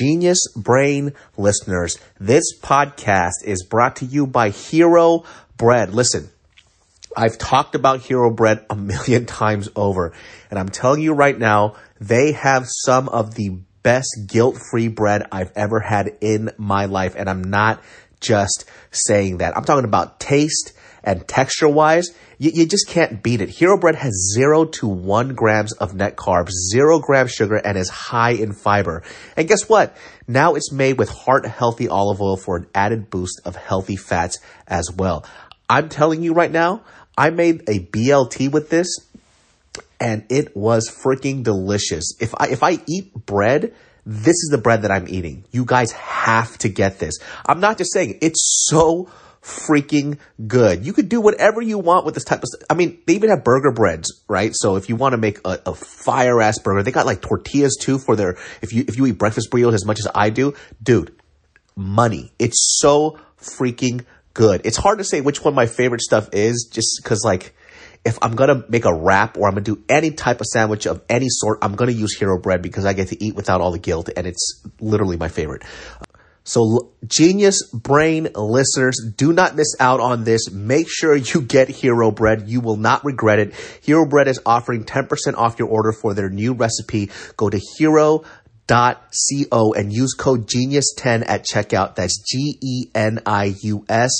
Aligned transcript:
Genius 0.00 0.40
Brain 0.56 1.12
listeners, 1.36 1.98
this 2.18 2.58
podcast 2.58 3.44
is 3.44 3.66
brought 3.68 3.96
to 3.96 4.06
you 4.06 4.26
by 4.26 4.48
Hero 4.48 5.24
Bread. 5.58 5.92
Listen, 5.92 6.30
I've 7.14 7.36
talked 7.36 7.74
about 7.74 8.00
Hero 8.00 8.30
Bread 8.30 8.64
a 8.70 8.76
million 8.76 9.26
times 9.26 9.68
over, 9.76 10.14
and 10.48 10.58
I'm 10.58 10.70
telling 10.70 11.02
you 11.02 11.12
right 11.12 11.38
now, 11.38 11.76
they 12.00 12.32
have 12.32 12.64
some 12.66 13.10
of 13.10 13.34
the 13.34 13.58
best 13.82 14.20
guilt-free 14.26 14.88
bread 14.88 15.26
I've 15.30 15.52
ever 15.54 15.80
had 15.80 16.16
in 16.22 16.50
my 16.56 16.86
life, 16.86 17.14
and 17.14 17.28
I'm 17.28 17.44
not 17.44 17.82
just 18.20 18.64
saying 18.90 19.38
that. 19.38 19.54
I'm 19.54 19.64
talking 19.64 19.84
about 19.84 20.18
taste 20.18 20.72
and 21.04 21.28
texture 21.28 21.68
wise. 21.68 22.08
You, 22.40 22.52
you, 22.54 22.66
just 22.66 22.88
can't 22.88 23.22
beat 23.22 23.42
it. 23.42 23.50
Hero 23.50 23.78
Bread 23.78 23.96
has 23.96 24.32
zero 24.34 24.64
to 24.64 24.88
one 24.88 25.34
grams 25.34 25.74
of 25.74 25.94
net 25.94 26.16
carbs, 26.16 26.52
zero 26.72 26.98
grams 26.98 27.32
sugar, 27.32 27.56
and 27.56 27.76
is 27.76 27.90
high 27.90 28.30
in 28.30 28.54
fiber. 28.54 29.02
And 29.36 29.46
guess 29.46 29.68
what? 29.68 29.94
Now 30.26 30.54
it's 30.54 30.72
made 30.72 30.96
with 30.96 31.10
heart 31.10 31.44
healthy 31.44 31.86
olive 31.86 32.18
oil 32.22 32.38
for 32.38 32.56
an 32.56 32.66
added 32.74 33.10
boost 33.10 33.42
of 33.44 33.56
healthy 33.56 33.96
fats 33.96 34.38
as 34.66 34.90
well. 34.90 35.26
I'm 35.68 35.90
telling 35.90 36.22
you 36.22 36.32
right 36.32 36.50
now, 36.50 36.82
I 37.18 37.28
made 37.28 37.68
a 37.68 37.78
BLT 37.78 38.50
with 38.50 38.70
this 38.70 38.88
and 40.00 40.24
it 40.30 40.56
was 40.56 40.88
freaking 40.88 41.42
delicious. 41.42 42.16
If 42.20 42.34
I, 42.38 42.46
if 42.46 42.62
I 42.62 42.78
eat 42.88 43.12
bread, 43.14 43.74
this 44.06 44.36
is 44.36 44.48
the 44.50 44.56
bread 44.56 44.82
that 44.82 44.90
I'm 44.90 45.08
eating. 45.08 45.44
You 45.50 45.66
guys 45.66 45.92
have 45.92 46.56
to 46.58 46.70
get 46.70 46.98
this. 46.98 47.18
I'm 47.44 47.60
not 47.60 47.76
just 47.76 47.92
saying 47.92 48.18
it's 48.22 48.66
so 48.66 49.10
freaking 49.42 50.18
good. 50.46 50.84
You 50.84 50.92
could 50.92 51.08
do 51.08 51.20
whatever 51.20 51.62
you 51.62 51.78
want 51.78 52.04
with 52.04 52.14
this 52.14 52.24
type 52.24 52.42
of 52.42 52.48
stuff. 52.48 52.62
I 52.68 52.74
mean, 52.74 53.00
they 53.06 53.14
even 53.14 53.30
have 53.30 53.42
burger 53.42 53.72
breads, 53.72 54.22
right? 54.28 54.52
So 54.54 54.76
if 54.76 54.88
you 54.88 54.96
want 54.96 55.12
to 55.12 55.18
make 55.18 55.38
a, 55.44 55.60
a 55.66 55.74
fire 55.74 56.40
ass 56.42 56.58
burger, 56.58 56.82
they 56.82 56.92
got 56.92 57.06
like 57.06 57.22
tortillas 57.22 57.76
too 57.80 57.98
for 57.98 58.16
their, 58.16 58.36
if 58.62 58.72
you, 58.72 58.84
if 58.86 58.96
you 58.96 59.06
eat 59.06 59.18
breakfast 59.18 59.50
burritos 59.50 59.74
as 59.74 59.86
much 59.86 59.98
as 59.98 60.08
I 60.14 60.30
do, 60.30 60.54
dude, 60.82 61.14
money. 61.74 62.32
It's 62.38 62.78
so 62.80 63.18
freaking 63.38 64.04
good. 64.34 64.60
It's 64.64 64.76
hard 64.76 64.98
to 64.98 65.04
say 65.04 65.20
which 65.20 65.42
one 65.42 65.54
my 65.54 65.66
favorite 65.66 66.02
stuff 66.02 66.28
is 66.32 66.68
just 66.70 67.00
cause 67.04 67.22
like, 67.24 67.54
if 68.04 68.18
I'm 68.22 68.34
gonna 68.34 68.64
make 68.68 68.86
a 68.86 68.94
wrap 68.94 69.36
or 69.36 69.46
I'm 69.46 69.54
gonna 69.54 69.62
do 69.62 69.82
any 69.88 70.10
type 70.10 70.40
of 70.40 70.46
sandwich 70.46 70.86
of 70.86 71.02
any 71.08 71.26
sort, 71.28 71.58
I'm 71.60 71.74
gonna 71.74 71.92
use 71.92 72.16
Hero 72.16 72.38
Bread 72.38 72.62
because 72.62 72.86
I 72.86 72.94
get 72.94 73.08
to 73.08 73.22
eat 73.22 73.34
without 73.34 73.60
all 73.60 73.72
the 73.72 73.78
guilt 73.78 74.08
and 74.16 74.26
it's 74.26 74.62
literally 74.80 75.18
my 75.18 75.28
favorite. 75.28 75.62
So, 76.42 76.92
genius 77.06 77.62
brain 77.72 78.28
listeners, 78.34 78.96
do 79.16 79.32
not 79.32 79.54
miss 79.56 79.74
out 79.78 80.00
on 80.00 80.24
this. 80.24 80.50
Make 80.50 80.86
sure 80.90 81.14
you 81.14 81.42
get 81.42 81.68
Hero 81.68 82.10
Bread. 82.10 82.48
You 82.48 82.60
will 82.60 82.76
not 82.76 83.04
regret 83.04 83.38
it. 83.38 83.54
Hero 83.82 84.06
Bread 84.06 84.26
is 84.26 84.40
offering 84.46 84.84
10% 84.84 85.34
off 85.36 85.58
your 85.58 85.68
order 85.68 85.92
for 85.92 86.14
their 86.14 86.30
new 86.30 86.54
recipe. 86.54 87.10
Go 87.36 87.50
to 87.50 87.60
hero.co 87.78 89.72
and 89.74 89.92
use 89.92 90.14
code 90.14 90.46
genius10 90.48 91.24
at 91.28 91.44
checkout. 91.44 91.94
That's 91.96 92.18
G 92.22 92.56
E 92.62 92.86
N 92.94 93.20
I 93.26 93.54
U 93.62 93.84
S 93.88 94.10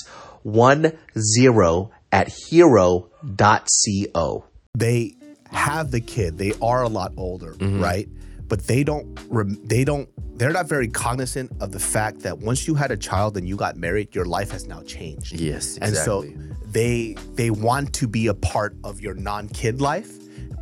1 0.43 0.93
0 1.19 1.91
at 2.13 2.29
hero.co. 2.49 4.45
They 4.77 5.15
have 5.51 5.91
the 5.91 6.01
kid. 6.01 6.39
They 6.39 6.53
are 6.63 6.83
a 6.83 6.89
lot 6.89 7.13
older, 7.17 7.55
Mm-hmm. 7.55 7.81
right? 7.83 8.09
But 8.49 8.67
they 8.67 8.83
don't 8.85 9.19
rem- 9.29 9.61
they 9.65 9.85
don't 9.85 10.09
they're 10.41 10.53
not 10.53 10.67
very 10.67 10.89
cognizant 10.89 11.53
of 11.61 11.71
the 11.71 11.79
fact 11.79 12.21
that 12.21 12.39
once 12.39 12.67
you 12.67 12.75
had 12.75 12.91
a 12.91 12.97
child 12.97 13.37
and 13.37 13.47
you 13.47 13.57
got 13.57 13.77
married, 13.77 14.15
your 14.15 14.25
life 14.25 14.51
has 14.53 14.67
now 14.67 14.83
changed. 14.83 15.39
Yes, 15.39 15.77
exactly. 15.77 15.87
And 15.87 15.97
so 15.97 16.25
they 16.65 17.15
they 17.35 17.51
want 17.51 17.93
to 17.95 18.09
be 18.09 18.29
a 18.29 18.35
part 18.35 18.75
of 18.83 19.03
your 19.03 19.13
non-kid 19.13 19.83
life, 19.83 20.11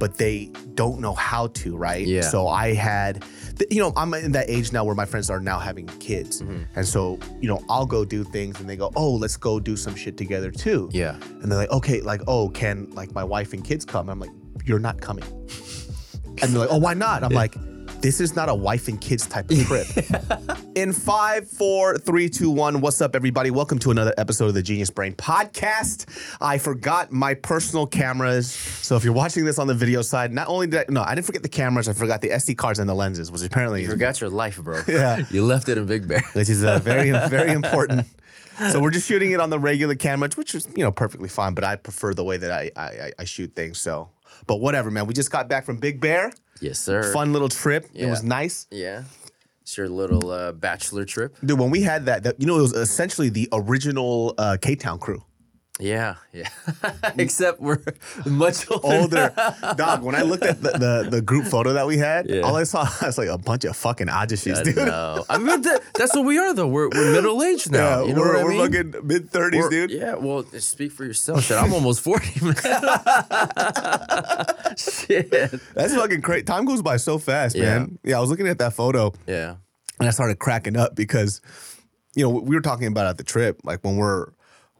but 0.00 0.18
they 0.18 0.46
don't 0.74 0.98
know 0.98 1.14
how 1.14 1.46
to, 1.60 1.76
right? 1.76 2.04
Yeah. 2.04 2.22
So 2.22 2.48
I 2.48 2.74
had 2.74 3.24
you 3.70 3.80
know, 3.80 3.92
I'm 3.96 4.12
in 4.14 4.32
that 4.32 4.50
age 4.50 4.72
now 4.72 4.82
where 4.84 4.96
my 4.96 5.04
friends 5.04 5.30
are 5.30 5.40
now 5.40 5.60
having 5.60 5.86
kids. 6.00 6.42
Mm-hmm. 6.42 6.62
And 6.74 6.86
so, 6.86 7.20
you 7.40 7.48
know, 7.48 7.62
I'll 7.68 7.86
go 7.86 8.04
do 8.04 8.24
things 8.24 8.58
and 8.58 8.68
they 8.68 8.76
go, 8.76 8.90
"Oh, 8.96 9.14
let's 9.14 9.36
go 9.36 9.60
do 9.60 9.76
some 9.76 9.94
shit 9.94 10.16
together 10.16 10.50
too." 10.50 10.90
Yeah. 10.92 11.14
And 11.40 11.52
they're 11.52 11.58
like, 11.58 11.70
"Okay, 11.70 12.00
like, 12.00 12.22
oh, 12.26 12.48
can 12.48 12.90
like 12.90 13.14
my 13.14 13.22
wife 13.22 13.52
and 13.52 13.64
kids 13.64 13.84
come?" 13.84 14.10
I'm 14.10 14.18
like, 14.18 14.30
"You're 14.64 14.80
not 14.80 15.00
coming." 15.00 15.24
And 16.40 16.52
they're 16.52 16.60
like, 16.60 16.70
"Oh, 16.70 16.78
why 16.78 16.94
not?" 16.94 17.24
I'm 17.24 17.32
like, 17.32 17.56
"This 18.00 18.20
is 18.20 18.36
not 18.36 18.48
a 18.48 18.54
wife 18.54 18.88
and 18.88 19.00
kids 19.00 19.26
type 19.26 19.50
of 19.50 19.58
trip." 19.66 19.86
In 20.76 20.92
five, 20.92 21.48
four, 21.48 21.98
three, 21.98 22.28
two, 22.28 22.50
one. 22.50 22.80
What's 22.80 23.00
up, 23.00 23.16
everybody? 23.16 23.50
Welcome 23.50 23.78
to 23.80 23.90
another 23.90 24.14
episode 24.16 24.46
of 24.46 24.54
the 24.54 24.62
Genius 24.62 24.90
Brain 24.90 25.14
Podcast. 25.14 26.06
I 26.40 26.58
forgot 26.58 27.10
my 27.10 27.34
personal 27.34 27.86
cameras, 27.86 28.50
so 28.52 28.94
if 28.96 29.02
you're 29.02 29.12
watching 29.12 29.44
this 29.44 29.58
on 29.58 29.66
the 29.66 29.74
video 29.74 30.02
side, 30.02 30.32
not 30.32 30.46
only 30.48 30.68
did 30.68 30.80
I, 30.80 30.84
no, 30.92 31.02
I 31.02 31.14
didn't 31.16 31.26
forget 31.26 31.42
the 31.42 31.48
cameras, 31.48 31.88
I 31.88 31.92
forgot 31.94 32.20
the 32.20 32.28
SD 32.30 32.56
cards 32.56 32.78
and 32.78 32.88
the 32.88 32.94
lenses, 32.94 33.32
which 33.32 33.42
apparently 33.42 33.82
You 33.82 33.88
forgot 33.90 34.20
your 34.20 34.30
life, 34.30 34.58
bro. 34.62 34.82
Yeah. 34.88 35.24
You 35.30 35.44
left 35.44 35.68
it 35.68 35.76
in 35.78 35.86
Big 35.86 36.06
Bear. 36.06 36.22
which 36.34 36.48
is 36.48 36.62
uh, 36.64 36.78
very 36.78 37.10
very 37.10 37.52
important. 37.52 38.06
So 38.72 38.80
we're 38.80 38.90
just 38.90 39.06
shooting 39.06 39.30
it 39.30 39.38
on 39.40 39.50
the 39.50 39.58
regular 39.58 39.94
camera, 39.94 40.28
which 40.36 40.52
is 40.54 40.68
you 40.76 40.82
know 40.84 40.90
perfectly 40.92 41.28
fine. 41.28 41.54
But 41.54 41.62
I 41.64 41.76
prefer 41.76 42.12
the 42.14 42.24
way 42.24 42.36
that 42.38 42.50
I 42.52 42.70
I, 42.76 42.82
I- 42.86 43.12
I 43.20 43.24
shoot 43.24 43.54
things. 43.54 43.78
So, 43.80 44.08
but 44.48 44.56
whatever, 44.56 44.90
man. 44.90 45.06
We 45.06 45.14
just 45.14 45.30
got 45.30 45.48
back 45.48 45.64
from 45.64 45.76
Big 45.76 46.00
Bear. 46.00 46.32
Yes, 46.60 46.80
sir. 46.80 47.12
Fun 47.12 47.32
little 47.32 47.48
trip. 47.48 47.86
It 47.94 48.06
was 48.06 48.24
nice, 48.24 48.66
Yeah. 48.72 49.04
It's 49.62 49.76
your 49.76 49.88
little 49.90 50.30
uh, 50.30 50.52
bachelor 50.52 51.04
trip. 51.04 51.36
dude. 51.44 51.58
When 51.58 51.68
we 51.70 51.82
had 51.82 52.06
that, 52.06 52.22
that 52.22 52.40
you 52.40 52.46
know, 52.46 52.58
it 52.58 52.62
was 52.62 52.72
essentially 52.72 53.28
the 53.28 53.50
original 53.52 54.34
uh, 54.38 54.56
K 54.60 54.74
Town 54.74 54.98
crew. 54.98 55.22
Yeah, 55.80 56.16
yeah. 56.32 56.48
Except 57.18 57.60
we're 57.60 57.78
much 58.26 58.68
older. 58.70 58.86
Older 58.86 59.32
dog. 59.76 60.02
When 60.02 60.14
I 60.16 60.22
looked 60.22 60.42
at 60.42 60.60
the, 60.60 60.70
the, 60.72 61.08
the 61.10 61.22
group 61.22 61.44
photo 61.46 61.72
that 61.74 61.86
we 61.86 61.96
had, 61.98 62.28
Yeah. 62.28 62.40
all 62.40 62.56
I 62.56 62.64
saw 62.64 62.86
was 63.02 63.16
like 63.16 63.28
a 63.28 63.38
bunch 63.38 63.64
of 63.64 63.76
fucking 63.76 64.08
ajishis, 64.08 64.62
dude. 64.64 64.74
No. 64.76 65.24
I 65.28 65.38
mean, 65.38 65.62
that, 65.62 65.82
that's 65.94 66.14
what 66.16 66.24
we 66.24 66.36
are, 66.38 66.52
though. 66.52 66.66
We're, 66.66 66.88
we're 66.88 67.12
middle 67.12 67.42
aged 67.44 67.70
now. 67.70 68.00
Yeah, 68.02 68.06
you 68.08 68.14
know 68.14 68.20
we're, 68.22 68.28
what 68.28 68.40
I 68.40 68.44
we're 68.44 68.68
mean? 68.68 68.92
fucking 68.92 69.06
mid 69.06 69.30
thirties, 69.30 69.68
dude. 69.68 69.90
Yeah, 69.92 70.16
well, 70.16 70.42
speak 70.58 70.90
for 70.92 71.04
yourself. 71.04 71.44
Shit, 71.44 71.56
I'm 71.56 71.72
almost 71.72 72.00
40, 72.00 72.44
man. 72.44 72.54
Shit. 74.76 75.30
That's 75.74 75.94
fucking 75.94 76.22
crazy. 76.22 76.42
Time 76.44 76.64
goes 76.64 76.82
by 76.82 76.96
so 76.96 77.18
fast, 77.18 77.56
Yeah. 77.56 77.78
man. 77.78 77.98
Yeah, 78.04 78.18
I 78.18 78.20
was 78.20 78.30
looking 78.30 78.48
at 78.48 78.58
that 78.58 78.72
photo. 78.74 79.12
Yeah. 79.26 79.56
and 79.98 80.08
I 80.08 80.10
started 80.10 80.38
cracking 80.38 80.76
up 80.76 80.94
because, 80.94 81.40
you 82.14 82.22
know, 82.24 82.30
we 82.30 82.54
were 82.54 82.60
talking 82.62 82.86
about 82.86 83.06
at 83.06 83.18
the 83.18 83.24
trip, 83.24 83.60
like 83.64 83.82
when 83.84 83.96
we're 83.96 84.28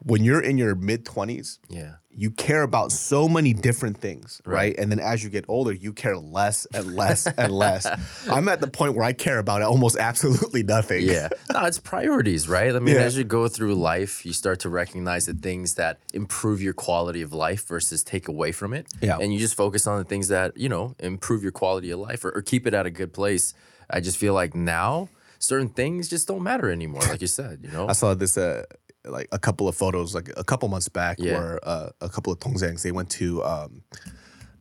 when 0.03 0.23
you're 0.23 0.41
in 0.41 0.57
your 0.57 0.75
mid 0.75 1.05
twenties, 1.05 1.59
Yeah. 1.69 1.95
you 2.09 2.31
care 2.31 2.63
about 2.63 2.91
so 2.91 3.27
many 3.29 3.53
different 3.53 3.97
things, 3.97 4.41
right. 4.45 4.55
Right. 4.55 4.75
And 4.79 4.91
then 4.91 4.99
as 4.99 5.23
you 5.23 5.29
get 5.29 5.45
older, 5.47 5.71
you 5.73 5.91
care 5.93 6.17
less 6.17 6.65
and 6.73 6.95
less 6.95 7.27
and 7.27 7.51
less. 7.51 7.85
I'm 8.29 8.47
at 8.49 8.61
the 8.61 8.67
point 8.67 8.95
where 8.95 9.03
I 9.03 9.13
care 9.13 9.39
about 9.39 9.61
almost 9.61 9.97
absolutely 9.97 10.63
nothing. 10.63 11.03
Yeah. 11.05 11.29
No, 11.53 11.65
it's 11.65 11.79
priorities, 11.79 12.47
right? 12.47 12.73
I 12.75 12.79
mean, 12.79 12.95
Yeah. 12.95 13.01
as 13.01 13.17
you 13.17 13.23
go 13.23 13.47
through 13.47 13.75
life, 13.75 14.25
you 14.25 14.33
start 14.33 14.59
to 14.61 14.69
recognize 14.69 15.25
the 15.25 15.33
things 15.33 15.73
that 15.75 15.99
improve 16.13 16.61
your 16.61 16.73
quality 16.73 17.21
of 17.21 17.33
life 17.33 17.65
versus 17.67 18.03
take 18.03 18.27
away 18.27 18.51
from 18.51 18.73
it. 18.73 18.87
Yeah. 19.01 19.17
And 19.19 19.33
you 19.33 19.39
just 19.39 19.55
focus 19.55 19.87
on 19.87 19.97
the 19.97 20.03
things 20.05 20.27
that, 20.29 20.55
you 20.55 20.69
know, 20.69 20.95
improve 20.99 21.41
your 21.43 21.51
quality 21.51 21.89
of 21.91 21.99
life 21.99 22.23
or, 22.23 22.31
or 22.31 22.41
keep 22.41 22.65
it 22.67 22.73
at 22.73 22.85
a 22.85 22.91
good 22.91 23.11
place. 23.13 23.53
I 23.89 23.99
just 23.99 24.17
feel 24.17 24.33
like 24.33 24.53
now 24.55 25.09
certain 25.39 25.69
things 25.69 26.07
just 26.09 26.27
don't 26.27 26.43
matter 26.43 26.69
anymore, 26.69 27.01
like 27.09 27.21
you 27.21 27.27
said, 27.27 27.59
you 27.63 27.71
know? 27.71 27.87
I 27.89 27.93
saw 27.93 28.13
this 28.13 28.37
uh 28.37 28.63
like 29.09 29.27
a 29.31 29.39
couple 29.39 29.67
of 29.67 29.75
photos 29.75 30.13
like 30.15 30.29
a 30.37 30.43
couple 30.43 30.67
months 30.69 30.89
back 30.89 31.17
Yeah. 31.19 31.33
where 31.33 31.59
uh, 31.63 31.89
a 32.01 32.09
couple 32.09 32.31
of 32.33 32.39
Tongzangs 32.39 32.81
they 32.83 32.91
went 32.91 33.09
to 33.11 33.43
um 33.43 33.83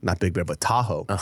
not 0.03 0.19
Big 0.21 0.33
Bear 0.33 0.45
but 0.45 0.61
Tahoe. 0.61 1.07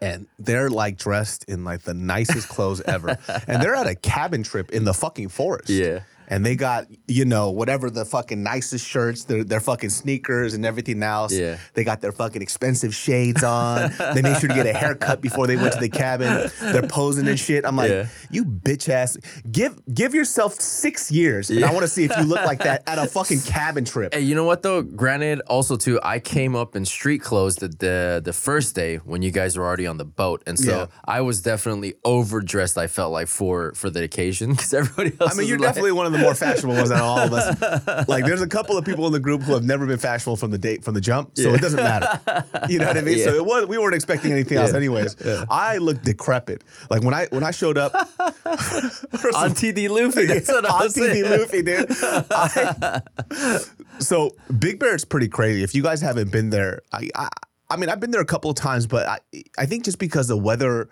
And 0.00 0.28
they're 0.38 0.70
like 0.70 0.98
dressed 0.98 1.44
in 1.48 1.64
like 1.64 1.82
the 1.82 1.92
nicest 1.94 2.48
clothes 2.48 2.80
ever. 2.82 3.18
and 3.48 3.60
they're 3.60 3.74
at 3.74 3.88
a 3.88 3.96
cabin 3.96 4.44
trip 4.44 4.70
in 4.70 4.84
the 4.84 4.94
fucking 4.94 5.30
forest. 5.30 5.68
Yeah. 5.68 6.02
And 6.30 6.44
they 6.44 6.56
got, 6.56 6.86
you 7.06 7.24
know, 7.24 7.50
whatever 7.50 7.88
the 7.90 8.04
fucking 8.04 8.42
nicest 8.42 8.86
shirts, 8.86 9.24
their, 9.24 9.44
their 9.44 9.60
fucking 9.60 9.88
sneakers 9.90 10.52
and 10.54 10.64
everything 10.66 11.02
else. 11.02 11.32
Yeah. 11.32 11.56
They 11.74 11.84
got 11.84 12.00
their 12.02 12.12
fucking 12.12 12.42
expensive 12.42 12.94
shades 12.94 13.42
on. 13.42 13.90
they 14.14 14.20
made 14.22 14.38
sure 14.38 14.48
to 14.48 14.54
get 14.54 14.66
a 14.66 14.74
haircut 14.74 15.20
before 15.22 15.46
they 15.46 15.56
went 15.56 15.72
to 15.72 15.80
the 15.80 15.88
cabin. 15.88 16.50
They're 16.60 16.82
posing 16.86 17.26
and 17.28 17.38
shit. 17.40 17.64
I'm 17.64 17.76
like, 17.76 17.90
Yeah. 17.90 18.08
you 18.30 18.44
bitch 18.44 18.88
ass. 18.90 19.16
Give 19.50 19.78
give 19.94 20.14
yourself 20.14 20.54
six 20.60 21.10
years. 21.10 21.48
And 21.50 21.64
I 21.64 21.72
want 21.72 21.82
to 21.84 21.88
see 21.88 22.04
if 22.04 22.14
you 22.16 22.24
look 22.24 22.44
like 22.44 22.58
that 22.60 22.82
at 22.86 22.98
a 22.98 23.06
fucking 23.16 23.40
cabin 23.40 23.84
trip. 23.86 24.12
Hey, 24.12 24.20
you 24.20 24.34
know 24.34 24.44
what 24.44 24.62
though? 24.62 24.82
Granted, 24.82 25.40
also 25.46 25.76
too, 25.76 25.98
I 26.02 26.18
came 26.18 26.54
up 26.54 26.76
in 26.76 26.84
street 26.84 27.22
clothes 27.22 27.56
the 27.56 27.68
the, 27.68 28.20
the 28.22 28.32
first 28.34 28.74
day 28.74 28.96
when 28.96 29.22
you 29.22 29.30
guys 29.30 29.56
were 29.56 29.64
already 29.64 29.86
on 29.86 29.96
the 29.96 30.04
boat, 30.04 30.42
and 30.46 30.58
so 30.58 30.70
Yeah. 30.70 30.86
I 31.06 31.22
was 31.22 31.40
definitely 31.40 31.94
overdressed. 32.04 32.76
I 32.76 32.86
felt 32.86 33.12
like 33.12 33.28
for 33.28 33.72
for 33.74 33.88
the 33.90 34.02
occasion 34.02 34.50
because 34.52 34.74
everybody 34.74 35.12
else. 35.20 35.34
I 35.34 35.38
mean, 35.38 35.48
you're 35.48 35.58
like- 35.58 35.68
definitely 35.68 35.92
one 35.92 36.04
of 36.06 36.12
the 36.12 36.17
more 36.18 36.34
fashionable 36.34 36.74
ones 36.76 36.90
out 36.90 36.98
of 36.98 37.04
all 37.04 37.18
of 37.20 37.32
us. 37.32 38.08
Like, 38.08 38.24
there's 38.24 38.42
a 38.42 38.46
couple 38.48 38.76
of 38.78 38.84
people 38.84 39.06
in 39.06 39.12
the 39.12 39.20
group 39.20 39.42
who 39.42 39.52
have 39.54 39.64
never 39.64 39.86
been 39.86 39.98
fashionable 39.98 40.36
from 40.36 40.50
the 40.50 40.58
date 40.58 40.84
from 40.84 40.94
the 40.94 41.00
jump, 41.00 41.32
so 41.36 41.52
it 41.54 41.60
doesn't 41.60 41.82
matter. 41.82 42.20
You 42.68 42.78
know 42.78 42.86
what 42.86 42.96
I 42.96 43.00
mean? 43.02 43.18
So 43.18 43.34
it 43.34 43.44
was, 43.44 43.66
we 43.66 43.78
weren't 43.78 43.94
expecting 43.94 44.32
anything 44.32 44.58
else, 44.58 44.72
anyways. 44.74 45.16
I 45.50 45.78
looked 45.78 46.04
decrepit. 46.04 46.62
Like 46.90 47.02
when 47.02 47.14
I 47.14 47.26
when 47.30 47.42
I 47.44 47.50
showed 47.50 47.76
up, 47.78 47.94
on 48.44 49.50
TD 49.52 49.88
Luffy. 49.88 50.26
That's 50.26 50.48
what 50.48 50.64
I 50.66 50.74
on 50.74 50.82
was 50.84 50.94
saying. 50.94 51.24
Luffy, 51.24 51.62
dude. 51.62 51.86
I- 52.30 53.00
so 53.98 54.30
Big 54.58 54.78
Bear 54.78 54.94
is 54.94 55.04
pretty 55.04 55.28
crazy. 55.28 55.62
If 55.62 55.74
you 55.74 55.82
guys 55.82 56.00
haven't 56.00 56.30
been 56.32 56.50
there, 56.50 56.82
I, 56.92 57.08
I 57.14 57.28
I 57.70 57.76
mean 57.76 57.88
I've 57.90 58.00
been 58.00 58.10
there 58.10 58.20
a 58.20 58.26
couple 58.26 58.50
of 58.50 58.56
times, 58.56 58.86
but 58.86 59.06
I 59.06 59.18
I 59.58 59.66
think 59.66 59.84
just 59.84 59.98
because 59.98 60.28
the 60.28 60.36
weather 60.36 60.88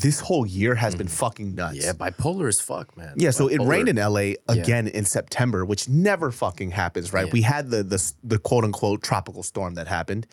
this 0.00 0.20
whole 0.20 0.46
year 0.46 0.74
has 0.74 0.94
been 0.94 1.06
mm-hmm. 1.06 1.16
fucking 1.16 1.54
nuts. 1.54 1.84
Yeah, 1.84 1.92
bipolar 1.92 2.48
as 2.48 2.60
fuck, 2.60 2.96
man. 2.96 3.14
Yeah, 3.16 3.30
so 3.30 3.48
it 3.48 3.58
rained 3.58 3.88
in 3.88 3.96
LA 3.96 4.32
again 4.48 4.86
in 4.88 5.04
September, 5.04 5.64
which 5.64 5.88
never 5.88 6.30
fucking 6.30 6.70
happens, 6.70 7.12
right? 7.12 7.26
Yeah. 7.26 7.32
We 7.32 7.42
had 7.42 7.70
the, 7.70 7.82
the 7.82 8.12
the 8.22 8.38
quote 8.38 8.64
unquote 8.64 9.02
tropical 9.02 9.42
storm 9.42 9.74
that 9.74 9.88
happened, 9.88 10.26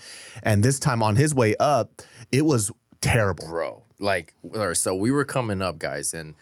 and 0.43 0.63
this 0.63 0.79
time 0.79 1.01
on 1.01 1.15
his 1.15 1.33
way 1.33 1.55
up, 1.59 2.01
it 2.31 2.45
was 2.45 2.71
terrible. 3.01 3.47
bro. 3.47 3.81
Like, 3.97 4.33
so 4.73 4.93
we 4.93 5.09
were 5.09 5.25
coming 5.25 5.61
up, 5.61 5.79
guys, 5.79 6.13
and 6.13 6.35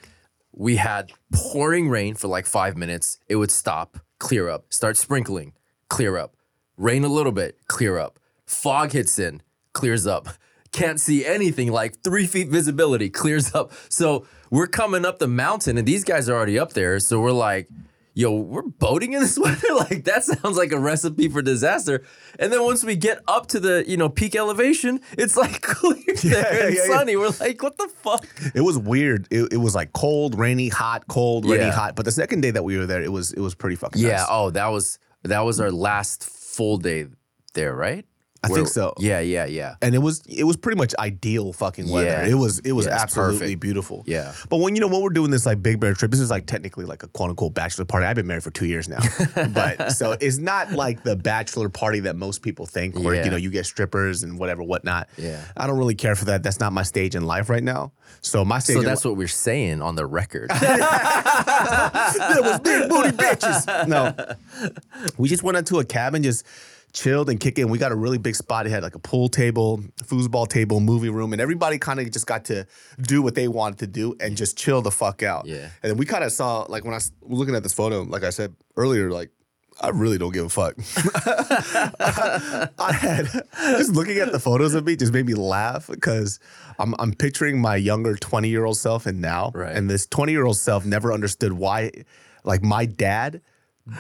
we 0.52 0.78
had 0.78 1.12
pouring 1.31 1.90
rain 1.90 2.16
for 2.16 2.28
like 2.28 2.46
five 2.46 2.75
minutes. 2.75 3.20
It 3.30 3.36
would 3.36 3.52
stop, 3.52 4.00
clear 4.20 4.50
up, 4.50 4.74
start 4.74 4.98
sprinkling, 4.98 5.54
clear 5.88 6.18
up, 6.18 6.36
rain 6.78 7.04
a 7.04 7.10
little 7.10 7.31
bit, 7.31 7.58
clear 7.68 7.98
up. 7.98 8.20
Fog 8.46 8.92
hits 8.92 9.18
in, 9.20 9.42
clears 9.74 10.06
up. 10.08 10.28
Can't 10.74 11.00
see 11.00 11.25
anything, 11.25 11.72
like 11.72 12.02
three 12.04 12.28
feet 12.28 12.50
visibility, 12.50 13.10
clears 13.10 13.56
up. 13.56 13.72
So 13.90 14.25
we're 14.50 14.68
coming 14.68 15.06
up 15.06 15.20
the 15.20 15.28
mountain, 15.28 15.78
and 15.78 15.88
these 15.88 16.04
guys 16.04 16.28
are 16.28 16.34
already 16.36 16.60
up 16.60 16.74
there. 16.74 17.00
So 17.00 17.22
we're 17.22 17.31
like, 17.31 17.70
yo, 18.16 18.36
we're 18.36 18.62
boating 18.64 19.14
in 19.14 19.22
this 19.22 19.38
weather? 19.44 19.68
Like, 19.75 20.04
that 20.06 20.24
sounds 20.24 20.58
like 20.58 20.72
a 20.72 20.78
recipe 20.80 21.30
for 21.30 21.42
disaster. 21.42 22.04
And 22.40 22.52
then 22.52 22.64
once 22.64 22.84
we 22.84 22.96
get 22.96 23.20
up 23.28 23.48
to 23.48 23.60
the, 23.60 23.84
you 23.88 23.98
know, 23.98 24.10
peak 24.10 24.36
elevation, 24.36 25.00
it's 25.18 25.38
like 25.38 25.62
clear 25.64 25.96
there 26.24 26.66
and 26.68 26.75
yeah, 26.75 26.81
yeah. 26.88 26.88
sunny. 26.96 27.16
We're 27.16 27.31
like, 27.40 27.62
what 27.64 27.78
the 27.78 27.88
fuck? 27.88 28.25
It 28.56 28.62
was 28.62 28.78
weird. 28.78 29.28
It, 29.31 29.54
it 29.54 29.58
was 29.58 29.74
like 29.75 29.94
cold, 29.94 30.38
rainy, 30.38 30.70
hot, 30.70 31.08
cold, 31.08 31.46
rainy, 31.46 31.66
Yeah. 31.66 31.72
hot. 31.72 31.96
But 31.96 32.06
the 32.06 32.12
second 32.12 32.42
day 32.42 32.52
that 32.52 32.64
we 32.64 32.78
were 32.78 32.86
there, 32.88 33.02
it 33.02 33.12
was 33.12 33.31
it 33.31 33.40
was 33.42 33.56
pretty 33.56 33.75
fucking 33.75 34.02
Yeah. 34.02 34.18
nice. 34.18 34.25
Oh, 34.30 34.50
that 34.52 34.68
was 34.68 35.00
that 35.24 35.42
was 35.42 35.60
our 35.60 35.72
last 35.72 36.24
full 36.24 36.78
day 36.78 37.06
there, 37.54 37.75
right? 37.75 38.06
I 38.44 38.50
think 38.50 38.68
so. 38.68 38.94
Yeah, 38.98 39.19
yeah, 39.22 39.45
yeah. 39.45 39.75
and 39.81 39.95
it 39.95 40.00
was 40.00 40.22
it 40.28 40.44
was 40.44 40.57
pretty 40.57 40.78
much 40.78 40.94
ideal 41.00 41.54
fucking 41.54 41.90
weather. 41.90 42.07
Yeah. 42.07 42.25
It 42.28 42.34
was 42.34 42.60
it 42.60 42.74
was 42.74 42.86
Yeah, 42.86 43.01
absolutely 43.01 43.40
perfect. 43.40 43.60
beautiful. 43.62 44.04
Yeah. 44.06 44.34
But 44.50 44.57
when 44.57 44.75
you 44.75 44.81
know 44.81 44.88
when 44.88 45.01
we're 45.01 45.10
doing 45.12 45.31
this 45.31 45.45
like 45.45 45.63
Big 45.63 45.80
Bear 45.80 45.94
trip, 45.94 46.12
this 46.12 46.19
is 46.19 46.30
like 46.30 46.45
technically 46.45 46.86
like 46.86 47.04
a 47.04 47.07
quote 47.07 47.30
unquote 47.30 47.54
bachelor 47.54 47.86
party. 47.86 48.06
I've 48.06 48.16
been 48.18 48.28
married 48.28 48.44
for 48.44 48.51
two 48.51 48.66
years 48.66 48.90
now, 48.90 49.00
but 49.54 49.92
so 49.94 50.18
it's 50.19 50.38
not 50.40 50.72
like 50.74 51.04
the 51.04 51.16
bachelor 51.16 51.69
party 51.69 52.01
that 52.01 52.16
most 52.16 52.42
people 52.42 52.66
think, 52.66 53.00
where 53.00 53.16
Yeah. 53.16 53.25
you 53.25 53.31
know 53.31 53.38
you 53.38 53.50
get 53.50 53.66
strippers 53.66 54.24
and 54.24 54.38
whatever 54.38 54.62
whatnot. 54.63 55.07
Yeah. 55.18 55.42
I 55.56 55.66
don't 55.68 55.78
really 55.78 55.96
care 55.96 56.16
for 56.16 56.25
that. 56.25 56.44
That's 56.44 56.60
not 56.60 56.74
my 56.74 56.84
stage 56.84 57.16
in 57.16 57.25
life 57.25 57.50
right 57.50 57.63
now. 57.63 57.92
So 58.22 58.44
my 58.46 58.60
stage. 58.60 58.75
So 58.78 58.81
that's 58.84 59.04
what 59.06 59.16
we're 59.18 59.28
saying 59.28 59.81
on 59.81 59.96
the 59.96 60.06
record. 60.06 60.50
there 60.62 62.42
was 62.42 62.60
big 62.60 62.89
booty 62.89 63.10
bitches. 63.10 63.88
No, 63.88 64.13
we 65.18 65.28
just 65.30 65.44
went 65.44 65.57
into 65.57 65.80
a 65.80 65.86
cabin, 65.86 66.24
just 66.24 66.46
chilled 66.94 67.30
and 67.30 67.40
kicking. 67.40 67.68
We 67.69 67.78
got 67.80 67.92
a 67.92 67.95
really 67.95 68.18
big 68.19 68.36
spot. 68.36 68.66
It 68.66 68.69
had 68.69 68.84
like 68.84 68.95
a 68.95 69.00
pool 69.00 69.28
table, 69.28 69.80
foosball 70.04 70.48
table, 70.48 70.80
movie 70.80 71.10
room, 71.10 71.34
and 71.34 71.42
everybody 71.42 71.78
kind 71.80 72.00
of 72.00 72.10
just 72.12 72.28
got 72.28 72.45
to 72.45 72.66
do 73.01 73.22
what 73.22 73.36
they 73.36 73.48
wanted 73.48 73.80
to 73.80 73.88
do 73.88 74.16
and 74.19 74.38
just 74.38 74.57
chill 74.57 74.81
the 74.81 74.92
fuck 74.92 75.24
out. 75.24 75.45
Yeah. 75.48 75.69
And 75.81 75.90
then 75.92 75.98
we 75.98 76.06
kind 76.06 76.24
of 76.24 76.31
saw 76.31 76.66
like 76.69 76.84
when 76.86 76.94
I 76.94 76.98
was 76.98 77.12
looking 77.22 77.56
at 77.56 77.63
this 77.63 77.74
photo, 77.74 78.04
like 78.04 78.24
I 78.24 78.30
said 78.30 78.56
earlier, 78.78 79.12
like. 79.12 79.30
I 79.81 79.90
really 79.90 80.19
don't 80.19 80.31
give 80.31 80.45
a 80.45 80.50
fuck. 80.50 80.75
I 82.80 82.94
had 82.94 83.25
just 83.57 83.94
looking 83.94 84.19
at 84.19 84.31
the 84.31 84.39
photos 84.39 84.75
of 84.75 84.86
me 84.86 84.96
just 84.96 85.12
made 85.12 85.25
me 85.25 85.34
laugh 85.34 85.88
because 85.88 86.39
I'm 86.78 86.94
I'm 87.00 87.12
picturing 87.13 87.60
my 87.60 87.75
younger 87.75 88.16
20 88.16 88.50
year 88.50 88.66
old 88.66 88.78
self 88.78 89.07
and 89.07 89.19
now, 89.19 89.51
Right. 89.54 89.75
and 89.75 89.89
this 89.89 90.06
20 90.06 90.31
year 90.31 90.46
old 90.46 90.57
self 90.57 90.86
never 90.86 91.12
understood 91.12 91.54
why, 91.54 91.89
like 92.44 92.62
my 92.62 92.86
dad 92.86 93.42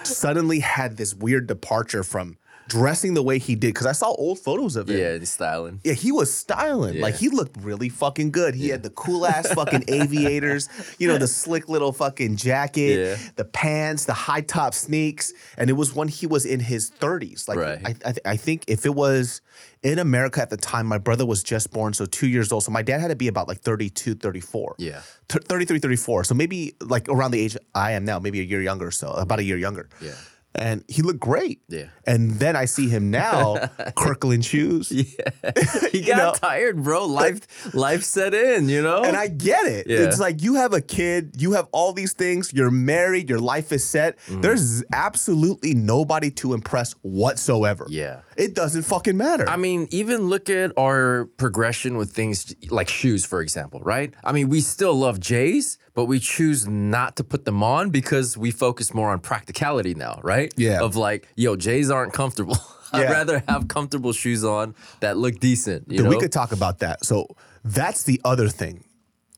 suddenly 0.03 0.59
had 0.59 0.97
this 0.97 1.15
weird 1.15 1.47
departure 1.47 2.03
from 2.03 2.37
dressing 2.73 3.13
the 3.13 3.21
way 3.23 3.37
he 3.39 3.55
did 3.55 3.73
because 3.73 3.85
I 3.85 3.91
saw 3.91 4.07
old 4.11 4.39
photos 4.39 4.75
of 4.75 4.89
him. 4.89 4.97
yeah, 4.97 5.17
he's 5.17 5.29
styling. 5.29 5.79
Yeah, 5.83 5.93
he 5.93 6.11
was 6.11 6.33
styling. 6.33 6.99
Like 6.99 7.15
he 7.15 7.29
looked 7.29 7.55
really 7.61 7.89
fucking 7.89 8.31
good. 8.31 8.55
He 8.55 8.69
had 8.69 8.81
the 8.83 8.89
cool 8.89 9.25
ass 9.25 9.51
fucking 9.53 9.83
aviators, 9.87 10.69
you 10.97 11.07
know, 11.07 11.17
the 11.17 11.27
slick 11.27 11.69
little 11.69 11.91
fucking 11.93 12.35
jacket, 12.37 12.97
Yeah. 12.99 13.17
the 13.35 13.45
pants, 13.45 14.05
the 14.05 14.13
high 14.13 14.41
top 14.41 14.73
sneaks, 14.73 15.33
and 15.57 15.69
it 15.69 15.73
was 15.73 15.93
when 15.95 16.07
he 16.07 16.25
was 16.27 16.45
in 16.45 16.59
his 16.59 16.89
30s. 16.91 17.47
Like 17.47 17.57
Right. 17.59 17.79
I, 17.85 18.09
I, 18.09 18.13
I 18.33 18.37
think 18.37 18.63
if 18.67 18.85
it 18.85 18.93
was 18.95 19.41
in 19.83 19.99
America 19.99 20.41
at 20.41 20.49
the 20.49 20.57
time, 20.57 20.85
my 20.87 20.97
brother 20.97 21.25
was 21.25 21.43
just 21.43 21.71
born, 21.71 21.93
so 21.93 22.05
two 22.05 22.27
years 22.27 22.51
old. 22.51 22.63
So 22.63 22.71
my 22.71 22.81
dad 22.81 23.01
had 23.01 23.09
to 23.09 23.15
be 23.15 23.27
about 23.27 23.47
like 23.47 23.59
32, 23.61 24.15
34. 24.15 24.75
Yeah. 24.79 25.01
Th- 25.29 25.43
33, 25.43 25.79
34. 25.79 26.23
So 26.23 26.33
maybe 26.35 26.73
like 26.81 27.07
around 27.09 27.31
the 27.31 27.39
age 27.39 27.55
I 27.75 27.91
am 27.91 28.03
now, 28.05 28.17
maybe 28.19 28.39
a 28.39 28.43
year 28.43 28.61
younger 28.61 28.87
or 28.87 28.91
so, 28.91 29.11
about 29.11 29.39
a 29.39 29.43
year 29.43 29.57
younger. 29.57 29.89
Yeah. 30.01 30.13
And 30.55 30.83
he 30.87 31.01
looked 31.01 31.19
great. 31.19 31.61
Yeah. 31.67 31.87
And 32.05 32.31
then 32.31 32.55
I 32.55 32.65
see 32.65 32.89
him 32.89 33.09
now, 33.09 33.57
Kirkland 33.95 34.45
shoes. 34.45 34.91
Yeah. 34.91 35.51
He 35.91 36.01
got 36.05 36.17
know? 36.17 36.33
tired, 36.33 36.83
bro. 36.83 37.05
Life 37.05 37.73
life 37.73 38.03
set 38.03 38.33
in, 38.33 38.69
you 38.69 38.81
know? 38.81 39.03
And 39.03 39.17
I 39.17 39.27
get 39.27 39.65
it. 39.65 39.87
Yeah. 39.87 39.99
It's 39.99 40.19
like 40.19 40.41
you 40.41 40.55
have 40.55 40.73
a 40.73 40.81
kid, 40.81 41.35
you 41.39 41.53
have 41.53 41.67
all 41.71 41.93
these 41.93 42.13
things, 42.13 42.53
you're 42.53 42.71
married, 42.71 43.29
your 43.29 43.39
life 43.39 43.71
is 43.71 43.83
set. 43.83 44.17
Mm-hmm. 44.19 44.41
There's 44.41 44.83
absolutely 44.93 45.73
nobody 45.73 46.29
to 46.31 46.53
impress 46.53 46.93
whatsoever. 47.01 47.87
Yeah. 47.89 48.21
It 48.37 48.55
doesn't 48.55 48.83
fucking 48.83 49.17
matter. 49.17 49.47
I 49.47 49.57
mean, 49.57 49.87
even 49.91 50.23
look 50.23 50.49
at 50.49 50.71
our 50.77 51.25
progression 51.37 51.97
with 51.97 52.11
things 52.11 52.55
like 52.69 52.89
shoes, 52.89 53.25
for 53.25 53.41
example, 53.41 53.79
right? 53.81 54.13
I 54.23 54.31
mean, 54.31 54.49
we 54.49 54.61
still 54.61 54.93
love 54.95 55.19
J's, 55.19 55.77
but 55.93 56.05
we 56.05 56.19
choose 56.19 56.67
not 56.67 57.15
to 57.17 57.23
put 57.23 57.45
them 57.45 57.61
on 57.61 57.91
because 57.91 58.35
we 58.37 58.49
focus 58.51 58.93
more 58.93 59.11
on 59.11 59.19
practicality 59.19 59.93
now, 59.93 60.19
right? 60.23 60.42
Yeah. 60.57 60.81
Of 60.81 60.95
like, 60.95 61.27
yo, 61.35 61.55
J's 61.55 61.89
aren't 61.89 62.13
comfortable. 62.13 62.57
I'd 62.93 63.01
Yeah. 63.03 63.11
rather 63.11 63.43
have 63.47 63.67
comfortable 63.67 64.13
shoes 64.13 64.43
on 64.43 64.75
that 64.99 65.17
look 65.17 65.39
decent. 65.39 65.91
You 65.91 65.99
Dude, 65.99 66.07
we 66.09 66.19
could 66.19 66.31
talk 66.31 66.51
about 66.51 66.79
that. 66.79 67.03
So 67.05 67.27
that's 67.63 68.03
the 68.03 68.21
other 68.23 68.49
thing. 68.49 68.83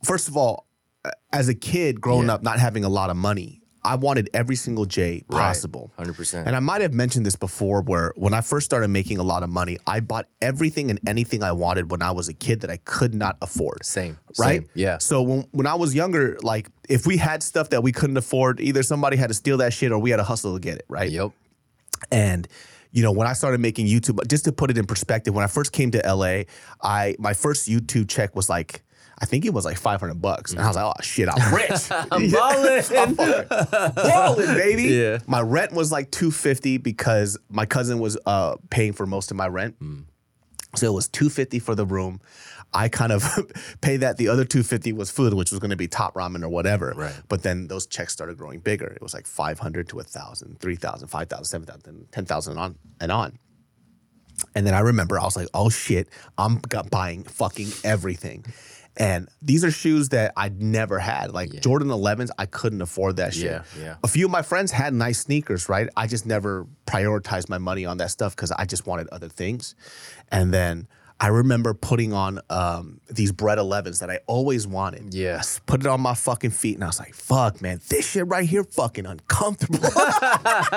First 0.04 0.28
of 0.28 0.36
all, 0.36 0.68
as 1.32 1.48
a 1.50 1.54
kid 1.56 2.02
growing 2.02 2.28
Yeah. 2.28 2.34
up, 2.36 2.44
not 2.44 2.60
having 2.60 2.84
a 2.84 2.90
lot 2.90 3.10
of 3.10 3.16
money, 3.16 3.62
I 3.86 3.96
wanted 3.96 4.30
every 4.34 4.56
single 4.56 4.86
J 4.86 5.24
Right. 5.30 5.40
possible. 5.40 5.92
100%. 6.00 6.48
And 6.48 6.56
I 6.56 6.60
might 6.60 6.82
have 6.82 6.94
mentioned 6.94 7.26
this 7.26 7.36
before 7.36 7.82
where 7.82 8.12
when 8.16 8.34
I 8.34 8.42
first 8.42 8.66
started 8.66 8.88
making 8.90 9.20
a 9.20 9.24
lot 9.24 9.44
of 9.44 9.50
money, 9.50 9.78
I 9.86 10.00
bought 10.00 10.28
everything 10.42 10.90
and 10.90 11.00
anything 11.08 11.44
I 11.44 11.52
wanted 11.52 11.92
when 11.92 12.02
I 12.02 12.12
was 12.12 12.28
a 12.28 12.34
kid 12.34 12.62
that 12.62 12.72
I 12.72 12.78
could 12.78 13.14
not 13.14 13.38
afford. 13.42 13.86
Same. 13.86 14.18
Right? 14.40 14.62
Same. 14.62 14.70
Yeah. 14.74 14.98
So 14.98 15.22
when, 15.22 15.48
when 15.52 15.68
I 15.68 15.76
was 15.76 15.94
younger, 15.94 16.38
like 16.42 16.70
if 16.90 17.06
we 17.06 17.18
had 17.18 17.44
stuff 17.44 17.70
that 17.70 17.84
we 17.84 17.92
couldn't 17.92 18.18
afford, 18.18 18.60
either 18.60 18.82
somebody 18.84 19.18
had 19.18 19.28
to 19.28 19.36
steal 19.36 19.58
that 19.58 19.72
shit 19.72 19.92
or 19.92 20.00
we 20.00 20.10
had 20.10 20.18
to 20.18 20.24
hustle 20.24 20.56
to 20.56 20.60
get 20.60 20.78
it, 20.80 20.86
right? 20.90 21.12
Yep. 21.12 21.32
And 22.12 22.48
you 22.92 23.04
know, 23.04 23.12
when 23.12 23.28
I 23.28 23.34
started 23.34 23.60
making 23.60 23.88
YouTube, 23.88 24.26
just 24.28 24.46
to 24.46 24.54
put 24.54 24.72
it 24.72 24.78
in 24.78 24.86
perspective, 24.86 25.36
when 25.36 25.44
I 25.44 25.48
first 25.48 25.74
came 25.74 25.92
to 25.92 25.98
LA, 26.00 26.44
I 26.82 27.16
my 27.20 27.34
first 27.34 27.68
YouTube 27.68 28.08
check 28.08 28.36
was 28.36 28.50
like 28.50 28.82
I 29.18 29.26
think 29.26 29.46
it 29.46 29.54
was 29.54 29.66
like 29.66 29.78
500 29.78 30.22
bucks. 30.22 30.52
And 30.52 30.60
I 30.60 30.68
was 30.68 30.76
like, 30.76 30.86
oh 30.86 31.02
shit, 31.02 31.30
I'm 31.30 31.54
rich. 31.54 31.90
I'm 31.92 32.32
balling. 32.32 32.84
I'm 32.92 33.94
balling, 33.94 34.54
baby. 34.56 34.84
Yeah. 34.84 35.20
My 35.26 35.42
rent 35.42 35.72
was 35.72 35.92
like 35.92 36.12
250 36.12 36.78
because 36.78 37.38
my 37.50 37.66
cousin 37.66 38.00
was 38.00 38.18
uh, 38.26 38.58
paying 38.70 38.94
for 38.94 39.06
most 39.06 39.32
of 39.32 39.38
my 39.38 39.48
rent. 39.48 39.80
Mm. 39.80 40.06
So 40.76 40.88
it 40.88 40.94
was 40.94 41.08
250 41.08 41.60
for 41.60 41.76
the 41.76 41.86
room. 41.86 42.20
I 42.74 42.90
kind 42.90 43.14
of 43.14 43.24
paid 43.82 43.98
that. 43.98 44.18
The 44.18 44.28
other 44.28 44.44
250 44.44 44.92
was 44.92 45.10
food, 45.10 45.34
which 45.34 45.52
was 45.52 45.60
going 45.60 45.70
to 45.70 45.78
be 45.78 45.88
top 45.88 46.16
ramen 46.16 46.44
or 46.44 46.50
whatever. 46.50 46.94
Right. 46.96 47.14
But 47.30 47.42
then 47.42 47.68
those 47.68 47.88
checks 47.88 48.12
started 48.12 48.38
growing 48.38 48.60
bigger. 48.60 48.88
It 48.88 49.02
was 49.02 49.14
like 49.14 49.26
500 49.26 49.88
to 49.90 49.96
1,000, 49.96 50.60
3,000, 50.60 51.08
5,000, 51.08 51.46
7,000, 51.46 52.08
10,000 52.12 52.58
on 52.58 52.76
and 53.00 53.12
on. 53.12 53.40
And 54.54 54.68
then 54.68 54.74
I 54.74 54.80
remember 54.80 55.18
I 55.18 55.24
was 55.24 55.38
like, 55.38 55.48
oh 55.54 55.70
shit, 55.70 56.10
I'm 56.38 56.62
buying 56.92 57.24
fucking 57.24 57.70
everything. 57.86 58.46
And 58.98 59.28
these 59.42 59.66
are 59.66 59.72
shoes 59.72 60.10
that 60.10 60.32
I'd 60.38 60.62
never 60.62 61.00
had. 61.00 61.32
Like 61.32 61.62
Jordan 61.62 61.90
11s, 61.90 62.30
I 62.38 62.46
couldn't 62.46 62.82
afford 62.82 63.18
that 63.18 63.34
shit. 63.34 63.44
Yeah, 63.44 63.64
yeah. 63.80 63.96
A 64.04 64.08
few 64.08 64.26
of 64.26 64.32
my 64.32 64.42
friends 64.42 64.72
had 64.72 64.94
nice 64.94 65.20
sneakers, 65.20 65.68
right? 65.68 65.90
I 65.98 66.08
just 66.08 66.26
never 66.26 66.66
prioritized 66.88 67.50
my 67.50 67.58
money 67.58 67.86
on 67.86 67.98
that 67.98 68.12
stuff 68.12 68.36
because 68.36 68.52
I 68.52 68.66
just 68.66 68.88
wanted 68.88 69.08
other 69.10 69.28
things. 69.28 69.76
And 70.32 70.54
then 70.54 70.88
I 71.18 71.28
remember 71.28 71.74
putting 71.74 72.12
on 72.12 72.42
um, 72.50 73.00
these 73.10 73.32
Bred 73.32 73.58
11s 73.58 74.00
that 74.02 74.10
I 74.10 74.20
always 74.28 74.68
wanted. 74.68 75.14
Yes. 75.14 75.62
Put 75.66 75.80
it 75.80 75.88
on 75.88 76.02
my 76.02 76.14
fucking 76.14 76.50
feet 76.52 76.76
and 76.76 76.84
I 76.84 76.88
was 76.88 77.00
like, 77.00 77.14
fuck, 77.14 77.62
man, 77.62 77.80
this 77.90 78.06
shit 78.10 78.28
right 78.28 78.48
here 78.48 78.66
fucking 78.66 79.06
uncomfortable. 79.06 79.80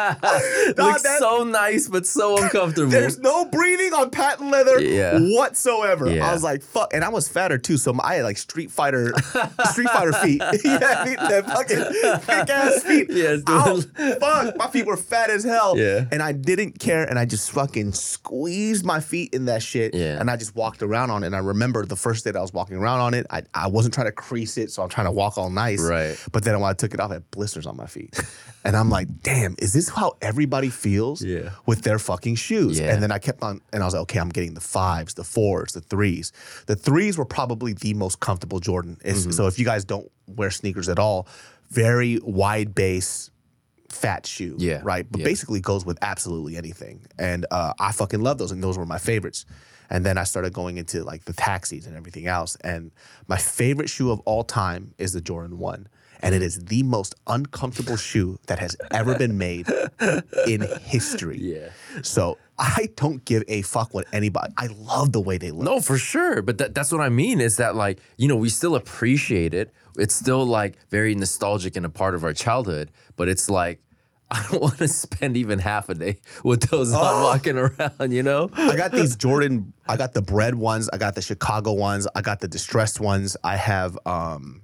Looks 0.07 1.03
that- 1.03 1.17
so 1.19 1.45
nice, 1.45 1.89
but 1.89 2.07
so 2.07 2.37
uncomfortable. 2.43 2.91
there's 2.91 3.19
no 3.19 3.47
breathing 3.47 3.93
on 3.95 4.11
patent 4.11 4.51
leather 4.51 4.81
Yeah. 4.81 5.19
whatsoever. 5.19 6.09
Yeah. 6.11 6.29
I 6.31 6.33
was 6.33 6.43
like, 6.45 6.63
fuck. 6.63 6.95
And 6.95 7.05
I 7.05 7.09
was 7.09 7.29
fatter 7.29 7.59
too. 7.59 7.77
So 7.77 7.97
I 8.03 8.15
had 8.17 8.25
like 8.25 8.39
Street 8.39 8.71
Fighter, 8.71 9.13
Street 9.71 9.89
Fighter 9.91 10.13
feet. 10.13 10.41
yeah, 10.65 10.79
I 10.99 11.05
mean, 11.05 11.17
that 11.17 11.47
fucking 11.47 12.21
thick 12.21 12.49
ass 12.51 12.83
feet. 12.85 13.09
Yes, 13.11 13.43
Ow, 13.49 13.75
dude. 13.81 14.21
fuck. 14.21 14.57
My 14.57 14.69
feet 14.69 14.87
were 14.87 14.97
fat 14.97 15.31
as 15.31 15.43
hell. 15.45 15.77
Yeah. 15.77 16.05
And 16.13 16.23
I 16.23 16.33
didn't 16.33 16.79
care. 16.79 17.05
And 17.05 17.19
I 17.19 17.25
just 17.25 17.51
fucking 17.51 17.93
squeezed 17.93 18.85
my 18.85 19.01
feet 19.01 19.35
in 19.35 19.47
that 19.47 19.63
shit. 19.63 19.95
Yeah. 19.95 20.19
And 20.21 20.28
and 20.29 20.35
I 20.35 20.37
just 20.37 20.55
walked 20.55 20.83
around 20.83 21.11
on 21.11 21.23
it. 21.23 21.27
And 21.27 21.35
I 21.35 21.39
remember 21.39 21.87
the 21.87 21.97
first 21.97 22.25
day 22.25 22.31
that 22.31 22.39
I 22.39 22.43
was 22.43 22.53
walking 22.53 22.77
around 22.77 23.01
on 23.01 23.15
it, 23.15 23.27
I, 23.31 23.43
I 23.55 23.67
wasn't 23.69 23.95
trying 23.95 24.09
to 24.09 24.13
crease 24.13 24.59
it, 24.59 24.71
so 24.71 24.83
I'm 24.83 24.89
trying 24.91 25.07
to 25.07 25.11
walk 25.11 25.39
all 25.39 25.49
nice. 25.51 25.81
Right. 25.83 26.17
But 26.33 26.45
then 26.45 26.59
when 26.61 26.69
I 26.69 26.75
took 26.75 26.93
it 26.93 27.01
off, 27.01 27.11
I 27.11 27.15
had 27.15 27.31
blisters 27.31 27.67
on 27.67 27.77
my 27.77 27.87
feet. 27.87 28.19
and 28.65 28.77
I'm 28.77 28.91
like, 28.91 29.09
damn, 29.23 29.57
is 29.59 29.73
this 29.73 29.89
how 29.89 30.17
everybody 30.21 30.69
feels 30.69 31.23
Yeah. 31.25 31.51
with 31.67 31.83
their 31.83 31.99
fucking 31.99 32.35
shoes? 32.35 32.79
Yeah. 32.79 32.93
And 32.93 33.03
then 33.03 33.11
I 33.11 33.19
kept 33.19 33.43
on, 33.43 33.61
and 33.73 33.83
I 33.83 33.87
was 33.87 33.95
like, 33.95 34.03
okay, 34.03 34.21
I'm 34.21 34.29
getting 34.29 34.53
the 34.55 34.61
fives, 34.61 35.15
the 35.15 35.25
fours, 35.25 35.73
the 35.73 35.81
threes. 35.81 36.33
The 36.67 36.77
threes 36.77 37.17
were 37.17 37.25
probably 37.25 37.73
the 37.73 37.95
most 37.95 38.21
comfortable 38.21 38.61
Jordan. 38.61 38.99
Mm-hmm. 39.03 39.31
So 39.31 39.47
if 39.47 39.59
you 39.59 39.65
guys 39.65 39.85
don't 39.85 40.11
wear 40.27 40.51
sneakers 40.51 40.89
at 40.91 40.99
all, 40.99 41.27
very 41.71 42.19
wide 42.23 42.75
base, 42.75 43.31
fat 43.89 44.27
shoe. 44.27 44.57
Yeah. 44.59 44.81
Right. 44.85 45.07
But 45.11 45.21
Yeah. 45.21 45.25
basically 45.25 45.61
goes 45.61 45.87
with 45.87 45.99
absolutely 46.03 46.57
anything. 46.59 47.07
And 47.19 47.47
uh, 47.51 47.73
I 47.81 47.93
fucking 47.93 48.21
love 48.21 48.37
those, 48.39 48.53
and 48.53 48.63
those 48.63 48.77
were 48.77 48.85
my 48.85 48.99
favorites. 48.99 49.47
And 49.91 50.05
then 50.05 50.19
I 50.19 50.25
started 50.25 50.53
going 50.53 50.77
into 50.77 51.03
like 51.05 51.25
the 51.25 51.33
taxis 51.33 51.87
and 51.87 51.97
everything 51.97 52.27
else. 52.27 52.57
And 52.63 52.91
my 53.27 53.37
favorite 53.37 53.89
shoe 53.89 54.11
of 54.11 54.21
all 54.21 54.45
time 54.45 54.95
is 54.99 55.13
the 55.13 55.21
Jordan 55.21 55.59
1. 55.59 55.89
And 56.21 56.35
it 56.35 56.43
is 56.43 56.65
the 56.65 56.83
most 56.83 57.15
uncomfortable 57.29 57.97
shoe 57.97 58.41
that 58.49 58.59
has 58.59 58.77
ever 58.91 59.17
been 59.17 59.39
made 59.39 59.69
in 60.49 60.67
history. 60.83 61.39
Yeah. 61.39 61.69
So 62.03 62.39
I 62.59 62.89
don't 62.97 63.25
give 63.25 63.45
a 63.47 63.63
fuck 63.63 63.95
what 63.95 64.07
anybody. 64.13 64.53
I 64.57 64.67
love 64.67 65.13
the 65.13 65.21
way 65.21 65.39
they 65.39 65.53
look. 65.53 65.65
No, 65.65 65.81
for 65.81 65.97
sure. 65.97 66.43
But 66.43 66.59
that, 66.59 66.75
that's 66.75 66.91
what 66.91 67.01
I 67.01 67.09
mean 67.09 67.41
is 67.41 67.57
that, 67.59 67.77
like, 67.77 68.01
you 68.17 68.27
know, 68.27 68.35
we 68.35 68.49
still 68.49 68.75
appreciate 68.75 69.55
it. 69.55 69.73
It's 69.97 70.15
still 70.15 70.45
like 70.45 70.77
very 70.91 71.15
nostalgic 71.15 71.77
and 71.77 71.87
a 71.87 71.89
part 71.89 72.17
of 72.17 72.25
our 72.25 72.33
childhood. 72.33 72.91
But 73.15 73.29
it's 73.29 73.49
like, 73.49 73.81
I 74.31 74.47
don't 74.51 74.61
want 74.61 74.79
to 74.79 74.89
spend 74.89 75.37
even 75.39 75.59
half 75.59 75.89
a 75.89 75.95
day 75.95 76.19
with 76.45 76.69
those 76.71 76.93
Oh. 76.95 76.99
on 76.99 77.23
walking 77.23 77.57
around, 77.57 78.13
you 78.13 78.23
know? 78.23 78.51
I 78.55 78.77
got 78.77 78.93
these 78.93 79.17
Jordan. 79.25 79.73
I 79.89 79.97
got 79.97 80.13
the 80.13 80.21
Bred 80.23 80.55
ones. 80.55 80.89
I 80.93 80.99
got 80.99 81.15
the 81.15 81.23
Chicago 81.23 81.73
ones. 81.73 82.07
I 82.15 82.21
got 82.21 82.41
the 82.41 82.49
distressed 82.49 83.01
ones. 83.01 83.37
I 83.43 83.57
have 83.57 83.99
um, 84.05 84.63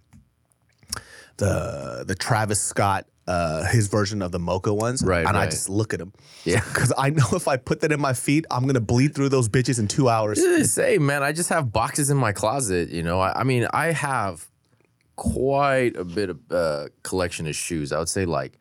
the 1.39 2.05
the 2.07 2.15
Travis 2.15 2.61
Scott, 2.61 3.07
uh, 3.27 3.65
his 3.65 3.89
version 3.89 4.23
of 4.23 4.33
the 4.33 4.39
Mocha 4.39 4.73
ones. 4.73 5.03
Right, 5.03 5.27
And 5.27 5.37
I 5.37 5.47
just 5.47 5.69
look 5.69 5.93
at 5.93 5.99
them. 5.99 6.13
Yeah. 6.45 6.61
Because 6.75 6.93
I 6.99 7.11
know 7.11 7.27
if 7.33 7.49
I 7.49 7.57
put 7.57 7.81
that 7.81 7.93
in 7.93 8.01
my 8.01 8.13
feet, 8.13 8.45
I'm 8.51 8.67
gonna 8.67 8.81
bleed 8.81 9.15
through 9.15 9.31
those 9.31 9.49
bitches 9.49 9.79
in 9.79 9.89
two 9.89 10.09
hours. 10.09 10.41
Say, 10.71 10.99
man, 10.99 11.23
I 11.23 11.33
just 11.33 11.49
have 11.49 11.73
boxes 11.73 12.11
in 12.11 12.17
my 12.17 12.33
closet, 12.33 12.91
you 12.91 13.03
know? 13.03 13.21
I, 13.21 13.41
I 13.41 13.45
mean, 13.45 13.67
I 13.73 13.93
have 13.93 14.47
quite 15.17 15.97
a 15.97 16.05
bit 16.05 16.29
of 16.31 16.39
uh, 16.51 16.87
collection 17.03 17.47
of 17.47 17.55
shoes. 17.57 17.93
I 17.93 17.99
would 17.99 18.09
say 18.09 18.27
like, 18.27 18.59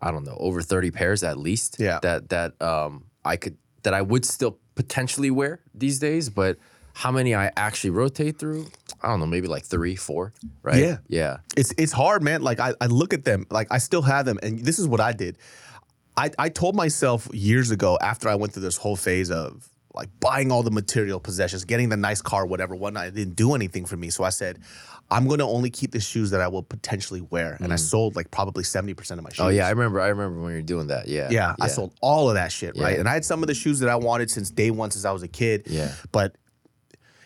I 0.00 0.10
don't 0.10 0.24
know, 0.24 0.36
over 0.38 0.62
30 0.62 0.90
pairs 0.90 1.22
at 1.22 1.38
least. 1.38 1.76
Yeah. 1.78 1.98
That, 2.02 2.28
that 2.30 2.60
um, 2.62 3.04
I 3.24 3.36
could, 3.36 3.56
that 3.82 3.94
I 3.94 4.02
would 4.02 4.24
still 4.24 4.58
potentially 4.74 5.30
wear 5.30 5.60
these 5.74 5.98
days, 5.98 6.30
but 6.30 6.58
how 6.94 7.12
many 7.12 7.34
I 7.34 7.52
actually 7.56 7.90
rotate 7.90 8.38
through? 8.38 8.66
I 9.02 9.08
don't 9.08 9.20
know, 9.20 9.26
maybe 9.26 9.46
like 9.46 9.64
three, 9.64 9.94
four, 9.94 10.32
right? 10.62 10.82
Yeah. 10.82 10.96
Yeah. 11.06 11.38
It's 11.56 11.72
it's 11.78 11.92
hard, 11.92 12.24
man. 12.24 12.42
Like 12.42 12.58
I, 12.58 12.74
I 12.80 12.86
look 12.86 13.14
at 13.14 13.24
them, 13.24 13.46
like 13.50 13.68
I 13.70 13.78
still 13.78 14.02
have 14.02 14.26
them, 14.26 14.38
and 14.42 14.58
this 14.64 14.80
is 14.80 14.88
what 14.88 15.00
I 15.00 15.12
did. 15.12 15.38
I, 16.16 16.32
I 16.36 16.48
told 16.48 16.74
myself 16.74 17.28
years 17.32 17.70
ago 17.70 17.96
after 18.00 18.28
I 18.28 18.34
went 18.34 18.52
through 18.52 18.64
this 18.64 18.76
whole 18.76 18.96
phase 18.96 19.30
of 19.30 19.70
like 19.94 20.08
buying 20.18 20.50
all 20.50 20.64
the 20.64 20.72
material 20.72 21.20
possessions, 21.20 21.64
getting 21.64 21.88
the 21.88 21.96
nice 21.96 22.20
car, 22.20 22.44
whatever, 22.44 22.74
whatnot. 22.74 23.06
It 23.06 23.14
didn't 23.14 23.36
do 23.36 23.54
anything 23.54 23.84
for 23.84 23.96
me. 23.96 24.10
So 24.10 24.24
I 24.24 24.30
said, 24.30 24.58
I'm 25.10 25.26
gonna 25.26 25.48
only 25.48 25.70
keep 25.70 25.92
the 25.92 26.00
shoes 26.00 26.30
that 26.30 26.40
I 26.40 26.48
will 26.48 26.62
potentially 26.62 27.22
wear. 27.22 27.56
And 27.60 27.72
I 27.72 27.76
mm. 27.76 27.80
sold 27.80 28.14
like 28.14 28.30
probably 28.30 28.62
70% 28.62 29.10
of 29.12 29.22
my 29.22 29.30
shoes. 29.30 29.40
Oh 29.40 29.48
yeah, 29.48 29.66
I 29.66 29.70
remember. 29.70 30.00
I 30.00 30.08
remember 30.08 30.40
when 30.40 30.52
you 30.52 30.58
were 30.58 30.62
doing 30.62 30.88
that. 30.88 31.08
Yeah. 31.08 31.28
Yeah, 31.30 31.54
I 31.60 31.68
sold 31.68 31.94
all 32.02 32.28
of 32.28 32.34
that 32.34 32.52
shit, 32.52 32.76
right? 32.76 32.98
And 32.98 33.08
I 33.08 33.14
had 33.14 33.24
some 33.24 33.42
of 33.42 33.46
the 33.46 33.54
shoes 33.54 33.80
that 33.80 33.88
I 33.88 33.96
wanted 33.96 34.30
since 34.30 34.50
day 34.50 34.70
one, 34.70 34.90
since 34.90 35.04
I 35.04 35.12
was 35.12 35.22
a 35.22 35.28
kid. 35.28 35.64
Yeah. 35.66 35.92
But 36.12 36.36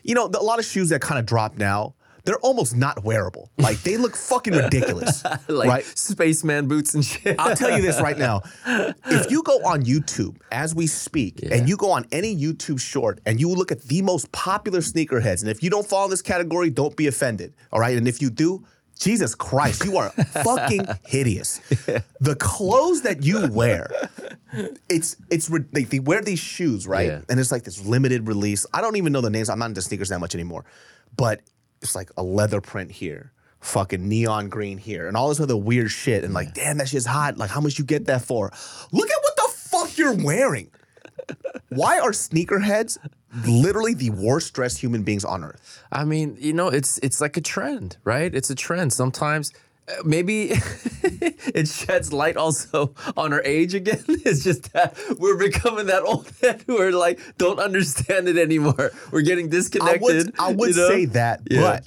you 0.04 0.14
know, 0.14 0.28
the, 0.28 0.40
a 0.40 0.42
lot 0.42 0.58
of 0.58 0.64
shoes 0.64 0.90
that 0.90 1.00
kind 1.00 1.18
of 1.18 1.26
drop 1.26 1.58
now, 1.58 1.94
they're 2.24 2.38
almost 2.38 2.76
not 2.76 3.04
wearable. 3.04 3.50
Like 3.58 3.82
they 3.82 3.96
look 3.96 4.16
fucking 4.16 4.54
ridiculous, 4.54 5.24
like 5.48 5.68
right? 5.68 5.84
spaceman 5.84 6.68
boots 6.68 6.94
and 6.94 7.04
shit. 7.04 7.36
I'll 7.38 7.56
tell 7.56 7.74
you 7.76 7.82
this 7.82 8.00
right 8.00 8.18
now. 8.18 8.42
If 9.04 9.30
you 9.30 9.42
go 9.42 9.58
on 9.64 9.82
YouTube 9.84 10.36
as 10.50 10.74
we 10.74 10.86
speak, 10.86 11.40
and 11.42 11.68
you 11.68 11.76
go 11.76 11.90
on 11.90 12.06
any 12.12 12.34
YouTube 12.34 12.80
short 12.80 13.20
and 13.26 13.38
you 13.40 13.48
look 13.48 13.70
at 13.70 13.82
the 13.82 14.02
most 14.02 14.30
popular 14.32 14.80
sneakerheads, 14.80 15.42
and 15.42 15.50
if 15.50 15.62
you 15.62 15.70
don't 15.70 15.86
fall 15.86 16.04
in 16.04 16.10
this 16.10 16.22
category, 16.22 16.70
don't 16.70 16.96
be 16.96 17.06
offended. 17.06 17.54
All 17.72 17.80
right. 17.80 17.96
And 17.96 18.08
if 18.08 18.22
you 18.22 18.30
do, 18.30 18.64
Jesus 18.98 19.34
Christ, 19.34 19.84
you 19.84 19.96
are 19.96 20.10
fucking 20.44 20.86
hideous. 21.04 21.58
The 22.20 22.36
clothes 22.38 23.02
that 23.02 23.24
you 23.24 23.48
wear, 23.50 23.90
it's 24.88 25.16
it's 25.30 25.48
they, 25.72 25.84
they 25.84 25.98
wear 25.98 26.22
these 26.22 26.38
shoes, 26.38 26.86
right? 26.86 27.08
Yeah. 27.08 27.20
And 27.28 27.40
it's 27.40 27.50
like 27.52 27.64
this 27.64 27.84
limited 27.84 28.28
release. 28.28 28.64
I 28.72 28.80
don't 28.80 28.96
even 28.96 29.12
know 29.12 29.20
the 29.20 29.30
names. 29.30 29.50
I'm 29.50 29.58
not 29.58 29.66
into 29.66 29.82
sneakers 29.82 30.08
that 30.10 30.20
much 30.20 30.34
anymore. 30.34 30.64
But 31.16 31.40
it's 31.82 31.94
like 31.94 32.10
a 32.16 32.22
leather 32.22 32.60
print 32.60 32.90
here, 32.90 33.32
fucking 33.60 34.08
neon 34.08 34.48
green 34.48 34.78
here, 34.78 35.08
and 35.08 35.16
all 35.16 35.28
this 35.28 35.40
other 35.40 35.56
weird 35.56 35.90
shit. 35.90 36.24
And 36.24 36.32
like, 36.32 36.54
damn, 36.54 36.78
that 36.78 36.88
shit's 36.88 37.06
hot. 37.06 37.36
Like, 37.36 37.50
how 37.50 37.60
much 37.60 37.78
you 37.78 37.84
get 37.84 38.06
that 38.06 38.22
for? 38.22 38.52
Look 38.92 39.10
at 39.10 39.18
what 39.22 39.36
the 39.36 39.48
fuck 39.54 39.98
you're 39.98 40.14
wearing. 40.14 40.70
Why 41.68 41.98
are 41.98 42.10
sneakerheads 42.10 42.98
literally 43.46 43.94
the 43.94 44.10
worst 44.10 44.54
dressed 44.54 44.78
human 44.78 45.02
beings 45.02 45.24
on 45.24 45.44
earth? 45.44 45.82
I 45.90 46.04
mean, 46.04 46.36
you 46.38 46.52
know, 46.52 46.68
it's 46.68 46.98
it's 46.98 47.20
like 47.20 47.36
a 47.36 47.40
trend, 47.40 47.96
right? 48.04 48.34
It's 48.34 48.50
a 48.50 48.54
trend. 48.54 48.92
Sometimes 48.92 49.52
maybe 50.04 50.50
it 51.02 51.68
sheds 51.68 52.12
light 52.12 52.36
also 52.36 52.94
on 53.16 53.32
our 53.32 53.42
age 53.44 53.74
again. 53.74 54.04
It's 54.24 54.44
just 54.44 54.72
that 54.72 54.96
we're 55.18 55.36
becoming 55.36 55.86
that 55.86 56.02
old 56.02 56.30
head 56.40 56.62
who 56.66 56.78
are 56.80 56.92
like 56.92 57.18
don't 57.38 57.58
understand 57.58 58.28
it 58.28 58.36
anymore. 58.38 58.92
We're 59.10 59.22
getting 59.22 59.46
I 59.46 59.50
disconnected. 59.50 60.02
would, 60.02 60.34
I 60.38 60.52
would 60.52 60.70
you 60.70 60.76
know? 60.76 60.88
say 60.88 61.04
that, 61.06 61.40
Yeah. 61.50 61.60
but 61.60 61.86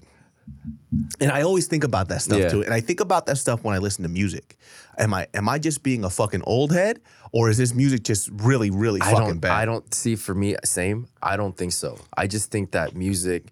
and 1.19 1.31
I 1.31 1.41
always 1.41 1.67
think 1.67 1.83
about 1.83 2.07
that 2.09 2.21
stuff 2.21 2.39
Yeah. 2.39 2.49
too. 2.49 2.61
And 2.63 2.73
I 2.73 2.81
think 2.81 2.99
about 2.99 3.25
that 3.27 3.37
stuff 3.37 3.63
when 3.63 3.75
I 3.75 3.79
listen 3.79 4.03
to 4.03 4.09
music. 4.09 4.57
Am 4.97 5.13
I 5.13 5.27
am 5.33 5.49
I 5.49 5.59
just 5.59 5.83
being 5.83 6.03
a 6.05 6.09
fucking 6.09 6.41
old 6.45 6.71
head, 6.71 6.99
or 7.33 7.49
is 7.49 7.57
this 7.57 7.73
music 7.73 8.03
just 8.03 8.29
really, 8.31 8.69
really 8.69 9.01
I 9.01 9.11
fucking 9.11 9.27
don't. 9.27 9.39
bad? 9.39 9.51
I 9.51 9.65
don't 9.65 9.93
see 9.93 10.15
for 10.15 10.33
me 10.33 10.55
same. 10.63 11.07
I 11.21 11.35
don't 11.37 11.55
think 11.57 11.73
so. 11.73 11.97
I 12.17 12.27
just 12.27 12.49
think 12.51 12.71
that 12.71 12.95
music 12.95 13.47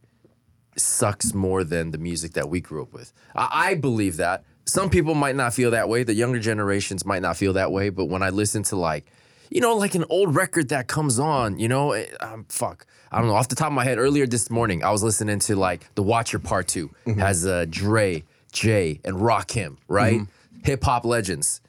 sucks 0.75 1.33
more 1.33 1.63
than 1.63 1.91
the 1.91 1.97
music 1.97 2.33
that 2.33 2.49
we 2.49 2.61
grew 2.61 2.81
up 2.81 2.93
with. 2.93 3.13
I, 3.35 3.71
I 3.71 3.75
believe 3.75 4.17
that. 4.17 4.43
Some 4.65 4.89
people 4.89 5.13
might 5.13 5.35
not 5.35 5.53
feel 5.53 5.71
that 5.71 5.89
way. 5.89 6.03
The 6.03 6.13
younger 6.13 6.39
generations 6.39 7.05
might 7.05 7.21
not 7.21 7.37
feel 7.37 7.53
that 7.53 7.71
way. 7.71 7.89
But 7.89 8.05
when 8.05 8.23
I 8.23 8.29
listen 8.29 8.63
to 8.63 8.75
like, 8.75 9.05
you 9.49 9.61
know, 9.61 9.75
like 9.75 9.93
an 9.93 10.05
old 10.09 10.35
record 10.35 10.69
that 10.69 10.87
comes 10.87 11.19
on, 11.19 11.59
you 11.59 11.67
know, 11.67 11.91
eh, 11.91 12.05
um, 12.21 12.45
fuck, 12.49 12.85
I 13.11 13.19
don't 13.19 13.27
know. 13.27 13.35
Off 13.35 13.49
the 13.49 13.55
top 13.55 13.67
of 13.67 13.73
my 13.73 13.83
head, 13.83 13.97
earlier 13.99 14.25
this 14.25 14.49
morning, 14.49 14.83
I 14.83 14.91
was 14.91 15.03
listening 15.03 15.39
to 15.39 15.55
like 15.55 15.93
The 15.95 16.03
Watcher 16.03 16.39
Part 16.39 16.67
2 16.69 16.89
has 17.19 17.45
uh, 17.45 17.65
Dre, 17.69 18.23
Jay, 18.51 18.99
and 19.03 19.17
Rakim, 19.17 19.77
right? 19.87 20.21
Hip 20.63 20.83
hop 20.83 21.05
legends. 21.05 21.61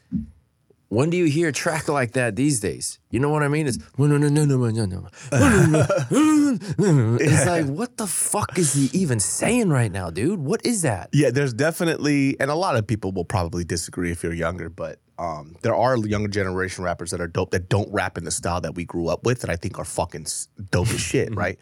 When 0.88 1.10
do 1.10 1.16
you 1.16 1.24
hear 1.24 1.48
a 1.48 1.52
track 1.52 1.88
like 1.88 2.12
that 2.12 2.36
these 2.36 2.60
days? 2.60 2.98
You 3.10 3.18
know 3.18 3.30
what 3.30 3.42
I 3.42 3.48
mean? 3.48 3.66
It's 3.66 3.78
no 3.98 4.06
no 4.06 4.16
no 4.16 4.28
no 4.28 4.44
no 4.44 4.70
no 4.70 4.84
no. 4.86 5.08
It's 7.20 7.46
like 7.46 7.66
what 7.66 7.96
the 7.96 8.06
fuck 8.06 8.58
is 8.58 8.74
he 8.74 8.96
even 8.98 9.18
saying 9.18 9.70
right 9.70 9.90
now, 9.90 10.10
dude? 10.10 10.40
What 10.40 10.64
is 10.64 10.82
that? 10.82 11.10
Yeah, 11.12 11.30
there's 11.30 11.52
definitely, 11.52 12.38
and 12.38 12.50
a 12.50 12.54
lot 12.54 12.76
of 12.76 12.86
people 12.86 13.12
will 13.12 13.24
probably 13.24 13.64
disagree 13.64 14.10
if 14.10 14.22
you're 14.22 14.34
younger, 14.34 14.68
but 14.68 15.00
um, 15.18 15.56
there 15.62 15.74
are 15.74 15.96
younger 15.96 16.28
generation 16.28 16.84
rappers 16.84 17.10
that 17.12 17.20
are 17.20 17.28
dope 17.28 17.50
that 17.52 17.68
don't 17.68 17.90
rap 17.92 18.18
in 18.18 18.24
the 18.24 18.30
style 18.30 18.60
that 18.60 18.74
we 18.74 18.84
grew 18.84 19.08
up 19.08 19.24
with 19.24 19.40
that 19.40 19.50
I 19.50 19.56
think 19.56 19.78
are 19.78 19.84
fucking 19.84 20.26
dope 20.70 20.88
as 20.88 21.00
shit, 21.00 21.34
right? 21.34 21.58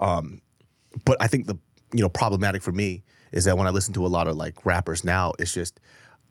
Um, 0.00 0.42
but 1.04 1.16
I 1.20 1.26
think 1.28 1.46
the 1.46 1.56
you 1.92 2.02
know 2.02 2.08
problematic 2.08 2.62
for 2.62 2.72
me 2.72 3.04
is 3.32 3.44
that 3.44 3.56
when 3.56 3.66
I 3.66 3.70
listen 3.70 3.94
to 3.94 4.06
a 4.06 4.08
lot 4.08 4.28
of 4.28 4.36
like 4.36 4.64
rappers 4.66 5.04
now, 5.04 5.32
it's 5.38 5.52
just 5.52 5.80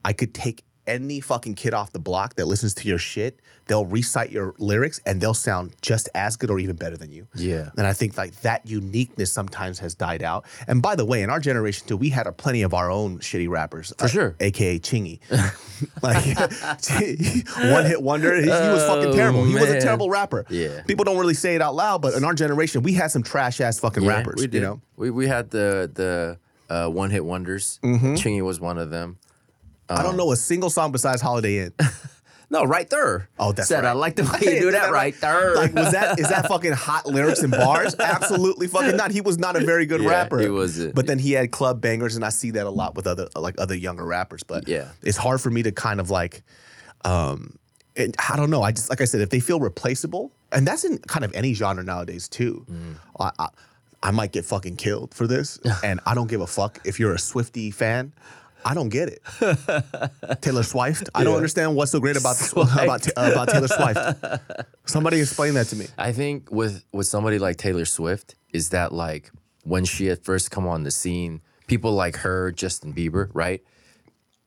I 0.03 0.13
could 0.13 0.33
take 0.33 0.63
any 0.87 1.19
fucking 1.19 1.55
kid 1.55 1.73
off 1.73 1.91
the 1.91 1.99
block 1.99 2.35
that 2.35 2.45
listens 2.45 2.73
to 2.75 2.87
your 2.87 2.97
shit, 2.97 3.39
they'll 3.67 3.85
recite 3.85 4.31
your 4.31 4.53
lyrics 4.57 4.99
and 5.05 5.19
they'll 5.19 5.33
sound 5.33 5.75
just 5.81 6.09
as 6.15 6.35
good 6.37 6.49
or 6.49 6.59
even 6.59 6.75
better 6.75 6.97
than 6.97 7.11
you. 7.11 7.27
Yeah. 7.35 7.69
And 7.77 7.87
I 7.87 7.93
think 7.93 8.17
like 8.17 8.33
that 8.41 8.65
uniqueness 8.65 9.31
sometimes 9.31 9.79
has 9.79 9.95
died 9.95 10.23
out. 10.23 10.45
And 10.67 10.81
by 10.81 10.95
the 10.95 11.05
way, 11.05 11.23
in 11.23 11.29
our 11.29 11.39
generation 11.39 11.87
too, 11.87 11.97
we 11.97 12.09
had 12.09 12.27
a 12.27 12.31
plenty 12.31 12.61
of 12.61 12.73
our 12.73 12.91
own 12.91 13.19
shitty 13.19 13.49
rappers. 13.49 13.93
For 13.97 14.07
sure. 14.07 14.35
AKA 14.39 14.79
Chingy. 14.79 15.19
like 16.01 16.25
one 17.73 17.85
hit 17.85 18.01
wonder. 18.01 18.35
He, 18.35 18.43
he 18.43 18.49
was 18.49 18.85
fucking 18.85 19.13
terrible. 19.13 19.45
He 19.45 19.55
was 19.55 19.69
a 19.69 19.81
terrible 19.81 20.09
rapper. 20.09 20.45
Yeah. 20.49 20.83
People 20.83 21.05
don't 21.05 21.17
really 21.17 21.33
say 21.33 21.55
it 21.55 21.61
out 21.61 21.75
loud, 21.75 22.01
but 22.01 22.13
in 22.13 22.23
our 22.23 22.33
generation, 22.33 22.83
we 22.83 22.93
had 22.93 23.11
some 23.11 23.23
trash 23.23 23.61
ass 23.61 23.79
fucking 23.79 24.05
rappers. 24.05 24.35
we 24.37 24.47
did. 24.47 24.55
You 24.55 24.61
know? 24.61 24.81
we 24.95 25.09
we 25.09 25.27
had 25.27 25.49
the 25.49 25.89
the 25.93 26.37
uh, 26.69 26.89
one 26.89 27.09
hit 27.09 27.23
wonders. 27.23 27.79
Mm-hmm. 27.83 28.13
Chingy 28.15 28.41
was 28.41 28.59
one 28.59 28.77
of 28.77 28.89
them. 28.89 29.17
I 29.89 30.01
don't 30.03 30.17
know 30.17 30.31
a 30.31 30.35
single 30.35 30.69
song 30.69 30.91
besides 30.91 31.21
Holidae 31.21 31.65
In. 31.67 31.73
No, 32.47 32.63
right 32.63 32.87
there. 32.91 33.27
Oh, 33.39 33.53
that's 33.53 33.67
Said 33.67 33.85
I 33.85 33.93
like 33.93 34.15
the 34.17 34.23
way 34.23 34.53
you 34.53 34.59
do 34.61 34.71
that 34.71 34.91
right 34.91 35.19
there. 35.19 35.55
Like, 35.55 35.73
was 35.73 35.91
that 35.93 36.19
is 36.19 36.29
that 36.29 36.47
fucking 36.47 36.73
hot 36.73 37.07
lyrics 37.07 37.39
and 37.41 37.49
bars? 37.51 37.95
Absolutely 37.99 38.67
fucking 38.67 38.95
not. 38.95 39.09
He 39.09 39.19
was 39.19 39.39
not 39.39 39.55
a 39.55 39.65
very 39.65 39.87
good 39.87 39.99
Yeah, 40.03 40.09
rapper. 40.11 40.39
he 40.39 40.49
wasn't. 40.49 40.93
But 40.93 41.07
then 41.07 41.17
he 41.17 41.31
had 41.31 41.49
club 41.49 41.81
bangers, 41.81 42.15
and 42.15 42.23
I 42.23 42.29
see 42.29 42.51
that 42.51 42.67
a 42.67 42.69
lot 42.69 42.93
with 42.93 43.07
other 43.07 43.29
like 43.35 43.55
other 43.57 43.73
younger 43.75 44.05
rappers. 44.05 44.43
But 44.43 44.67
Yeah. 44.67 44.89
it's 45.01 45.17
hard 45.17 45.41
for 45.41 45.49
me 45.49 45.63
to 45.63 45.71
kind 45.71 45.99
of 45.99 46.11
like, 46.11 46.43
um, 47.03 47.57
and 47.95 48.15
I 48.29 48.37
don't 48.37 48.51
know. 48.51 48.61
I 48.61 48.71
just 48.71 48.91
like 48.91 49.01
I 49.01 49.05
said, 49.05 49.21
if 49.21 49.31
they 49.31 49.39
feel 49.39 49.59
replaceable, 49.59 50.31
and 50.51 50.67
that's 50.67 50.83
in 50.83 50.99
kind 50.99 51.25
of 51.25 51.33
any 51.33 51.55
genre 51.55 51.83
nowadays 51.83 52.29
too. 52.29 52.63
I, 53.19 53.31
I, 53.39 53.47
I 54.03 54.11
might 54.11 54.31
get 54.33 54.45
fucking 54.45 54.75
killed 54.75 55.15
for 55.15 55.25
this, 55.25 55.59
and 55.83 55.99
I 56.05 56.13
don't 56.13 56.27
give 56.29 56.41
a 56.41 56.47
fuck 56.47 56.79
if 56.85 56.99
you're 56.99 57.13
a 57.13 57.17
Swiftie 57.17 57.73
fan. 57.73 58.13
I 58.65 58.73
don't 58.73 58.89
get 58.89 59.09
it. 59.09 59.21
Taylor 60.41 60.63
Swift. 60.63 61.09
I 61.13 61.23
don't 61.23 61.35
understand 61.35 61.75
what's 61.75 61.91
so 61.91 61.99
great 61.99 62.17
about 62.17 62.35
this, 62.35 62.51
about 62.51 63.07
uh, 63.07 63.31
about 63.31 63.49
Taylor 63.49 63.67
Swift. 63.67 64.67
Somebody 64.85 65.21
explain 65.21 65.53
that 65.53 65.67
to 65.67 65.75
me. 65.75 65.85
I 65.99 66.11
think 66.11 66.51
with 66.51 66.83
with 66.91 67.05
somebody 67.05 67.37
like 67.37 67.57
Taylor 67.57 67.85
Swift 67.85 68.35
is 68.51 68.69
that 68.69 68.91
like 68.91 69.31
when 69.63 69.85
she 69.85 70.07
had 70.07 70.23
first 70.23 70.49
come 70.49 70.67
on 70.67 70.83
the 70.83 70.91
scene, 70.91 71.41
people 71.67 71.91
like 71.93 72.17
her, 72.17 72.51
Justin 72.51 72.91
Bieber, 72.91 73.29
right? 73.33 73.63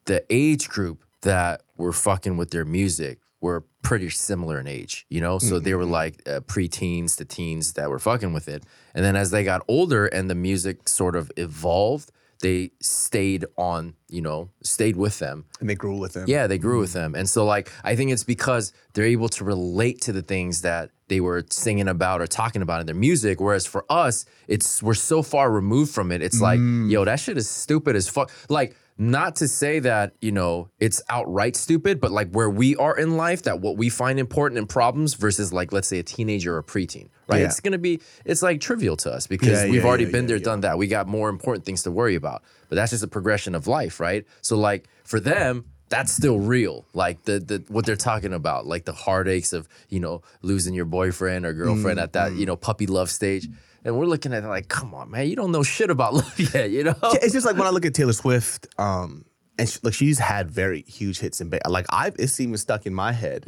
The 0.07 0.25
age 0.31 0.69
group 0.69 1.05
that 1.23 1.63
were 1.77 1.93
fucking 1.93 2.37
with 2.37 2.51
their 2.51 2.65
music 2.65 3.21
were 3.41 3.65
pretty 3.83 4.11
similar 4.11 4.59
in 4.59 4.67
age, 4.67 5.07
you 5.09 5.21
know? 5.21 5.39
So 5.39 5.61
they 5.61 5.75
were 5.75 5.85
like 5.85 6.23
uh, 6.27 6.41
preteens 6.41 7.17
to 7.19 7.25
teens 7.25 7.75
that 7.75 7.89
were 7.89 7.99
fucking 7.99 8.33
with 8.33 8.49
it. 8.49 8.65
And 8.95 9.05
then 9.05 9.17
as 9.17 9.31
they 9.31 9.45
got 9.45 9.63
older 9.69 10.07
and 10.07 10.29
the 10.29 10.35
music 10.35 10.89
sort 10.89 11.15
of 11.15 11.31
evolved, 11.37 12.11
they 12.41 12.71
stayed 12.81 13.45
on, 13.57 13.95
you 14.09 14.23
know, 14.23 14.51
stayed 14.63 14.97
with 14.97 15.19
them. 15.19 15.47
And 15.61 15.69
they 15.69 15.75
grew 15.75 15.99
with 15.99 16.13
them. 16.13 16.25
Yeah, 16.29 16.47
they 16.47 16.59
grew 16.59 16.81
with 16.81 16.91
mm-hmm. 16.91 17.13
them. 17.13 17.15
And 17.15 17.29
so 17.29 17.45
like 17.45 17.73
I 17.85 17.97
think 17.97 18.11
it's 18.11 18.25
because 18.25 18.73
they're 18.93 19.05
able 19.05 19.29
to 19.31 19.45
relate 19.45 20.01
to 20.03 20.13
the 20.13 20.23
things 20.23 20.63
that 20.63 20.91
they 21.09 21.21
were 21.21 21.45
singing 21.51 21.89
about 21.89 22.21
or 22.21 22.27
talking 22.27 22.63
about 22.63 22.81
in 22.81 22.87
their 22.87 22.95
music. 22.95 23.41
Whereas 23.41 23.67
for 23.67 23.85
us, 23.91 24.25
it's 24.47 24.83
we're 24.83 24.95
so 24.95 25.23
far 25.23 25.51
removed 25.51 25.93
from 25.93 26.13
it. 26.13 26.23
It's 26.23 26.41
like, 26.41 26.61
mm. 26.61 26.91
yo, 26.91 27.05
that 27.05 27.19
shit 27.21 27.37
is 27.37 27.49
stupid 27.49 27.97
as 27.97 28.09
fuck. 28.09 28.31
Like, 28.49 28.77
not 29.01 29.37
to 29.37 29.47
say 29.47 29.79
that, 29.79 30.15
you 30.21 30.33
know, 30.33 30.69
it's 30.81 31.01
outright 31.09 31.55
stupid, 31.55 32.01
but 32.01 32.11
like 32.11 32.31
where 32.33 32.51
we 32.51 32.75
are 32.77 32.99
in 32.99 33.17
life, 33.17 33.43
that 33.43 33.61
what 33.61 33.77
we 33.77 33.89
find 33.89 34.19
important 34.19 34.59
in 34.59 34.67
problems 34.67 35.15
versus 35.15 35.53
like, 35.53 35.73
let's 35.73 35.87
say 35.87 36.01
a 36.01 36.03
teenager 36.03 36.57
or 36.57 36.59
a 36.59 36.65
preteen, 36.65 37.09
right? 37.29 37.41
Yeah. 37.41 37.47
It's 37.47 37.61
gonna 37.61 37.79
be, 37.79 38.01
it's 38.25 38.43
like 38.43 38.61
trivial 38.61 38.97
to 38.99 39.13
us 39.13 39.29
because 39.29 39.63
Yeah, 39.63 39.71
we've 39.71 39.83
yeah, 39.83 39.89
already 39.89 40.05
been 40.07 40.27
there, 40.27 40.41
done 40.41 40.63
that. 40.63 40.79
We 40.79 40.89
got 40.89 41.07
more 41.07 41.29
important 41.29 41.65
things 41.65 41.85
to 41.85 41.93
worry 41.93 42.17
about. 42.17 42.43
But 42.69 42.77
that's 42.77 42.91
just 42.91 43.05
a 43.05 43.09
progression 43.09 43.55
of 43.55 43.69
life, 43.69 44.01
right? 44.01 44.27
So 44.43 44.57
like 44.57 44.89
for 45.05 45.21
them, 45.21 45.67
that's 45.89 46.13
still 46.13 46.39
real. 46.41 46.85
Like 46.93 47.25
the 47.25 47.39
the 47.39 47.65
what 47.69 47.87
they're 47.87 47.97
talking 47.97 48.33
about, 48.35 48.67
like 48.67 48.85
the 48.85 48.93
heartaches 48.93 49.53
of, 49.53 49.69
you 49.89 50.01
know, 50.01 50.23
losing 50.43 50.75
your 50.75 50.85
boyfriend 50.85 51.47
or 51.47 51.53
girlfriend 51.53 51.99
mm, 51.99 52.03
at 52.03 52.13
that, 52.13 52.33
you 52.33 52.45
mm. 52.45 52.49
know, 52.49 52.57
puppy 52.57 52.87
love 52.87 53.11
stage. 53.11 53.49
And 53.89 53.99
we're 53.99 54.07
looking 54.07 54.33
at 54.35 54.45
it 54.45 54.47
like, 54.47 54.69
come 54.69 54.95
on, 54.95 55.11
man, 55.11 55.29
you 55.29 55.35
don't 55.35 55.51
know 55.51 55.63
shit 55.63 55.89
about 55.91 56.13
love 56.21 56.39
yet, 56.55 56.71
you 56.71 56.85
know? 56.85 56.95
It's 57.03 57.33
just 57.33 57.47
like 57.47 57.57
when 57.57 57.67
I 57.67 57.71
look 57.71 57.87
at 57.87 57.95
Taylor 57.95 58.13
Swift, 58.13 58.69
um, 58.79 59.25
and 59.59 59.69
she, 59.69 59.79
like 59.83 59.95
she's 59.95 60.19
had 60.19 60.51
very 60.51 60.83
huge 60.83 61.19
hits 61.19 61.41
and 61.41 61.51
ba- 61.51 61.61
like 61.69 61.87
I've 61.91 62.15
it's 62.19 62.39
even 62.39 62.57
stuck 62.59 62.87
in 62.87 62.95
my 62.95 63.11
head, 63.13 63.45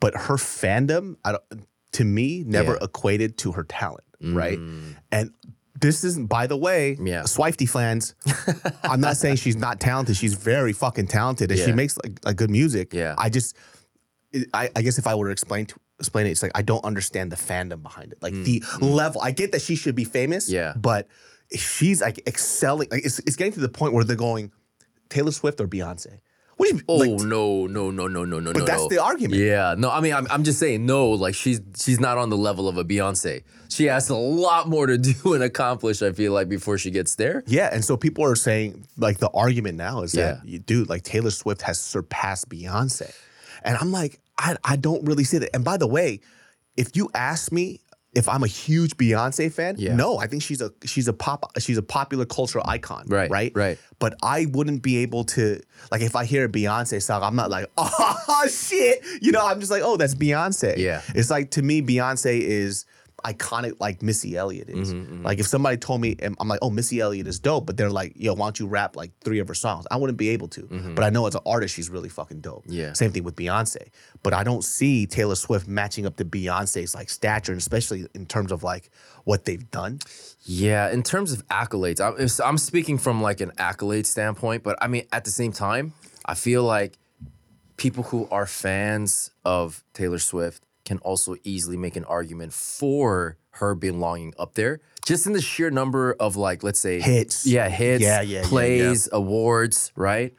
but 0.00 0.16
her 0.16 0.34
fandom, 0.36 1.16
I 1.24 1.32
don't, 1.32 1.44
to 1.92 2.04
me, 2.04 2.42
never 2.44 2.72
Yeah. 2.72 2.84
equated 2.86 3.38
to 3.38 3.52
her 3.52 3.62
talent, 3.62 4.02
right? 4.20 4.58
And 5.12 5.30
this 5.80 6.02
isn't, 6.02 6.26
by 6.28 6.46
the 6.46 6.56
way, 6.56 6.96
Yeah. 7.00 7.22
Swiftie 7.24 7.68
fans. 7.68 8.14
I'm 8.82 9.00
not 9.00 9.16
saying 9.16 9.36
she's 9.36 9.56
not 9.56 9.80
talented. 9.80 10.16
She's 10.16 10.34
very 10.34 10.72
fucking 10.72 11.08
talented, 11.08 11.50
and 11.50 11.60
she 11.60 11.72
makes 11.72 11.96
like, 11.98 12.18
like 12.24 12.36
good 12.36 12.50
music. 12.50 12.94
Yeah. 12.94 13.14
I 13.18 13.28
just, 13.28 13.54
I, 14.52 14.70
I 14.74 14.82
guess 14.82 14.98
if 14.98 15.06
I 15.06 15.14
were 15.14 15.26
to 15.26 15.32
explain 15.32 15.66
to 15.66 15.76
explain 15.98 16.26
it, 16.26 16.30
it's 16.30 16.42
like 16.42 16.52
I 16.54 16.62
don't 16.62 16.84
understand 16.84 17.30
the 17.32 17.36
fandom 17.36 17.82
behind 17.82 18.12
it, 18.12 18.18
like 18.22 18.32
the 18.34 18.62
level. 18.80 19.20
I 19.22 19.30
get 19.30 19.52
that 19.52 19.62
she 19.62 19.76
should 19.76 19.94
be 19.94 20.04
famous, 20.04 20.48
Mm, 20.48 20.52
Yeah. 20.52 20.72
but 20.76 21.08
she's 21.52 22.00
like 22.00 22.22
excelling. 22.26 22.88
Like 22.90 23.04
it's, 23.04 23.18
it's 23.20 23.36
getting 23.36 23.52
to 23.54 23.60
the 23.60 23.68
point 23.68 23.92
where 23.94 24.04
they're 24.04 24.16
going 24.16 24.50
Taylor 25.08 25.32
Swift 25.32 25.60
or 25.60 25.68
Beyonce. 25.68 26.18
What 26.56 26.70
do 26.70 26.76
you 26.76 26.82
Oh 26.86 26.96
like, 26.96 27.10
no, 27.26 27.66
no, 27.66 27.90
no, 27.90 28.06
no, 28.06 28.24
no, 28.24 28.38
no, 28.38 28.52
But 28.52 28.60
no. 28.60 28.64
that's 28.64 28.82
no. 28.82 28.88
the 28.88 29.02
argument. 29.02 29.40
Yeah. 29.42 29.74
No, 29.76 29.90
I 29.90 30.00
mean 30.00 30.14
I'm 30.14 30.26
I'm 30.30 30.44
just 30.44 30.58
saying 30.60 30.86
no, 30.86 31.08
like 31.10 31.34
she's 31.34 31.60
she's 31.76 31.98
not 31.98 32.16
on 32.16 32.30
the 32.30 32.36
level 32.36 32.68
of 32.68 32.76
a 32.78 32.84
Beyonce. 32.84 33.42
She 33.68 33.86
has 33.86 34.08
a 34.08 34.14
lot 34.16 34.68
more 34.68 34.86
to 34.86 34.96
do 35.12 35.34
and 35.34 35.42
accomplish, 35.42 36.00
I 36.00 36.12
feel 36.12 36.32
like, 36.32 36.48
before 36.48 36.78
she 36.78 36.92
gets 36.92 37.16
there. 37.16 37.42
Yeah, 37.48 37.70
and 37.72 37.84
so 37.84 37.96
people 37.96 38.24
are 38.24 38.36
saying 38.36 38.86
like 38.96 39.18
the 39.18 39.30
argument 39.30 39.78
now 39.78 40.02
is 40.02 40.12
that 40.12 40.38
Yeah. 40.44 40.50
you 40.52 40.58
dude, 40.60 40.88
like 40.88 41.02
Taylor 41.02 41.30
Swift 41.30 41.62
has 41.62 41.80
surpassed 41.80 42.48
Beyonce. 42.48 43.12
And 43.64 43.76
I'm 43.78 43.90
like, 43.90 44.20
I, 44.38 44.56
I 44.64 44.76
don't 44.76 45.04
really 45.04 45.24
see 45.24 45.38
that. 45.38 45.50
And 45.54 45.64
by 45.64 45.76
the 45.76 45.86
way, 45.86 46.20
if 46.76 46.96
you 46.96 47.08
ask 47.14 47.52
me 47.52 47.80
if 48.14 48.28
I'm 48.28 48.44
a 48.44 48.46
huge 48.48 48.96
Beyonce 48.96 49.52
fan, 49.52 49.74
Yeah. 49.76 49.96
no, 49.96 50.18
I 50.18 50.28
think 50.28 50.42
she's 50.42 50.60
a 50.60 50.70
she's 50.84 51.08
a 51.08 51.12
pop 51.12 51.50
she's 51.58 51.78
a 51.78 51.82
popular 51.82 52.24
cultural 52.24 52.64
icon. 52.68 53.06
Right, 53.08 53.28
Right. 53.30 53.52
right. 53.56 53.78
But 53.98 54.14
I 54.22 54.46
wouldn't 54.52 54.82
be 54.82 54.98
able 54.98 55.24
to 55.24 55.60
like 55.90 56.00
if 56.00 56.14
I 56.14 56.24
hear 56.24 56.44
a 56.44 56.48
Beyonce 56.48 57.02
song, 57.02 57.22
I'm 57.24 57.34
not 57.34 57.50
like, 57.50 57.66
oh 57.76 58.46
shit. 58.48 59.04
You 59.20 59.32
know, 59.32 59.44
I'm 59.44 59.58
just 59.58 59.72
like, 59.72 59.82
oh, 59.84 59.96
that's 59.96 60.14
Beyonce. 60.14 60.76
Yeah. 60.76 61.02
It's 61.14 61.28
like 61.30 61.50
to 61.52 61.62
me, 61.62 61.82
Beyonce 61.82 62.40
is 62.40 62.86
iconic 63.24 63.74
like 63.80 64.02
Missy 64.02 64.36
Elliott 64.36 64.68
is. 64.68 64.92
Mm-hmm, 64.92 65.24
Like 65.24 65.38
if 65.38 65.46
somebody 65.46 65.76
told 65.76 66.00
me, 66.00 66.14
and 66.20 66.36
I'm 66.38 66.46
like, 66.48 66.58
oh, 66.62 66.70
Missy 66.70 67.00
Elliott 67.00 67.26
is 67.26 67.38
dope, 67.38 67.66
but 67.66 67.76
they're 67.76 67.90
like, 67.90 68.12
yo, 68.16 68.34
why 68.34 68.46
don't 68.46 68.60
you 68.60 68.66
rap 68.66 68.96
like 68.96 69.10
three 69.20 69.38
of 69.38 69.48
her 69.48 69.54
songs? 69.54 69.86
I 69.90 69.96
wouldn't 69.96 70.18
be 70.18 70.28
able 70.30 70.48
to. 70.48 70.92
But 70.94 71.04
I 71.04 71.10
know 71.10 71.26
as 71.26 71.34
an 71.34 71.40
artist, 71.46 71.74
she's 71.74 71.88
really 71.90 72.08
fucking 72.08 72.40
dope. 72.40 72.64
Mm-hmm. 72.64 72.72
Yeah. 72.72 72.92
Same 72.92 73.12
thing 73.12 73.24
with 73.24 73.34
Beyonce. 73.36 73.88
But 74.22 74.34
I 74.34 74.44
don't 74.44 74.62
see 74.62 75.06
Taylor 75.06 75.34
Swift 75.34 75.66
matching 75.66 76.06
up 76.06 76.16
to 76.16 76.24
Beyonce's 76.24 76.94
like 76.94 77.08
stature, 77.10 77.52
and 77.52 77.60
especially 77.60 78.06
in 78.14 78.26
terms 78.26 78.52
of 78.52 78.62
like 78.62 78.90
what 79.24 79.44
they've 79.46 79.70
done. 79.70 80.00
Yeah, 80.46 80.90
in 80.90 81.02
terms 81.02 81.32
of 81.32 81.46
accolades, 81.48 82.00
I'm, 82.00 82.46
I'm 82.46 82.58
speaking 82.58 82.98
from 82.98 83.22
like 83.22 83.40
an 83.40 83.52
accolade 83.56 84.06
standpoint, 84.06 84.62
but 84.62 84.76
I 84.82 84.88
mean, 84.88 85.06
at 85.12 85.24
the 85.24 85.30
same 85.30 85.52
time, 85.52 85.94
I 86.26 86.34
feel 86.34 86.62
like 86.62 86.98
people 87.76 88.04
who 88.04 88.28
are 88.30 88.46
fans 88.46 89.30
of 89.44 89.82
Taylor 89.94 90.18
Swift 90.18 90.62
can 90.84 90.98
also 90.98 91.36
easily 91.44 91.76
make 91.76 91.96
an 91.96 92.04
argument 92.04 92.52
for 92.52 93.36
her 93.50 93.74
belonging 93.74 94.34
up 94.38 94.54
there, 94.54 94.80
just 95.04 95.26
in 95.26 95.32
the 95.32 95.40
sheer 95.40 95.70
number 95.70 96.12
of 96.20 96.36
like, 96.36 96.62
let's 96.62 96.80
say 96.80 97.00
Hits. 97.00 97.46
yeah, 97.46 97.68
hits, 97.68 98.02
Yeah, 98.02 98.20
yeah, 98.20 98.40
yeah, 98.40 98.48
plays, 98.48 99.08
awards, 99.12 99.92
right? 99.96 100.34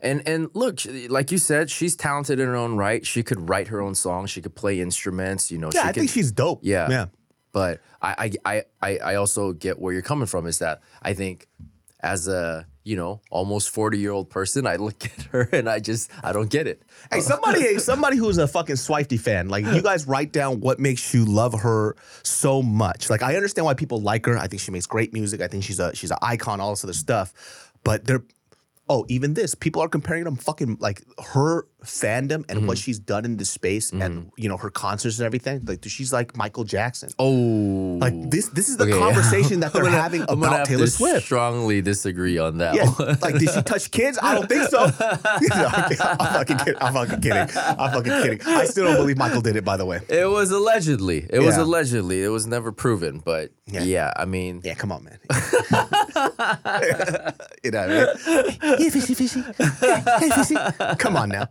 And 0.00 0.26
and 0.28 0.50
look, 0.54 0.80
like 1.08 1.30
you 1.32 1.38
said, 1.38 1.70
she's 1.70 1.96
talented 1.96 2.38
in 2.38 2.46
her 2.46 2.56
own 2.56 2.76
right. 2.76 3.06
She 3.06 3.22
could 3.22 3.48
write 3.48 3.68
her 3.68 3.80
own 3.80 3.94
songs. 3.94 4.30
She 4.30 4.42
could 4.42 4.54
play 4.54 4.80
instruments. 4.80 5.50
You 5.50 5.58
know, 5.58 5.70
Yeah, 5.72 5.82
I 5.82 5.86
could, 5.86 6.00
think 6.00 6.10
she's 6.10 6.30
dope. 6.32 6.60
Yeah. 6.62 6.90
Yeah. 6.90 7.06
But 7.52 7.80
I 8.02 8.32
I 8.44 8.64
I 8.82 8.98
I 8.98 9.14
also 9.14 9.52
get 9.52 9.78
where 9.78 9.92
you're 9.92 10.02
coming 10.02 10.26
from 10.26 10.46
is 10.46 10.58
that 10.58 10.80
I 11.00 11.14
think 11.14 11.46
as 12.00 12.28
a, 12.28 12.66
you 12.84 12.96
know, 12.96 13.22
almost 13.30 13.70
40 13.70 13.98
year 13.98 14.12
old 14.12 14.30
person, 14.30 14.66
I 14.66 14.76
look 14.76 15.04
at 15.18 15.22
her 15.26 15.48
and 15.52 15.68
I 15.68 15.80
just 15.80 16.10
I 16.22 16.32
don't 16.32 16.50
get 16.50 16.66
it. 16.66 16.82
Hey, 17.10 17.20
somebody, 17.20 17.78
somebody 17.78 18.16
who's 18.16 18.38
a 18.38 18.46
fucking 18.46 18.76
Swiftie 18.76 19.18
fan, 19.18 19.48
like 19.48 19.64
you 19.64 19.82
guys 19.82 20.06
write 20.06 20.32
down 20.32 20.60
what 20.60 20.78
makes 20.78 21.12
you 21.14 21.24
love 21.24 21.60
her 21.60 21.96
so 22.22 22.62
much. 22.62 23.10
Like 23.10 23.22
I 23.22 23.36
understand 23.36 23.64
why 23.64 23.74
people 23.74 24.00
like 24.00 24.26
her. 24.26 24.38
I 24.38 24.46
think 24.46 24.60
she 24.60 24.70
makes 24.70 24.86
great 24.86 25.12
music. 25.12 25.40
I 25.40 25.48
think 25.48 25.64
she's 25.64 25.80
a 25.80 25.94
she's 25.94 26.10
an 26.10 26.18
icon, 26.22 26.60
all 26.60 26.70
this 26.70 26.84
other 26.84 26.92
stuff. 26.92 27.72
But 27.82 28.04
they're 28.04 28.22
oh, 28.88 29.06
even 29.08 29.34
this, 29.34 29.54
people 29.54 29.82
are 29.82 29.88
comparing 29.88 30.24
them 30.24 30.36
fucking 30.36 30.76
like 30.80 31.02
her 31.32 31.66
fandom 31.84 32.44
and 32.48 32.66
what 32.66 32.76
mm-hmm. 32.76 32.82
she's 32.82 32.98
done 32.98 33.24
in 33.24 33.36
this 33.36 33.50
space 33.50 33.92
and 33.92 34.02
mm-hmm. 34.02 34.28
you 34.36 34.48
know 34.48 34.56
her 34.56 34.70
concerts 34.70 35.18
and 35.18 35.26
everything. 35.26 35.64
Like 35.64 35.84
she's 35.86 36.12
like 36.12 36.36
Michael 36.36 36.64
Jackson. 36.64 37.10
Oh. 37.18 37.98
Like 38.00 38.30
this, 38.30 38.48
this 38.48 38.68
is 38.68 38.76
the 38.76 38.84
Okay. 38.84 38.98
conversation 38.98 39.60
that 39.60 39.68
I'm 39.68 39.72
they're 39.72 39.84
gonna- 39.84 40.02
having 40.02 40.20
I'm 40.22 40.40
gonna 40.40 40.46
about 40.46 40.58
have 40.60 40.68
Taylor 40.68 40.86
to 40.86 40.90
Swift. 40.90 41.24
strongly 41.24 41.80
disagree 41.82 42.38
on 42.38 42.58
that 42.58 42.74
Yeah, 42.74 42.90
one. 42.90 43.18
like 43.22 43.38
did 43.38 43.50
she 43.50 43.62
touch 43.62 43.90
kids? 43.90 44.18
I 44.20 44.34
don't 44.34 44.48
think 44.48 44.68
so. 44.68 44.84
No, 45.54 45.66
I'm 45.66 46.32
fucking 46.32 46.58
kidding. 46.58 46.74
I'm 46.80 46.92
fucking 46.94 47.20
kidding. 47.20 47.48
I'm 47.56 47.92
fucking 47.92 48.12
kidding. 48.22 48.40
I 48.46 48.64
still 48.64 48.84
don't 48.86 48.96
believe 48.96 49.16
Michael 49.18 49.40
did 49.40 49.56
it. 49.56 49.64
By 49.64 49.76
the 49.76 49.86
way. 49.86 50.00
It 50.08 50.28
was 50.28 50.50
allegedly. 50.50 51.26
It 51.30 51.40
was 51.40 51.56
allegedly. 51.56 52.22
It 52.22 52.28
was 52.28 52.46
never 52.46 52.72
proven. 52.72 53.18
But 53.24 53.52
Yeah. 53.66 53.82
yeah, 53.82 54.12
I 54.16 54.24
mean, 54.24 54.60
Yeah, 54.64 54.74
come 54.74 54.92
on, 54.92 55.04
man. 55.04 55.18
you 57.62 57.70
know 57.70 57.80
what 57.80 57.90
I 57.90 58.42
mean? 58.42 58.78
Hey, 58.78 58.90
fishy, 58.90 59.14
fishy. 59.14 59.42
Hey, 59.42 60.30
fishy. 60.30 60.56
Come 60.98 61.16
on 61.16 61.28
now. 61.30 61.48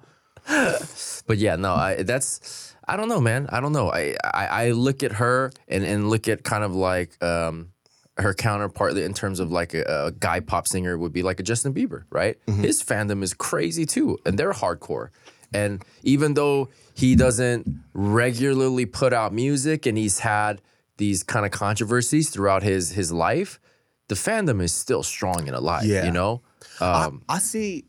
but 1.28 1.38
yeah, 1.38 1.56
no, 1.56 1.74
I 1.74 2.04
that's 2.04 2.76
I 2.88 2.98
don't 2.98 3.10
know, 3.10 3.22
man. 3.22 3.48
I 3.50 3.60
don't 3.60 3.72
know. 3.72 3.92
I 3.92 4.16
I, 4.24 4.46
I 4.46 4.72
look 4.72 5.04
at 5.04 5.14
her 5.14 5.52
and 5.68 5.84
and 5.84 6.10
look 6.10 6.28
at 6.28 6.44
kind 6.44 6.64
of 6.64 6.76
like 6.76 7.22
um 7.24 7.70
her 8.18 8.34
counterpart 8.34 8.96
in 8.96 9.14
terms 9.14 9.40
of 9.40 9.52
like 9.52 9.74
a, 9.74 9.84
a 10.08 10.12
guy 10.12 10.40
pop 10.40 10.68
singer 10.68 10.98
would 10.98 11.14
be 11.14 11.24
like 11.24 11.40
a 11.40 11.44
Justin 11.44 11.74
Bieber, 11.74 12.04
right? 12.12 12.38
His 12.62 12.84
fandom 12.84 13.24
is 13.24 13.34
crazy 13.34 13.86
too, 13.86 14.20
and 14.26 14.38
they're 14.38 14.52
hardcore. 14.52 15.10
And 15.54 15.84
even 16.04 16.34
though 16.34 16.70
he 16.96 17.16
doesn't 17.16 17.68
regularly 17.94 18.86
put 18.86 19.14
out 19.14 19.34
music 19.34 19.86
and 19.86 19.98
he's 19.98 20.20
had 20.20 20.62
these 20.98 21.24
kind 21.24 21.46
of 21.46 21.52
controversies 21.52 22.30
throughout 22.30 22.64
his 22.64 22.92
his 22.92 23.12
life, 23.12 23.60
the 24.08 24.16
fandom 24.16 24.62
is 24.62 24.74
still 24.74 25.04
strong 25.04 25.48
and 25.48 25.56
alive. 25.56 25.86
Yeah. 25.86 26.06
You 26.06 26.12
know, 26.12 26.42
um, 26.80 27.24
I 27.30 27.40
see, 27.40 27.86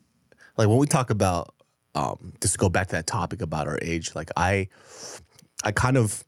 like 0.56 0.68
when 0.68 0.78
we 0.78 0.86
talk 0.86 1.10
about, 1.10 1.53
um, 1.94 2.32
just 2.40 2.54
to 2.54 2.58
go 2.58 2.68
back 2.68 2.88
to 2.88 2.96
that 2.96 3.06
topic 3.06 3.40
about 3.42 3.68
our 3.68 3.78
age, 3.82 4.14
like 4.14 4.30
I, 4.36 4.68
I 5.64 5.72
kind 5.72 5.96
of, 5.96 6.24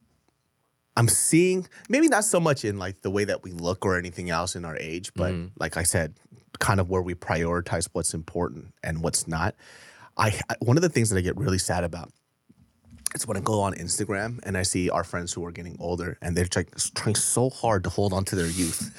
I'm 0.96 1.08
seeing 1.08 1.68
maybe 1.88 2.08
not 2.08 2.24
so 2.24 2.40
much 2.40 2.64
in 2.64 2.78
like 2.78 3.02
the 3.02 3.10
way 3.10 3.24
that 3.24 3.42
we 3.42 3.50
look 3.52 3.84
or 3.84 3.98
anything 3.98 4.30
else 4.30 4.56
in 4.56 4.64
our 4.64 4.76
age, 4.78 5.12
but 5.14 5.32
like 5.58 5.76
I 5.76 5.82
said, 5.82 6.14
kind 6.58 6.80
of 6.80 6.88
where 6.88 7.02
we 7.02 7.14
prioritize 7.14 7.88
what's 7.92 8.14
important 8.14 8.72
and 8.82 9.02
what's 9.02 9.28
not. 9.28 9.54
I 10.16 10.40
one 10.60 10.78
of 10.78 10.82
the 10.82 10.88
things 10.88 11.10
that 11.10 11.18
I 11.18 11.20
get 11.20 11.36
really 11.36 11.58
sad 11.58 11.84
about 11.84 12.10
It's 13.16 13.26
when 13.26 13.38
I 13.38 13.40
go 13.40 13.60
on 13.62 13.72
Instagram 13.72 14.40
and 14.42 14.58
I 14.58 14.62
see 14.62 14.90
our 14.90 15.02
friends 15.02 15.32
who 15.32 15.42
are 15.46 15.50
getting 15.50 15.76
older 15.80 16.18
and 16.20 16.36
they're 16.36 16.46
like 16.54 16.70
trying 16.94 17.14
so 17.14 17.48
hard 17.48 17.82
to 17.84 17.90
hold 17.90 18.12
on 18.12 18.26
to 18.26 18.36
their 18.36 18.46
youth. 18.46 18.92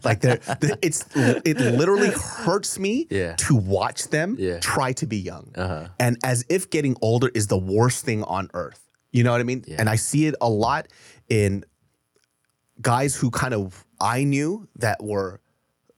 like 0.04 0.20
they're, 0.20 0.40
they 0.60 0.72
it's 0.82 1.04
it 1.16 1.56
literally 1.60 2.10
hurts 2.10 2.80
me 2.80 3.06
Yeah. 3.10 3.36
to 3.36 3.54
watch 3.54 4.08
them 4.08 4.34
Yeah. 4.40 4.58
try 4.58 4.92
to 4.94 5.06
be 5.06 5.18
young. 5.18 5.52
Uh-huh. 5.54 5.86
And 6.00 6.18
as 6.24 6.44
if 6.48 6.68
getting 6.70 6.96
older 7.00 7.30
is 7.32 7.46
the 7.46 7.58
worst 7.58 8.04
thing 8.04 8.24
on 8.24 8.50
earth. 8.54 8.84
You 9.12 9.22
know 9.22 9.30
what 9.30 9.40
I 9.40 9.44
mean? 9.44 9.64
Yeah. 9.68 9.76
And 9.78 9.88
I 9.88 9.94
see 9.96 10.26
it 10.26 10.34
a 10.40 10.48
lot 10.48 10.88
in 11.28 11.64
guys 12.80 13.14
who 13.14 13.30
kind 13.30 13.54
of 13.54 13.84
I 14.00 14.24
knew 14.24 14.68
that 14.76 15.02
were 15.02 15.39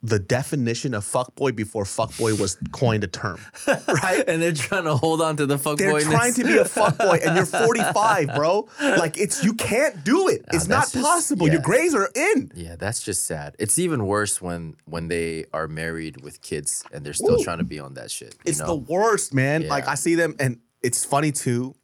the 0.04 0.18
definition 0.18 0.94
of 0.94 1.04
fuckboy 1.04 1.54
before 1.54 1.84
fuckboy 1.84 2.38
was 2.40 2.56
coined 2.72 3.04
a 3.04 3.06
term. 3.06 3.38
Right? 3.86 4.24
and 4.26 4.42
they're 4.42 4.52
trying 4.52 4.84
to 4.84 4.96
hold 4.96 5.22
on 5.22 5.36
to 5.36 5.46
the 5.46 5.58
fuck 5.58 5.78
They're 5.78 6.00
trying 6.00 6.34
to 6.34 6.44
be 6.44 6.56
a 6.58 6.64
fuckboy 6.64 7.24
and 7.24 7.36
you're 7.36 7.46
45, 7.68 8.34
bro. 8.34 8.68
Like 8.80 9.16
it's 9.16 9.44
you 9.44 9.54
can't 9.54 10.02
do 10.04 10.28
it. 10.28 10.44
It's 10.52 10.66
not 10.66 10.90
just- 10.90 10.96
possible. 11.04 11.46
yeah. 11.46 11.54
Your 11.54 11.62
grades 11.62 11.94
are 11.94 12.10
in. 12.14 12.50
Yeah, 12.54 12.74
that's 12.76 13.00
just 13.02 13.26
sad. 13.26 13.54
It's 13.58 13.78
even 13.78 14.06
worse 14.06 14.42
when 14.42 14.74
when 14.86 15.08
they 15.08 15.44
are 15.52 15.68
married 15.68 16.22
with 16.22 16.42
kids 16.42 16.82
and 16.92 17.04
they're 17.06 17.12
still 17.12 17.40
Ooh. 17.40 17.44
trying 17.44 17.58
to 17.58 17.64
be 17.64 17.78
on 17.78 17.94
that 17.94 18.10
shit. 18.10 18.34
you 18.44 18.50
It's 18.50 18.58
know? 18.58 18.66
the 18.66 18.74
worst, 18.76 19.32
man. 19.32 19.68
Like 19.68 19.86
I 19.86 19.94
see 19.94 20.14
them, 20.16 20.34
and 20.40 20.58
it's 20.82 21.04
funny 21.04 21.30
too. 21.32 21.74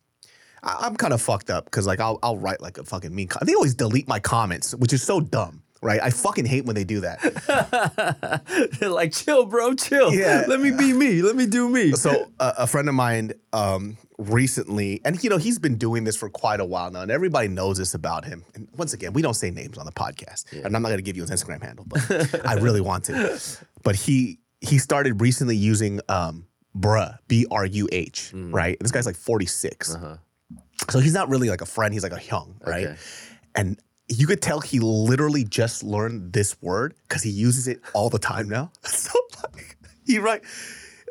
I, 0.62 0.76
I'm 0.80 0.96
kind 0.96 1.12
of 1.12 1.22
fucked 1.22 1.50
up 1.50 1.66
because 1.66 1.86
like 1.86 2.00
I'll 2.00 2.18
I'll 2.22 2.36
write 2.38 2.60
like 2.60 2.78
a 2.78 2.84
fucking 2.84 3.14
mean. 3.14 3.28
Com- 3.28 3.46
they 3.46 3.54
always 3.54 3.74
delete 3.74 4.08
my 4.08 4.18
comments, 4.18 4.74
which 4.74 4.92
is 4.92 5.02
so 5.04 5.20
dumb, 5.20 5.62
right? 5.82 6.00
I 6.02 6.10
fucking 6.10 6.46
hate 6.46 6.64
when 6.64 6.74
they 6.74 6.84
do 6.84 7.00
that. 7.00 7.18
They're 8.80 8.88
like, 8.90 9.12
chill, 9.12 9.46
bro, 9.46 9.74
chill. 9.74 10.12
Yeah. 10.12 10.44
Let 10.46 10.60
me 10.60 10.70
be 10.70 10.92
me. 10.92 11.22
Let 11.22 11.36
me 11.36 11.46
do 11.46 11.68
me. 11.68 11.92
so 11.92 12.30
uh, 12.40 12.52
a 12.58 12.66
friend 12.66 12.88
of 12.88 12.94
mine 12.94 13.32
um, 13.52 13.96
recently, 14.18 15.00
and 15.04 15.22
you 15.22 15.30
know 15.30 15.36
he's 15.38 15.58
been 15.58 15.76
doing 15.76 16.04
this 16.04 16.16
for 16.16 16.28
quite 16.28 16.60
a 16.60 16.64
while 16.64 16.90
now, 16.90 17.02
and 17.02 17.10
everybody 17.10 17.48
knows 17.48 17.78
this 17.78 17.94
about 17.94 18.24
him. 18.24 18.44
And 18.54 18.68
once 18.76 18.92
again, 18.94 19.12
we 19.12 19.22
don't 19.22 19.34
say 19.34 19.50
names 19.50 19.78
on 19.78 19.86
the 19.86 19.92
podcast, 19.92 20.44
and 20.52 20.74
I'm 20.76 20.82
not 20.82 20.88
going 20.88 20.98
to 20.98 21.02
give 21.02 21.16
you 21.16 21.22
his 21.22 21.30
Instagram 21.30 21.62
handle, 21.62 21.84
but 21.88 22.46
I 22.46 22.54
really 22.54 22.80
want 22.80 23.04
to. 23.04 23.40
But 23.84 23.94
he 23.94 24.40
he 24.60 24.78
started 24.78 25.20
recently 25.20 25.56
using 25.56 26.00
um, 26.08 26.46
bruh 26.76 27.16
b 27.28 27.46
r 27.50 27.64
u 27.64 27.88
h 27.92 28.32
right. 28.34 28.76
This 28.80 28.90
guy's 28.90 29.06
like 29.06 29.14
46, 29.16 29.96
so 30.90 30.98
he's 30.98 31.14
not 31.14 31.28
really 31.28 31.48
like 31.48 31.60
a 31.60 31.66
friend. 31.66 31.94
He's 31.94 32.02
like 32.02 32.12
a 32.12 32.22
young 32.24 32.56
right, 32.66 32.86
Okay. 32.88 32.96
and. 33.54 33.78
You 34.08 34.26
could 34.26 34.40
tell 34.40 34.60
he 34.60 34.80
literally 34.80 35.44
just 35.44 35.82
learned 35.82 36.32
this 36.32 36.60
word 36.62 36.94
because 37.08 37.22
he 37.22 37.30
uses 37.30 37.68
it 37.68 37.80
all 37.94 38.08
the 38.10 38.18
time 38.18 38.48
now. 38.48 38.72
So 38.86 39.12
like 39.42 39.76
he 40.06 40.18
write 40.18 40.42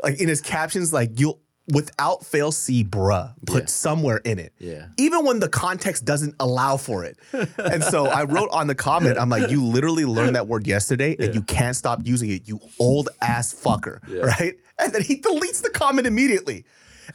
like 0.03 0.19
in 0.19 0.27
his 0.27 0.41
captions, 0.41 0.91
like 0.93 1.19
you'll 1.19 1.39
without 1.73 2.25
fail 2.25 2.51
see 2.51 2.83
bruh 2.83 3.33
put 3.45 3.63
Yeah. 3.63 3.67
somewhere 3.67 4.17
in 4.23 4.39
it. 4.39 4.53
Yeah. 4.57 4.87
Even 4.97 5.25
when 5.25 5.39
the 5.39 5.49
context 5.49 6.05
doesn't 6.05 6.35
allow 6.39 6.77
for 6.77 7.03
it. 7.03 7.17
and 7.57 7.83
so 7.83 8.07
I 8.07 8.23
wrote 8.23 8.49
on 8.51 8.67
the 8.67 8.75
comment, 8.75 9.17
I'm 9.19 9.29
like, 9.29 9.51
you 9.51 9.63
literally 9.63 10.05
learned 10.05 10.35
that 10.37 10.47
word 10.47 10.65
yesterday 10.65 11.15
and 11.19 11.35
you 11.35 11.41
can't 11.41 11.75
stop 11.75 11.99
using 12.05 12.29
it, 12.29 12.47
you 12.47 12.59
old 12.79 13.09
ass 13.21 13.53
fucker. 13.53 13.99
Right? 14.23 14.55
And 14.79 14.93
then 14.93 15.01
he 15.01 15.19
deletes 15.19 15.61
the 15.61 15.69
comment 15.69 16.07
immediately. 16.07 16.63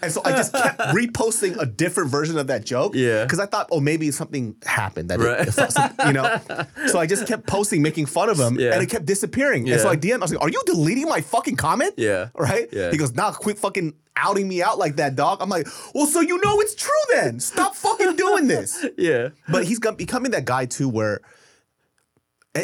And 0.01 0.11
so 0.13 0.23
I 0.25 0.31
just 0.33 0.53
kept 0.53 0.79
reposting 0.97 1.59
a 1.61 1.67
different 1.67 2.11
version 2.11 2.39
of 2.39 2.47
that 2.47 2.65
joke. 2.65 2.95
Yeah. 2.95 3.25
Because 3.25 3.39
I 3.41 3.47
thought, 3.47 3.69
oh, 3.71 3.81
maybe 3.81 4.11
something 4.11 4.57
happened 4.65 5.11
that, 5.11 5.21
it- 5.21 5.25
Right. 5.25 5.47
if 5.49 5.55
some- 5.55 5.93
you 6.07 6.13
know. 6.13 6.41
So 6.89 6.99
I 6.99 7.07
just 7.07 7.27
kept 7.27 7.47
posting, 7.47 7.83
making 7.83 8.07
fun 8.07 8.29
of 8.29 8.39
him, 8.39 8.59
Yeah. 8.59 8.73
and 8.75 8.83
it 8.83 8.89
kept 8.89 9.07
disappearing. 9.07 9.69
And 9.71 9.81
so 9.81 9.89
I 9.89 9.97
DM, 9.97 10.15
I 10.15 10.19
was 10.19 10.33
like, 10.33 10.43
are 10.43 10.49
you 10.49 10.63
deleting 10.67 11.07
my 11.09 11.21
fucking 11.21 11.57
comment? 11.57 11.95
Yeah. 11.97 12.29
Right? 12.35 12.69
Yeah. 12.73 12.91
He 12.91 12.97
goes, 12.97 13.15
nah, 13.15 13.33
quit 13.33 13.59
fucking 13.59 13.95
outing 14.17 14.47
me 14.49 14.63
out 14.63 14.79
like 14.79 14.97
that, 14.97 15.15
dog. 15.17 15.39
I'm 15.41 15.49
like, 15.49 15.67
well, 15.95 16.07
so 16.07 16.21
you 16.21 16.41
know 16.43 16.61
it's 16.61 16.75
true 16.75 16.91
then. 17.13 17.41
Stop 17.41 17.75
fucking 17.75 18.17
doing 18.17 18.47
this. 18.49 18.85
yeah. 18.99 19.29
But 19.49 19.65
he's 19.65 19.79
becoming 19.79 20.33
that 20.33 20.45
guy 20.45 20.67
too 20.67 20.89
where 20.89 21.21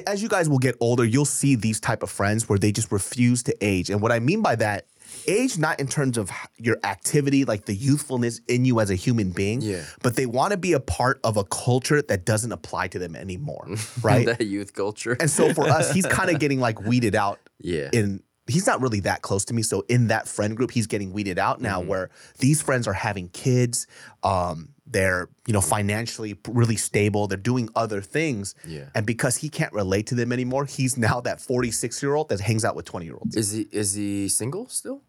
as 0.06 0.22
you 0.22 0.28
guys 0.28 0.48
will 0.50 0.58
get 0.58 0.74
older, 0.80 1.04
you'll 1.04 1.24
see 1.24 1.54
these 1.54 1.80
type 1.80 2.02
of 2.02 2.10
friends 2.10 2.48
where 2.48 2.58
they 2.58 2.70
just 2.72 2.92
refuse 2.92 3.42
to 3.44 3.56
age. 3.64 3.88
And 3.88 4.02
what 4.02 4.12
I 4.12 4.18
mean 4.18 4.42
by 4.42 4.54
that, 4.56 4.86
age 5.28 5.58
not 5.58 5.78
in 5.78 5.86
terms 5.86 6.18
of 6.18 6.30
your 6.56 6.78
activity, 6.84 7.44
like 7.44 7.66
the 7.66 7.74
youthfulness 7.74 8.40
in 8.48 8.64
you 8.64 8.80
as 8.80 8.90
a 8.90 8.94
human 8.94 9.30
being, 9.30 9.60
Yeah. 9.60 9.84
but 10.02 10.16
they 10.16 10.26
want 10.26 10.50
to 10.52 10.56
be 10.56 10.72
a 10.72 10.80
part 10.80 11.20
of 11.22 11.36
a 11.36 11.44
culture 11.44 12.02
that 12.02 12.24
doesn't 12.24 12.50
apply 12.52 12.88
to 12.88 12.98
them 12.98 13.14
anymore, 13.14 13.68
right? 14.02 14.26
that 14.26 14.40
youth 14.46 14.72
culture. 14.74 15.16
and 15.20 15.30
so 15.30 15.52
for 15.54 15.64
us, 15.68 15.92
he's 15.92 16.06
kind 16.06 16.30
of 16.30 16.40
getting 16.44 16.58
like 16.60 16.80
weeded 16.80 17.14
out 17.14 17.38
yeah. 17.60 17.90
in 17.92 18.22
he's 18.46 18.66
not 18.66 18.80
really 18.80 19.00
that 19.00 19.20
close 19.20 19.44
to 19.44 19.52
me 19.52 19.60
so 19.62 19.84
in 19.90 20.06
that 20.08 20.26
friend 20.26 20.56
group 20.56 20.70
he's 20.70 20.86
getting 20.86 21.12
weeded 21.12 21.38
out 21.38 21.60
now 21.60 21.80
Mm-hmm. 21.80 21.88
where 21.90 22.10
these 22.38 22.62
friends 22.62 22.88
are 22.88 22.94
having 22.94 23.28
kids 23.28 23.86
um 24.22 24.70
they're 24.86 25.28
you 25.46 25.52
know 25.52 25.60
financially 25.60 26.34
really 26.48 26.76
stable 26.76 27.26
they're 27.26 27.36
doing 27.36 27.68
other 27.76 28.00
things 28.00 28.54
Yeah. 28.66 28.84
and 28.94 29.04
because 29.04 29.36
he 29.36 29.50
can't 29.50 29.74
relate 29.74 30.06
to 30.06 30.14
them 30.14 30.32
anymore 30.32 30.64
he's 30.64 30.96
now 30.96 31.20
that 31.20 31.42
46 31.42 32.02
year 32.02 32.14
old 32.14 32.30
that 32.30 32.40
hangs 32.40 32.64
out 32.64 32.74
with 32.74 32.86
20 32.86 33.04
year 33.04 33.16
olds 33.16 33.36
is 33.36 33.52
he 33.52 33.68
is 33.70 33.92
he 33.92 34.28
single 34.30 34.66
still? 34.68 35.02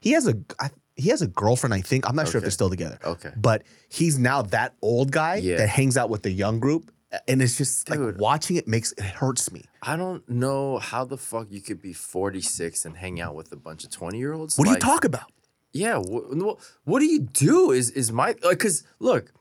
He 0.00 0.12
has 0.12 0.26
a 0.28 0.34
I, 0.60 0.70
he 0.96 1.08
has 1.10 1.22
a 1.22 1.26
girlfriend 1.26 1.74
i 1.74 1.80
think 1.80 2.08
i'm 2.08 2.16
not 2.16 2.28
sure 2.28 2.38
if 2.38 2.42
they're 2.42 2.50
still 2.50 2.70
together 2.70 2.98
Okay. 3.04 3.30
but 3.36 3.62
he's 3.88 4.18
now 4.18 4.42
that 4.42 4.74
old 4.82 5.10
guy 5.12 5.36
Yeah. 5.36 5.56
that 5.58 5.68
hangs 5.68 5.96
out 5.96 6.10
with 6.10 6.22
the 6.22 6.30
young 6.30 6.60
group 6.60 6.90
and 7.28 7.42
it's 7.42 7.58
just 7.58 7.90
like 7.90 8.00
watching 8.18 8.56
it 8.56 8.66
makes 8.66 8.92
it 8.92 9.04
hurts 9.04 9.52
me 9.52 9.64
I 9.82 9.96
don't 9.96 10.26
know 10.28 10.78
how 10.78 11.04
the 11.04 11.18
fuck 11.18 11.48
you 11.50 11.60
could 11.60 11.82
be 11.82 11.92
46 11.92 12.84
and 12.84 12.96
hang 12.96 13.20
out 13.20 13.34
with 13.34 13.50
a 13.52 13.56
bunch 13.56 13.84
of 13.84 13.90
20 13.90 14.16
year 14.18 14.32
olds. 14.32 14.56
what 14.56 14.64
do 14.66 14.70
you 14.70 14.78
talk 14.78 15.04
about 15.04 15.30
Yeah. 15.72 15.96
What, 15.98 16.58
what 16.84 17.00
do 17.00 17.06
you 17.06 17.20
do? 17.20 17.70
Is 17.72 17.90
is 17.90 18.12
my 18.12 18.34
because 18.48 18.84
look, 19.00 19.32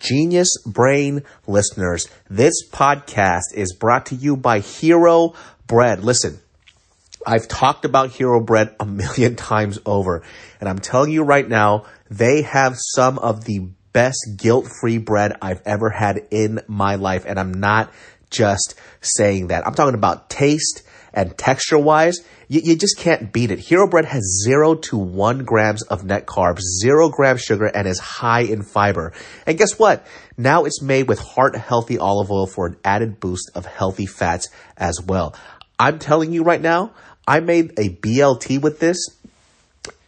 Genius 0.00 0.48
Brain 0.66 1.22
listeners, 1.46 2.06
this 2.28 2.54
podcast 2.70 3.52
is 3.54 3.74
brought 3.74 4.06
to 4.06 4.14
you 4.14 4.36
by 4.36 4.58
Hero 4.60 5.34
Bread. 5.66 6.02
Listen, 6.04 6.40
I've 7.26 7.48
talked 7.48 7.84
about 7.84 8.10
Hero 8.10 8.40
Bread 8.40 8.74
a 8.78 8.86
million 8.86 9.36
times 9.50 9.78
over, 9.86 10.22
and 10.60 10.68
I'm 10.68 10.78
telling 10.78 11.10
you 11.10 11.22
right 11.22 11.48
now, 11.48 11.84
they 12.10 12.42
have 12.42 12.76
some 12.76 13.18
of 13.18 13.44
the 13.44 13.68
best 13.92 14.36
guilt-free 14.36 14.98
bread 14.98 15.36
I've 15.40 15.62
ever 15.64 15.90
had 15.90 16.26
in 16.30 16.60
my 16.66 16.96
life, 16.96 17.24
and 17.26 17.38
I'm 17.38 17.54
not 17.54 17.92
just 18.30 18.74
saying 19.00 19.48
that. 19.48 19.66
I'm 19.66 19.74
talking 19.74 19.94
about 19.94 20.28
taste 20.28 20.82
and 21.12 21.38
texture-wise. 21.38 22.18
You, 22.48 22.60
you 22.62 22.76
just 22.76 22.98
can't 22.98 23.32
beat 23.32 23.52
it. 23.52 23.60
Hero 23.60 23.88
Bread 23.88 24.04
has 24.04 24.42
zero 24.44 24.74
to 24.74 24.98
one 24.98 25.44
grams 25.44 25.82
of 25.84 26.04
net 26.04 26.26
carbs, 26.26 26.60
zero 26.82 27.08
grams 27.08 27.40
sugar, 27.40 27.66
and 27.66 27.86
is 27.86 28.00
high 28.00 28.40
in 28.40 28.62
fiber. 28.62 29.12
And 29.46 29.56
guess 29.56 29.78
what? 29.78 30.06
Now 30.36 30.64
it's 30.64 30.82
made 30.82 31.08
with 31.08 31.20
heart 31.20 31.56
healthy 31.56 31.98
olive 31.98 32.30
oil 32.30 32.46
for 32.46 32.66
an 32.66 32.76
added 32.84 33.20
boost 33.20 33.50
of 33.54 33.64
healthy 33.64 34.06
fats 34.06 34.48
as 34.76 35.00
well. 35.00 35.34
I'm 35.78 35.98
telling 35.98 36.32
you 36.32 36.42
right 36.42 36.60
now, 36.60 36.92
I 37.26 37.40
made 37.40 37.78
a 37.78 37.90
BLT 37.90 38.60
with 38.60 38.80
this 38.80 38.98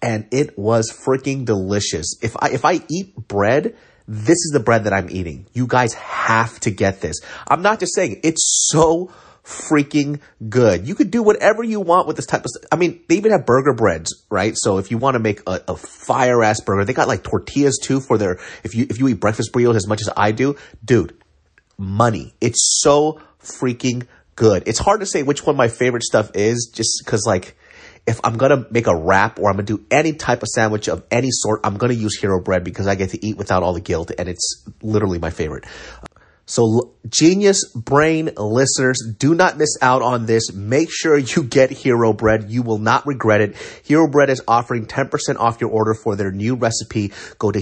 and 0.03 0.27
it 0.31 0.59
was 0.59 0.93
freaking 0.93 1.45
delicious. 1.45 2.17
If 2.23 2.37
I 2.39 2.51
if 2.51 2.65
I 2.65 2.81
eat 2.89 3.17
bread, 3.29 3.77
this 4.07 4.37
is 4.37 4.51
the 4.53 4.61
bread 4.61 4.85
that 4.85 4.93
I'm 4.93 5.09
eating. 5.11 5.47
You 5.53 5.67
guys 5.67 5.95
have 5.95 6.61
to 6.61 6.71
get 6.71 7.01
this. 7.01 7.17
I'm 7.49 7.63
not 7.63 7.81
just 7.81 7.95
saying 7.95 8.21
it's 8.23 8.69
so 8.71 9.11
freaking 9.45 10.21
good. 10.49 10.87
You 10.87 10.95
could 10.95 11.11
do 11.11 11.23
whatever 11.23 11.63
you 11.63 11.81
want 11.81 12.07
with 12.07 12.17
this 12.17 12.27
type 12.27 12.45
of 12.45 12.51
stuff. 12.51 12.65
I 12.73 12.77
mean, 12.77 13.01
they 13.09 13.17
even 13.17 13.31
have 13.31 13.47
burger 13.47 13.75
breads, 13.75 14.25
right? 14.29 14.55
So 14.57 14.79
if 14.79 14.91
you 14.91 14.99
want 14.99 15.15
to 15.15 15.21
make 15.21 15.41
a, 15.47 15.63
a 15.69 15.77
fire 15.77 16.43
ass 16.43 16.61
burger, 16.61 16.85
they 16.85 16.93
got 16.93 17.09
like 17.09 17.23
tortillas 17.23 17.79
too 17.81 18.01
for 18.01 18.19
their 18.19 18.39
if 18.65 18.75
you 18.75 18.87
if 18.91 18.99
you 18.99 19.09
eat 19.09 19.21
breakfast 19.21 19.53
burritos 19.53 19.77
as 19.77 19.87
much 19.87 20.01
as 20.01 20.11
I 20.17 20.33
do, 20.33 20.57
dude, 20.85 21.17
money. 21.79 22.35
It's 22.41 22.81
so 22.83 23.21
freaking 23.41 24.07
good. 24.37 24.63
It's 24.67 24.79
hard 24.79 25.01
to 25.01 25.07
say 25.07 25.23
which 25.23 25.45
one 25.45 25.57
my 25.57 25.69
favorite 25.69 26.03
stuff 26.03 26.31
is 26.35 26.71
just 26.73 27.03
because 27.05 27.27
like 27.27 27.57
if 28.07 28.21
I'm 28.23 28.37
gonna 28.37 28.67
make 28.71 28.87
a 28.87 28.97
wrap 28.97 29.41
or 29.41 29.51
I'm 29.51 29.57
gonna 29.57 29.65
do 29.65 29.85
any 29.91 30.13
type 30.13 30.43
of 30.43 30.49
sandwich 30.49 30.89
of 30.89 31.03
any 31.11 31.31
sort, 31.31 31.61
I'm 31.65 31.77
gonna 31.77 31.95
use 31.95 32.19
hero 32.19 32.41
bread 32.41 32.63
because 32.63 32.87
I 32.87 32.95
get 32.95 33.11
to 33.11 33.27
eat 33.27 33.37
without 33.37 33.63
all 33.63 33.73
the 33.73 33.81
guilt 33.81 34.13
and 34.17 34.29
it's 34.29 34.65
literally 34.83 35.19
my 35.19 35.31
favorite. 35.31 35.65
So 36.49 36.95
genius 37.09 37.65
brain 37.75 38.31
listeners, 38.37 39.03
do 39.19 39.35
not 39.35 39.59
miss 39.59 39.77
out 39.83 40.03
on 40.03 40.27
this. 40.27 40.53
Make 40.55 40.91
sure 40.93 41.19
you 41.19 41.43
get 41.43 41.71
Hero 41.71 42.13
Bread. 42.13 42.49
You 42.49 42.63
will 42.63 42.79
not 42.79 43.05
regret 43.05 43.41
it. 43.41 43.57
Hero 43.83 44.09
Bread 44.09 44.31
is 44.31 44.41
offering 44.47 44.87
10% 44.87 45.11
off 45.39 45.61
your 45.61 45.71
order 45.71 45.93
for 45.93 46.15
their 46.15 46.31
new 46.31 46.55
recipe. 46.55 47.13
Go 47.41 47.51
to 47.51 47.61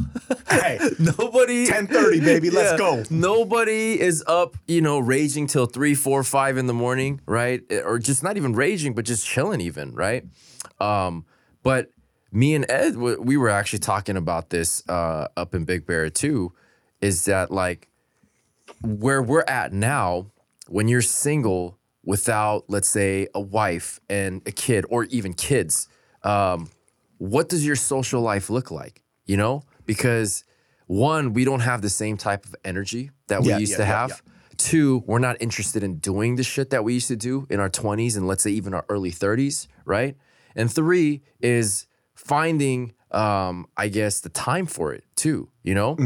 Hey, 0.49 0.79
nobody 0.99 1.67
10:30, 1.67 2.23
baby, 2.23 2.49
let's 2.51 2.79
go. 2.79 3.03
Nobody 3.09 3.99
is 3.99 4.23
up, 4.25 4.55
you 4.67 4.79
know, 4.81 4.99
raging 4.99 5.47
till 5.47 5.65
three, 5.65 5.95
four, 5.95 6.23
five 6.23 6.57
in 6.57 6.67
the 6.67 6.73
morning, 6.73 7.19
right? 7.25 7.61
Or 7.83 7.99
just 7.99 8.23
not 8.23 8.37
even 8.37 8.53
raging, 8.53 8.93
but 8.93 9.03
just 9.05 9.25
chilling, 9.27 9.59
even, 9.59 9.93
right? 9.93 10.23
Um, 10.79 11.25
but 11.61 11.91
me 12.31 12.55
and 12.55 12.65
Ed, 12.69 12.97
we 12.97 13.37
were 13.37 13.49
actually 13.49 13.79
talking 13.79 14.17
about 14.17 14.49
this 14.49 14.83
uh, 14.89 15.27
up 15.35 15.53
in 15.55 15.65
Big 15.65 15.85
Bear 15.85 16.09
too. 16.09 16.53
Is 17.01 17.25
that 17.25 17.51
like 17.51 17.87
where 18.83 19.21
we're 19.21 19.45
at 19.47 19.73
now? 19.73 20.27
When 20.67 20.87
you're 20.87 21.01
single 21.01 21.77
without, 22.03 22.65
let's 22.67 22.89
say, 22.89 23.27
a 23.33 23.41
wife 23.41 23.99
and 24.09 24.41
a 24.45 24.51
kid, 24.51 24.85
or 24.89 25.05
even 25.05 25.33
kids, 25.33 25.87
um, 26.23 26.69
what 27.17 27.49
does 27.49 27.65
your 27.65 27.75
social 27.75 28.21
life 28.21 28.49
look 28.49 28.71
like? 28.71 29.01
You 29.25 29.37
know, 29.37 29.63
because 29.85 30.43
one, 30.87 31.33
we 31.33 31.45
don't 31.45 31.61
have 31.61 31.81
the 31.81 31.89
same 31.89 32.17
type 32.17 32.45
of 32.45 32.55
energy 32.63 33.11
that 33.27 33.43
we 33.43 33.53
Yeah, 33.53 33.57
used 33.59 33.71
yeah, 33.71 33.77
to 33.77 33.85
yeah, 33.85 33.85
have. 33.85 34.21
Two, 34.57 35.03
we're 35.07 35.19
not 35.19 35.37
interested 35.41 35.83
in 35.83 35.97
doing 35.97 36.35
the 36.35 36.43
shit 36.43 36.69
that 36.71 36.83
we 36.83 36.93
used 36.93 37.07
to 37.09 37.15
do 37.15 37.47
in 37.49 37.59
our 37.59 37.69
20s 37.69 38.15
and 38.17 38.27
let's 38.27 38.43
say 38.43 38.51
even 38.51 38.73
our 38.73 38.85
early 38.89 39.11
30s, 39.11 39.67
right? 39.85 40.15
And 40.55 40.71
three 40.71 41.21
is 41.41 41.87
finding, 42.25 42.93
um, 43.11 43.67
I 43.77 43.87
guess, 43.87 44.19
the 44.19 44.29
time 44.29 44.65
for 44.65 44.93
it 44.93 45.03
too, 45.15 45.49
you 45.63 45.73
know? 45.73 45.97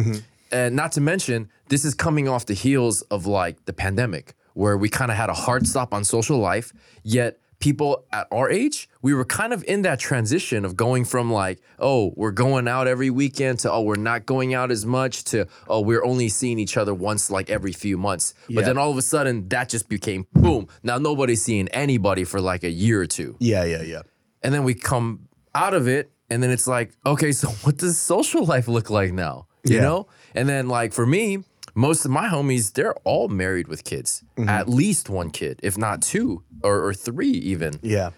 And 0.52 0.76
not 0.76 0.92
to 0.94 1.02
mention, 1.02 1.50
this 1.70 1.84
is 1.84 1.96
coming 1.96 2.28
off 2.28 2.46
the 2.46 2.54
heels 2.54 3.02
of 3.04 3.26
like 3.26 3.66
the 3.66 3.74
pandemic, 3.74 4.36
where 4.54 4.78
we 4.78 4.88
kind 4.88 5.10
of 5.10 5.18
had 5.18 5.30
a 5.30 5.34
hard 5.34 5.68
stop 5.68 5.94
on 5.94 6.04
social 6.04 6.38
life, 6.38 6.72
yet 7.02 7.40
people 7.60 8.06
at 8.12 8.28
our 8.32 8.50
age, 8.52 8.88
we 9.02 9.14
were 9.14 9.26
kind 9.26 9.54
of 9.54 9.64
in 9.64 9.82
that 9.82 9.98
transition 9.98 10.66
of 10.66 10.76
going 10.76 11.06
from 11.06 11.32
like, 11.32 11.60
oh, 11.80 12.14
we're 12.16 12.32
going 12.32 12.68
out 12.68 12.88
every 12.88 13.10
weekend 13.10 13.58
to, 13.58 13.72
oh, 13.72 13.82
we're 13.82 13.96
not 13.96 14.26
going 14.26 14.54
out 14.54 14.70
as 14.70 14.86
much 14.86 15.24
to, 15.24 15.48
oh, 15.68 15.82
we're 15.82 16.04
only 16.06 16.30
seeing 16.30 16.60
each 16.60 16.78
other 16.78 16.94
once 16.94 17.32
like 17.32 17.50
every 17.50 17.72
few 17.72 17.98
months. 17.98 18.36
But 18.50 18.66
then 18.66 18.78
all 18.78 18.92
of 18.92 18.98
a 18.98 19.02
sudden, 19.02 19.48
that 19.50 19.70
just 19.70 19.90
became 19.90 20.28
boom. 20.34 20.68
Now 20.84 21.00
nobody's 21.00 21.42
seeing 21.42 21.68
anybody 21.70 22.26
for 22.26 22.40
like 22.40 22.64
a 22.64 22.70
year 22.70 23.02
or 23.02 23.08
two. 23.08 23.36
Yeah, 23.40 23.64
yeah, 23.64 23.82
yeah. 23.82 24.02
And 24.44 24.54
then 24.54 24.64
we 24.66 24.74
come 24.74 25.30
out 25.56 25.74
of 25.74 25.88
it, 25.88 26.12
and 26.30 26.42
then 26.42 26.50
it's 26.50 26.68
like, 26.68 26.92
okay, 27.06 27.32
so 27.32 27.48
what 27.64 27.78
does 27.78 27.98
social 28.02 28.46
life 28.46 28.68
look 28.68 28.90
like 28.90 29.12
now? 29.14 29.48
You 29.64 29.76
Yeah. 29.78 29.82
know? 29.84 30.08
And 30.36 30.48
then, 30.50 30.68
like, 30.68 30.94
for 30.94 31.06
me, 31.06 31.44
most 31.76 32.06
of 32.06 32.12
my 32.12 32.28
homies, 32.28 32.74
they're 32.74 32.96
all 33.04 33.28
married 33.30 33.68
with 33.68 33.84
kids, 33.84 34.24
Mm-hmm. 34.38 34.50
at 34.50 34.68
least 34.70 35.10
one 35.10 35.30
kid, 35.32 35.60
if 35.64 35.78
not 35.78 36.02
two 36.02 36.44
or, 36.64 36.86
or 36.88 36.94
three, 36.94 37.32
even. 37.32 37.80
Yeah. 37.82 38.12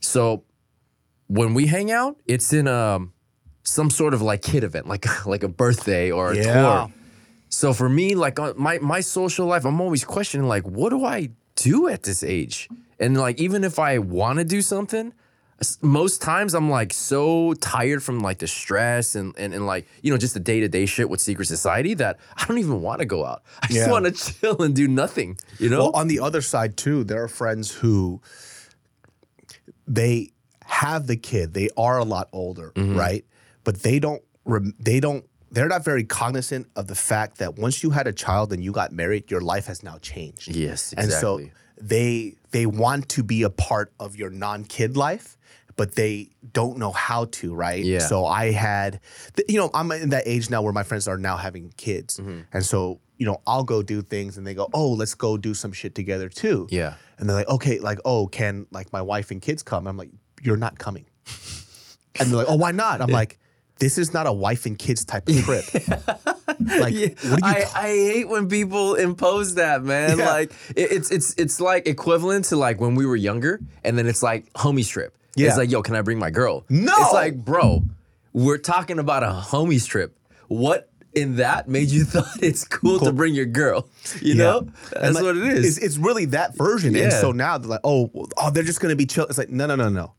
So 0.00 0.44
when 1.26 1.54
we 1.54 1.66
hang 1.66 1.90
out, 1.90 2.16
it's 2.26 2.52
in 2.52 2.66
um 2.68 3.12
some 3.62 3.90
sort 3.90 4.14
of 4.14 4.22
like 4.22 4.42
kid 4.42 4.64
event, 4.64 4.86
like 4.86 5.04
like 5.26 5.42
a 5.42 5.48
birthday 5.48 6.10
or 6.10 6.32
a 6.32 6.36
Yeah. 6.36 6.52
tour. 6.52 6.90
So 7.50 7.72
for 7.72 7.88
me, 7.88 8.14
like 8.14 8.38
on 8.38 8.54
my 8.56 8.78
my 8.78 9.00
social 9.00 9.46
life, 9.46 9.64
I'm 9.64 9.80
always 9.80 10.04
questioning 10.04 10.46
like, 10.48 10.66
what 10.66 10.90
do 10.90 11.04
I 11.04 11.30
do 11.56 11.88
at 11.88 12.02
this 12.02 12.22
age? 12.22 12.68
And 13.00 13.16
like 13.16 13.40
even 13.40 13.64
if 13.64 13.78
I 13.78 13.98
want 13.98 14.38
to 14.38 14.44
do 14.44 14.60
something, 14.62 15.12
most 15.82 16.22
times 16.22 16.54
I'm 16.54 16.70
like 16.70 16.92
so 16.92 17.52
tired 17.54 18.02
from 18.02 18.20
like 18.20 18.38
the 18.38 18.46
stress 18.46 19.14
and 19.16 19.34
and, 19.36 19.52
and 19.52 19.66
like 19.66 19.86
you 20.02 20.12
know 20.12 20.16
just 20.18 20.34
the 20.34 20.40
day 20.40 20.60
to 20.60 20.68
day 20.68 20.86
shit 20.86 21.08
with 21.10 21.20
secret 21.20 21.46
society 21.46 21.94
that 21.94 22.18
I 22.36 22.44
don't 22.46 22.58
even 22.58 22.80
want 22.80 23.00
to 23.00 23.06
go 23.06 23.24
out. 23.24 23.42
I 23.62 23.66
just 23.66 23.78
Yeah. 23.80 23.90
want 23.90 24.04
to 24.06 24.12
chill 24.12 24.62
and 24.62 24.74
do 24.74 24.86
nothing. 24.86 25.36
You 25.58 25.68
know? 25.70 25.78
Well, 25.78 25.90
on 25.96 26.06
the 26.08 26.20
other 26.20 26.42
side 26.42 26.76
too, 26.76 27.02
there 27.04 27.22
are 27.22 27.28
friends 27.28 27.72
who 27.72 28.20
they 29.86 30.30
have 30.64 31.06
the 31.06 31.16
kid. 31.16 31.54
They 31.54 31.68
are 31.76 31.98
a 31.98 32.04
lot 32.04 32.28
older, 32.32 32.72
Mm-hmm. 32.74 32.96
right? 32.96 33.24
But 33.64 33.82
they 33.82 33.98
don't. 33.98 34.22
Rem- 34.44 34.74
they 34.78 35.00
don't. 35.00 35.24
They're 35.50 35.68
not 35.68 35.82
very 35.84 36.04
cognizant 36.04 36.68
of 36.76 36.86
the 36.88 36.94
fact 36.94 37.38
that 37.38 37.56
once 37.58 37.82
you 37.82 37.90
had 37.90 38.06
a 38.06 38.12
child 38.12 38.52
and 38.52 38.62
you 38.62 38.70
got 38.70 38.92
married, 38.92 39.30
your 39.30 39.40
life 39.40 39.66
has 39.66 39.82
now 39.82 39.96
changed. 39.98 40.48
Yes, 40.54 40.92
exactly. 40.92 41.02
And 41.02 41.12
so 41.12 41.40
they 41.80 42.34
they 42.50 42.66
want 42.66 43.08
to 43.10 43.22
be 43.22 43.42
a 43.42 43.50
part 43.50 43.92
of 43.98 44.14
your 44.16 44.28
non-kid 44.30 44.96
life, 44.96 45.37
but 45.78 45.94
they 45.94 46.28
don't 46.52 46.76
know 46.76 46.92
how 46.92 47.24
to, 47.38 47.54
right? 47.54 47.82
Yeah. 47.82 48.00
So 48.00 48.26
I 48.26 48.50
had, 48.50 49.00
you 49.48 49.56
know, 49.58 49.70
I'm 49.72 49.90
in 49.92 50.10
that 50.10 50.24
age 50.26 50.50
now 50.50 50.60
where 50.60 50.72
my 50.74 50.82
friends 50.82 51.08
are 51.08 51.16
now 51.16 51.36
having 51.38 51.72
kids, 51.78 52.18
Mm-hmm. 52.18 52.40
and 52.52 52.62
so 52.66 53.00
you 53.16 53.26
know, 53.26 53.40
I'll 53.48 53.64
go 53.64 53.82
do 53.82 54.00
things, 54.02 54.36
and 54.38 54.46
they 54.46 54.54
go, 54.54 54.68
"Oh, 54.72 54.90
let's 54.92 55.14
go 55.14 55.36
do 55.36 55.52
some 55.54 55.72
shit 55.72 55.94
together 55.96 56.28
too." 56.28 56.68
Yeah. 56.70 56.94
And 57.18 57.28
they're 57.28 57.34
like, 57.36 57.48
"Okay, 57.48 57.80
like, 57.80 57.98
oh, 58.04 58.28
can 58.28 58.66
like 58.70 58.92
my 58.92 59.02
wife 59.02 59.30
and 59.32 59.42
kids 59.42 59.62
come?" 59.64 59.88
I'm 59.88 59.96
like, 59.96 60.10
"You're 60.42 60.56
not 60.56 60.78
coming." 60.78 61.06
and 62.20 62.28
they're 62.30 62.38
like, 62.38 62.46
"Oh, 62.48 62.54
why 62.56 62.70
not?" 62.70 63.00
I'm 63.00 63.10
like, 63.10 63.38
"This 63.80 63.98
is 63.98 64.12
not 64.14 64.26
a 64.28 64.32
wife 64.32 64.66
and 64.66 64.78
kids 64.78 65.04
type 65.04 65.28
of 65.28 65.34
trip." 65.42 65.64
like, 65.74 66.58
what 66.58 66.82
are 66.82 66.88
you? 66.90 67.14
I, 67.42 67.64
I 67.74 67.86
hate 67.88 68.28
when 68.28 68.48
people 68.48 68.94
impose 68.94 69.54
that, 69.56 69.82
man. 69.82 70.18
Yeah. 70.18 70.30
Like 70.30 70.52
it, 70.76 70.92
it's 70.92 71.10
it's 71.10 71.34
it's 71.36 71.60
like 71.60 71.86
equivalent 71.88 72.46
to 72.46 72.56
like 72.56 72.80
when 72.80 72.94
we 72.94 73.04
were 73.06 73.16
younger, 73.16 73.60
and 73.84 73.98
then 73.98 74.06
it's 74.06 74.22
like 74.22 74.52
homie 74.54 74.86
trip. 74.86 75.16
Yeah. 75.38 75.48
It's 75.48 75.56
like, 75.56 75.70
yo, 75.70 75.82
can 75.82 75.94
I 75.96 76.02
bring 76.02 76.18
my 76.18 76.30
girl? 76.30 76.64
No! 76.68 76.92
It's 76.96 77.12
like, 77.12 77.36
bro, 77.44 77.84
we're 78.32 78.58
talking 78.58 78.98
about 78.98 79.22
a 79.22 79.28
homies 79.28 79.86
trip. 79.86 80.18
What 80.48 80.90
in 81.14 81.36
that 81.36 81.68
made 81.68 81.88
you 81.90 82.04
thought 82.12 82.42
it's 82.42 82.64
cool, 82.66 82.98
to 83.00 83.12
bring 83.12 83.34
your 83.34 83.46
girl? 83.46 83.88
You 84.20 84.34
Yeah. 84.34 84.44
know, 84.44 84.68
that's 84.92 85.14
like, 85.14 85.24
what 85.24 85.36
it 85.36 85.44
is. 85.46 85.76
It's, 85.78 85.84
it's 85.86 85.98
really 85.98 86.26
that 86.26 86.56
version. 86.56 86.94
And 86.96 87.12
so 87.12 87.32
now 87.32 87.58
they're 87.58 87.68
like, 87.70 87.80
oh, 87.84 88.10
oh, 88.36 88.50
they're 88.50 88.62
just 88.64 88.80
gonna 88.80 88.96
be 88.96 89.06
chill. 89.06 89.26
It's 89.26 89.38
like, 89.38 89.50
no, 89.50 89.66
no, 89.66 89.76
no, 89.76 89.88
no. 89.88 90.14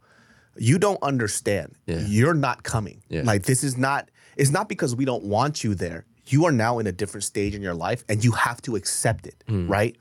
You 0.57 0.77
don't 0.79 1.01
understand. 1.01 1.75
Yeah. 1.85 2.03
You're 2.05 2.33
not 2.33 2.63
coming. 2.63 3.01
Yeah. 3.09 3.21
Like 3.23 3.43
this 3.43 3.63
is 3.63 3.77
not. 3.77 4.09
It's 4.35 4.51
not 4.51 4.67
because 4.69 4.95
we 4.95 5.05
don't 5.05 5.23
want 5.23 5.63
you 5.63 5.73
there. 5.75 6.05
You 6.27 6.45
are 6.45 6.51
now 6.51 6.79
in 6.79 6.87
a 6.87 6.91
different 6.91 7.23
stage 7.23 7.55
in 7.55 7.61
your 7.61 7.73
life, 7.73 8.03
and 8.09 8.23
you 8.23 8.31
have 8.33 8.61
to 8.63 8.75
accept 8.75 9.25
it, 9.27 9.43
Hmm. 9.47 9.67
right? 9.67 9.95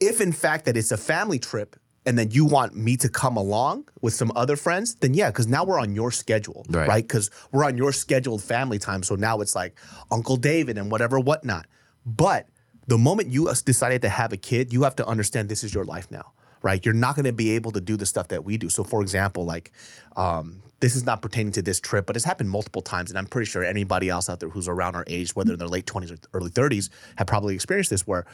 If 0.00 0.20
in 0.20 0.32
fact 0.32 0.64
that 0.64 0.76
it's 0.76 0.92
a 0.92 0.96
family 0.96 1.38
trip. 1.38 1.76
And 2.04 2.18
then 2.18 2.30
you 2.32 2.44
want 2.44 2.74
me 2.74 2.96
to 2.96 3.08
come 3.08 3.36
along 3.36 3.84
with 4.00 4.12
some 4.12 4.32
other 4.34 4.56
friends, 4.56 4.96
then 4.96 5.14
yeah, 5.14 5.30
because 5.30 5.46
now 5.46 5.62
we're 5.64 5.78
on 5.78 5.94
your 5.94 6.10
schedule, 6.10 6.66
Right. 6.68 6.88
right? 6.88 7.04
Because 7.06 7.30
we're 7.52 7.64
on 7.64 7.76
your 7.76 7.92
scheduled 7.92 8.42
family 8.42 8.78
time. 8.80 9.02
So 9.04 9.14
now 9.14 9.40
it's 9.40 9.54
like 9.54 9.78
Uncle 10.10 10.36
David 10.36 10.78
and 10.78 10.90
whatever, 10.90 11.20
whatnot. 11.20 11.66
But 12.04 12.48
the 12.88 12.98
moment 12.98 13.28
you 13.30 13.48
decided 13.64 14.02
to 14.02 14.08
have 14.08 14.32
a 14.32 14.36
kid, 14.36 14.72
you 14.72 14.82
have 14.82 14.96
to 14.96 15.06
understand 15.06 15.48
this 15.48 15.62
is 15.62 15.72
your 15.72 15.84
life 15.84 16.10
now, 16.10 16.32
right? 16.62 16.84
You're 16.84 16.92
not 16.94 17.14
going 17.14 17.26
to 17.26 17.32
be 17.32 17.52
able 17.52 17.70
to 17.70 17.80
do 17.80 17.96
the 17.96 18.06
stuff 18.06 18.26
that 18.28 18.44
we 18.44 18.56
do. 18.56 18.68
So, 18.68 18.82
for 18.82 19.00
example, 19.00 19.44
like 19.44 19.70
um, 20.16 20.60
this 20.80 20.96
is 20.96 21.06
not 21.06 21.22
pertaining 21.22 21.52
to 21.52 21.62
this 21.62 21.78
trip, 21.78 22.06
but 22.06 22.16
it's 22.16 22.24
happened 22.24 22.50
multiple 22.50 22.82
times, 22.82 23.10
and 23.12 23.16
I'm 23.18 23.26
pretty 23.26 23.48
sure 23.48 23.62
anybody 23.62 24.08
else 24.08 24.28
out 24.28 24.40
there 24.40 24.48
who's 24.48 24.66
around 24.66 24.96
our 24.96 25.04
age, 25.06 25.36
whether 25.36 25.52
in 25.52 25.58
their 25.60 25.68
late 25.68 25.86
20s 25.86 26.10
or 26.10 26.16
early 26.34 26.50
30s, 26.50 26.90
have 27.16 27.28
probably 27.28 27.54
experienced 27.54 27.90
this. 27.90 28.04
Where 28.08 28.26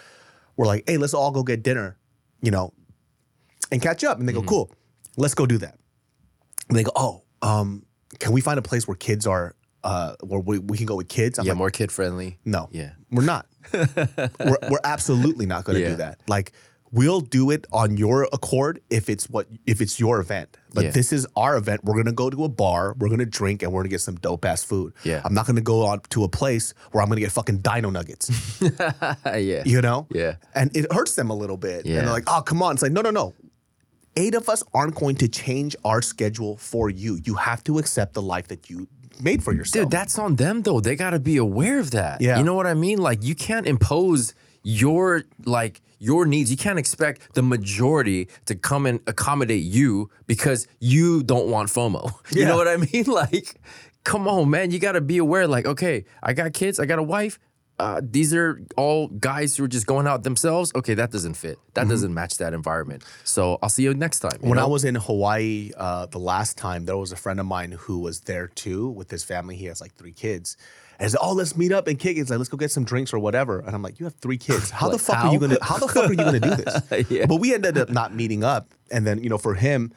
we're 0.56 0.64
like, 0.66 0.84
"Hey, 0.88 0.96
let's 0.96 1.12
all 1.12 1.30
go 1.30 1.42
get 1.42 1.62
dinner," 1.62 1.98
you 2.40 2.50
know, 2.50 2.72
and 3.72 3.80
catch 3.82 4.04
up, 4.04 4.18
and 4.18 4.28
they 4.28 4.32
go, 4.32 4.42
"Cool, 4.42 4.70
let's 5.16 5.34
go 5.34 5.46
do 5.46 5.58
that." 5.58 5.78
And 6.68 6.76
they 6.78 6.82
go, 6.84 6.92
"Oh, 6.96 7.22
um, 7.42 7.84
can 8.18 8.32
we 8.32 8.40
find 8.40 8.58
a 8.58 8.62
place 8.62 8.86
where 8.88 8.96
kids 8.96 9.26
are?" 9.26 9.54
Uh, 9.84 10.16
where 10.24 10.40
we, 10.40 10.58
we 10.58 10.76
can 10.76 10.86
go 10.86 10.96
with 10.96 11.08
kids. 11.08 11.38
I'm 11.38 11.46
yeah, 11.46 11.52
like, 11.52 11.58
more 11.58 11.70
kid 11.70 11.92
friendly. 11.92 12.36
no. 12.44 12.68
Yeah. 12.72 12.90
We're 13.12 13.22
not. 13.24 13.46
we're, 13.72 14.58
we're 14.68 14.80
absolutely 14.82 15.46
not 15.46 15.62
going 15.64 15.76
to 15.76 15.82
Yeah. 15.82 15.90
do 15.90 15.96
that. 15.96 16.20
Like 16.26 16.50
we'll 16.90 17.20
do 17.20 17.50
it 17.50 17.64
on 17.72 17.96
your 17.96 18.26
accord 18.32 18.80
if 18.90 19.08
it's 19.08 19.30
what 19.30 19.46
if 19.66 19.80
it's 19.80 20.00
your 20.00 20.18
event. 20.20 20.56
But 20.74 20.84
Yeah. 20.86 20.90
this 20.90 21.12
is 21.12 21.28
our 21.36 21.56
event. 21.56 21.84
We're 21.84 21.94
going 21.94 22.06
to 22.06 22.12
go 22.12 22.28
to 22.28 22.42
a 22.44 22.48
bar, 22.48 22.94
we're 22.98 23.06
going 23.08 23.20
to 23.20 23.24
drink 23.26 23.62
and 23.62 23.72
we're 23.72 23.82
going 23.82 23.90
to 23.90 23.94
get 23.94 24.00
some 24.00 24.16
dope 24.16 24.44
ass 24.44 24.64
food. 24.64 24.94
Yeah. 25.04 25.22
I'm 25.24 25.32
not 25.32 25.46
going 25.46 25.56
to 25.56 25.62
go 25.62 25.86
on 25.86 26.00
to 26.10 26.24
a 26.24 26.28
place 26.28 26.74
where 26.90 27.00
I'm 27.00 27.08
going 27.08 27.16
to 27.18 27.22
get 27.22 27.30
fucking 27.32 27.58
dino 27.58 27.88
nuggets, 27.90 28.60
yeah. 29.24 29.62
you 29.64 29.80
know? 29.80 30.08
Yeah. 30.10 30.36
And 30.56 30.76
it 30.76 30.92
hurts 30.92 31.14
them 31.14 31.30
a 31.30 31.34
little 31.34 31.56
bit. 31.56 31.84
And 31.84 31.94
Yeah. 31.94 32.00
they're 32.00 32.10
like, 32.12 32.24
"Oh, 32.26 32.42
come 32.42 32.62
on." 32.62 32.74
It's 32.74 32.82
like, 32.82 32.92
"No, 32.92 33.00
no, 33.00 33.10
no." 33.10 33.34
Eight 34.18 34.34
of 34.34 34.48
us 34.48 34.64
aren't 34.74 34.96
going 34.96 35.14
to 35.16 35.28
change 35.28 35.76
our 35.84 36.02
schedule 36.02 36.56
for 36.56 36.90
you. 36.90 37.20
You 37.24 37.34
have 37.34 37.62
to 37.64 37.78
accept 37.78 38.14
the 38.14 38.22
life 38.22 38.48
that 38.48 38.68
you 38.68 38.88
made 39.22 39.44
for 39.44 39.52
yourself. 39.52 39.84
Dude, 39.84 39.92
that's 39.92 40.18
on 40.18 40.34
them 40.36 40.62
though. 40.62 40.80
They 40.80 40.96
got 40.96 41.10
to 41.10 41.20
be 41.20 41.36
aware 41.36 41.78
of 41.78 41.92
that. 41.92 42.20
Yeah. 42.20 42.38
You 42.38 42.44
know 42.44 42.54
what 42.54 42.66
I 42.66 42.74
mean? 42.74 42.98
Like 42.98 43.22
you 43.22 43.34
can't 43.34 43.66
impose 43.66 44.34
your 44.64 45.22
like 45.44 45.80
your 46.00 46.26
needs. 46.26 46.50
You 46.50 46.56
can't 46.56 46.78
expect 46.78 47.34
the 47.34 47.42
majority 47.42 48.28
to 48.46 48.54
come 48.54 48.86
and 48.86 49.00
accommodate 49.06 49.62
you 49.62 50.10
because 50.26 50.66
you 50.80 51.22
don't 51.22 51.48
want 51.48 51.68
FOMO. 51.68 52.12
You 52.32 52.44
know 52.44 52.56
what 52.56 52.68
I 52.68 52.76
mean? 52.76 53.04
Like, 53.06 53.60
come 54.04 54.26
on, 54.28 54.50
man. 54.50 54.70
You 54.70 54.78
got 54.78 54.92
to 54.92 55.00
be 55.00 55.18
aware. 55.18 55.46
Like, 55.46 55.66
okay, 55.66 56.04
I 56.22 56.32
got 56.32 56.52
kids. 56.52 56.80
I 56.80 56.86
got 56.86 56.98
a 56.98 57.02
wife. 57.02 57.38
Uh, 57.78 58.00
these 58.02 58.34
are 58.34 58.60
all 58.76 59.06
guys 59.06 59.56
who 59.56 59.64
are 59.64 59.68
just 59.68 59.86
going 59.86 60.06
out 60.06 60.24
themselves. 60.24 60.72
Okay, 60.74 60.94
that 60.94 61.12
doesn't 61.12 61.34
fit. 61.34 61.58
That 61.74 61.88
doesn't 61.88 62.12
match 62.12 62.38
that 62.38 62.52
environment. 62.52 63.04
So 63.22 63.58
I'll 63.62 63.68
see 63.68 63.84
you 63.84 63.94
next 63.94 64.18
time. 64.20 64.32
you 64.32 64.38
Mm-hmm. 64.38 64.48
When 64.48 64.58
I 64.58 64.66
was 64.66 64.84
in 64.84 64.96
Hawaii 64.96 65.70
uh, 65.76 66.06
the 66.06 66.18
last 66.18 66.58
time, 66.58 66.86
there 66.86 66.96
was 66.96 67.12
a 67.12 67.16
friend 67.16 67.38
of 67.38 67.46
mine 67.46 67.72
who 67.72 68.00
was 68.00 68.22
there 68.22 68.48
too 68.48 68.88
with 68.88 69.10
his 69.10 69.22
family. 69.22 69.54
He 69.54 69.66
has 69.66 69.80
like 69.80 69.94
three 69.94 70.12
kids. 70.12 70.56
And 70.98 71.06
he 71.06 71.10
said, 71.10 71.20
"Oh, 71.22 71.32
let's 71.32 71.56
meet 71.56 71.70
up 71.70 71.86
and 71.86 71.96
kick 71.96 72.16
it. 72.16 72.20
It's 72.20 72.30
like, 72.30 72.38
let's 72.38 72.48
go 72.48 72.56
get 72.56 72.72
some 72.72 72.84
drinks 72.84 73.12
or 73.12 73.20
whatever." 73.20 73.60
And 73.60 73.72
I'm 73.72 73.82
like, 73.82 74.00
"You 74.00 74.06
have 74.06 74.14
three 74.16 74.38
kids. 74.38 74.70
How 74.72 74.88
the 74.88 74.98
fuck 74.98 75.16
how? 75.16 75.28
are 75.28 75.32
you 75.32 75.38
gonna? 75.38 75.58
How 75.62 75.78
the 75.78 75.86
fuck 75.86 76.06
are 76.06 76.10
you 76.10 76.16
gonna 76.16 76.40
do 76.40 76.50
this?" 76.50 77.06
Yeah. 77.10 77.26
But 77.26 77.36
we 77.36 77.54
ended 77.54 77.78
up 77.78 77.90
not 77.90 78.12
meeting 78.12 78.42
up. 78.42 78.74
And 78.90 79.06
then 79.06 79.22
you 79.22 79.30
know, 79.30 79.38
for 79.38 79.54
him, 79.54 79.92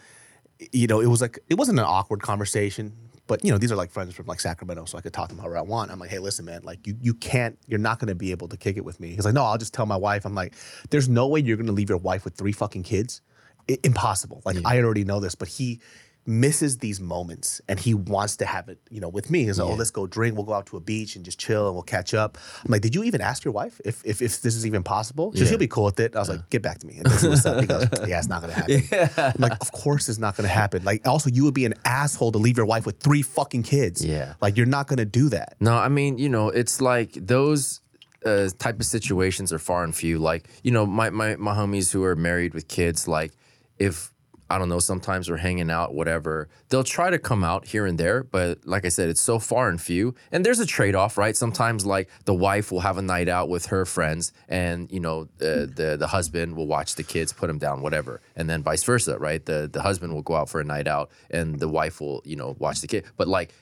you 0.72 0.86
know, 0.86 1.00
it 1.00 1.08
was 1.08 1.22
like 1.22 1.40
it 1.50 1.56
wasn't 1.56 1.80
an 1.80 1.86
awkward 1.86 2.22
conversation. 2.22 2.94
But 3.28 3.46
you 3.46 3.52
know, 3.52 3.58
these 3.58 3.72
are 3.72 3.76
like 3.76 3.92
friends 3.92 4.14
from 4.14 4.26
like 4.26 4.40
Sacramento, 4.40 4.86
so 4.86 4.98
I 4.98 5.02
could 5.02 5.14
talk 5.14 5.30
to 5.30 5.36
them 5.36 5.42
however 5.42 5.58
I 5.58 5.62
want. 5.62 5.92
I'm 5.92 6.00
like, 6.00 6.10
hey, 6.10 6.20
listen, 6.20 6.46
man, 6.46 6.62
like 6.64 6.86
you 6.86 6.98
you 7.02 7.14
can't, 7.14 7.58
you're 7.68 7.80
not 7.80 8.00
gonna 8.00 8.16
be 8.16 8.32
able 8.32 8.48
to 8.50 8.58
kick 8.58 8.78
it 8.78 8.84
with 8.86 9.00
me. 9.00 9.10
He's 9.16 9.26
like, 9.26 9.34
no, 9.34 9.44
I'll 9.44 9.58
just 9.58 9.74
tell 9.74 9.86
my 9.86 9.96
wife. 9.96 10.26
I'm 10.26 10.36
like, 10.36 10.54
there's 10.90 11.08
no 11.08 11.28
way 11.28 11.40
you're 11.40 11.58
gonna 11.58 11.72
leave 11.72 11.90
your 11.90 11.98
wife 11.98 12.26
with 12.26 12.36
three 12.36 12.52
fucking 12.52 12.84
kids. 12.84 13.22
I- 13.70 13.78
impossible. 13.84 14.42
Like 14.46 14.58
I 14.66 14.80
already 14.80 15.04
know 15.06 15.20
this, 15.20 15.36
but 15.36 15.48
he 15.48 15.80
misses 16.26 16.78
these 16.78 17.00
moments 17.00 17.62
and 17.68 17.80
he 17.80 17.94
wants 17.94 18.38
to 18.38 18.46
have 18.46 18.70
it, 18.70 18.80
you 18.90 19.02
know, 19.02 19.10
with 19.10 19.32
me. 19.32 19.44
He's 19.46 19.60
like, 19.60 19.70
oh, 19.70 19.74
let's 19.74 19.90
go 19.90 20.06
drink. 20.06 20.36
We'll 20.36 20.46
go 20.46 20.54
out 20.54 20.68
to 20.68 20.78
a 20.78 20.80
beach 20.80 21.16
and 21.16 21.26
just 21.26 21.40
chill 21.40 21.66
and 21.68 21.76
we'll 21.76 21.84
catch 21.84 22.14
up. 22.14 22.38
I'm 22.64 22.72
like, 22.72 22.82
did 22.82 22.94
you 22.94 23.04
even 23.04 23.22
ask 23.22 23.44
your 23.44 23.54
wife 23.54 23.82
if 23.84 24.06
if, 24.06 24.22
if 24.22 24.42
this 24.42 24.56
is 24.56 24.66
even 24.66 24.84
possible? 24.84 25.34
She'll 25.36 25.58
be 25.58 25.68
cool 25.68 25.86
with 25.86 26.00
it. 26.00 26.16
I 26.16 26.20
was 26.20 26.30
like, 26.30 26.50
get 26.50 26.62
back 26.62 26.80
to 26.80 26.88
me. 26.88 26.98
And 26.98 27.06
this 27.06 27.24
was 27.24 27.44
He 27.44 27.66
goes, 27.66 27.88
yeah, 28.08 28.20
it's 28.20 28.28
not 28.28 28.42
gonna 28.42 28.54
happen. 28.54 28.84
I'm 29.18 29.34
like, 29.40 29.60
of 29.62 29.72
course 29.72 30.10
it's 30.10 30.20
not 30.20 30.38
gonna 30.38 30.48
happen. 30.48 30.84
Like, 30.84 31.08
also, 31.08 31.30
you 31.30 31.44
would 31.46 31.54
be 31.54 31.66
an 31.66 31.74
asshole 31.86 32.32
to 32.34 32.38
leave 32.38 32.58
your 32.58 32.66
wife 32.66 32.86
with 32.86 33.00
three 33.00 33.22
fucking 33.22 33.64
kids. 33.64 34.06
Yeah. 34.06 34.36
Like, 34.42 34.58
you're 34.58 34.66
not 34.66 34.88
gonna 34.88 35.06
do 35.06 35.30
that. 35.30 35.56
No, 35.60 35.76
I 35.76 35.90
mean, 35.90 36.18
you 36.18 36.30
know, 36.30 36.50
it's 36.50 36.82
like 36.82 37.14
those 37.14 37.82
uh, 38.26 38.50
type 38.60 38.80
of 38.80 38.86
situations 38.86 39.52
are 39.52 39.60
far 39.60 39.84
and 39.84 39.96
few. 39.96 40.20
Like, 40.20 40.48
you 40.64 40.72
know, 40.72 40.86
my, 40.86 41.10
my 41.10 41.36
my 41.38 41.56
homies 41.56 41.92
who 41.92 42.04
are 42.04 42.16
married 42.16 42.54
with 42.54 42.68
kids, 42.68 43.08
like, 43.08 43.32
if 43.80 44.11
I 44.52 44.58
don't 44.58 44.68
know, 44.68 44.80
sometimes 44.80 45.30
we're 45.30 45.38
hanging 45.38 45.72
out, 45.72 45.94
whatever, 45.94 46.50
they'll 46.68 46.84
try 46.84 47.10
to 47.10 47.18
come 47.18 47.42
out 47.42 47.68
here 47.68 47.86
and 47.86 47.98
there, 47.98 48.22
but 48.22 48.60
like 48.66 48.84
I 48.84 48.90
said, 48.90 49.08
it's 49.08 49.22
so 49.22 49.40
far 49.40 49.70
and 49.70 49.82
few. 49.82 50.14
And 50.30 50.46
there's 50.46 50.60
a 50.60 50.66
trade 50.66 50.94
off, 50.94 51.18
right? 51.18 51.38
Sometimes, 51.38 51.86
like, 51.86 52.10
the 52.26 52.34
wife 52.34 52.70
will 52.70 52.82
have 52.82 52.98
a 52.98 53.02
night 53.02 53.30
out 53.30 53.48
with 53.48 53.68
her 53.68 53.86
friends, 53.86 54.34
and 54.50 54.92
you 54.92 55.00
know, 55.00 55.30
the 55.38 55.72
the 55.74 55.96
the 55.98 56.08
husband 56.08 56.58
will 56.58 56.68
watch 56.68 56.96
the 56.96 57.04
kids, 57.04 57.32
put 57.32 57.48
them 57.48 57.60
down, 57.60 57.82
whatever, 57.82 58.20
and 58.36 58.50
then 58.50 58.62
vice 58.62 58.84
versa, 58.84 59.18
right? 59.18 59.46
The 59.46 59.70
the 59.72 59.82
husband 59.82 60.14
will 60.14 60.22
go 60.22 60.36
out 60.36 60.50
for 60.50 60.60
a 60.60 60.66
night 60.66 60.88
out, 60.88 61.12
and 61.30 61.58
the 61.58 61.70
wife 61.70 62.02
will, 62.02 62.22
you 62.26 62.36
know, 62.36 62.58
watch 62.60 62.82
the 62.82 62.88
kid. 62.88 63.06
But 63.16 63.30
like 63.30 63.54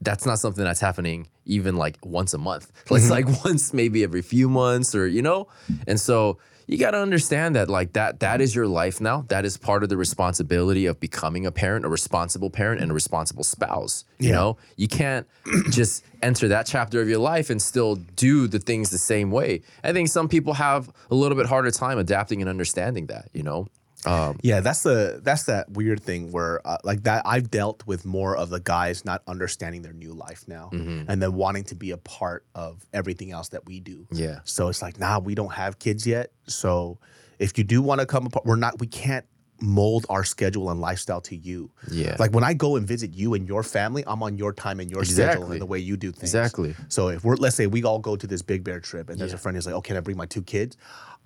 that's 0.00 0.24
not 0.24 0.38
something 0.38 0.62
that's 0.62 0.80
happening 0.80 1.28
even 1.44 1.74
like 1.76 1.98
once 2.04 2.32
a 2.32 2.38
month. 2.38 2.70
It's 2.90 3.10
like 3.10 3.26
mm-hmm. 3.26 3.48
once 3.48 3.74
maybe 3.74 4.04
every 4.04 4.22
few 4.22 4.48
months 4.48 4.94
or 4.94 5.08
you 5.08 5.22
know. 5.22 5.48
And 5.88 5.98
so 5.98 6.38
you 6.68 6.76
got 6.78 6.92
to 6.92 6.98
understand 6.98 7.56
that 7.56 7.68
like 7.68 7.94
that 7.94 8.20
that 8.20 8.40
is 8.40 8.54
your 8.54 8.66
life 8.68 9.00
now. 9.00 9.24
That 9.28 9.44
is 9.44 9.56
part 9.56 9.82
of 9.82 9.88
the 9.88 9.96
responsibility 9.96 10.86
of 10.86 11.00
becoming 11.00 11.46
a 11.46 11.50
parent, 11.50 11.84
a 11.84 11.88
responsible 11.88 12.50
parent 12.50 12.80
and 12.82 12.90
a 12.90 12.94
responsible 12.94 13.42
spouse, 13.42 14.04
you 14.18 14.28
Yeah. 14.28 14.34
know? 14.36 14.56
You 14.76 14.86
can't 14.86 15.26
just 15.70 16.04
enter 16.22 16.46
that 16.48 16.66
chapter 16.66 17.00
of 17.00 17.08
your 17.08 17.18
life 17.18 17.48
and 17.50 17.60
still 17.60 17.96
do 17.96 18.46
the 18.46 18.58
things 18.58 18.90
the 18.90 18.98
same 18.98 19.30
way. 19.30 19.62
I 19.82 19.92
think 19.92 20.08
some 20.08 20.28
people 20.28 20.52
have 20.54 20.92
a 21.10 21.14
little 21.14 21.36
bit 21.36 21.46
harder 21.46 21.70
time 21.70 21.98
adapting 21.98 22.40
and 22.42 22.48
understanding 22.48 23.06
that, 23.06 23.28
you 23.32 23.42
know. 23.42 23.66
Um, 24.06 24.38
Yeah, 24.42 24.60
that's 24.60 24.82
the 24.84 25.20
that's 25.22 25.44
that 25.44 25.70
weird 25.70 26.02
thing 26.02 26.30
where 26.30 26.66
uh, 26.66 26.78
like 26.84 27.02
that 27.02 27.22
I've 27.26 27.50
dealt 27.50 27.84
with 27.86 28.04
more 28.06 28.36
of 28.36 28.48
the 28.50 28.60
guys 28.60 29.04
not 29.04 29.22
understanding 29.26 29.82
their 29.82 29.92
new 29.92 30.12
life 30.12 30.44
now 30.46 30.70
Mm-hmm. 30.72 31.10
and 31.10 31.20
then 31.22 31.32
wanting 31.34 31.64
to 31.64 31.74
be 31.74 31.90
a 31.90 31.96
part 31.96 32.44
of 32.54 32.86
everything 32.92 33.32
else 33.32 33.48
that 33.50 33.66
we 33.66 33.80
do. 33.80 34.06
Yeah. 34.12 34.40
So 34.44 34.68
it's 34.68 34.82
like, 34.82 34.98
nah, 35.00 35.18
we 35.18 35.34
don't 35.34 35.52
have 35.52 35.78
kids 35.78 36.06
yet. 36.06 36.30
So 36.46 36.98
if 37.38 37.58
you 37.58 37.64
do 37.64 37.82
want 37.82 38.00
to 38.00 38.06
come 38.06 38.26
apart, 38.26 38.46
we're 38.46 38.56
not 38.56 38.78
we 38.80 38.86
can't 38.86 39.24
mold 39.60 40.06
our 40.08 40.22
schedule 40.22 40.70
and 40.70 40.80
lifestyle 40.80 41.20
to 41.20 41.34
you. 41.34 41.68
Yeah. 41.90 42.14
Like 42.20 42.30
when 42.32 42.44
I 42.44 42.54
go 42.54 42.76
and 42.76 42.86
visit 42.86 43.12
you 43.14 43.34
and 43.34 43.48
your 43.48 43.64
family, 43.64 44.04
I'm 44.06 44.22
on 44.22 44.38
your 44.38 44.52
time 44.52 44.78
and 44.78 44.88
your 44.88 45.04
schedule 45.04 45.50
and 45.50 45.60
the 45.60 45.66
way 45.66 45.80
you 45.80 45.96
do 45.96 46.12
things. 46.12 46.22
Exactly. 46.32 46.76
So 46.88 47.08
if 47.08 47.24
we're 47.24 47.34
let's 47.34 47.56
say 47.56 47.66
we 47.66 47.82
all 47.82 47.98
go 47.98 48.14
to 48.14 48.26
this 48.28 48.42
Big 48.42 48.62
Bear 48.62 48.78
trip 48.78 49.10
and 49.10 49.18
there's 49.18 49.32
a 49.32 49.38
friend 49.38 49.56
who's 49.56 49.66
like, 49.66 49.74
"Oh, 49.74 49.80
can 49.80 49.96
I 49.96 50.00
bring 50.00 50.16
my 50.16 50.26
two 50.26 50.42
kids?" 50.42 50.76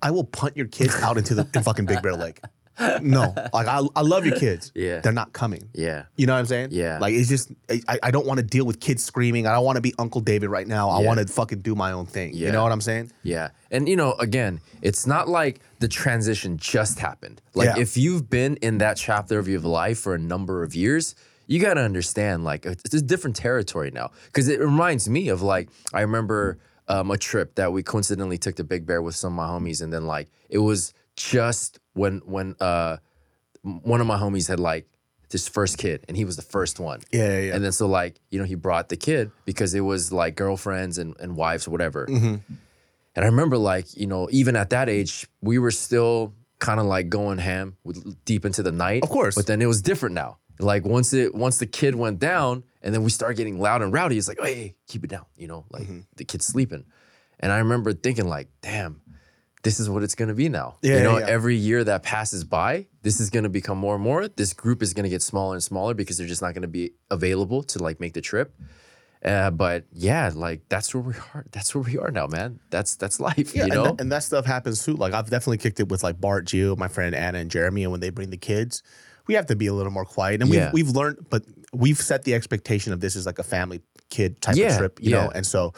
I 0.01 0.09
will 0.11 0.23
punt 0.23 0.57
your 0.57 0.65
kids 0.65 0.95
out 1.01 1.17
into 1.19 1.35
the 1.35 1.47
in 1.53 1.61
fucking 1.69 1.85
Big 1.85 2.01
Bear 2.01 2.15
Lake. 2.15 2.41
No, 3.01 3.33
like 3.53 3.67
I, 3.67 3.81
I 3.95 4.01
love 4.01 4.25
your 4.25 4.37
kids. 4.37 4.71
Yeah. 4.75 4.99
they're 5.01 5.11
not 5.13 5.33
coming. 5.33 5.69
yeah. 5.73 6.03
You 6.17 6.25
know 6.25 6.33
what 6.33 6.39
I'm 6.39 6.45
saying? 6.45 6.69
Yeah. 6.71 6.97
Like 6.99 7.13
it's 7.13 7.29
just 7.29 7.51
I, 7.69 7.99
I 8.03 8.11
don't 8.11 8.25
want 8.25 8.39
to 8.39 8.43
deal 8.43 8.65
with 8.65 8.79
kids 8.79 9.03
screaming. 9.03 9.45
I 9.47 9.51
don't 9.53 9.63
want 9.65 9.75
to 9.75 9.81
be 9.81 9.93
Uncle 9.99 10.21
David 10.21 10.49
right 10.49 10.67
now. 10.67 10.89
I 10.89 11.01
Yeah. 11.01 11.07
want 11.07 11.19
to 11.19 11.25
fucking 11.27 11.61
do 11.61 11.75
my 11.75 11.91
own 11.91 12.05
thing. 12.05 12.33
You 12.33 12.45
Yeah. 12.45 12.51
know 12.51 12.63
what 12.63 12.71
I'm 12.71 12.81
saying? 12.81 13.11
Yeah. 13.23 13.49
And 13.71 13.87
you 13.87 13.95
know, 13.95 14.13
again, 14.13 14.59
it's 14.81 15.05
not 15.05 15.27
like 15.29 15.59
the 15.79 15.87
transition 15.87 16.57
just 16.57 16.99
happened. 16.99 17.41
Like 17.53 17.67
Yeah. 17.75 17.81
if 17.81 17.95
you've 17.97 18.29
been 18.29 18.55
in 18.57 18.79
that 18.79 18.97
chapter 18.97 19.37
of 19.39 19.47
your 19.47 19.59
life 19.61 19.99
for 19.99 20.15
a 20.15 20.19
number 20.19 20.63
of 20.63 20.73
years, 20.75 21.13
you 21.47 21.59
got 21.59 21.75
to 21.75 21.81
understand 21.81 22.43
like 22.43 22.65
it's 22.65 22.93
a 22.95 23.01
different 23.01 23.35
territory 23.35 23.91
now 23.91 24.11
cuz 24.31 24.47
it 24.47 24.59
reminds 24.59 25.07
me 25.09 25.29
of 25.29 25.41
like 25.41 25.69
I 25.93 26.01
remember 26.01 26.57
um, 26.87 27.11
a 27.11 27.17
trip 27.17 27.55
that 27.55 27.71
we 27.71 27.83
coincidentally 27.83 28.37
took 28.37 28.55
to 28.55 28.63
Big 28.63 28.85
Bear 28.85 29.01
with 29.01 29.15
some 29.15 29.33
of 29.33 29.37
my 29.37 29.47
homies 29.47 29.81
and 29.81 29.93
then 29.93 30.05
like 30.07 30.29
it 30.49 30.57
was 30.59 30.93
just 31.15 31.79
when 31.93 32.19
when 32.25 32.55
uh 32.59 32.97
one 33.61 34.01
of 34.01 34.07
my 34.07 34.17
homies 34.17 34.47
had 34.47 34.59
like 34.59 34.87
his 35.31 35.47
first 35.47 35.77
kid 35.77 36.03
and 36.07 36.15
he 36.17 36.25
was 36.25 36.35
the 36.35 36.41
first 36.43 36.79
one. 36.79 36.99
Yeah, 37.11 37.27
yeah, 37.27 37.39
yeah. 37.39 37.55
And 37.55 37.63
then 37.63 37.71
so 37.71 37.87
like, 37.87 38.19
you 38.29 38.37
know, 38.39 38.45
he 38.45 38.55
brought 38.55 38.89
the 38.89 38.97
kid 38.97 39.31
because 39.45 39.73
it 39.73 39.79
was 39.81 40.11
like 40.11 40.35
girlfriends 40.35 40.97
and, 40.99 41.15
and 41.19 41.35
wives 41.35 41.67
or 41.67 41.71
whatever. 41.71 42.05
Mm-hmm. 42.05 42.35
And 43.15 43.25
I 43.25 43.27
remember 43.27 43.57
like, 43.57 43.95
you 43.97 44.05
know, 44.05 44.27
even 44.31 44.55
at 44.55 44.69
that 44.71 44.89
age, 44.89 45.27
we 45.41 45.57
were 45.59 45.71
still 45.71 46.33
kind 46.59 46.79
of 46.79 46.85
like 46.85 47.09
going 47.09 47.37
ham 47.39 47.77
with, 47.83 48.23
deep 48.25 48.45
into 48.45 48.61
the 48.63 48.71
night. 48.71 49.01
Of 49.03 49.09
course. 49.09 49.33
But 49.35 49.47
then 49.47 49.61
it 49.61 49.65
was 49.65 49.81
different 49.81 50.13
now. 50.13 50.37
Like 50.59 50.85
once 50.85 51.13
it 51.13 51.33
once 51.33 51.57
the 51.57 51.65
kid 51.65 51.95
went 51.95 52.19
down 52.19 52.63
and 52.83 52.93
then 52.93 53.03
we 53.03 53.09
started 53.09 53.35
getting 53.37 53.59
loud 53.59 53.81
and 53.81 53.91
rowdy, 53.91 54.17
it's 54.19 54.27
like, 54.27 54.39
hey, 54.39 54.53
hey, 54.53 54.75
keep 54.87 55.03
it 55.03 55.09
down, 55.09 55.25
you 55.35 55.47
know, 55.47 55.65
like 55.71 55.83
Mm-hmm. 55.83 55.99
the 56.17 56.25
kid's 56.25 56.45
sleeping. 56.45 56.85
And 57.39 57.51
I 57.51 57.57
remember 57.57 57.91
thinking 57.93 58.27
like, 58.27 58.49
damn, 58.61 59.01
this 59.63 59.79
is 59.79 59.89
what 59.89 60.03
it's 60.03 60.15
gonna 60.15 60.33
be 60.33 60.49
now. 60.49 60.77
Yeah, 60.81 60.97
you 60.97 61.03
know, 61.03 61.17
yeah, 61.17 61.25
every 61.27 61.55
year 61.55 61.83
that 61.83 62.03
passes 62.03 62.43
by, 62.43 62.87
this 63.01 63.19
is 63.19 63.29
gonna 63.29 63.49
become 63.49 63.77
more 63.77 63.95
and 63.95 64.03
more. 64.03 64.27
This 64.27 64.53
group 64.53 64.83
is 64.83 64.93
gonna 64.93 65.09
get 65.09 65.21
smaller 65.21 65.55
and 65.55 65.63
smaller 65.63 65.93
because 65.93 66.17
they're 66.17 66.27
just 66.27 66.41
not 66.41 66.53
gonna 66.53 66.67
be 66.67 66.91
available 67.09 67.63
to 67.63 67.81
like 67.81 67.99
make 67.99 68.13
the 68.13 68.21
trip. 68.21 68.53
Uh, 69.23 69.49
but 69.51 69.85
yeah, 69.93 70.29
like 70.35 70.61
that's 70.67 70.93
where 70.93 71.01
we 71.01 71.13
are. 71.33 71.45
That's 71.51 71.73
where 71.73 71.81
we 71.81 71.97
are 71.97 72.11
now, 72.11 72.27
man. 72.27 72.59
That's 72.69 72.95
that's 72.95 73.21
life. 73.21 73.55
Yeah, 73.55 73.65
you 73.65 73.71
know. 73.71 73.85
and, 73.85 73.97
that, 73.97 74.01
and 74.03 74.11
that 74.11 74.23
stuff 74.23 74.45
happens 74.45 74.83
too. 74.83 74.95
Like 74.95 75.13
I've 75.13 75.29
definitely 75.29 75.59
kicked 75.59 75.79
it 75.79 75.87
with 75.87 76.03
like 76.03 76.19
Bart, 76.19 76.45
Gio, 76.45 76.77
my 76.77 76.89
friend 76.89 77.15
Anna, 77.15 77.39
and 77.39 77.49
Jeremy. 77.49 77.83
And 77.83 77.91
when 77.91 78.01
they 78.01 78.09
bring 78.09 78.31
the 78.31 78.37
kids, 78.37 78.83
we 79.27 79.35
have 79.35 79.45
to 79.45 79.55
be 79.55 79.67
a 79.67 79.73
little 79.73 79.93
more 79.93 80.03
quiet. 80.03 80.41
And 80.41 80.51
Yeah. 80.51 80.71
we've 80.73 80.87
we've 80.87 80.95
learned, 80.95 81.27
but 81.29 81.45
we've 81.71 81.97
set 81.99 82.23
the 82.25 82.33
expectation 82.33 82.91
of 82.91 82.99
this 82.99 83.15
is 83.15 83.25
like 83.25 83.39
a 83.39 83.43
family 83.43 83.81
kid 84.09 84.41
type 84.41 84.57
Yeah, 84.57 84.73
of 84.73 84.77
trip, 84.77 84.99
you 85.01 85.11
know. 85.11 85.31
And 85.33 85.45
so 85.45 85.73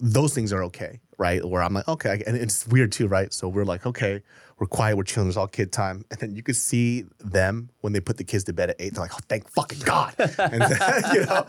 those 0.00 0.34
things 0.34 0.52
are 0.52 0.64
okay, 0.64 0.98
right? 1.20 1.44
Where 1.44 1.62
I'm 1.62 1.74
like, 1.74 1.86
okay, 1.86 2.22
and 2.26 2.34
it's 2.36 2.66
weird 2.66 2.90
too, 2.90 3.06
right? 3.06 3.32
So 3.32 3.46
we're 3.46 3.64
like, 3.66 3.84
okay, 3.86 4.22
we're 4.58 4.66
quiet, 4.66 4.96
we're 4.96 5.04
chilling, 5.04 5.28
it's 5.28 5.36
all 5.36 5.46
kid 5.46 5.70
time, 5.70 6.04
and 6.10 6.18
then 6.18 6.34
you 6.34 6.42
could 6.42 6.56
see 6.56 7.04
them 7.18 7.68
when 7.82 7.92
they 7.92 8.00
put 8.00 8.16
the 8.16 8.24
kids 8.24 8.44
to 8.44 8.52
bed 8.52 8.70
at 8.70 8.76
eight. 8.78 8.94
They're 8.94 9.02
like, 9.04 9.14
oh, 9.14 9.18
thank 9.28 9.48
fucking 9.50 9.80
god, 9.80 10.14
and 10.18 10.62
then, 10.62 11.02
you 11.14 11.26
know. 11.26 11.46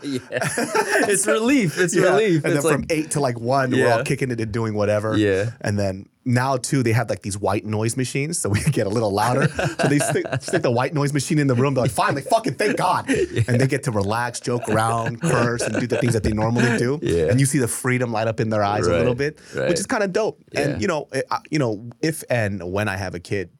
it's 1.08 1.26
relief. 1.26 1.78
It's 1.78 1.94
Yeah. 1.96 2.10
relief. 2.10 2.44
And 2.44 2.52
it's 2.54 2.62
then 2.64 2.72
like 2.72 2.80
from 2.80 2.96
eight 2.96 3.10
to 3.12 3.20
like 3.20 3.40
one, 3.40 3.70
we're 3.70 3.90
all 3.92 4.04
kicking 4.04 4.30
it 4.30 4.40
and 4.40 4.52
doing 4.52 4.74
whatever. 4.74 5.16
Yeah. 5.16 5.50
And 5.62 5.78
then 5.78 6.06
now 6.24 6.56
too, 6.56 6.82
they 6.82 6.92
have 6.92 7.10
like 7.10 7.22
these 7.22 7.36
white 7.38 7.64
noise 7.64 7.96
machines, 7.96 8.38
so 8.38 8.48
we 8.48 8.60
get 8.70 8.86
a 8.86 8.90
little 8.90 9.10
louder. 9.12 9.48
so 9.48 9.88
they 9.88 9.98
stick, 9.98 10.24
stick 10.40 10.62
the 10.62 10.70
white 10.70 10.94
noise 10.94 11.12
machine 11.12 11.38
in 11.38 11.46
the 11.48 11.54
room. 11.54 11.74
They're 11.74 11.82
like, 11.82 11.90
finally, 11.90 12.22
fucking 12.22 12.54
thank 12.54 12.76
God. 12.76 13.08
And 13.48 13.60
they 13.60 13.66
get 13.66 13.82
to 13.84 13.90
relax, 13.90 14.38
joke 14.40 14.68
around, 14.68 15.20
curse, 15.20 15.62
and 15.62 15.78
do 15.80 15.86
the 15.86 15.98
things 15.98 16.12
that 16.12 16.22
they 16.22 16.32
normally 16.32 16.78
do. 16.78 16.98
Yeah. 17.02 17.24
And 17.30 17.40
you 17.40 17.46
see 17.46 17.58
the 17.58 17.66
freedom 17.68 18.12
light 18.12 18.28
up 18.28 18.38
in 18.40 18.50
their 18.50 18.62
eyes 18.62 18.86
a 18.86 18.90
little 18.92 19.14
bit, 19.14 19.38
right. 19.54 19.68
which 19.68 19.80
is 19.80 19.86
kind 19.86 20.02
of 20.04 20.12
dope. 20.12 20.40
Yeah. 20.52 20.60
And 20.60 20.80
you 20.82 20.86
know, 20.88 21.08
eh, 21.12 21.22
I- 21.30 21.40
you 21.50 21.58
know, 21.58 21.90
if 22.00 22.22
and 22.30 22.62
when 22.72 22.88
I 22.88 22.96
have 22.96 23.14
a 23.14 23.20
kid, 23.20 23.50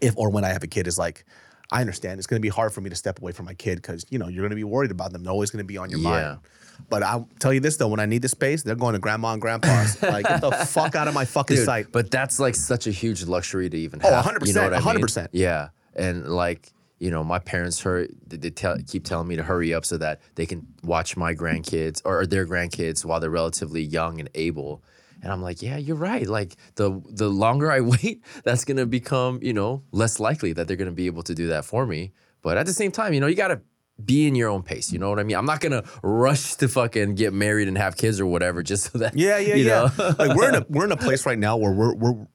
if 0.00 0.16
or 0.16 0.30
when 0.30 0.44
I 0.44 0.48
have 0.48 0.62
a 0.62 0.66
kid 0.66 0.86
is 0.86 0.98
like, 0.98 1.24
I 1.72 1.80
understand 1.80 2.18
it's 2.18 2.26
going 2.26 2.40
to 2.40 2.42
be 2.42 2.48
hard 2.48 2.72
for 2.72 2.80
me 2.80 2.90
to 2.90 2.96
step 2.96 3.20
away 3.20 3.32
from 3.32 3.46
my 3.46 3.54
kid 3.54 3.76
because 3.76 4.04
you 4.10 4.18
know 4.18 4.28
you're 4.28 4.42
going 4.42 4.50
to 4.50 4.56
be 4.56 4.64
worried 4.64 4.90
about 4.90 5.12
them. 5.12 5.22
They're 5.22 5.32
always 5.32 5.50
going 5.50 5.62
to 5.62 5.66
be 5.68 5.76
on 5.78 5.90
your 5.90 6.00
Yeah. 6.00 6.08
mind. 6.10 6.38
But 6.88 7.02
I'll 7.02 7.28
tell 7.38 7.52
you 7.52 7.60
this 7.60 7.76
though, 7.76 7.88
when 7.88 8.00
I 8.00 8.06
need 8.06 8.22
the 8.22 8.28
space, 8.28 8.62
they're 8.62 8.74
going 8.74 8.94
to 8.94 8.98
grandma 8.98 9.32
and 9.32 9.40
grandpa's. 9.42 10.00
like 10.02 10.26
get 10.26 10.40
the 10.40 10.50
fuck 10.52 10.94
out 10.94 11.08
of 11.08 11.14
my 11.14 11.24
fucking 11.24 11.56
Dude, 11.56 11.66
sight. 11.66 11.86
But 11.92 12.10
that's 12.10 12.40
like 12.40 12.54
such 12.54 12.86
a 12.86 12.90
huge 12.90 13.24
luxury 13.24 13.68
to 13.68 13.76
even 13.76 14.00
Oh, 14.04 14.10
have. 14.10 14.24
100%, 14.24 14.46
You 14.46 14.52
know 14.54 14.62
what 14.70 14.74
I 14.74 14.92
mean? 14.94 15.02
100%. 15.04 15.28
Yeah, 15.32 15.68
and 15.94 16.26
like 16.28 16.72
you 16.98 17.10
know, 17.10 17.24
my 17.24 17.38
parents 17.38 17.80
hurry. 17.80 18.10
They, 18.26 18.36
they 18.36 18.50
tell, 18.50 18.76
keep 18.86 19.04
telling 19.04 19.26
me 19.26 19.36
to 19.36 19.42
hurry 19.42 19.72
up 19.72 19.86
so 19.86 19.96
that 19.98 20.20
they 20.34 20.44
can 20.44 20.66
watch 20.84 21.16
my 21.16 21.34
grandkids 21.34 22.02
or 22.04 22.26
their 22.26 22.46
grandkids 22.46 23.04
while 23.06 23.20
they're 23.20 23.30
relatively 23.30 23.82
young 23.82 24.20
and 24.20 24.28
able. 24.34 24.82
And 25.22 25.32
I'm 25.32 25.40
like, 25.42 25.62
yeah, 25.62 25.78
you're 25.78 25.96
right. 25.96 26.26
Like 26.26 26.56
the 26.76 27.00
the 27.08 27.28
longer 27.28 27.70
I 27.70 27.80
wait, 27.94 28.22
that's 28.44 28.64
gonna 28.66 28.86
become, 28.86 29.38
you 29.42 29.52
know, 29.54 29.82
less 29.92 30.20
likely 30.20 30.52
that 30.52 30.68
they're 30.68 30.76
gonna 30.76 30.92
be 30.92 31.06
able 31.06 31.22
to 31.24 31.34
do 31.34 31.48
that 31.48 31.64
for 31.64 31.86
me. 31.86 32.12
But 32.42 32.56
at 32.58 32.66
the 32.66 32.72
same 32.72 32.90
time, 32.90 33.12
you 33.14 33.20
know, 33.20 33.26
you 33.26 33.34
gotta 33.34 33.60
be 34.06 34.26
in 34.26 34.34
your 34.34 34.48
own 34.48 34.62
pace. 34.62 34.92
You 34.92 34.98
know 34.98 35.10
what 35.10 35.18
I 35.18 35.22
mean? 35.22 35.36
I'm 35.36 35.46
not 35.46 35.60
gonna 35.60 35.84
rush 36.02 36.54
to 36.56 36.68
fucking 36.68 37.14
get 37.14 37.32
married 37.32 37.68
and 37.68 37.76
have 37.78 37.96
kids 37.96 38.20
or 38.20 38.26
whatever 38.26 38.62
just 38.62 38.92
so 38.92 38.98
that 38.98 39.16
Yeah, 39.16 39.38
yeah, 39.38 39.54
you 39.54 39.64
yeah. 39.64 39.90
know? 39.98 40.14
like 40.18 40.36
we're 40.36 40.48
in 40.48 40.54
a 40.56 40.66
we're 40.70 40.84
in 40.84 40.92
a 40.92 40.96
place 40.96 41.26
right 41.26 41.38
now 41.38 41.56
where 41.56 41.72
we're 41.72 41.94
we're 41.94 42.26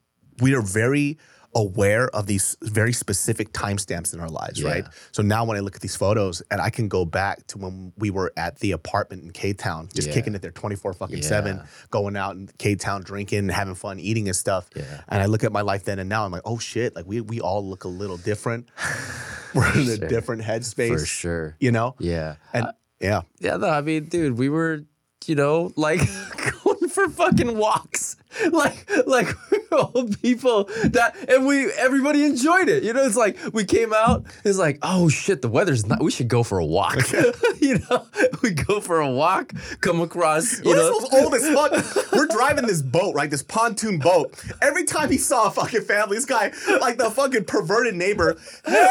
we 0.42 0.54
are 0.56 0.62
very 0.62 1.18
aware 1.56 2.10
of 2.10 2.28
these 2.28 2.58
very 2.62 2.92
specific 2.92 3.54
timestamps 3.54 4.14
in 4.14 4.20
our 4.20 4.30
lives, 4.30 4.60
Yeah. 4.60 4.70
right? 4.70 4.86
So 5.14 5.24
now 5.24 5.46
when 5.46 5.56
I 5.56 5.62
look 5.62 5.76
at 5.76 5.82
these 5.82 5.96
photos 5.96 6.42
and 6.52 6.60
I 6.60 6.70
can 6.70 6.90
go 6.90 7.06
back 7.06 7.48
to 7.48 7.58
when 7.58 7.94
we 7.98 8.10
were 8.10 8.34
at 8.36 8.60
the 8.60 8.74
apartment 8.74 9.24
in 9.24 9.32
K 9.32 9.54
Town, 9.54 9.88
just 9.94 10.10
Yeah. 10.10 10.14
kicking 10.16 10.36
it 10.36 10.42
there 10.42 10.52
24 10.52 10.94
fucking 10.94 11.22
seven, 11.22 11.62
going 11.92 12.18
out 12.18 12.36
in 12.36 12.50
K 12.58 12.76
Town 12.76 13.04
drinking, 13.04 13.48
having 13.50 13.74
fun, 13.76 14.00
eating 14.00 14.28
and 14.28 14.36
stuff. 14.36 14.70
Yeah. 14.76 14.84
And 15.08 15.22
I 15.22 15.28
look 15.28 15.46
at 15.46 15.52
my 15.54 15.62
life 15.62 15.86
then 15.86 15.98
and 15.98 16.10
now 16.10 16.26
I'm 16.26 16.32
like, 16.32 16.42
oh 16.46 16.60
shit, 16.60 16.94
like 16.96 17.06
we 17.08 17.22
we 17.22 17.40
all 17.40 17.66
look 17.68 17.86
a 17.86 17.88
little 17.90 18.18
different. 18.18 18.68
we're 19.56 19.72
in 19.74 19.80
a 19.90 19.96
sure. 19.96 20.08
different 20.10 20.42
headspace. 20.44 20.90
for 21.00 21.06
sure. 21.06 21.56
You 21.62 21.72
know? 21.72 21.96
Yeah. 22.00 22.36
And 22.54 22.68
yeah. 23.00 23.22
Yeah, 23.40 23.56
no, 23.58 23.70
I 23.70 23.80
mean, 23.82 24.06
dude, 24.06 24.38
we 24.38 24.50
were, 24.50 24.84
you 25.26 25.36
know, 25.36 25.72
like 25.78 26.00
going 26.64 26.90
for 26.90 27.08
fucking 27.10 27.58
walks. 27.58 28.18
Like, 28.52 28.90
like 29.08 29.30
old 29.72 30.22
people 30.22 30.66
that, 30.86 31.16
and 31.30 31.46
we, 31.46 31.72
everybody 31.72 32.24
enjoyed 32.24 32.70
it. 32.70 32.84
You 32.84 32.94
know, 32.94 33.04
it's 33.04 33.16
like 33.16 33.38
we 33.54 33.66
came 33.66 33.94
out, 33.94 34.26
it's 34.44 34.58
like, 34.58 34.80
oh 34.82 35.10
shit, 35.10 35.42
the 35.42 35.50
weather's 35.50 35.86
not, 35.86 36.02
we 36.02 36.12
should 36.12 36.28
go 36.28 36.44
for 36.44 36.60
a 36.60 36.66
walk. 36.66 36.98
you 37.60 37.80
know, 37.90 38.06
we 38.42 38.52
go 38.52 38.80
for 38.80 39.00
a 39.00 39.10
walk, 39.10 39.54
come 39.82 40.02
across, 40.02 40.60
you 40.64 40.76
this 40.76 41.14
old 41.14 41.34
as 41.34 41.48
fuck. 41.50 42.12
We're 42.14 42.28
driving 42.28 42.66
this 42.66 42.82
boat, 42.82 43.16
right? 43.16 43.30
This 43.30 43.44
pontoon 43.44 44.00
boat. 44.00 44.34
Every 44.62 44.86
time 44.86 45.10
he 45.10 45.18
saw 45.18 45.48
a 45.48 45.52
fucking 45.52 45.82
family, 45.82 46.18
this 46.18 46.26
guy, 46.26 46.52
like 46.80 46.98
the 46.98 47.10
fucking 47.10 47.46
perverted 47.46 47.96
neighbor, 47.96 48.38
hey, 48.66 48.88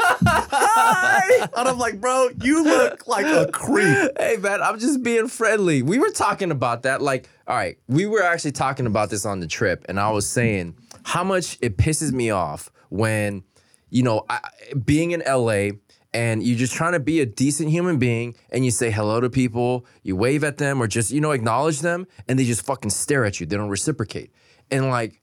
hi. 0.00 1.48
And 1.56 1.68
I'm 1.68 1.78
like, 1.78 2.00
bro, 2.00 2.30
you 2.42 2.64
look 2.64 3.06
like 3.06 3.26
a 3.26 3.50
creep. 3.50 4.10
Hey 4.18 4.36
man, 4.36 4.62
I'm 4.62 4.78
just 4.78 5.02
being 5.02 5.28
friendly. 5.28 5.82
We 5.82 5.98
were 5.98 6.10
talking 6.10 6.50
about 6.50 6.82
that. 6.82 7.02
Like, 7.02 7.28
all 7.46 7.56
right, 7.56 7.78
we 7.88 8.06
were 8.06 8.22
actually 8.22 8.52
talking 8.52 8.86
about 8.86 9.10
this 9.10 9.26
on 9.26 9.40
the 9.40 9.46
trip, 9.46 9.84
and 9.88 9.98
I 9.98 10.10
was 10.10 10.26
saying 10.26 10.76
how 11.04 11.24
much 11.24 11.58
it 11.60 11.76
pisses 11.76 12.12
me 12.12 12.30
off 12.30 12.70
when, 12.90 13.42
you 13.90 14.02
know, 14.02 14.24
I, 14.28 14.40
being 14.84 15.12
in 15.12 15.22
LA 15.26 15.70
and 16.14 16.42
you're 16.42 16.58
just 16.58 16.74
trying 16.74 16.92
to 16.92 17.00
be 17.00 17.20
a 17.20 17.26
decent 17.26 17.70
human 17.70 17.98
being 17.98 18.36
and 18.50 18.64
you 18.64 18.70
say 18.70 18.90
hello 18.90 19.20
to 19.20 19.30
people, 19.30 19.86
you 20.02 20.14
wave 20.14 20.44
at 20.44 20.58
them 20.58 20.82
or 20.82 20.86
just, 20.86 21.10
you 21.10 21.20
know, 21.20 21.30
acknowledge 21.30 21.80
them, 21.80 22.06
and 22.28 22.38
they 22.38 22.44
just 22.44 22.64
fucking 22.64 22.90
stare 22.90 23.24
at 23.24 23.40
you. 23.40 23.46
They 23.46 23.56
don't 23.56 23.70
reciprocate. 23.70 24.30
And 24.70 24.90
like, 24.90 25.21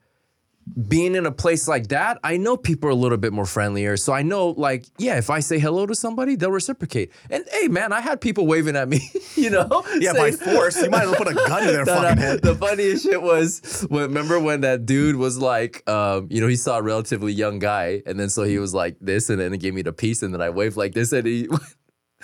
being 0.88 1.14
in 1.14 1.26
a 1.26 1.32
place 1.32 1.68
like 1.68 1.88
that, 1.88 2.18
I 2.22 2.36
know 2.36 2.56
people 2.56 2.88
are 2.88 2.92
a 2.92 2.96
little 2.96 3.18
bit 3.18 3.32
more 3.32 3.46
friendlier. 3.46 3.96
So 3.96 4.12
I 4.12 4.22
know, 4.22 4.48
like, 4.50 4.86
yeah, 4.98 5.18
if 5.18 5.30
I 5.30 5.40
say 5.40 5.58
hello 5.58 5.86
to 5.86 5.94
somebody, 5.94 6.36
they'll 6.36 6.50
reciprocate. 6.50 7.12
And 7.30 7.44
hey, 7.50 7.68
man, 7.68 7.92
I 7.92 8.00
had 8.00 8.20
people 8.20 8.46
waving 8.46 8.76
at 8.76 8.88
me, 8.88 9.00
you 9.34 9.50
know? 9.50 9.84
Yeah, 9.98 10.12
by 10.12 10.32
force, 10.32 10.80
you 10.82 10.90
might 10.90 11.02
as 11.02 11.10
well 11.10 11.18
put 11.18 11.28
a 11.28 11.34
gun 11.34 11.66
to 11.66 11.72
their 11.72 11.84
No, 11.90 11.94
no, 11.94 12.02
fucking 12.02 12.18
head. 12.18 12.42
The 12.42 12.54
funniest 12.54 13.04
shit 13.04 13.22
was, 13.22 13.86
remember 13.90 14.38
when 14.38 14.62
that 14.62 14.86
dude 14.86 15.16
was 15.16 15.38
like, 15.38 15.88
um, 15.88 16.28
you 16.30 16.40
know, 16.40 16.46
he 16.46 16.56
saw 16.56 16.78
a 16.78 16.82
relatively 16.82 17.32
young 17.32 17.58
guy, 17.58 18.02
and 18.06 18.18
then 18.18 18.28
so 18.28 18.42
he 18.42 18.58
was 18.58 18.74
like 18.74 18.96
this, 19.00 19.30
and 19.30 19.40
then 19.40 19.52
he 19.52 19.58
gave 19.58 19.74
me 19.74 19.82
the 19.82 19.92
piece, 19.92 20.22
and 20.22 20.32
then 20.32 20.40
I 20.40 20.50
waved 20.50 20.76
like 20.76 20.94
this, 20.94 21.12
and 21.12 21.26
he. 21.26 21.48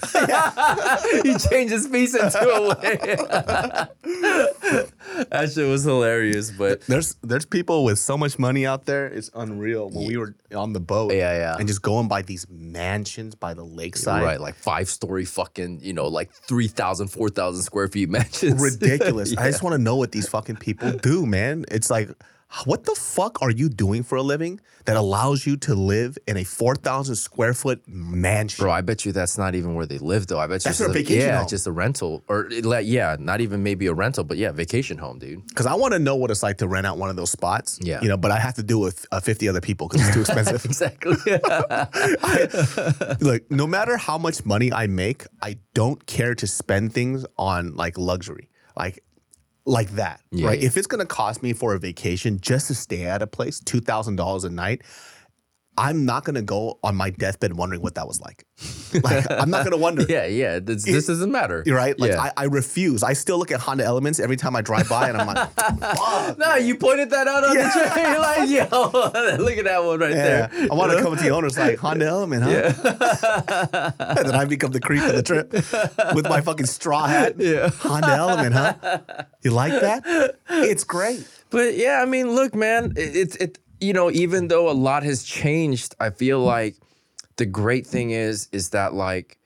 he 1.22 1.36
changed 1.38 1.72
his 1.72 1.88
piece 1.88 2.14
into 2.14 2.38
a 2.38 2.68
wave. 2.68 3.18
that 5.30 5.50
shit 5.54 5.68
was 5.68 5.84
hilarious, 5.84 6.50
but 6.50 6.82
There's 6.82 7.14
there's 7.22 7.46
people 7.46 7.84
with 7.84 7.98
so 7.98 8.18
much 8.18 8.38
money 8.38 8.66
out 8.66 8.84
there. 8.86 9.06
It's 9.06 9.30
unreal. 9.34 9.88
When 9.90 10.06
we 10.06 10.16
were 10.16 10.34
on 10.54 10.72
the 10.74 10.80
boat, 10.80 11.12
Yeah, 11.14 11.36
yeah. 11.36 11.56
and 11.58 11.66
just 11.66 11.82
going 11.82 12.08
by 12.08 12.22
these 12.22 12.46
mansions 12.50 13.34
by 13.34 13.54
the 13.54 13.64
lakeside, 13.64 14.22
Right, 14.22 14.40
like 14.40 14.54
five 14.54 14.88
story 14.88 15.24
fucking, 15.24 15.80
you 15.82 15.92
know, 15.92 16.08
like 16.08 16.30
3,000, 16.32 17.08
4,000 17.08 17.62
square 17.62 17.88
feet 17.88 18.08
mansions. 18.10 18.60
ridiculous. 18.60 19.36
I 19.36 19.50
just 19.50 19.62
want 19.64 19.74
to 19.74 19.78
know 19.82 19.96
what 19.96 20.12
these 20.12 20.28
fucking 20.28 20.56
people 20.56 20.92
do, 20.92 21.24
man. 21.26 21.64
It's 21.70 21.90
like, 21.90 22.10
what 22.64 22.84
the 22.84 22.94
fuck 22.94 23.42
are 23.42 23.50
you 23.50 23.68
doing 23.68 24.02
for 24.02 24.16
a 24.16 24.22
living 24.22 24.60
that 24.84 24.96
allows 24.96 25.46
you 25.46 25.56
to 25.56 25.74
live 25.74 26.16
in 26.28 26.36
a 26.36 26.44
4,000 26.44 27.16
square 27.16 27.52
foot 27.54 27.82
mansion? 27.88 28.62
Bro, 28.62 28.70
I 28.72 28.80
bet 28.82 29.04
you 29.04 29.10
that's 29.12 29.36
not 29.36 29.54
even 29.56 29.74
where 29.74 29.84
they 29.84 29.98
live, 29.98 30.28
though. 30.28 30.38
I 30.38 30.46
bet 30.46 30.64
you 30.64 30.68
That's 30.68 30.68
it's 30.68 30.78
their 30.78 30.90
a- 30.90 30.92
vacation 30.92 31.28
Yeah, 31.28 31.38
home. 31.40 31.48
just 31.48 31.66
a 31.66 31.72
rental, 31.72 32.22
or 32.28 32.48
let- 32.62 32.84
yeah, 32.86 33.16
not 33.18 33.40
even 33.40 33.62
maybe 33.64 33.88
a 33.88 33.94
rental, 33.94 34.22
but 34.24 34.36
yeah, 34.36 34.52
vacation 34.52 34.96
home, 34.96 35.18
dude. 35.18 35.44
Because 35.48 35.66
I 35.66 35.74
want 35.74 35.92
to 35.94 35.98
know 35.98 36.14
what 36.14 36.30
it's 36.30 36.42
like 36.44 36.58
to 36.58 36.68
rent 36.68 36.86
out 36.86 36.98
one 36.98 37.10
of 37.10 37.16
those 37.16 37.30
spots. 37.30 37.80
Yeah. 37.82 38.00
You 38.00 38.08
know, 38.08 38.16
but 38.16 38.30
I 38.30 38.38
have 38.38 38.54
to 38.54 38.62
do 38.62 38.80
it 38.80 38.84
with 38.84 39.06
uh, 39.10 39.18
50 39.20 39.48
other 39.48 39.60
people 39.60 39.88
because 39.88 40.06
it's 40.06 40.14
too 40.14 40.20
expensive. 40.20 40.64
Exactly. 40.76 41.16
Look, 43.20 43.50
no 43.50 43.66
matter 43.66 43.96
how 43.96 44.18
much 44.18 44.44
money 44.44 44.72
I 44.72 44.86
make, 44.86 45.24
I 45.42 45.58
don't 45.74 46.04
care 46.06 46.34
to 46.36 46.46
spend 46.46 46.92
things 46.92 47.26
on 47.36 47.74
like 47.74 47.98
luxury. 47.98 48.50
Like, 48.76 49.02
like 49.66 49.90
that, 49.92 50.20
Yeah, 50.30 50.48
right? 50.48 50.60
yeah. 50.60 50.66
If 50.66 50.76
it's 50.76 50.86
gonna 50.88 51.06
cost 51.06 51.42
me 51.42 51.52
for 51.54 51.74
a 51.74 51.78
vacation 51.78 52.40
just 52.40 52.68
to 52.68 52.74
stay 52.76 53.04
at 53.04 53.22
a 53.22 53.26
place, 53.26 53.60
two 53.60 53.80
thousand 53.80 54.16
dollars 54.16 54.44
a 54.44 54.50
night, 54.50 54.82
I'm 55.78 56.04
not 56.06 56.24
gonna 56.24 56.42
go 56.42 56.78
on 56.82 56.96
my 56.96 57.10
deathbed 57.10 57.52
wondering 57.54 57.82
what 57.82 57.94
that 57.96 58.06
was 58.06 58.20
like. 58.20 58.44
Like, 59.04 59.26
I'm 59.30 59.50
not 59.50 59.64
gonna 59.64 59.76
wonder. 59.76 60.02
yeah, 60.08 60.24
yeah. 60.26 60.58
This, 60.58 60.84
this 60.84 61.06
doesn't 61.06 61.30
matter. 61.30 61.62
You're 61.66 61.76
right. 61.76 61.98
Like 61.98 62.12
yeah. 62.12 62.22
I, 62.22 62.32
I 62.36 62.44
refuse. 62.44 63.02
I 63.02 63.12
still 63.12 63.38
look 63.38 63.50
at 63.50 63.60
Honda 63.60 63.84
Elements 63.84 64.18
every 64.18 64.36
time 64.36 64.56
I 64.56 64.62
drive 64.62 64.88
by, 64.88 65.08
and 65.10 65.18
I'm 65.20 65.26
like, 65.26 65.50
fuck. 65.54 66.38
no, 66.38 66.54
you 66.56 66.76
pointed 66.76 67.10
that 67.10 67.28
out 67.28 67.44
on 67.44 67.56
Yeah. 67.56 67.70
the 67.74 67.90
train. 67.90 68.06
You're 68.10 68.20
like, 68.20 68.48
yo, 68.48 69.38
look 69.44 69.58
at 69.58 69.64
that 69.64 69.84
one 69.84 70.00
right 70.00 70.10
Yeah, 70.12 70.46
there. 70.46 70.68
I 70.70 70.74
want 70.74 70.92
to 70.92 71.02
come 71.02 71.14
to 71.16 71.22
the 71.22 71.30
owners 71.30 71.58
like 71.58 71.78
Honda 71.78 72.06
Element, 72.06 72.42
huh? 72.44 72.50
Yeah. 72.50 73.92
and 73.98 74.26
then 74.28 74.34
I 74.34 74.44
become 74.46 74.72
the 74.72 74.80
creep 74.80 75.02
of 75.02 75.14
the 75.14 75.22
trip 75.22 75.52
with 76.14 76.28
my 76.28 76.40
fucking 76.40 76.66
straw 76.66 77.06
hat. 77.06 77.34
Yeah. 77.38 77.68
Honda 77.70 78.08
Element, 78.12 78.54
huh? 78.54 79.24
You 79.42 79.50
like 79.50 79.72
that? 79.72 80.36
It's 80.48 80.84
great. 80.84 81.26
But 81.50 81.76
yeah, 81.76 82.00
I 82.02 82.06
mean, 82.06 82.34
look, 82.34 82.54
man, 82.54 82.92
it- 82.96 83.16
it's 83.16 83.36
it. 83.36 83.58
You 83.80 83.92
know, 83.92 84.10
even 84.10 84.48
though 84.48 84.70
a 84.70 84.72
lot 84.72 85.02
has 85.02 85.22
changed, 85.22 85.94
I 86.00 86.10
feel 86.10 86.40
like 86.40 86.76
the 87.36 87.46
great 87.46 87.86
thing 87.86 88.10
is 88.10 88.48
is 88.52 88.70
that 88.70 88.94
like, 88.94 89.38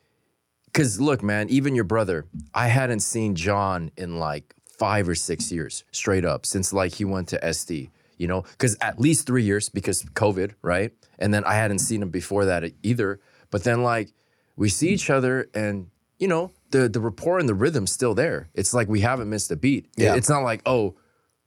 because 0.67 1.01
look, 1.01 1.23
man, 1.23 1.49
even 1.49 1.75
your 1.75 1.85
brother, 1.85 2.27
I 2.55 2.69
hadn't 2.69 3.01
seen 3.01 3.35
John 3.35 3.91
in 3.97 4.19
like 4.19 4.55
five 4.79 5.09
or 5.09 5.15
six 5.15 5.53
years 5.53 5.85
straight 5.91 6.25
up 6.25 6.47
since 6.47 6.73
like 6.73 6.95
he 6.95 7.05
went 7.05 7.29
to 7.29 7.39
SD. 7.41 7.91
You 8.17 8.27
know, 8.27 8.43
because 8.43 8.77
at 8.83 9.01
least 9.01 9.27
three 9.27 9.43
years 9.43 9.71
because 9.71 10.03
COVID, 10.03 10.53
right? 10.61 10.93
And 11.19 11.33
then 11.33 11.43
I 11.45 11.55
hadn't 11.55 11.79
seen 11.79 12.03
him 12.03 12.11
before 12.11 12.45
that 12.45 12.65
either. 12.83 13.19
But 13.51 13.65
then 13.65 13.83
like 13.83 14.13
we 14.57 14.69
see 14.69 14.91
each 14.91 15.09
other 15.09 15.49
and 15.55 15.89
you 16.19 16.29
know 16.29 16.51
the 16.71 16.89
the 16.89 17.01
rapport 17.01 17.39
and 17.39 17.49
the 17.49 17.55
rhythm's 17.55 17.93
still 17.93 18.15
there. 18.15 18.51
It's 18.55 18.75
like 18.75 18.89
we 18.89 19.01
haven't 19.01 19.31
missed 19.31 19.51
a 19.51 19.57
beat. 19.57 19.87
Yeah. 19.97 20.15
It's 20.17 20.29
not 20.29 20.43
like 20.43 20.61
oh 20.67 20.97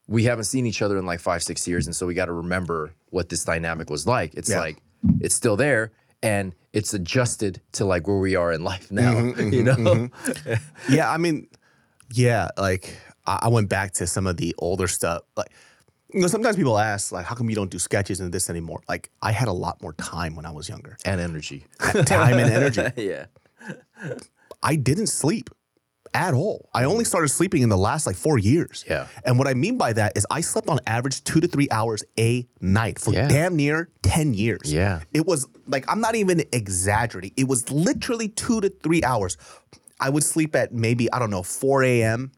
we 0.08 0.24
haven't 0.26 0.46
seen 0.46 0.66
each 0.66 0.82
other 0.82 0.98
in 0.98 1.06
like 1.06 1.20
five, 1.20 1.44
six 1.44 1.68
years, 1.68 1.86
and 1.88 1.96
so 1.96 2.06
we 2.06 2.14
got 2.14 2.26
to 2.26 2.34
remember 2.34 2.94
what 3.10 3.30
this 3.30 3.44
dynamic 3.46 3.90
was 3.90 4.06
like. 4.06 4.34
It's 4.36 4.50
Yeah. 4.50 4.60
like 4.60 4.82
it's 5.22 5.36
still 5.36 5.56
there, 5.56 5.92
and 6.22 6.54
it's 6.74 6.94
adjusted 6.94 7.62
to 7.74 7.86
like 7.86 8.08
where 8.08 8.18
we 8.18 8.36
are 8.36 8.52
in 8.52 8.64
life 8.64 8.92
now. 8.92 9.14
Mm-hmm, 9.14 9.54
you 9.54 9.64
know? 9.64 10.10
Yeah, 10.90 11.12
I 11.12 11.18
mean, 11.18 11.48
yeah, 12.14 12.50
like 12.58 12.98
I, 13.26 13.40
I 13.44 13.48
went 13.50 13.70
back 13.70 13.94
to 13.94 14.08
some 14.08 14.28
of 14.28 14.38
the 14.38 14.54
older 14.60 14.88
stuff. 14.88 15.24
Like, 15.38 15.52
you 16.14 16.20
know, 16.22 16.28
sometimes 16.28 16.56
people 16.58 16.78
ask, 16.78 17.12
like, 17.12 17.26
how 17.26 17.34
come 17.36 17.50
you 17.50 17.56
don't 17.56 17.72
do 17.72 17.80
sketches 17.80 18.20
and 18.20 18.32
this 18.34 18.50
anymore? 18.50 18.82
Like, 18.90 19.10
I 19.22 19.32
had 19.32 19.48
a 19.48 19.54
lot 19.54 19.82
more 19.82 19.94
time 19.94 20.36
when 20.36 20.46
I 20.46 20.52
was 20.52 20.68
younger. 20.70 20.98
And 21.06 21.20
energy. 21.22 21.66
time 22.06 22.38
and 22.38 22.52
energy. 22.52 22.84
yeah. 23.02 23.26
I 24.62 24.76
didn't 24.76 25.08
sleep 25.08 25.50
at 26.14 26.34
all. 26.34 26.70
I 26.74 26.84
only 26.86 27.06
started 27.06 27.30
sleeping 27.30 27.62
in 27.64 27.70
the 27.70 27.78
last 27.78 28.06
like 28.06 28.16
four 28.16 28.38
years. 28.38 28.86
Yeah. 28.88 29.08
And 29.26 29.38
what 29.40 29.48
I 29.48 29.54
mean 29.54 29.78
by 29.78 29.94
that 29.94 30.16
is 30.16 30.26
I 30.30 30.42
slept 30.42 30.68
on 30.70 30.80
average 30.88 31.24
two 31.24 31.40
to 31.42 31.48
three 31.48 31.68
hours 31.72 32.04
a 32.20 32.48
night 32.62 33.00
for 33.00 33.14
Yeah. 33.14 33.28
damn 33.28 33.56
near 33.56 33.90
10 34.04 34.34
years. 34.34 34.72
Yeah. 34.72 35.02
It 35.14 35.26
was 35.26 35.48
like, 35.68 35.86
I'm 35.90 36.02
not 36.02 36.16
even 36.16 36.44
exaggerating. 36.52 37.32
It 37.38 37.48
was 37.48 37.70
literally 37.72 38.30
two 38.30 38.62
to 38.62 38.70
three 38.70 39.04
hours. 39.04 39.38
I 40.00 40.10
would 40.10 40.24
sleep 40.24 40.56
at 40.56 40.74
maybe, 40.74 41.12
I 41.12 41.20
don't 41.20 41.30
know, 41.30 41.44
4 41.44 41.84
a.m., 41.84 42.32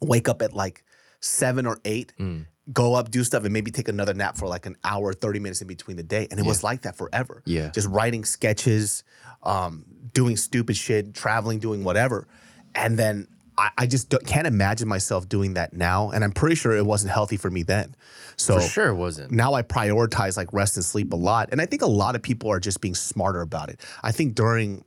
wake 0.00 0.28
up 0.28 0.42
at 0.42 0.52
like 0.52 0.84
seven 1.20 1.66
or 1.66 1.78
eight. 1.84 2.12
Mm. 2.18 2.46
Go 2.72 2.94
up, 2.94 3.10
do 3.10 3.24
stuff, 3.24 3.42
and 3.44 3.52
maybe 3.52 3.70
take 3.72 3.88
another 3.88 4.14
nap 4.14 4.38
for 4.38 4.46
like 4.46 4.66
an 4.66 4.76
hour, 4.84 5.12
30 5.12 5.40
minutes 5.40 5.60
in 5.62 5.66
between 5.68 5.96
the 5.96 6.02
day. 6.04 6.28
And 6.30 6.38
it 6.38 6.46
was 6.46 6.62
like 6.62 6.82
that 6.82 6.96
forever. 6.96 7.42
Yeah. 7.44 7.70
Just 7.70 7.88
writing 7.88 8.24
sketches, 8.24 9.02
um, 9.42 9.84
doing 10.14 10.36
stupid 10.36 10.76
shit, 10.76 11.12
traveling, 11.12 11.58
doing 11.58 11.82
whatever. 11.82 12.28
And 12.74 12.98
then 12.98 13.28
I, 13.58 13.70
I 13.78 13.86
just 13.86 14.08
don't, 14.08 14.24
can't 14.26 14.46
imagine 14.46 14.88
myself 14.88 15.28
doing 15.28 15.54
that 15.54 15.72
now. 15.72 16.10
And 16.10 16.24
I'm 16.24 16.32
pretty 16.32 16.54
sure 16.56 16.76
it 16.76 16.86
wasn't 16.86 17.12
healthy 17.12 17.36
for 17.36 17.50
me 17.50 17.62
then. 17.62 17.94
So 18.36 18.60
For 18.60 18.66
sure 18.66 18.88
it 18.88 18.94
wasn't. 18.94 19.30
now 19.32 19.54
I 19.54 19.62
prioritize 19.62 20.36
like 20.36 20.52
rest 20.52 20.76
and 20.76 20.84
sleep 20.84 21.12
a 21.12 21.16
lot. 21.16 21.48
And 21.52 21.60
I 21.60 21.66
think 21.66 21.82
a 21.82 21.86
lot 21.86 22.14
of 22.14 22.22
people 22.22 22.50
are 22.50 22.60
just 22.60 22.80
being 22.80 22.94
smarter 22.94 23.40
about 23.40 23.68
it. 23.68 23.80
I 24.02 24.12
think 24.12 24.34
during, 24.34 24.84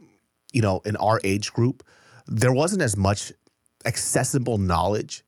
you 0.51 0.61
know, 0.61 0.81
in 0.85 0.95
our 0.97 1.19
age 1.23 1.53
group, 1.53 1.83
there 2.27 2.53
wasn't 2.53 2.81
as 2.81 2.97
much 2.97 3.31
accessible 3.85 4.57
knowledge 4.57 5.23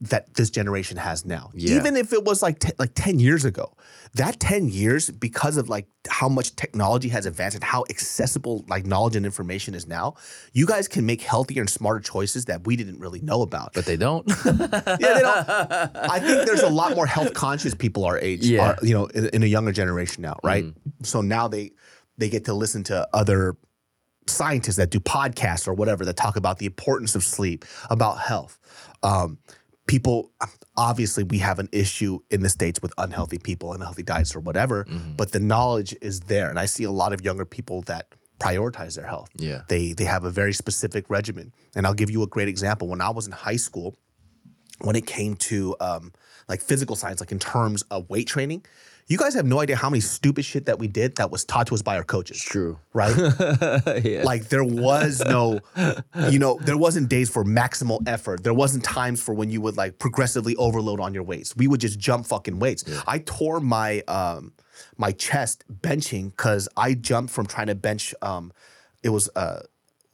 that 0.00 0.34
this 0.34 0.50
generation 0.50 0.96
has 0.96 1.24
now. 1.24 1.50
Yeah. 1.54 1.76
Even 1.76 1.96
if 1.96 2.12
it 2.12 2.24
was 2.24 2.42
like 2.42 2.58
te- 2.58 2.72
like 2.78 2.92
10 2.94 3.18
years 3.18 3.44
ago. 3.44 3.74
That 4.14 4.40
10 4.40 4.68
years 4.68 5.10
because 5.10 5.56
of 5.56 5.68
like 5.68 5.86
how 6.08 6.28
much 6.28 6.54
technology 6.56 7.08
has 7.10 7.26
advanced 7.26 7.56
and 7.56 7.64
how 7.64 7.84
accessible 7.90 8.64
like 8.68 8.86
knowledge 8.86 9.16
and 9.16 9.26
information 9.26 9.74
is 9.74 9.86
now, 9.86 10.14
you 10.52 10.66
guys 10.66 10.88
can 10.88 11.04
make 11.04 11.20
healthier 11.22 11.60
and 11.60 11.68
smarter 11.68 12.00
choices 12.00 12.46
that 12.46 12.66
we 12.66 12.76
didn't 12.76 12.98
really 12.98 13.20
know 13.20 13.42
about. 13.42 13.72
But 13.74 13.84
they 13.84 13.96
don't. 13.96 14.26
yeah, 14.44 14.56
they 14.56 15.20
don't. 15.20 15.48
I 15.96 16.18
think 16.20 16.46
there's 16.46 16.62
a 16.62 16.70
lot 16.70 16.94
more 16.94 17.06
health 17.06 17.34
conscious 17.34 17.74
people 17.74 18.04
our 18.04 18.18
age, 18.18 18.46
Yeah. 18.46 18.70
are, 18.70 18.76
you 18.82 18.94
know, 18.94 19.06
in, 19.06 19.26
in 19.30 19.42
a 19.42 19.46
younger 19.46 19.72
generation 19.72 20.22
now, 20.22 20.38
right? 20.42 20.64
So 21.02 21.20
now 21.20 21.48
they 21.48 21.72
they 22.18 22.28
get 22.30 22.46
to 22.46 22.54
listen 22.54 22.84
to 22.84 23.06
other 23.12 23.56
scientists 24.28 24.76
that 24.76 24.90
do 24.90 24.98
podcasts 25.00 25.68
or 25.68 25.74
whatever 25.74 26.04
that 26.04 26.16
talk 26.16 26.36
about 26.36 26.58
the 26.58 26.66
importance 26.66 27.14
of 27.14 27.22
sleep, 27.22 27.64
about 27.90 28.18
health. 28.18 28.58
Um, 29.02 29.38
people, 29.86 30.32
obviously, 30.76 31.24
we 31.24 31.38
have 31.38 31.58
an 31.58 31.68
issue 31.72 32.18
in 32.30 32.42
the 32.42 32.48
states 32.48 32.80
with 32.82 32.92
unhealthy 32.98 33.38
people, 33.38 33.72
unhealthy 33.72 34.02
diets, 34.02 34.34
or 34.34 34.40
whatever. 34.40 34.86
But 35.16 35.32
the 35.32 35.40
knowledge 35.40 35.94
is 36.00 36.20
there, 36.20 36.50
and 36.50 36.58
I 36.58 36.66
see 36.66 36.84
a 36.84 36.90
lot 36.90 37.12
of 37.12 37.22
younger 37.24 37.44
people 37.44 37.82
that 37.82 38.06
prioritize 38.38 38.96
their 38.96 39.06
health. 39.06 39.30
Yeah. 39.36 39.62
They 39.68 39.92
they 39.92 40.04
have 40.04 40.24
a 40.24 40.30
very 40.30 40.52
specific 40.52 41.08
regimen, 41.08 41.52
and 41.74 41.86
I'll 41.86 41.94
give 41.94 42.10
you 42.10 42.22
a 42.22 42.26
great 42.26 42.48
example. 42.48 42.88
When 42.88 43.00
I 43.00 43.10
was 43.10 43.26
in 43.26 43.32
high 43.32 43.56
school, 43.56 43.96
when 44.80 44.96
it 44.96 45.06
came 45.06 45.36
to 45.36 45.76
um, 45.80 46.12
like 46.48 46.60
physical 46.60 46.96
science, 46.96 47.20
like 47.20 47.32
in 47.32 47.38
terms 47.38 47.82
of 47.90 48.08
weight 48.10 48.26
training, 48.26 48.64
you 49.08 49.18
guys 49.18 49.34
have 49.34 49.46
no 49.46 49.60
idea 49.60 49.76
how 49.76 49.88
many 49.88 50.00
stupid 50.00 50.44
shit 50.44 50.66
that 50.66 50.80
we 50.80 50.88
did 50.88 51.16
that 51.16 51.30
was 51.30 51.44
taught 51.44 51.68
to 51.68 51.74
us 51.74 51.82
by 51.82 51.96
our 51.96 52.02
coaches. 52.02 52.40
True. 52.40 52.80
Right? 52.92 53.16
yeah. 54.04 54.24
Like 54.24 54.48
there 54.48 54.64
was 54.64 55.22
no, 55.24 55.60
you 56.28 56.40
know, 56.40 56.58
there 56.62 56.76
wasn't 56.76 57.08
days 57.08 57.30
for 57.30 57.44
maximal 57.44 58.00
effort. 58.08 58.42
There 58.42 58.54
wasn't 58.54 58.82
times 58.82 59.22
for 59.22 59.32
when 59.32 59.48
you 59.48 59.60
would 59.60 59.76
like 59.76 60.00
progressively 60.00 60.56
overload 60.56 60.98
on 60.98 61.14
your 61.14 61.22
weights. 61.22 61.54
We 61.56 61.68
would 61.68 61.80
just 61.80 62.00
jump 62.00 62.26
fucking 62.26 62.58
weights. 62.58 62.82
Yeah. 62.84 63.00
I 63.06 63.18
tore 63.18 63.60
my 63.60 64.00
um 64.08 64.52
my 64.96 65.12
chest 65.12 65.62
benching 65.72 66.32
because 66.32 66.68
I 66.76 66.94
jumped 66.94 67.32
from 67.32 67.46
trying 67.46 67.68
to 67.68 67.76
bench 67.76 68.12
um 68.22 68.52
it 69.04 69.10
was 69.10 69.30
uh 69.36 69.60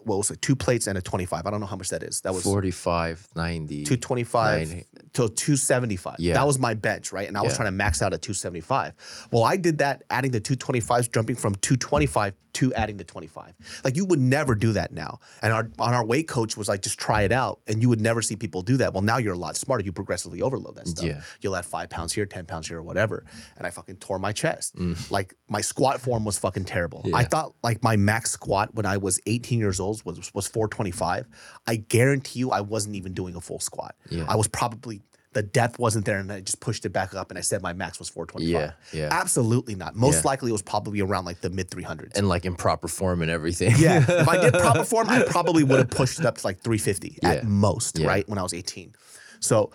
what 0.05 0.17
was 0.17 0.31
it, 0.31 0.43
two 0.43 0.57
plates 0.57 0.87
and 0.87 0.99
a 0.99 1.03
25. 1.03 1.47
I 1.47 1.51
don't 1.51 1.61
know 1.61 1.67
how 1.67 1.77
much 1.77 1.91
that 1.91 2.03
is. 2.03 2.21
That 2.23 2.35
was 2.35 2.43
45, 2.43 3.29
90. 3.35 3.85
225, 3.85 4.69
90, 4.69 4.87
till 5.13 5.29
275. 5.29 6.17
Yeah. 6.19 6.35
That 6.35 6.47
was 6.47 6.59
my 6.59 6.75
bench, 6.75 7.13
right? 7.13 7.29
And 7.29 7.37
I 7.37 7.41
yeah. 7.41 7.45
was 7.47 7.57
trying 7.57 7.67
to 7.67 7.73
max 7.73 8.03
out 8.03 8.13
at 8.13 8.23
275. 8.23 9.29
Well, 9.31 9.45
I 9.45 9.57
did 9.57 9.79
that 9.79 10.05
adding 10.11 10.31
the 10.31 10.41
225s, 10.41 11.13
jumping 11.13 11.37
from 11.37 11.55
225 11.57 12.35
to 12.55 12.75
adding 12.75 12.97
the 12.97 13.05
25. 13.05 13.55
Like 13.85 13.97
you 13.97 14.05
would 14.05 14.21
never 14.21 14.55
do 14.55 14.73
that 14.73 14.93
now. 14.93 15.21
And 15.41 15.53
our 15.53 15.71
on 15.79 15.95
our 15.95 16.05
weight 16.05 16.29
coach 16.29 16.57
was 16.57 16.69
like, 16.69 16.83
just 16.83 16.99
try 16.99 17.23
it 17.23 17.33
out. 17.33 17.61
And 17.67 17.81
you 17.81 17.89
would 17.89 18.01
never 18.01 18.21
see 18.21 18.37
people 18.37 18.63
do 18.63 18.77
that. 18.79 18.93
Well, 18.93 19.03
now 19.03 19.19
you're 19.19 19.35
a 19.35 19.39
lot 19.39 19.57
smarter. 19.57 19.85
You 19.85 19.93
progressively 19.93 20.43
overload 20.43 20.77
that 20.77 20.89
stuff. 20.89 21.05
Yeah. 21.05 21.21
You'll 21.41 21.57
add 21.57 21.65
five 21.65 21.89
pounds 21.91 22.13
here, 22.13 22.27
10 22.27 22.47
pounds 22.47 22.69
here, 22.69 22.79
or 22.79 22.83
whatever. 22.83 23.25
And 23.57 23.67
I 23.67 23.71
fucking 23.71 23.97
tore 23.97 24.19
my 24.19 24.33
chest. 24.33 24.77
Mm. 24.77 25.11
Like 25.11 25.35
my 25.49 25.61
squat 25.61 26.01
form 26.01 26.25
was 26.25 26.39
fucking 26.39 26.65
terrible. 26.65 27.03
Yeah. 27.05 27.17
I 27.17 27.25
thought 27.25 27.55
like 27.63 27.83
my 27.83 27.97
max 27.97 28.31
squat 28.31 28.75
when 28.75 28.87
I 28.87 28.99
was 28.99 29.21
18 29.27 29.59
years 29.59 29.81
old 29.81 30.05
was 30.05 30.33
was 30.35 30.47
425. 30.47 31.27
I 31.67 31.77
guarantee 31.77 32.41
you 32.41 32.51
I 32.51 32.61
wasn't 32.61 32.97
even 32.97 33.15
doing 33.15 33.35
a 33.35 33.41
full 33.41 33.61
squat. 33.61 33.95
Yeah. 34.11 34.27
I 34.29 34.37
was 34.37 34.49
probably 34.49 35.02
the 35.33 35.43
depth 35.43 35.79
wasn't 35.79 36.05
there 36.05 36.19
and 36.19 36.31
I 36.31 36.41
just 36.41 36.61
pushed 36.61 36.85
it 36.85 36.91
back 36.91 37.15
up 37.15 37.31
and 37.31 37.39
I 37.39 37.41
said 37.41 37.63
my 37.63 37.73
max 37.73 37.99
was 37.99 38.09
425. 38.11 38.53
Yeah, 38.93 38.99
yeah. 38.99 39.09
Absolutely 39.11 39.75
not. 39.75 39.95
Most 39.97 40.17
Yeah. 40.25 40.29
likely 40.31 40.51
it 40.51 40.53
was 40.53 40.63
probably 40.63 41.01
around 41.01 41.25
like 41.25 41.41
the 41.41 41.49
mid 41.51 41.71
300s. 41.71 42.17
and 42.17 42.29
like 42.29 42.45
in 42.45 42.55
proper 42.55 42.87
form 42.89 43.23
and 43.23 43.31
everything. 43.31 43.73
Yeah. 43.79 44.05
if 44.09 44.29
I 44.29 44.37
did 44.39 44.53
proper 44.53 44.85
form, 44.85 45.09
I 45.09 45.23
probably 45.23 45.65
would 45.65 45.79
have 45.79 45.91
pushed 45.91 46.21
it 46.21 46.27
up 46.27 46.37
to 46.39 46.47
like 46.47 46.61
350 46.61 47.19
Yeah. 47.23 47.31
at 47.31 47.45
most, 47.45 47.99
Yeah. 47.99 48.09
right? 48.09 48.29
When 48.29 48.39
I 48.39 48.43
was 48.43 48.53
18. 48.55 48.95
So 49.41 49.71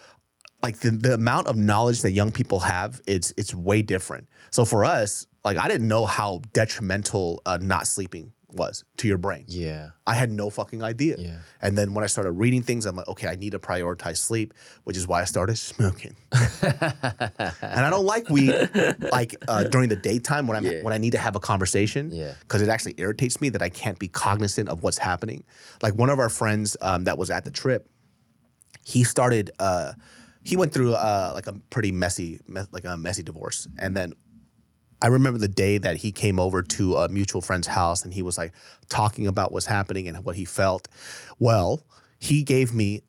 like 0.63 0.77
the, 0.79 0.91
the 0.91 1.13
amount 1.15 1.47
of 1.47 1.55
knowledge 1.55 2.01
that 2.01 2.11
young 2.11 2.31
people 2.31 2.59
have, 2.61 3.01
it's 3.07 3.33
it's 3.37 3.53
way 3.53 3.81
different. 3.81 4.27
So 4.51 4.63
for 4.65 4.85
us, 4.85 5.25
like 5.43 5.57
I 5.57 5.67
didn't 5.67 5.87
know 5.87 6.05
how 6.05 6.41
detrimental 6.53 7.41
uh, 7.45 7.57
not 7.61 7.87
sleeping 7.87 8.31
was 8.49 8.85
to 8.97 9.07
your 9.09 9.17
brain. 9.17 9.43
yeah. 9.47 9.89
I 10.05 10.13
had 10.13 10.31
no 10.31 10.49
fucking 10.49 10.81
idea. 10.81 11.15
Yeah. 11.19 11.39
And 11.61 11.77
then 11.77 11.93
when 11.93 12.03
I 12.05 12.07
started 12.07 12.31
reading 12.31 12.61
things, 12.63 12.85
I'm 12.85 12.95
like, 12.95 13.07
okay, 13.09 13.27
I 13.27 13.35
need 13.35 13.51
to 13.51 13.59
prioritize 13.59 14.17
sleep, 14.17 14.53
which 14.85 14.95
is 14.95 15.05
why 15.05 15.21
I 15.21 15.25
started 15.25 15.57
smoking. 15.57 16.15
and 16.31 16.81
I 17.61 17.89
don't 17.89 18.05
like 18.05 18.29
weed 18.29 18.53
like 19.11 19.35
uh, 19.47 19.63
during 19.65 19.89
the 19.89 19.95
daytime 19.95 20.47
when 20.47 20.57
I'm 20.57 20.65
Yeah. 20.65 20.81
when 20.81 20.93
I 20.93 20.97
need 20.97 21.11
to 21.11 21.17
have 21.17 21.35
a 21.35 21.39
conversation. 21.39 22.11
Yeah. 22.11 22.33
Because 22.39 22.61
it 22.61 22.69
actually 22.69 22.95
irritates 22.97 23.41
me 23.41 23.49
that 23.49 23.61
I 23.61 23.69
can't 23.69 23.99
be 23.99 24.07
cognizant 24.07 24.69
of 24.69 24.81
what's 24.83 24.97
happening. 24.97 25.43
Like 25.81 25.95
one 25.95 26.09
of 26.09 26.19
our 26.19 26.29
friends 26.29 26.77
um, 26.81 27.03
that 27.03 27.17
was 27.17 27.29
at 27.29 27.43
the 27.43 27.51
trip, 27.51 27.89
he 28.85 29.03
started. 29.03 29.51
Uh, 29.59 29.93
he 30.43 30.55
went 30.55 30.71
through 30.73 30.93
uh, 30.93 31.31
like 31.35 31.47
a 31.47 31.53
pretty 31.69 31.91
messy, 31.91 32.39
me- 32.47 32.61
like 32.71 32.85
a 32.85 32.95
messy 32.95 33.23
divorce, 33.23 33.67
and 33.77 33.95
then 33.97 34.13
I 35.01 35.07
remember 35.07 35.37
the 35.39 35.47
day 35.47 35.77
that 35.77 35.97
he 35.97 36.11
came 36.11 36.39
over 36.39 36.61
to 36.63 36.95
a 36.97 37.07
mutual 37.09 37.41
friend's 37.41 37.67
house 37.67 38.03
and 38.03 38.13
he 38.13 38.21
was 38.21 38.37
like 38.37 38.53
talking 38.89 39.27
about 39.27 39.51
what's 39.51 39.65
happening 39.67 40.07
and 40.07 40.23
what 40.25 40.35
he 40.35 40.45
felt. 40.45 40.87
Well, 41.39 41.83
he 42.19 42.41
gave 42.43 42.73
me 42.73 43.01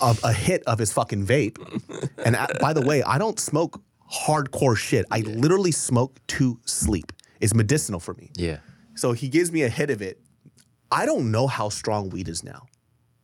a, 0.00 0.16
a 0.22 0.32
hit 0.32 0.62
of 0.66 0.78
his 0.78 0.92
fucking 0.92 1.26
vape. 1.26 1.58
And 2.24 2.36
I- 2.36 2.46
by 2.60 2.72
the 2.72 2.82
way, 2.82 3.02
I 3.02 3.18
don't 3.18 3.40
smoke 3.40 3.80
hardcore 4.12 4.76
shit. 4.76 5.04
I 5.10 5.20
literally 5.20 5.72
smoke 5.72 6.20
to 6.28 6.60
sleep. 6.64 7.12
It's 7.40 7.54
medicinal 7.54 7.98
for 8.00 8.14
me. 8.14 8.30
Yeah. 8.36 8.58
So 8.94 9.12
he 9.12 9.28
gives 9.28 9.50
me 9.50 9.62
a 9.62 9.68
hit 9.68 9.90
of 9.90 10.00
it. 10.02 10.20
I 10.92 11.06
don't 11.06 11.30
know 11.32 11.46
how 11.48 11.68
strong 11.70 12.10
weed 12.10 12.28
is 12.28 12.44
now. 12.44 12.66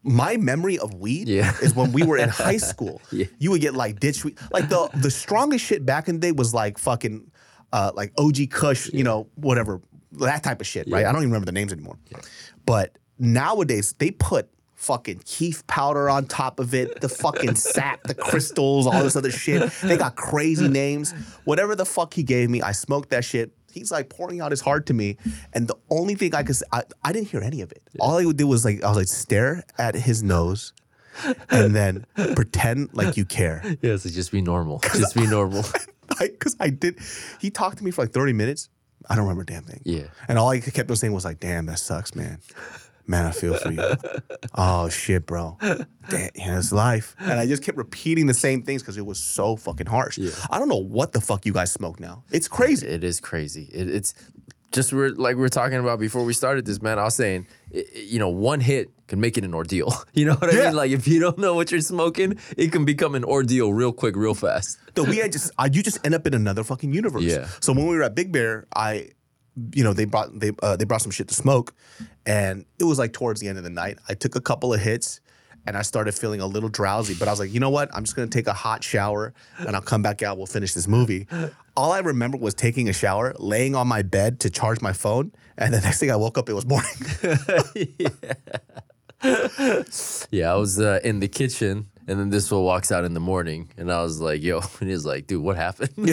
My 0.03 0.37
memory 0.37 0.79
of 0.81 0.95
weed 0.95 1.29
Yeah. 1.29 1.55
is 1.63 1.77
when 1.77 1.93
we 1.93 2.03
were 2.03 2.17
in 2.19 2.29
high 2.45 2.57
school. 2.57 3.01
Yeah. 3.13 3.27
You 3.39 3.53
would 3.53 3.61
get 3.61 3.75
like 3.75 4.01
ditch 4.01 4.25
weed. 4.25 4.37
Like 4.51 4.69
the 4.69 4.91
the 4.97 5.11
strongest 5.13 5.65
shit 5.65 5.87
back 5.87 6.09
in 6.09 6.17
the 6.17 6.21
day 6.21 6.33
was 6.33 6.53
like 6.53 6.77
fucking 6.79 7.31
uh, 7.73 7.93
like 7.95 8.13
OG 8.19 8.51
Kush, 8.51 8.91
you 8.93 9.05
know, 9.05 9.29
whatever 9.37 9.81
that 10.13 10.43
type 10.43 10.61
of 10.61 10.67
shit, 10.67 10.89
right? 10.91 11.07
I 11.07 11.13
don't 11.13 11.23
even 11.23 11.31
remember 11.31 11.47
the 11.47 11.53
names 11.53 11.73
anymore. 11.73 11.97
But 12.67 12.99
nowadays 13.19 13.95
they 13.99 14.11
put 14.11 14.49
fucking 14.75 15.21
kief 15.25 15.65
powder 15.69 16.11
on 16.11 16.27
top 16.27 16.59
of 16.59 16.75
it, 16.75 17.01
the 17.01 17.09
fucking 17.09 17.55
sap, 17.55 18.03
the 18.03 18.15
crystals, 18.15 18.87
all 18.87 19.03
this 19.03 19.17
other 19.17 19.31
shit. 19.31 19.71
They 19.83 19.97
got 19.97 20.17
crazy 20.17 20.69
names. 20.69 21.13
Whatever 21.45 21.75
the 21.77 21.85
fuck 21.87 22.15
he 22.15 22.23
gave 22.23 22.51
me, 22.51 22.61
I 22.63 22.73
smoked 22.73 23.11
that 23.11 23.25
shit. 23.25 23.53
He's 23.73 23.91
like 23.91 24.11
pouring 24.11 24.41
out 24.43 24.51
his 24.51 24.61
heart 24.61 24.85
to 24.87 24.95
me, 24.95 25.17
and 25.55 25.67
the 25.67 25.77
only 25.89 26.15
thing 26.15 26.35
I 26.35 26.43
could, 26.43 26.57
I 26.73 27.13
didn't 27.13 27.29
hear 27.29 27.41
any 27.41 27.63
of 27.63 27.73
it. 27.73 27.83
All 28.01 28.19
I 28.19 28.25
would 28.27 28.37
do 28.37 28.47
was 28.47 28.67
like, 28.67 28.85
I 28.85 28.89
was 28.89 28.99
like, 28.99 29.07
stare 29.09 29.65
at 29.79 29.95
his 29.95 30.23
nose, 30.23 30.75
and 31.49 31.75
then 31.75 32.05
pretend 32.35 32.91
like 32.93 33.17
you 33.17 33.25
care. 33.25 33.63
Yeah. 33.81 33.97
So 33.97 34.11
just 34.11 34.31
be 34.31 34.43
normal. 34.43 34.81
Just 34.81 35.15
be 35.15 35.27
normal. 35.27 35.65
Because 36.31 36.57
I 36.61 36.71
did. 36.71 36.99
He 37.41 37.51
talked 37.51 37.79
to 37.79 37.85
me 37.85 37.91
for 37.91 38.03
like 38.03 38.13
30 38.13 38.33
minutes. 38.33 38.69
I 39.11 39.17
don't 39.17 39.25
remember 39.25 39.43
a 39.43 39.47
damn 39.47 39.65
thing. 39.65 39.81
Yeah. 39.85 40.05
And 40.29 40.39
all 40.39 40.51
I 40.51 40.61
kept 40.61 40.89
on 40.91 40.97
saying 40.97 41.13
was 41.13 41.25
like, 41.25 41.41
damn, 41.41 41.67
that 41.67 41.79
sucks, 41.79 42.15
man. 42.15 42.39
Man, 43.07 43.27
I 43.27 43.33
feel 43.33 43.55
for 43.55 43.73
you. 43.73 43.83
oh 44.55 44.89
shit, 44.89 45.27
bro. 45.27 45.59
Damn, 45.61 46.31
yeah, 46.37 46.59
it's 46.59 46.71
life. 46.71 47.17
And 47.19 47.33
I 47.33 47.47
just 47.47 47.65
kept 47.65 47.77
repeating 47.77 48.27
the 48.27 48.35
same 48.35 48.63
things 48.63 48.81
because 48.81 48.97
it 48.97 49.05
was 49.05 49.19
so 49.19 49.57
fucking 49.57 49.89
harsh. 49.89 50.21
I 50.51 50.59
don't 50.59 50.69
know 50.69 50.77
what 50.77 51.13
the 51.13 51.21
fuck 51.21 51.45
you 51.45 51.53
guys 51.53 51.73
smoke 51.73 51.99
now. 51.99 52.23
It's 52.31 52.47
crazy. 52.47 52.87
It 52.87 53.03
is 53.03 53.21
crazy. 53.21 53.69
It, 53.73 53.89
it's 53.89 54.15
just 54.71 54.93
we're 54.93 55.11
like 55.11 55.35
we 55.37 55.43
were 55.43 55.49
talking 55.49 55.79
about 55.79 55.99
before 55.99 56.25
we 56.25 56.33
started 56.33 56.65
this, 56.65 56.81
man. 56.81 56.99
I 56.99 57.05
was 57.05 57.17
saying, 57.17 57.47
you 57.95 58.19
know, 58.19 58.29
one 58.29 58.61
hit 58.61 58.91
can 59.13 59.21
make 59.21 59.37
it 59.37 59.45
an 59.45 59.53
ordeal. 59.53 59.93
You 60.15 60.27
know 60.27 60.35
what 60.35 60.55
I 60.55 60.57
mean? 60.57 60.75
Like 60.75 60.91
if 60.91 61.07
you 61.07 61.21
don't 61.21 61.39
know 61.39 61.55
what 61.55 61.71
you're 61.71 61.81
smoking, 61.81 62.39
it 62.57 62.73
can 62.73 62.85
become 62.85 63.15
an 63.15 63.25
ordeal 63.25 63.73
real 63.73 63.93
quick, 63.93 64.17
real 64.17 64.35
fast. 64.35 64.79
So 64.97 65.05
we 65.05 65.17
had 65.19 65.33
just 65.33 65.51
you 65.73 65.83
just 65.83 65.99
end 66.05 66.15
up 66.15 66.27
in 66.27 66.35
another 66.35 66.65
fucking 66.65 66.93
universe. 66.93 67.23
Yeah. 67.23 67.49
So 67.61 67.73
when 67.73 67.87
we 67.87 67.97
were 67.97 68.03
at 68.03 68.15
Big 68.15 68.31
Bear, 68.31 68.67
I, 68.77 69.09
you 69.75 69.83
know, 69.85 69.93
they 69.95 70.05
brought 70.05 70.39
they 70.39 70.51
uh, 70.63 70.77
they 70.77 70.85
brought 70.85 71.01
some 71.03 71.11
shit 71.11 71.29
to 71.29 71.35
smoke, 71.35 71.75
and 72.27 72.67
it 72.79 72.85
was 72.85 72.99
like 72.99 73.13
towards 73.15 73.41
the 73.41 73.49
end 73.49 73.57
of 73.59 73.65
the 73.65 73.71
night. 73.71 73.99
I 74.09 74.15
took 74.15 74.37
a 74.37 74.41
couple 74.41 74.75
of 74.75 74.81
hits, 74.81 75.21
and 75.67 75.77
I 75.77 75.83
started 75.83 76.13
feeling 76.13 76.41
a 76.41 76.47
little 76.47 76.69
drowsy. 76.69 77.15
But 77.19 77.29
I 77.29 77.31
was 77.31 77.41
like, 77.41 77.53
you 77.55 77.61
know 77.61 77.71
what? 77.71 77.89
I'm 77.95 78.05
just 78.05 78.15
gonna 78.17 78.29
take 78.29 78.47
a 78.49 78.53
hot 78.53 78.85
shower, 78.85 79.33
and 79.59 79.75
I'll 79.75 79.83
come 79.93 80.03
back 80.03 80.23
out. 80.23 80.37
We'll 80.37 80.47
finish 80.47 80.75
this 80.75 80.87
movie. 80.87 81.27
All 81.75 81.93
I 81.93 82.01
remember 82.01 82.37
was 82.37 82.53
taking 82.55 82.89
a 82.91 82.93
shower, 82.93 83.35
laying 83.39 83.75
on 83.75 83.89
my 83.89 84.03
bed 84.03 84.41
to 84.41 84.51
charge 84.51 84.83
my 84.83 84.93
phone, 84.93 85.33
and 85.57 85.73
the 85.73 85.81
next 85.81 86.01
thing 86.01 86.11
I 86.11 86.17
woke 86.17 86.37
up, 86.37 86.51
it 86.51 86.55
was 86.55 86.67
morning. 86.67 86.93
Yeah, 87.99 88.35
I 90.49 90.55
was 90.57 90.81
uh, 90.81 91.01
in 91.05 91.21
the 91.21 91.29
kitchen, 91.29 91.87
and 92.09 92.19
then 92.19 92.31
this 92.31 92.51
one 92.51 92.63
walks 92.63 92.91
out 92.91 93.05
in 93.05 93.15
the 93.15 93.21
morning, 93.21 93.71
and 93.77 93.93
I 93.93 94.03
was 94.03 94.21
like, 94.21 94.43
"Yo," 94.43 94.61
and 94.81 94.91
he's 94.91 95.05
like, 95.07 95.27
"Dude, 95.27 95.43
what 95.43 95.57
happened?" 95.57 95.91
he's 95.97 96.13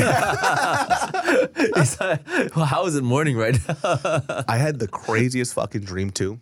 like, 1.99 2.55
well, 2.55 2.65
"How 2.65 2.85
is 2.85 2.95
it 2.95 3.03
morning 3.03 3.37
right 3.37 3.57
now?" 3.67 4.43
I 4.47 4.57
had 4.57 4.79
the 4.79 4.87
craziest 4.87 5.53
fucking 5.53 5.81
dream 5.81 6.11
too. 6.11 6.39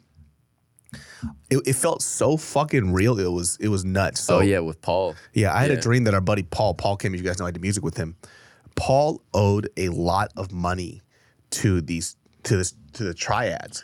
It, 1.49 1.59
it 1.65 1.74
felt 1.76 2.01
so 2.01 2.38
fucking 2.38 2.93
real. 2.93 3.20
It 3.20 3.32
was 3.32 3.57
it 3.59 3.70
was 3.70 3.84
nuts. 3.86 4.22
So 4.22 4.38
oh 4.38 4.41
yeah, 4.41 4.59
with 4.59 4.82
Paul. 4.82 5.15
Yeah, 5.34 5.53
I 5.53 5.61
had 5.61 5.72
Yeah. 5.72 5.78
a 5.78 5.82
dream 5.82 6.03
that 6.05 6.13
our 6.13 6.22
buddy 6.22 6.43
Paul, 6.43 6.74
Paul 6.74 6.97
Kim, 6.97 7.15
you 7.15 7.22
guys 7.24 7.39
know 7.39 7.45
I 7.45 7.51
did 7.51 7.61
music 7.61 7.84
with 7.84 7.97
him. 7.97 8.15
Paul 8.76 9.22
owed 9.34 9.70
a 9.78 9.89
lot 9.89 10.32
of 10.38 10.51
money 10.51 11.01
to 11.51 11.82
these 11.82 12.15
to 12.43 12.57
this 12.57 12.74
to 12.93 13.03
the 13.03 13.13
triads, 13.13 13.84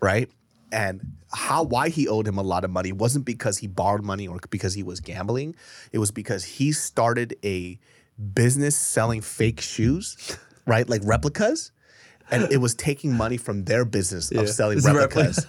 right? 0.00 0.28
And 0.74 1.00
how 1.32 1.62
why 1.62 1.88
he 1.88 2.08
owed 2.08 2.26
him 2.26 2.36
a 2.36 2.42
lot 2.42 2.64
of 2.64 2.70
money 2.70 2.90
wasn't 2.92 3.24
because 3.24 3.58
he 3.58 3.66
borrowed 3.68 4.02
money 4.04 4.26
or 4.28 4.38
because 4.50 4.74
he 4.74 4.82
was 4.82 4.98
gambling. 5.00 5.54
It 5.92 5.98
was 6.00 6.10
because 6.10 6.44
he 6.44 6.72
started 6.72 7.36
a 7.44 7.78
business 8.34 8.76
selling 8.76 9.20
fake 9.20 9.60
shoes, 9.60 10.36
right? 10.66 10.88
Like 10.88 11.02
replicas. 11.04 11.70
And 12.30 12.50
it 12.50 12.56
was 12.56 12.74
taking 12.74 13.12
money 13.12 13.36
from 13.36 13.64
their 13.64 13.84
business 13.84 14.32
of 14.32 14.48
selling 14.48 14.78
It's 14.78 14.86
replicas. 14.86 15.46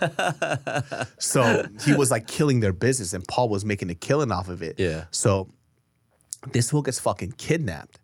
so 1.20 1.66
he 1.84 1.94
was 1.96 2.12
like 2.12 2.28
killing 2.28 2.60
their 2.60 2.74
business, 2.74 3.14
and 3.14 3.26
Paul 3.28 3.50
was 3.50 3.64
making 3.66 3.90
a 3.90 3.96
killing 3.96 4.32
off 4.32 4.50
of 4.50 4.62
it. 4.62 4.76
Yeah. 4.80 5.06
So 5.12 5.50
this 6.52 6.70
fool 6.72 6.82
gets 6.82 7.00
fucking 7.00 7.34
kidnapped, 7.38 8.00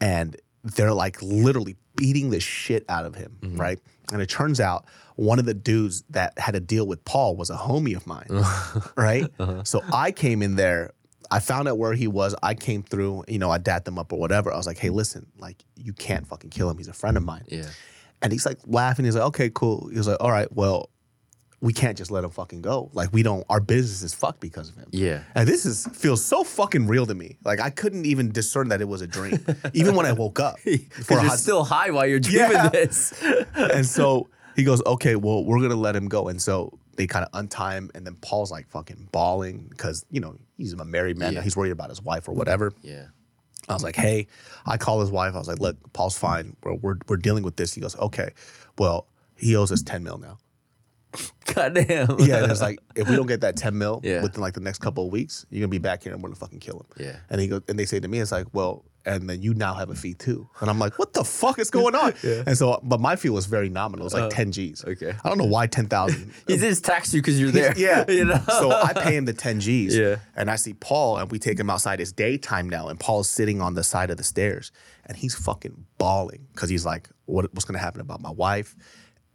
and 0.00 0.36
they're 0.62 0.92
like 0.94 1.20
literally 1.22 1.76
beating 1.96 2.30
the 2.30 2.40
shit 2.40 2.84
out 2.88 3.04
of 3.04 3.14
him, 3.16 3.36
Mm-hmm. 3.42 3.60
right? 3.60 3.78
And 4.12 4.20
it 4.20 4.28
turns 4.28 4.60
out 4.60 4.84
one 5.16 5.38
of 5.38 5.44
the 5.44 5.54
dudes 5.54 6.02
that 6.10 6.38
had 6.38 6.54
a 6.54 6.60
deal 6.60 6.86
with 6.86 7.04
Paul 7.04 7.36
was 7.36 7.50
a 7.50 7.56
homie 7.56 7.96
of 7.96 8.06
mine, 8.06 8.26
right? 8.96 9.30
Uh-huh. 9.38 9.64
So 9.64 9.82
I 9.92 10.12
came 10.12 10.42
in 10.42 10.56
there. 10.56 10.92
I 11.30 11.40
found 11.40 11.68
out 11.68 11.78
where 11.78 11.94
he 11.94 12.06
was. 12.06 12.34
I 12.42 12.54
came 12.54 12.82
through, 12.82 13.24
you 13.28 13.38
know, 13.38 13.50
I 13.50 13.58
dapped 13.58 13.88
him 13.88 13.98
up 13.98 14.12
or 14.12 14.18
whatever. 14.18 14.52
I 14.52 14.56
was 14.56 14.66
like, 14.66 14.78
hey, 14.78 14.90
listen, 14.90 15.26
like, 15.38 15.64
you 15.76 15.92
can't 15.92 16.26
fucking 16.26 16.50
kill 16.50 16.68
him. 16.68 16.76
He's 16.76 16.88
a 16.88 16.92
friend 16.92 17.16
of 17.16 17.22
mine. 17.22 17.44
Yeah. 17.48 17.68
And 18.22 18.32
he's 18.32 18.46
like 18.46 18.58
laughing. 18.66 19.04
He's 19.04 19.16
like, 19.16 19.24
okay, 19.28 19.50
cool. 19.52 19.88
He 19.88 19.96
was 19.96 20.06
like, 20.06 20.18
all 20.20 20.30
right, 20.30 20.52
well, 20.52 20.90
we 21.64 21.72
can't 21.72 21.96
just 21.96 22.10
let 22.10 22.22
him 22.24 22.30
fucking 22.30 22.60
go. 22.60 22.90
Like, 22.92 23.10
we 23.14 23.22
don't, 23.22 23.42
our 23.48 23.58
business 23.58 24.02
is 24.02 24.12
fucked 24.12 24.38
because 24.40 24.68
of 24.68 24.76
him. 24.76 24.86
Yeah. 24.90 25.22
And 25.34 25.48
this 25.48 25.64
is 25.64 25.86
feels 25.94 26.22
so 26.22 26.44
fucking 26.44 26.86
real 26.86 27.06
to 27.06 27.14
me. 27.14 27.38
Like 27.42 27.58
I 27.58 27.70
couldn't 27.70 28.04
even 28.04 28.30
discern 28.32 28.68
that 28.68 28.82
it 28.82 28.88
was 28.88 29.00
a 29.00 29.06
dream, 29.06 29.44
even 29.72 29.94
when 29.94 30.04
I 30.04 30.12
woke 30.12 30.38
up. 30.40 30.58
for 30.60 30.70
Because 30.70 31.08
you're 31.10 31.20
hot- 31.22 31.38
still 31.38 31.64
high 31.64 31.90
while 31.90 32.06
you're 32.06 32.20
dreaming 32.20 32.52
Yeah. 32.52 32.68
this. 32.68 33.14
and 33.54 33.86
so 33.86 34.28
he 34.56 34.62
goes, 34.62 34.82
"Okay, 34.84 35.16
well, 35.16 35.42
we're 35.44 35.60
gonna 35.60 35.74
let 35.74 35.96
him 35.96 36.06
go." 36.06 36.28
And 36.28 36.40
so 36.40 36.78
they 36.96 37.06
kind 37.06 37.24
of 37.24 37.30
untie 37.32 37.76
him, 37.76 37.90
and 37.94 38.06
then 38.06 38.14
Paul's 38.20 38.50
like 38.50 38.68
fucking 38.68 39.08
bawling 39.10 39.66
because 39.70 40.04
you 40.10 40.20
know 40.20 40.36
he's 40.58 40.74
a 40.74 40.84
married 40.84 41.16
man. 41.16 41.32
Yeah. 41.32 41.40
He's 41.40 41.56
worried 41.56 41.72
about 41.72 41.88
his 41.88 42.02
wife 42.02 42.28
or 42.28 42.32
whatever. 42.34 42.72
Yeah. 42.82 43.06
I 43.70 43.72
was 43.72 43.82
like, 43.82 43.96
"Hey," 43.96 44.26
I 44.66 44.76
call 44.76 45.00
his 45.00 45.10
wife. 45.10 45.34
I 45.34 45.38
was 45.38 45.48
like, 45.48 45.60
"Look, 45.60 45.76
Paul's 45.94 46.18
fine. 46.18 46.56
We're 46.62 46.74
we're, 46.74 46.96
we're 47.08 47.16
dealing 47.16 47.42
with 47.42 47.56
this." 47.56 47.72
He 47.72 47.80
goes, 47.80 47.96
"Okay, 47.96 48.32
well, 48.78 49.06
he 49.34 49.56
owes 49.56 49.72
us 49.72 49.82
ten 49.82 50.04
mil 50.04 50.18
now." 50.18 50.36
Goddamn. 51.54 52.16
Yeah, 52.20 52.42
and 52.42 52.50
it's 52.50 52.60
like 52.62 52.78
if 52.96 53.08
we 53.08 53.16
don't 53.16 53.26
get 53.26 53.42
that 53.42 53.56
ten 53.56 53.76
mil 53.78 54.00
Yeah. 54.02 54.22
within 54.22 54.40
like 54.40 54.54
the 54.54 54.60
next 54.60 54.78
couple 54.78 55.06
of 55.06 55.12
weeks, 55.12 55.46
you're 55.50 55.60
gonna 55.60 55.68
be 55.68 55.78
back 55.78 56.02
here 56.02 56.12
and 56.12 56.22
we're 56.22 56.28
gonna 56.30 56.36
fucking 56.38 56.60
kill 56.60 56.80
him. 56.80 56.86
Yeah. 57.06 57.16
And 57.30 57.40
he 57.40 57.48
goes, 57.48 57.62
and 57.68 57.78
they 57.78 57.84
say 57.84 58.00
to 58.00 58.08
me, 58.08 58.18
it's 58.18 58.32
like, 58.32 58.46
well, 58.52 58.84
and 59.06 59.28
then 59.28 59.42
you 59.42 59.52
now 59.52 59.74
have 59.74 59.90
a 59.90 59.94
fee 59.94 60.14
too. 60.14 60.48
And 60.60 60.70
I'm 60.70 60.78
like, 60.78 60.98
what 60.98 61.12
the 61.12 61.24
fuck 61.24 61.58
is 61.58 61.70
going 61.70 61.94
on? 61.94 62.14
yeah. 62.22 62.42
And 62.46 62.56
so, 62.56 62.80
but 62.82 63.00
my 63.00 63.16
fee 63.16 63.28
was 63.28 63.44
very 63.44 63.68
nominal. 63.68 64.04
It 64.04 64.12
was 64.12 64.14
like 64.14 64.30
ten 64.30 64.50
G's. 64.50 64.82
Uh, 64.82 64.90
okay. 64.90 65.12
I 65.22 65.28
don't 65.28 65.36
know 65.36 65.44
why 65.44 65.66
ten 65.66 65.86
thousand. 65.86 66.32
He 66.48 66.56
just 66.56 66.84
tax 66.84 67.12
you 67.12 67.20
because 67.20 67.38
you're 67.38 67.50
there. 67.50 67.74
yeah. 67.76 68.10
You 68.10 68.24
know? 68.24 68.40
So 68.48 68.70
I 68.70 68.94
pay 68.94 69.14
him 69.16 69.26
the 69.26 69.32
10 69.34 69.60
G's. 69.60 69.96
Yeah. 69.96 70.16
And 70.34 70.50
I 70.50 70.56
see 70.56 70.72
Paul 70.74 71.18
and 71.18 71.30
we 71.30 71.38
take 71.38 71.60
him 71.60 71.68
outside. 71.70 72.00
It's 72.00 72.12
daytime 72.12 72.68
now. 72.68 72.88
And 72.88 72.98
Paul's 72.98 73.28
sitting 73.30 73.60
on 73.60 73.74
the 73.74 73.84
side 73.84 74.10
of 74.10 74.16
the 74.16 74.24
stairs 74.24 74.72
and 75.06 75.16
he's 75.18 75.34
fucking 75.34 75.84
bawling 75.98 76.46
because 76.54 76.70
he's 76.70 76.86
like, 76.86 77.10
what, 77.26 77.52
what's 77.54 77.64
going 77.66 77.74
to 77.78 77.84
happen 77.84 78.00
about 78.00 78.20
my 78.22 78.30
wife? 78.30 78.74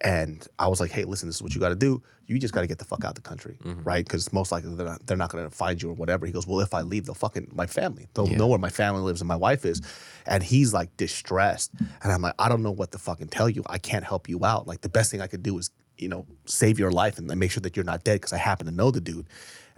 And 0.01 0.47
I 0.57 0.67
was 0.67 0.79
like, 0.79 0.91
hey, 0.91 1.03
listen, 1.03 1.27
this 1.27 1.35
is 1.37 1.41
what 1.43 1.53
you 1.53 1.59
got 1.59 1.69
to 1.69 1.75
do. 1.75 2.01
You 2.25 2.39
just 2.39 2.53
got 2.53 2.61
to 2.61 2.67
get 2.67 2.77
the 2.77 2.85
fuck 2.85 3.03
out 3.03 3.17
of 3.17 3.23
the 3.23 3.27
country, 3.29 3.57
Mm-hmm. 3.63 3.83
right? 3.83 4.05
Because 4.05 4.31
most 4.31 4.51
likely 4.51 4.73
they're 4.75 4.85
not, 4.85 5.05
they're 5.05 5.17
not 5.17 5.29
going 5.31 5.43
to 5.43 5.49
find 5.49 5.81
you 5.81 5.89
or 5.89 5.93
whatever. 5.93 6.25
He 6.25 6.31
goes, 6.31 6.47
well, 6.47 6.59
if 6.61 6.73
I 6.73 6.81
leave, 6.81 7.05
they'll 7.05 7.15
fucking 7.15 7.51
my 7.53 7.65
family. 7.65 8.07
They'll 8.13 8.27
know 8.27 8.47
where 8.47 8.59
my 8.59 8.69
family 8.69 9.01
lives 9.01 9.19
and 9.19 9.27
my 9.27 9.35
wife 9.35 9.65
is. 9.65 9.81
And 10.25 10.41
he's 10.43 10.73
like 10.73 10.95
distressed. 10.95 11.71
And 12.03 12.11
I'm 12.13 12.21
like, 12.21 12.35
I 12.39 12.47
don't 12.49 12.63
know 12.63 12.71
what 12.71 12.91
to 12.93 12.97
fucking 12.97 13.27
tell 13.29 13.49
you. 13.49 13.63
I 13.67 13.77
can't 13.77 14.05
help 14.05 14.29
you 14.29 14.45
out. 14.45 14.67
Like 14.67 14.81
the 14.81 14.89
best 14.89 15.11
thing 15.11 15.21
I 15.21 15.27
could 15.27 15.43
do 15.43 15.57
is, 15.57 15.71
you 15.97 16.07
know, 16.07 16.25
save 16.45 16.79
your 16.79 16.91
life 16.91 17.17
and 17.17 17.27
make 17.37 17.51
sure 17.51 17.61
that 17.61 17.75
you're 17.75 17.83
not 17.83 18.03
dead 18.05 18.15
because 18.15 18.31
I 18.31 18.37
happen 18.37 18.67
to 18.67 18.71
know 18.71 18.91
the 18.91 19.01
dude. 19.01 19.27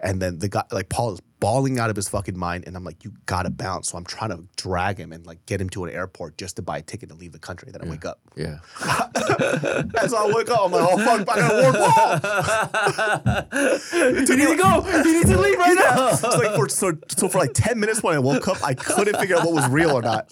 And 0.04 0.22
then 0.22 0.40
the 0.40 0.50
guy, 0.50 0.64
like 0.72 0.90
Paul, 0.90 1.14
is 1.14 1.22
bawling 1.40 1.80
out 1.80 1.90
of 1.92 1.96
his 1.96 2.10
fucking 2.10 2.38
mind, 2.38 2.64
and 2.66 2.76
I'm 2.76 2.84
like, 2.84 3.04
"You 3.04 3.14
gotta 3.28 3.50
bounce." 3.52 3.90
So 3.90 3.98
I'm 3.98 4.04
trying 4.04 4.32
to 4.32 4.44
drag 4.58 4.98
him 4.98 5.12
and 5.12 5.26
like 5.28 5.46
get 5.46 5.62
him 5.62 5.70
to 5.72 5.86
an 5.86 5.92
airport 5.94 6.38
just 6.38 6.56
to 6.56 6.62
buy 6.64 6.80
a 6.80 6.82
ticket 6.82 7.10
to 7.10 7.16
leave 7.16 7.32
the 7.34 7.40
country. 7.40 7.72
Then 7.72 7.84
I 7.84 7.90
wake 7.90 8.04
up. 8.06 8.20
yeah. 8.36 8.58
So 10.08 10.18
I 10.18 10.32
wake 10.34 10.50
up. 10.50 10.60
I'm 10.66 10.72
like, 10.72 10.88
"Oh 10.90 10.98
fuck, 10.98 11.30
I 11.30 11.36
gotta 11.40 11.62
warn 11.62 11.76
Paul." 11.92 13.48
You 14.28 14.36
need 14.38 14.48
to 14.48 14.56
go. 14.56 14.86
You 15.04 15.14
need 15.20 15.28
to 15.28 15.40
leave 15.40 15.58
right 15.58 15.76
now. 15.76 16.10
It's 16.10 16.24
like 16.24 16.56
for 16.56 16.68
so, 16.70 16.94
so 17.16 17.28
for 17.30 17.38
like 17.40 17.54
ten 17.54 17.80
minutes 17.80 18.02
when 18.04 18.16
I 18.16 18.20
woke 18.20 18.48
up, 18.48 18.58
I 18.64 18.74
couldn't 18.74 19.18
figure 19.18 19.38
out 19.38 19.46
what 19.46 19.54
was 19.54 19.70
real 19.70 19.92
or 19.92 20.02
not. 20.02 20.32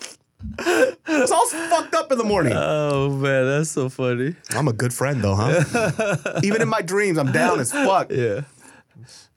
it's 0.60 1.32
all 1.32 1.46
fucked 1.48 1.94
up 1.96 2.12
in 2.12 2.18
the 2.18 2.24
morning. 2.24 2.54
Oh 2.56 3.10
man, 3.10 3.46
that's 3.46 3.70
so 3.72 3.90
funny. 3.90 4.36
I'm 4.52 4.68
a 4.68 4.74
good 4.74 4.94
friend 4.94 5.22
though, 5.22 5.36
huh? 5.36 6.40
Even 6.44 6.62
in 6.62 6.70
my 6.70 6.82
dreams, 6.82 7.18
I'm 7.18 7.32
down 7.32 7.60
as 7.60 7.72
fuck. 7.72 8.10
Yeah. 8.12 8.42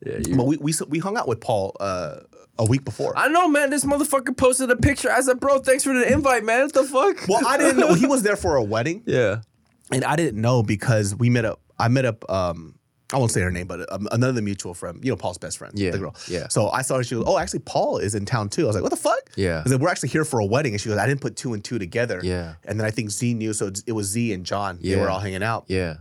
Yeah. 0.04 0.18
You, 0.26 0.36
But 0.36 0.46
we, 0.46 0.56
we 0.58 0.72
we 0.88 0.98
hung 0.98 1.16
out 1.16 1.28
with 1.28 1.40
Paul 1.40 1.76
uh, 1.80 2.16
a 2.58 2.64
week 2.64 2.84
before. 2.84 3.16
I 3.16 3.28
know, 3.28 3.48
man. 3.48 3.70
This 3.70 3.84
motherfucker 3.84 4.36
posted 4.36 4.70
a 4.70 4.76
picture. 4.76 5.10
I 5.10 5.20
said, 5.20 5.40
bro, 5.40 5.58
thanks 5.60 5.84
for 5.84 5.92
the 5.94 6.12
invite, 6.12 6.44
man. 6.44 6.62
What 6.62 6.72
the 6.74 6.84
fuck? 6.84 7.28
well, 7.28 7.46
I 7.46 7.56
didn't 7.56 7.78
know 7.78 7.94
he 7.94 8.06
was 8.14 8.22
there 8.22 8.36
for 8.36 8.56
a 8.56 8.62
wedding, 8.64 9.02
Yeah. 9.06 9.42
and 9.90 10.04
I 10.04 10.16
didn't 10.16 10.40
know 10.40 10.62
because 10.62 11.14
we 11.14 11.30
met 11.30 11.44
up. 11.44 11.60
I 11.78 11.88
met 11.88 12.04
up. 12.04 12.28
Um, 12.30 12.74
I 13.14 13.18
won't 13.18 13.30
say 13.30 13.42
her 13.42 13.50
name, 13.50 13.66
but 13.66 13.92
um, 13.92 14.08
another 14.10 14.40
mutual 14.40 14.72
friend. 14.72 14.98
You 15.04 15.10
know, 15.12 15.16
Paul's 15.16 15.36
best 15.36 15.58
friend. 15.58 15.78
Yeah, 15.78 15.90
the 15.90 15.98
girl. 15.98 16.16
yeah. 16.28 16.48
So 16.48 16.70
I 16.70 16.80
saw 16.80 16.96
her. 16.96 17.04
She 17.04 17.14
goes, 17.14 17.24
"Oh, 17.26 17.36
actually, 17.38 17.58
Paul 17.60 17.98
is 17.98 18.14
in 18.14 18.24
town 18.24 18.48
too." 18.48 18.64
I 18.64 18.66
was 18.68 18.74
like, 18.76 18.82
"What 18.82 18.90
the 18.90 18.96
fuck?" 18.96 19.30
Yeah. 19.36 19.62
I 19.64 19.68
said, 19.68 19.80
"We're 19.82 19.90
actually 19.90 20.08
here 20.08 20.24
for 20.24 20.40
a 20.40 20.46
wedding," 20.46 20.72
and 20.72 20.80
she 20.80 20.88
goes, 20.88 20.96
"I 20.98 21.06
didn't 21.06 21.20
put 21.20 21.36
two 21.36 21.52
and 21.52 21.62
two 21.62 21.78
together." 21.78 22.20
Yeah. 22.22 22.54
And 22.64 22.80
then 22.80 22.86
I 22.86 22.90
think 22.90 23.10
Z 23.10 23.34
knew, 23.34 23.52
so 23.52 23.70
it 23.86 23.92
was 23.92 24.06
Z 24.08 24.32
and 24.32 24.46
John. 24.46 24.78
Yeah. 24.80 24.96
They 24.96 25.00
were 25.02 25.10
all 25.10 25.20
hanging 25.20 25.42
out. 25.42 25.64
Yeah. 25.68 25.96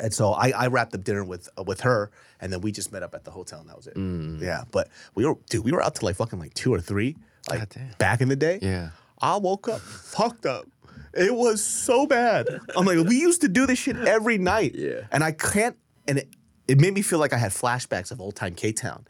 And 0.00 0.12
so 0.12 0.32
I, 0.32 0.50
I 0.50 0.66
wrapped 0.66 0.94
up 0.94 1.04
dinner 1.04 1.24
with 1.24 1.48
uh, 1.58 1.62
with 1.62 1.80
her, 1.82 2.10
and 2.40 2.52
then 2.52 2.60
we 2.60 2.72
just 2.72 2.92
met 2.92 3.02
up 3.02 3.14
at 3.14 3.24
the 3.24 3.30
hotel, 3.30 3.60
and 3.60 3.68
that 3.68 3.76
was 3.76 3.86
it. 3.86 3.94
Mm. 3.94 4.40
Yeah, 4.40 4.64
but 4.70 4.88
we 5.14 5.24
were 5.24 5.36
dude, 5.50 5.64
we 5.64 5.72
were 5.72 5.82
out 5.82 5.94
till 5.94 6.06
like 6.06 6.16
fucking 6.16 6.38
like 6.38 6.54
two 6.54 6.74
or 6.74 6.80
three, 6.80 7.16
like 7.48 7.74
back 7.98 8.20
in 8.20 8.28
the 8.28 8.36
day. 8.36 8.58
Yeah. 8.60 8.90
I 9.20 9.36
woke 9.36 9.68
up 9.68 9.80
fucked 9.80 10.46
up. 10.46 10.66
It 11.14 11.34
was 11.34 11.64
so 11.64 12.06
bad. 12.06 12.48
I'm 12.76 12.84
like, 12.84 12.98
we 13.06 13.20
used 13.20 13.40
to 13.42 13.48
do 13.48 13.66
this 13.66 13.78
shit 13.78 13.96
every 13.96 14.38
night. 14.38 14.74
Yeah. 14.84 15.02
And 15.12 15.22
I 15.22 15.30
can't, 15.32 15.76
and 16.08 16.18
it, 16.18 16.28
it 16.66 16.80
made 16.80 16.92
me 16.92 17.02
feel 17.02 17.20
like 17.20 17.32
I 17.32 17.38
had 17.38 17.52
flashbacks 17.52 18.10
of 18.10 18.20
old 18.20 18.34
time 18.34 18.54
K 18.54 18.72
Town, 18.72 19.06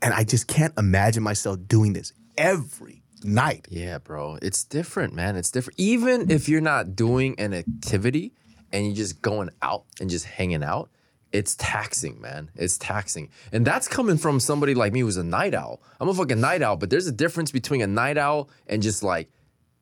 and 0.00 0.14
I 0.14 0.24
just 0.24 0.46
can't 0.46 0.72
imagine 0.78 1.22
myself 1.22 1.58
doing 1.66 1.92
this 1.92 2.12
every 2.36 3.02
night. 3.24 3.66
Yeah, 3.70 3.98
bro. 3.98 4.38
It's 4.40 4.62
different, 4.64 5.14
man. 5.14 5.36
It's 5.36 5.50
different. 5.50 5.78
Even 5.80 6.30
if 6.30 6.48
you're 6.48 6.60
not 6.60 6.94
doing 6.94 7.34
an 7.38 7.52
activity 7.52 8.32
and 8.72 8.86
you're 8.86 8.96
just 8.96 9.22
going 9.22 9.50
out 9.62 9.84
and 10.00 10.10
just 10.10 10.24
hanging 10.24 10.62
out, 10.62 10.90
it's 11.32 11.54
taxing, 11.56 12.20
man. 12.20 12.50
It's 12.54 12.78
taxing. 12.78 13.30
And 13.52 13.66
that's 13.66 13.86
coming 13.86 14.16
from 14.16 14.40
somebody 14.40 14.74
like 14.74 14.92
me 14.92 15.00
who's 15.00 15.16
a 15.16 15.24
night 15.24 15.54
owl. 15.54 15.82
I'm 16.00 16.08
a 16.08 16.14
fucking 16.14 16.40
night 16.40 16.62
owl, 16.62 16.76
but 16.76 16.90
there's 16.90 17.06
a 17.06 17.12
difference 17.12 17.50
between 17.50 17.82
a 17.82 17.86
night 17.86 18.16
owl 18.16 18.48
and 18.66 18.82
just 18.82 19.02
like 19.02 19.30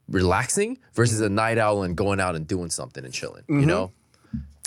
relaxing 0.09 0.78
versus 0.95 1.20
a 1.20 1.28
night 1.28 1.59
owl 1.59 1.82
and 1.82 1.97
going 1.97 2.20
out 2.20 2.34
and 2.34 2.47
doing 2.47 2.70
something 2.70 3.05
and 3.05 3.12
chilling, 3.12 3.45
you 3.49 3.57
mm-hmm. 3.57 3.66
know? 3.66 3.93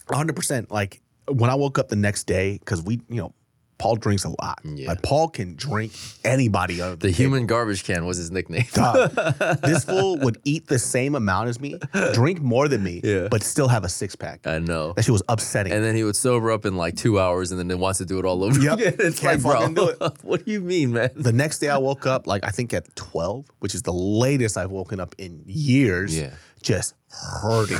100%. 0.07 0.71
Like 0.71 1.01
when 1.27 1.49
I 1.49 1.55
woke 1.55 1.77
up 1.77 1.89
the 1.89 1.95
next 1.95 2.25
day, 2.25 2.57
because 2.59 2.81
we, 2.81 3.01
you 3.09 3.17
know, 3.17 3.33
Paul 3.79 3.95
drinks 3.95 4.25
a 4.25 4.29
lot. 4.29 4.59
Yeah. 4.63 4.89
Like 4.89 5.01
Paul 5.01 5.29
can 5.29 5.55
drink 5.55 5.93
anybody. 6.23 6.81
Under 6.81 6.97
The 6.97 7.11
human 7.11 7.47
garbage 7.47 7.83
can 7.85 8.05
was 8.05 8.17
his 8.17 8.29
nickname. 8.29 8.65
Dog, 8.73 9.11
this 9.63 9.85
fool 9.85 10.17
would 10.19 10.37
eat 10.43 10.67
the 10.67 10.77
same 10.77 11.15
amount 11.15 11.49
as 11.49 11.59
me, 11.59 11.79
drink 12.13 12.41
more 12.41 12.67
than 12.67 12.83
me, 12.83 12.99
Yeah. 13.03 13.27
but 13.31 13.41
still 13.41 13.69
have 13.69 13.83
a 13.85 13.89
six 13.89 14.15
pack. 14.15 14.45
I 14.45 14.59
know. 14.59 14.93
That 14.93 15.03
shit 15.03 15.13
was 15.13 15.23
upsetting. 15.29 15.71
And 15.73 15.83
then 15.83 15.95
he 15.95 16.03
would 16.03 16.15
sober 16.17 16.51
up 16.51 16.65
in 16.65 16.75
like 16.75 16.95
two 16.97 17.19
hours 17.19 17.51
and 17.51 17.59
then 17.69 17.79
wants 17.79 17.99
to 17.99 18.05
do 18.05 18.19
it 18.19 18.25
all 18.25 18.43
over 18.43 18.59
Yep. 18.59 18.73
again. 18.79 18.95
It's 18.99 19.19
Can't 19.19 19.43
like, 19.43 19.73
bro, 19.73 19.73
do 19.73 19.89
it. 19.89 20.13
what 20.23 20.45
do 20.45 20.51
you 20.51 20.61
mean, 20.61 20.91
man? 20.93 21.09
the 21.15 21.31
next 21.33 21.59
day 21.59 21.69
I 21.69 21.77
woke 21.77 22.05
up, 22.05 22.27
like 22.27 22.43
I 22.43 22.49
think 22.49 22.73
at 22.73 22.93
12, 22.95 23.45
which 23.59 23.73
is 23.73 23.81
the 23.83 23.93
latest 23.93 24.57
I've 24.57 24.71
woken 24.71 24.99
up 24.99 25.15
in 25.17 25.41
years, 25.47 26.17
Yeah. 26.19 26.31
just 26.61 26.93
hurting. 27.09 27.79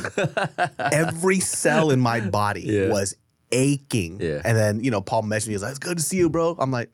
Every 0.80 1.40
cell 1.40 1.92
in 1.92 2.00
my 2.00 2.20
body 2.22 2.62
Yeah. 2.62 2.88
was 2.90 3.16
aching. 3.52 4.20
Yeah. 4.22 4.42
And 4.44 4.58
then, 4.58 4.84
you 4.84 4.92
know, 4.92 5.02
Paul 5.02 5.24
messaged 5.24 5.48
me, 5.48 5.52
he 5.52 5.56
was 5.56 5.64
like, 5.64 5.72
it's 5.72 5.80
good 5.80 5.98
to 5.98 6.04
see 6.04 6.18
you, 6.18 6.30
bro. 6.30 6.56
I'm 6.60 6.72
like, 6.72 6.90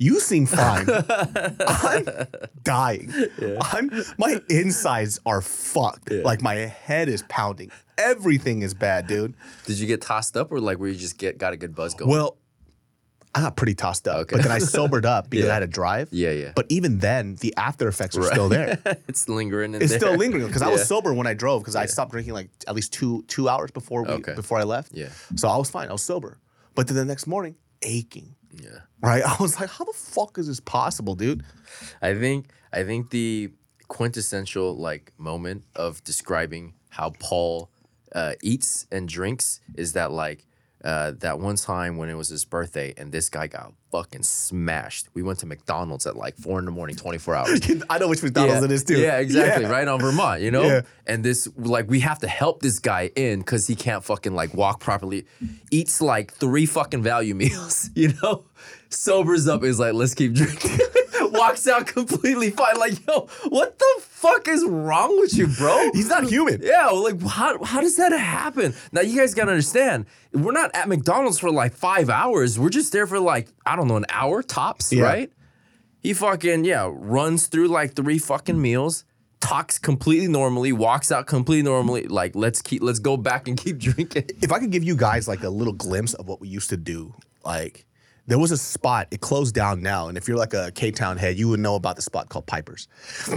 you 0.00 0.18
seem 0.18 0.46
fine. 0.46 0.86
I'm 1.66 2.06
dying. 2.62 3.12
I'm 3.60 3.90
my 4.16 4.40
insides 4.48 5.20
are 5.26 5.42
fucked. 5.42 6.10
Like 6.10 6.40
my 6.40 6.54
head 6.54 7.10
is 7.10 7.22
pounding. 7.28 7.70
Everything 7.98 8.62
is 8.62 8.72
bad, 8.72 9.06
dude. 9.06 9.34
Did 9.66 9.78
you 9.78 9.86
get 9.86 10.00
tossed 10.00 10.38
up 10.38 10.50
or 10.50 10.58
like 10.58 10.78
where 10.78 10.88
you 10.88 10.96
just 10.96 11.18
get 11.18 11.36
got 11.36 11.52
a 11.52 11.56
good 11.58 11.74
buzz 11.74 11.92
going? 11.92 12.10
Well, 12.10 12.38
I 13.34 13.40
got 13.42 13.56
pretty 13.56 13.74
tossed 13.74 14.08
up, 14.08 14.16
Okay. 14.22 14.36
but 14.36 14.42
then 14.42 14.50
I 14.52 14.58
sobered 14.58 15.06
up 15.06 15.30
because 15.30 15.46
Yeah. 15.46 15.50
I 15.52 15.54
had 15.54 15.60
to 15.60 15.66
drive. 15.68 16.08
Yeah, 16.10 16.32
yeah. 16.32 16.52
But 16.56 16.66
even 16.68 16.98
then, 16.98 17.36
the 17.36 17.54
after 17.56 17.86
effects 17.86 18.16
are 18.16 18.24
still 18.24 18.48
there. 18.48 18.78
it's 19.08 19.28
lingering 19.28 19.74
in 19.74 19.82
It's 19.82 19.90
there. 19.92 20.00
still 20.00 20.16
lingering 20.16 20.46
because 20.46 20.62
I 20.62 20.68
was 20.68 20.86
sober 20.88 21.14
when 21.14 21.26
I 21.28 21.34
drove 21.34 21.62
because 21.62 21.76
I 21.76 21.86
stopped 21.86 22.10
drinking 22.10 22.34
like 22.34 22.50
at 22.66 22.74
least 22.74 22.92
two 22.92 23.22
two 23.28 23.48
hours 23.48 23.70
before 23.70 24.02
we, 24.02 24.10
Okay. 24.14 24.34
before 24.34 24.58
I 24.58 24.64
left. 24.64 24.92
Yeah. 24.92 25.10
So 25.36 25.48
I 25.48 25.56
was 25.56 25.70
fine. 25.70 25.88
I 25.88 25.92
was 25.92 26.02
sober. 26.02 26.38
But 26.74 26.88
then 26.88 26.96
the 26.96 27.04
next 27.04 27.26
morning, 27.28 27.54
aching. 27.82 28.34
Yeah. 28.52 28.80
Right. 29.00 29.22
I 29.26 29.36
was 29.40 29.60
like, 29.60 29.70
how 29.70 29.84
the 29.84 29.92
fuck 29.92 30.36
is 30.38 30.48
this 30.48 30.58
possible, 30.60 31.14
dude? 31.14 31.44
I 32.02 32.14
think 32.14 32.48
I 32.72 32.82
think 32.82 33.10
the 33.10 33.52
quintessential 34.00 34.76
like 34.76 35.12
moment 35.18 35.62
of 35.76 36.02
describing 36.04 36.74
how 36.88 37.10
Paul 37.20 37.70
uh, 38.12 38.32
eats 38.42 38.86
and 38.90 39.08
drinks 39.08 39.60
is 39.76 39.92
that 39.92 40.10
like 40.10 40.46
uh, 40.84 41.12
that 41.18 41.38
one 41.38 41.56
time 41.56 41.96
when 41.96 42.08
it 42.08 42.14
was 42.14 42.28
his 42.28 42.44
birthday 42.44 42.94
and 42.96 43.12
this 43.12 43.28
guy 43.28 43.46
got 43.46 43.72
fucking 43.90 44.22
smashed. 44.22 45.08
We 45.14 45.22
went 45.22 45.40
to 45.40 45.46
McDonald's 45.46 46.06
at 46.06 46.16
like 46.16 46.36
four 46.36 46.58
in 46.58 46.64
the 46.64 46.70
morning, 46.70 46.96
24 46.96 47.34
hours. 47.34 47.60
I 47.90 47.98
know 47.98 48.08
which 48.08 48.22
McDonald's 48.22 48.60
yeah. 48.60 48.64
it 48.64 48.72
is 48.72 48.84
too. 48.84 48.98
Yeah, 48.98 49.18
exactly. 49.18 49.64
Yeah. 49.64 49.70
Right 49.70 49.86
on 49.86 50.00
Vermont, 50.00 50.40
you 50.40 50.50
know? 50.50 50.62
Yeah. 50.62 50.80
And 51.06 51.24
this, 51.24 51.48
like, 51.56 51.88
we 51.88 52.00
have 52.00 52.20
to 52.20 52.28
help 52.28 52.62
this 52.62 52.78
guy 52.78 53.10
in 53.14 53.40
because 53.40 53.66
he 53.66 53.74
can't 53.74 54.04
fucking 54.04 54.34
like 54.34 54.54
walk 54.54 54.80
properly. 54.80 55.26
Eats 55.70 56.00
like 56.00 56.32
three 56.32 56.66
fucking 56.66 57.02
value 57.02 57.34
meals, 57.36 57.90
you 57.94 58.14
know? 58.22 58.44
Sobers 58.88 59.48
up 59.48 59.64
is 59.64 59.78
like, 59.78 59.94
let's 59.94 60.14
keep 60.14 60.34
drinking. 60.34 60.78
Walks 61.40 61.66
out 61.66 61.86
completely 61.86 62.50
fine. 62.50 62.76
Like, 62.78 63.04
yo, 63.06 63.26
what 63.48 63.78
the 63.78 64.00
fuck 64.00 64.46
is 64.48 64.64
wrong 64.66 65.18
with 65.20 65.34
you, 65.36 65.46
bro? 65.48 65.90
He's 65.92 66.08
not 66.08 66.24
human. 66.24 66.60
Yeah, 66.62 66.86
like 66.88 67.20
how 67.22 67.62
how 67.64 67.80
does 67.80 67.96
that 67.96 68.12
happen? 68.12 68.74
Now 68.92 69.00
you 69.00 69.18
guys 69.18 69.34
gotta 69.34 69.50
understand, 69.50 70.06
we're 70.32 70.52
not 70.52 70.70
at 70.74 70.88
McDonald's 70.88 71.38
for 71.38 71.50
like 71.50 71.72
five 71.74 72.08
hours. 72.10 72.58
We're 72.58 72.68
just 72.70 72.92
there 72.92 73.06
for 73.06 73.18
like 73.18 73.48
I 73.66 73.74
don't 73.76 73.88
know 73.88 73.96
an 73.96 74.06
hour 74.10 74.42
tops, 74.42 74.92
Yeah. 74.92 75.04
right? 75.04 75.32
He 76.02 76.12
fucking 76.14 76.64
yeah 76.64 76.88
runs 76.92 77.46
through 77.46 77.68
like 77.68 77.94
three 77.94 78.18
fucking 78.18 78.60
meals, 78.60 79.04
talks 79.40 79.78
completely 79.78 80.28
normally, 80.28 80.72
walks 80.72 81.10
out 81.12 81.26
completely 81.26 81.62
normally. 81.62 82.04
Like 82.06 82.34
let's 82.34 82.62
keep 82.62 82.82
let's 82.82 82.98
go 82.98 83.16
back 83.16 83.48
and 83.48 83.56
keep 83.56 83.78
drinking. 83.88 84.24
if 84.42 84.52
I 84.52 84.58
could 84.60 84.70
give 84.70 84.84
you 84.84 84.96
guys 84.96 85.26
like 85.28 85.42
a 85.42 85.50
little 85.50 85.72
glimpse 85.74 86.14
of 86.14 86.26
what 86.28 86.40
we 86.40 86.48
used 86.48 86.70
to 86.70 86.76
do, 86.76 87.14
like 87.44 87.84
there 88.26 88.38
was 88.38 88.50
a 88.52 88.56
spot, 88.56 89.08
it 89.10 89.20
closed 89.20 89.54
down 89.54 89.82
now. 89.82 90.08
And 90.08 90.16
if 90.16 90.28
you're 90.28 90.36
like 90.36 90.54
a 90.54 90.70
K 90.72 90.90
Town 90.90 91.16
head, 91.16 91.38
you 91.38 91.48
would 91.48 91.60
know 91.60 91.74
about 91.74 91.96
the 91.96 92.02
spot 92.02 92.28
called 92.28 92.46
Pipers. 92.46 92.86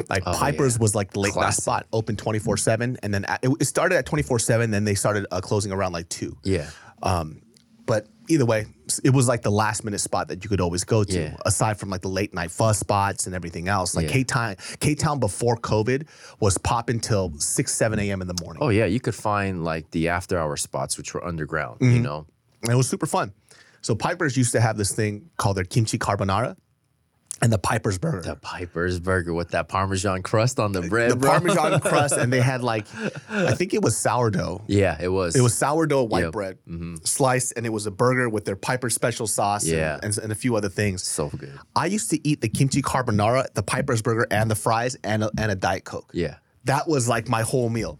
Like 0.09 0.23
Pipers 0.23 0.75
yeah. 0.75 0.81
was 0.81 0.93
like 0.95 1.11
the 1.11 1.19
late 1.19 1.33
Classic. 1.33 1.63
spot, 1.63 1.87
open 1.93 2.15
24 2.15 2.57
7. 2.57 2.97
And 3.01 3.13
then 3.13 3.25
at- 3.25 3.43
it, 3.43 3.65
started 3.65 3.95
at 3.97 4.05
24 4.05 4.39
7, 4.39 4.71
then 4.71 4.83
they 4.83 4.95
started 4.95 5.25
uh, 5.31 5.41
closing 5.41 5.71
around 5.71 5.93
like 5.93 6.09
2. 6.09 6.37
Yeah, 6.43 6.69
um, 7.01 7.41
But 7.85 8.07
either 8.29 8.45
way, 8.45 8.67
it 9.03 9.09
was 9.09 9.27
like 9.27 9.41
the 9.41 9.51
last 9.51 9.83
minute 9.83 9.99
spot 9.99 10.27
that 10.29 10.43
you 10.43 10.49
could 10.49 10.61
always 10.61 10.83
go 10.83 11.03
to, 11.03 11.19
Yeah. 11.21 11.35
aside 11.45 11.77
from 11.79 11.89
like 11.89 12.01
the 12.01 12.07
late 12.09 12.33
night 12.33 12.51
fuzz 12.51 12.77
spots 12.77 13.25
and 13.25 13.33
everything 13.35 13.67
else. 13.67 13.95
Like 13.95 14.05
Yeah. 14.07 14.13
K 14.13 14.23
Town, 14.23 14.55
K 14.79 14.95
Town 14.95 15.19
before 15.19 15.57
COVID 15.57 16.07
was 16.39 16.57
popping 16.59 16.99
till 16.99 17.33
6, 17.39 17.73
7 17.73 17.99
a.m. 17.99 18.21
in 18.21 18.27
the 18.27 18.35
morning. 18.43 18.61
oh 18.63 18.69
yeah, 18.69 18.85
you 18.85 18.99
could 18.99 19.15
find 19.15 19.63
like 19.63 19.89
the 19.91 20.09
after 20.09 20.37
hour 20.37 20.55
spots 20.55 20.97
which 20.97 21.13
were 21.13 21.25
underground. 21.25 21.77
You 21.81 21.99
know, 21.99 22.25
And 22.61 22.71
it 22.71 22.75
was 22.75 22.87
super 22.87 23.05
fun. 23.05 23.33
So 23.83 23.95
Pipers 23.95 24.35
used 24.37 24.53
to 24.53 24.61
have 24.61 24.77
this 24.77 24.91
thing 24.93 25.29
called 25.37 25.57
their 25.57 25.63
kimchi 25.65 25.97
carbonara 25.99 26.55
and 27.41 27.51
the 27.51 27.57
Pipers 27.57 27.97
burger. 27.97 28.21
the 28.21 28.35
Piper's 28.37 28.99
Burger 29.01 29.33
with 29.33 29.49
that 29.49 29.67
Parmesan 29.67 30.21
crust 30.23 30.59
on 30.59 30.71
the 30.71 30.81
bread, 30.83 31.11
the 31.11 31.15
bro. 31.17 31.31
Parmesan 31.31 31.79
crust, 31.81 32.15
and 32.15 32.31
they 32.31 32.39
had 32.39 32.63
like, 32.63 32.85
I 33.29 33.53
think 33.53 33.73
it 33.73 33.81
was 33.81 33.97
sourdough. 33.97 34.63
Yeah, 34.67 34.97
it 35.01 35.09
was. 35.09 35.35
It 35.35 35.41
was 35.41 35.53
sourdough 35.53 36.03
white 36.03 36.23
Yep. 36.25 36.31
bread 36.31 36.57
mm-hmm. 36.65 36.95
sliced, 37.03 37.53
and 37.57 37.65
it 37.65 37.69
was 37.69 37.85
a 37.85 37.91
burger 37.91 38.29
with 38.29 38.45
their 38.45 38.55
Piper 38.55 38.89
special 38.89 39.27
sauce 39.27 39.63
and- 39.63 39.73
Yeah. 39.73 39.99
and, 40.01 40.17
and 40.19 40.31
a 40.31 40.35
few 40.35 40.55
other 40.55 40.69
things. 40.69 41.03
so 41.03 41.27
good. 41.29 41.59
I 41.75 41.87
used 41.87 42.09
to 42.11 42.25
eat 42.25 42.39
the 42.39 42.47
kimchi 42.49 42.81
carbonara, 42.81 43.53
the 43.53 43.63
Piper's 43.63 44.01
burger, 44.01 44.25
and 44.31 44.49
the 44.49 44.55
fries, 44.55 44.95
and 45.03 45.25
a, 45.25 45.31
and 45.37 45.51
a 45.51 45.55
Diet 45.55 45.83
Coke. 45.83 46.11
Yeah. 46.13 46.35
That 46.63 46.87
was 46.87 47.09
like 47.09 47.27
my 47.27 47.41
whole 47.41 47.67
meal. 47.67 47.99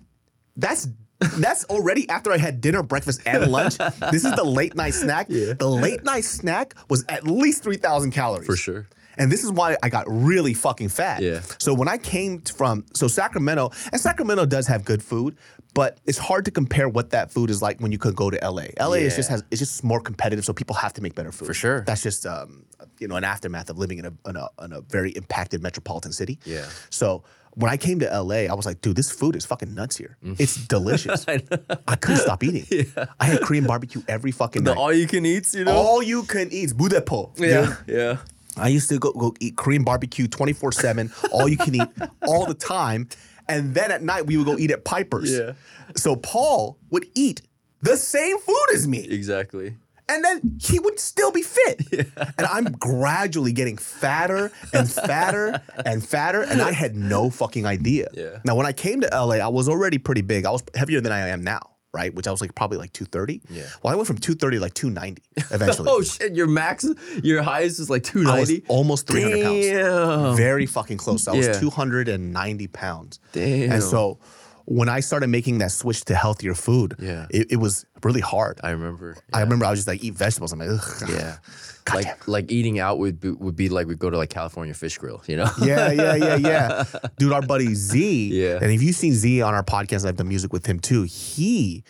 That's 0.55 0.87
that's 1.37 1.65
already 1.65 2.07
after 2.09 2.31
I 2.31 2.37
had 2.37 2.61
dinner, 2.61 2.83
breakfast, 2.83 3.21
and 3.25 3.51
lunch. 3.51 3.77
This 4.11 4.25
is 4.25 4.35
the 4.35 4.43
late 4.43 4.75
night 4.75 4.93
snack. 4.93 5.27
The 5.27 5.67
late 5.67 6.03
night 6.03 6.25
snack 6.25 6.75
was 6.89 7.05
at 7.09 7.25
least 7.25 7.63
three 7.63 7.77
thousand 7.77 8.11
calories 8.11 8.45
For 8.45 8.55
sure. 8.55 8.87
And 9.17 9.31
this 9.31 9.43
is 9.43 9.51
why 9.51 9.77
I 9.83 9.89
got 9.89 10.05
really 10.07 10.53
fucking 10.53 10.89
fat. 10.89 11.21
Yeah. 11.21 11.41
So 11.59 11.73
when 11.73 11.87
I 11.87 11.97
came 11.97 12.41
from 12.41 12.85
so 12.93 13.07
Sacramento, 13.07 13.71
and 13.91 14.01
Sacramento 14.01 14.45
does 14.45 14.67
have 14.67 14.85
good 14.85 15.03
food, 15.03 15.37
but 15.73 15.99
it's 16.05 16.17
hard 16.17 16.45
to 16.45 16.51
compare 16.51 16.87
what 16.87 17.11
that 17.11 17.31
food 17.31 17.49
is 17.49 17.61
like 17.61 17.79
when 17.79 17.91
you 17.91 17.97
could 17.97 18.15
go 18.15 18.29
to 18.29 18.39
LA. 18.41 18.65
LA 18.79 18.93
is 18.93 19.15
just 19.15 19.29
has 19.29 19.43
it's 19.51 19.59
just 19.59 19.83
more 19.83 19.99
competitive, 19.99 20.45
so 20.45 20.53
people 20.53 20.75
have 20.75 20.93
to 20.93 21.01
make 21.01 21.15
better 21.15 21.31
food. 21.31 21.47
For 21.47 21.53
sure. 21.53 21.81
That's 21.81 22.03
just 22.03 22.25
um, 22.25 22.65
you 22.99 23.07
know 23.07 23.15
an 23.15 23.23
aftermath 23.23 23.69
of 23.69 23.77
living 23.77 23.99
in 23.99 24.05
a, 24.05 24.29
in 24.29 24.35
a 24.35 24.47
in 24.63 24.73
a 24.73 24.81
very 24.81 25.11
impacted 25.11 25.61
metropolitan 25.61 26.11
city. 26.11 26.39
Yeah. 26.45 26.65
So 26.89 27.23
when 27.55 27.71
I 27.71 27.77
came 27.77 27.99
to 27.99 28.05
LA, 28.05 28.47
I 28.49 28.53
was 28.53 28.65
like, 28.65 28.81
dude, 28.81 28.95
this 28.95 29.11
food 29.11 29.35
is 29.35 29.45
fucking 29.45 29.73
nuts 29.73 29.97
here. 29.97 30.17
Mm. 30.23 30.39
It's 30.39 30.55
delicious. 30.67 31.25
I, 31.87 31.95
couldn't 31.95 32.21
stop 32.21 32.43
eating. 32.43 32.87
I 33.19 33.25
had 33.25 33.41
Korean 33.41 33.65
barbecue 33.65 34.01
every 34.07 34.31
fucking 34.31 34.63
The 34.63 34.73
night. 34.73 34.79
All 34.79 34.91
you 34.93 35.07
can 35.07 35.25
eat, 35.25 35.53
you 35.53 35.63
know? 35.63 35.75
All 35.75 36.01
you 36.01 36.23
can 36.23 36.51
eat, 36.51 36.71
budapo. 36.71 37.37
yeah. 37.39 37.75
Yeah. 37.87 38.17
I 38.55 38.67
used 38.67 38.89
to 38.89 38.99
go, 38.99 39.11
go 39.13 39.33
eat 39.39 39.55
Korean 39.55 39.83
barbecue 39.83 40.27
24 40.27 40.71
7, 40.71 41.11
all 41.31 41.47
you 41.47 41.57
can 41.57 41.75
eat 41.75 41.87
all 42.27 42.45
the 42.45 42.53
time. 42.53 43.07
And 43.47 43.73
then 43.73 43.91
at 43.91 44.01
night, 44.01 44.25
we 44.25 44.37
would 44.37 44.45
go 44.45 44.57
eat 44.57 44.71
at 44.71 44.85
Piper's. 44.85 45.31
Yeah. 45.31 45.53
So 45.95 46.15
Paul 46.15 46.77
would 46.91 47.07
eat 47.13 47.41
the 47.81 47.97
same 47.97 48.39
food 48.39 48.65
as 48.73 48.87
me. 48.87 48.99
Exactly. 49.09 49.75
And 50.09 50.23
then 50.23 50.57
he 50.61 50.79
would 50.79 50.99
still 50.99 51.31
be 51.31 51.41
fit. 51.41 51.81
And 52.37 52.47
I'm 52.47 52.65
gradually 52.73 53.51
getting 53.53 53.77
fatter 53.77 54.51
and 54.73 54.89
fatter 54.91 55.61
and 55.85 56.03
fatter. 56.05 56.41
And 56.41 56.61
I 56.61 56.71
had 56.71 56.95
no 56.95 57.29
fucking 57.29 57.65
idea. 57.65 58.07
Yeah. 58.13 58.39
Now, 58.43 58.55
when 58.55 58.65
I 58.65 58.73
came 58.73 59.01
to 59.01 59.07
LA, 59.11 59.35
I 59.35 59.47
was 59.47 59.69
already 59.69 59.97
pretty 59.97 60.21
big. 60.21 60.45
I 60.45 60.51
was 60.51 60.63
heavier 60.75 60.99
than 61.01 61.11
I 61.11 61.29
am 61.29 61.43
now, 61.43 61.61
right? 61.93 62.13
Which 62.13 62.27
I 62.27 62.31
was 62.31 62.41
like 62.41 62.55
probably 62.55 62.77
like 62.77 62.91
230. 62.93 63.41
Yeah. 63.49 63.63
Well, 63.81 63.93
I 63.93 63.95
went 63.95 64.07
from 64.07 64.17
230 64.17 64.57
to 64.57 64.61
like 64.61 64.73
290 64.73 65.21
eventually. 65.55 65.89
Oh 65.91 66.01
shit, 66.01 66.33
your 66.35 66.47
max 66.47 66.85
your 67.23 67.41
highest 67.43 67.79
is 67.79 67.89
like 67.89 68.03
I 68.15 68.39
was 68.39 68.49
290. 68.49 68.65
almost 68.67 69.07
300 69.07 69.43
pounds. 69.43 69.65
Damn. 69.65 70.35
Very 70.37 70.65
fucking 70.65 70.97
close. 70.97 71.27
I 71.27 71.33
was 71.33 71.59
290 71.59 72.67
pounds. 72.67 73.19
Damn. 73.31 73.71
And 73.73 73.83
so 73.83 74.19
when 74.65 74.87
I 74.89 75.01
started 75.01 75.27
making 75.27 75.57
that 75.59 75.71
switch 75.71 76.05
to 76.05 76.15
healthier 76.15 76.53
food, 76.55 76.95
Yeah. 76.99 77.27
it, 77.29 77.51
it 77.53 77.55
was 77.57 77.85
really 78.03 78.21
hard. 78.21 78.59
I, 78.63 78.69
remember. 78.71 79.17
I 79.33 79.39
remember. 79.39 79.43
remember 79.43 79.65
I 79.65 79.69
was 79.71 79.79
just 79.79 79.87
like, 79.87 80.03
eat 80.03 80.13
vegetables. 80.13 80.53
I'm 80.53 80.59
like, 80.59 80.69
ugh. 80.69 81.09
Yeah. 81.09 81.37
God 81.85 81.95
like 81.95 82.05
damn. 82.05 82.15
like 82.27 82.49
eating 82.51 82.79
out 82.79 82.97
would 82.99 83.19
be, 83.19 83.31
would 83.31 83.57
be 83.57 83.67
like 83.67 83.87
we 83.87 83.95
go 83.95 84.09
to 84.09 84.17
like 84.17 84.29
California 84.29 84.73
Fish 84.73 84.97
Grill, 84.97 85.21
you 85.27 85.35
know? 85.35 85.49
Yeah, 85.61 85.91
yeah, 85.91 86.15
yeah, 86.15 86.35
yeah. 86.37 86.83
Dude, 87.17 87.33
our 87.33 87.41
buddy 87.41 87.73
Z, 87.75 88.29
Yeah. 88.31 88.59
and 88.61 88.71
if 88.71 88.81
you've 88.81 88.95
seen 88.95 89.11
Z 89.13 89.41
on 89.41 89.53
our 89.53 89.65
podcast, 89.65 90.05
I've 90.07 90.15
done 90.15 90.29
music 90.29 90.53
with 90.53 90.65
him 90.65 90.79
too. 90.79 91.03
He 91.03 91.83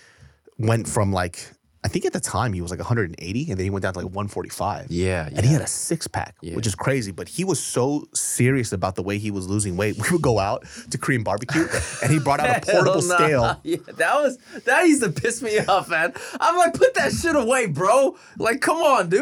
went 0.57 0.87
from 0.87 1.11
like, 1.13 1.47
I 1.83 1.89
think 1.89 2.05
at 2.05 2.13
the 2.13 2.19
time 2.19 2.53
he 2.53 2.61
was 2.61 2.71
like 2.71 2.79
180, 2.79 3.49
and 3.49 3.59
then 3.59 3.63
he 3.63 3.69
went 3.69 3.83
down 3.83 3.93
to 3.93 3.99
like 3.99 4.05
145. 4.07 4.87
Yeah, 4.89 5.27
And 5.27 5.45
he 5.45 5.51
had 5.51 5.61
a 5.61 5.67
six 5.67 6.07
pack, 6.07 6.35
which 6.41 6.65
is 6.65 6.75
crazy. 6.75 7.11
But 7.11 7.27
he 7.27 7.43
was 7.43 7.61
so 7.61 8.07
serious 8.13 8.71
about 8.71 8.95
the 8.95 9.03
way 9.03 9.17
he 9.17 9.31
was 9.31 9.47
losing 9.49 9.75
weight. 9.75 9.97
We 9.97 10.09
would 10.11 10.21
go 10.21 10.39
out 10.39 10.65
to 10.91 10.97
Korean 10.97 11.23
barbecue, 11.23 11.67
and 12.01 12.11
he 12.11 12.19
brought 12.19 12.39
out 12.39 12.57
a 12.57 12.61
portable 12.71 13.01
nah. 13.01 13.15
scale. 13.15 13.59
Yeah, 13.73 13.77
that 13.97 14.15
was 14.21 14.37
that 14.65 14.83
used 14.87 15.03
to 15.03 15.09
piss 15.09 15.41
me 15.41 15.57
off, 15.59 15.89
man. 15.89 16.13
I'm 16.39 16.57
like, 16.57 16.73
put 16.73 16.93
that 16.95 17.11
shit 17.11 17.35
away, 17.35 17.65
bro. 17.67 18.17
Like, 18.37 18.61
come 18.61 18.77
on, 18.77 19.09
dude. 19.09 19.21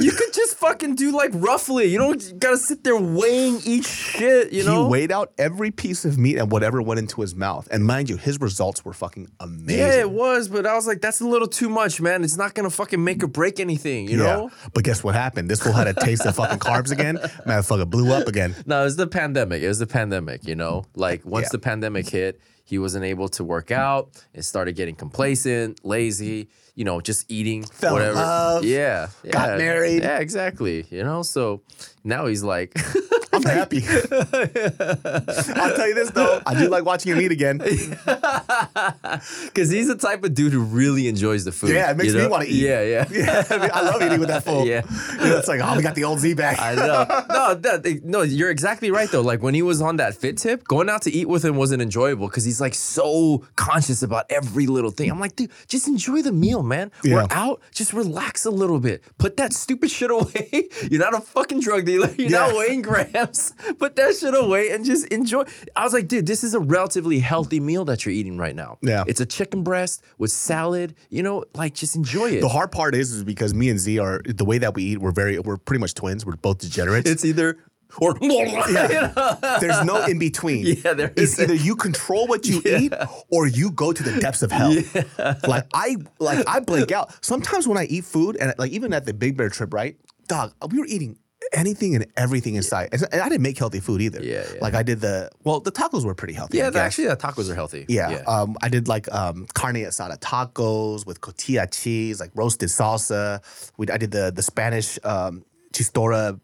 You 0.00 0.12
could 0.12 0.32
just 0.32 0.56
fucking 0.56 0.94
do 0.96 1.12
like 1.12 1.30
roughly. 1.34 1.86
You 1.86 1.98
don't 1.98 2.38
gotta 2.38 2.58
sit 2.58 2.84
there 2.84 2.96
weighing 2.96 3.60
each 3.64 3.86
shit, 3.86 4.52
you 4.52 4.64
know? 4.64 4.84
He 4.84 4.90
weighed 4.90 5.12
out 5.12 5.32
every 5.38 5.70
piece 5.70 6.04
of 6.04 6.18
meat 6.18 6.36
and 6.38 6.50
whatever 6.50 6.80
went 6.82 6.98
into 7.00 7.20
his 7.20 7.34
mouth. 7.34 7.68
And 7.70 7.84
mind 7.84 8.10
you, 8.10 8.16
his 8.16 8.40
results 8.40 8.84
were 8.84 8.92
fucking 8.92 9.28
amazing. 9.40 9.78
yeah, 9.78 10.00
it 10.00 10.10
was, 10.10 10.48
but 10.48 10.66
I 10.66 10.74
was 10.74 10.86
like, 10.86 11.00
that's 11.00 11.20
a 11.20 11.26
little 11.26 11.48
too 11.48 11.68
much, 11.68 11.89
man. 11.98 12.22
It's 12.22 12.36
not 12.36 12.54
gonna 12.54 12.68
fucking 12.68 13.02
make 13.02 13.22
or 13.24 13.26
break 13.26 13.58
anything, 13.58 14.06
you 14.08 14.18
know? 14.18 14.50
But 14.74 14.84
guess 14.84 15.02
what 15.02 15.14
happened? 15.14 15.48
This 15.50 15.62
fool 15.62 15.72
had 15.72 15.88
a 15.88 15.94
taste 15.94 16.26
of 16.26 16.36
fucking 16.36 16.58
carbs 16.58 16.92
again. 16.92 17.16
Motherfucker 17.46 17.88
blew 17.88 18.12
up 18.12 18.28
again. 18.28 18.54
No, 18.66 18.82
it 18.82 18.84
was 18.84 18.96
the 18.96 19.06
pandemic. 19.06 19.62
It 19.62 19.68
was 19.68 19.78
the 19.78 19.86
pandemic, 19.86 20.46
you 20.46 20.54
know? 20.54 20.84
Like 20.94 21.24
once 21.24 21.44
Yeah. 21.46 21.48
the 21.52 21.58
pandemic 21.60 22.08
hit, 22.10 22.38
he 22.64 22.78
wasn't 22.78 23.04
able 23.06 23.28
to 23.30 23.42
work 23.42 23.70
out. 23.72 24.10
It 24.34 24.42
started 24.42 24.76
getting 24.76 24.94
complacent, 24.94 25.84
lazy, 25.84 26.48
you 26.76 26.84
know, 26.84 27.00
just 27.00 27.24
eating 27.28 27.64
Fell 27.64 27.96
in 27.96 28.02
whatever. 28.02 28.14
love, 28.14 28.64
yeah, 28.64 29.08
got 29.28 29.58
married. 29.58 30.02
Yeah, 30.04 30.18
exactly. 30.18 30.86
You 30.90 31.02
know, 31.02 31.22
so 31.22 31.62
now 32.04 32.26
he's 32.26 32.42
like 32.42 32.74
I'm 33.32 33.42
happy. 33.44 33.82
I'll 33.86 35.76
tell 35.76 35.88
you 35.88 35.94
this 35.94 36.10
though, 36.10 36.42
I 36.44 36.58
do 36.58 36.68
like 36.68 36.84
watching 36.84 37.12
him 37.12 37.20
eat 37.20 37.30
again. 37.30 37.58
Cause 39.54 39.70
he's 39.70 39.86
the 39.86 39.96
type 40.00 40.24
of 40.24 40.34
dude 40.34 40.52
who 40.52 40.60
really 40.60 41.06
enjoys 41.08 41.44
the 41.44 41.52
food. 41.52 41.70
Yeah, 41.70 41.90
it 41.90 41.96
makes 41.96 42.08
you 42.08 42.18
me 42.18 42.24
know? 42.24 42.28
wanna 42.28 42.46
eat. 42.46 42.62
Yeah, 42.62 42.82
yeah. 42.82 43.06
Yeah, 43.10 43.44
I, 43.48 43.58
mean, 43.58 43.70
I 43.72 43.82
love 43.82 44.02
eating 44.02 44.18
with 44.18 44.28
that 44.28 44.44
fool. 44.44 44.66
Yeah. 44.66 44.82
You 45.12 45.30
know, 45.30 45.38
it's 45.38 45.48
like, 45.48 45.60
oh, 45.62 45.76
we 45.76 45.82
got 45.82 45.94
the 45.94 46.04
old 46.04 46.18
Z 46.18 46.34
back. 46.34 46.58
I 46.60 46.74
know. 46.74 47.06
No, 47.28 47.54
that, 47.54 48.00
no, 48.04 48.22
you're 48.22 48.50
exactly 48.50 48.90
right 48.90 49.10
though. 49.10 49.20
Like 49.20 49.42
when 49.42 49.54
he 49.54 49.62
was 49.62 49.80
on 49.80 49.96
that 49.96 50.14
fit 50.14 50.36
tip, 50.36 50.64
going 50.64 50.88
out 50.88 51.02
to 51.02 51.12
eat 51.12 51.28
with 51.28 51.44
him 51.44 51.56
wasn't 51.56 51.82
enjoyable 51.82 52.26
because 52.26 52.44
he's 52.44 52.60
like 52.60 52.74
so 52.74 53.44
conscious 53.56 54.02
about 54.02 54.26
every 54.28 54.66
little 54.66 54.90
thing. 54.90 55.10
I'm 55.10 55.20
like, 55.20 55.36
dude, 55.36 55.50
just 55.68 55.86
enjoy 55.86 56.22
the 56.22 56.32
meal, 56.32 56.62
man. 56.62 56.90
We're 57.04 57.26
out, 57.30 57.60
just 57.72 57.92
relax 57.92 58.44
a 58.44 58.50
little 58.50 58.80
bit. 58.80 59.02
Put 59.18 59.36
that 59.36 59.52
stupid 59.52 59.90
shit 59.90 60.10
away. 60.10 60.68
You're 60.90 61.00
not 61.00 61.14
a 61.14 61.20
fucking 61.20 61.60
drug 61.60 61.84
dealer. 61.90 62.10
You're 62.18 62.30
not 62.30 62.52
Yeah. 62.52 62.58
weighing 62.58 62.82
grams. 62.82 63.52
Put 63.78 63.96
that 63.96 64.16
shit 64.16 64.34
away 64.34 64.70
and 64.70 64.84
just 64.84 65.06
enjoy. 65.08 65.44
I 65.76 65.84
was 65.84 65.92
like, 65.92 66.08
dude, 66.08 66.26
this 66.26 66.44
is 66.44 66.54
a 66.54 66.60
relatively 66.60 67.18
healthy 67.18 67.60
meal 67.60 67.84
that 67.86 68.04
you're 68.04 68.14
eating 68.14 68.38
right 68.38 68.54
now. 68.54 68.78
Yeah. 68.82 69.04
It's 69.06 69.20
a 69.20 69.26
chicken 69.26 69.62
breast 69.62 70.02
with 70.18 70.30
salad. 70.30 70.94
You 71.10 71.22
know, 71.22 71.44
like 71.54 71.74
just 71.74 71.96
enjoy 71.96 72.30
it. 72.30 72.40
The 72.40 72.48
hard 72.48 72.70
part 72.72 72.94
is, 72.94 73.12
is 73.12 73.24
because 73.24 73.54
me 73.54 73.68
and 73.70 73.78
Z 73.78 73.98
are 73.98 74.20
the 74.24 74.44
way 74.44 74.58
that 74.58 74.74
we 74.74 74.82
eat. 74.84 74.98
We're 74.98 75.10
very, 75.12 75.38
we're 75.38 75.56
pretty 75.56 75.80
much 75.80 75.94
twins. 75.94 76.24
We're 76.24 76.36
both 76.36 76.58
degenerates. 76.58 77.08
It's 77.10 77.24
either 77.24 77.58
or 78.00 78.14
There's 78.20 79.84
no 79.84 80.04
in 80.06 80.18
between. 80.18 80.64
Yeah, 80.84 80.94
there 80.94 81.12
It's 81.16 81.38
either 81.40 81.54
you 81.54 81.74
control 81.76 82.26
what 82.28 82.46
you 82.46 82.62
eat 82.64 82.92
or 83.30 83.46
you 83.46 83.70
go 83.72 83.92
to 83.92 84.02
the 84.02 84.20
depths 84.20 84.42
of 84.42 84.52
hell. 84.52 84.72
Yeah. 84.72 85.34
Like 85.46 85.66
I 85.74 85.96
like 86.20 86.46
I 86.48 86.60
blink 86.60 86.92
out. 86.92 87.12
Sometimes 87.24 87.66
when 87.66 87.76
I 87.78 87.84
eat 87.84 88.04
food 88.04 88.36
and 88.36 88.54
like 88.58 88.70
even 88.72 88.92
at 88.92 89.06
the 89.06 89.12
Big 89.14 89.36
Bear 89.36 89.48
trip, 89.48 89.74
right? 89.74 89.96
Dog, 90.28 90.52
we 90.70 90.78
were 90.78 90.86
eating 90.86 91.18
anything 91.52 91.94
and 91.94 92.06
everything 92.16 92.54
in 92.54 92.62
sight. 92.62 92.90
And 92.92 93.04
I 93.20 93.28
didn't 93.28 93.42
make 93.42 93.58
healthy 93.58 93.80
food 93.80 94.00
either. 94.00 94.22
Yeah, 94.22 94.44
yeah. 94.52 94.60
Like 94.60 94.74
I 94.74 94.82
did 94.82 95.00
the 95.00 95.30
well, 95.44 95.60
the 95.60 95.72
tacos 95.72 96.04
were 96.04 96.14
pretty 96.14 96.34
healthy. 96.34 96.58
Yeah, 96.58 96.70
actually, 96.74 97.04
yeah, 97.04 97.14
tacos 97.14 97.50
are 97.50 97.54
healthy. 97.54 97.86
Yeah. 97.88 98.22
Um, 98.26 98.56
I 98.62 98.68
did 98.68 98.88
like 98.88 99.12
um, 99.12 99.46
carne 99.54 99.76
asada 99.76 100.18
tacos 100.18 101.06
with 101.06 101.20
cotija 101.20 101.70
cheese, 101.72 102.20
like 102.20 102.30
roasted 102.34 102.68
salsa. 102.68 103.42
We, 103.76 103.88
I 103.88 103.96
did 103.96 104.10
the 104.10 104.32
the 104.34 104.42
Spanish 104.42 104.98
um, 105.04 105.44
chistorra 105.72 106.40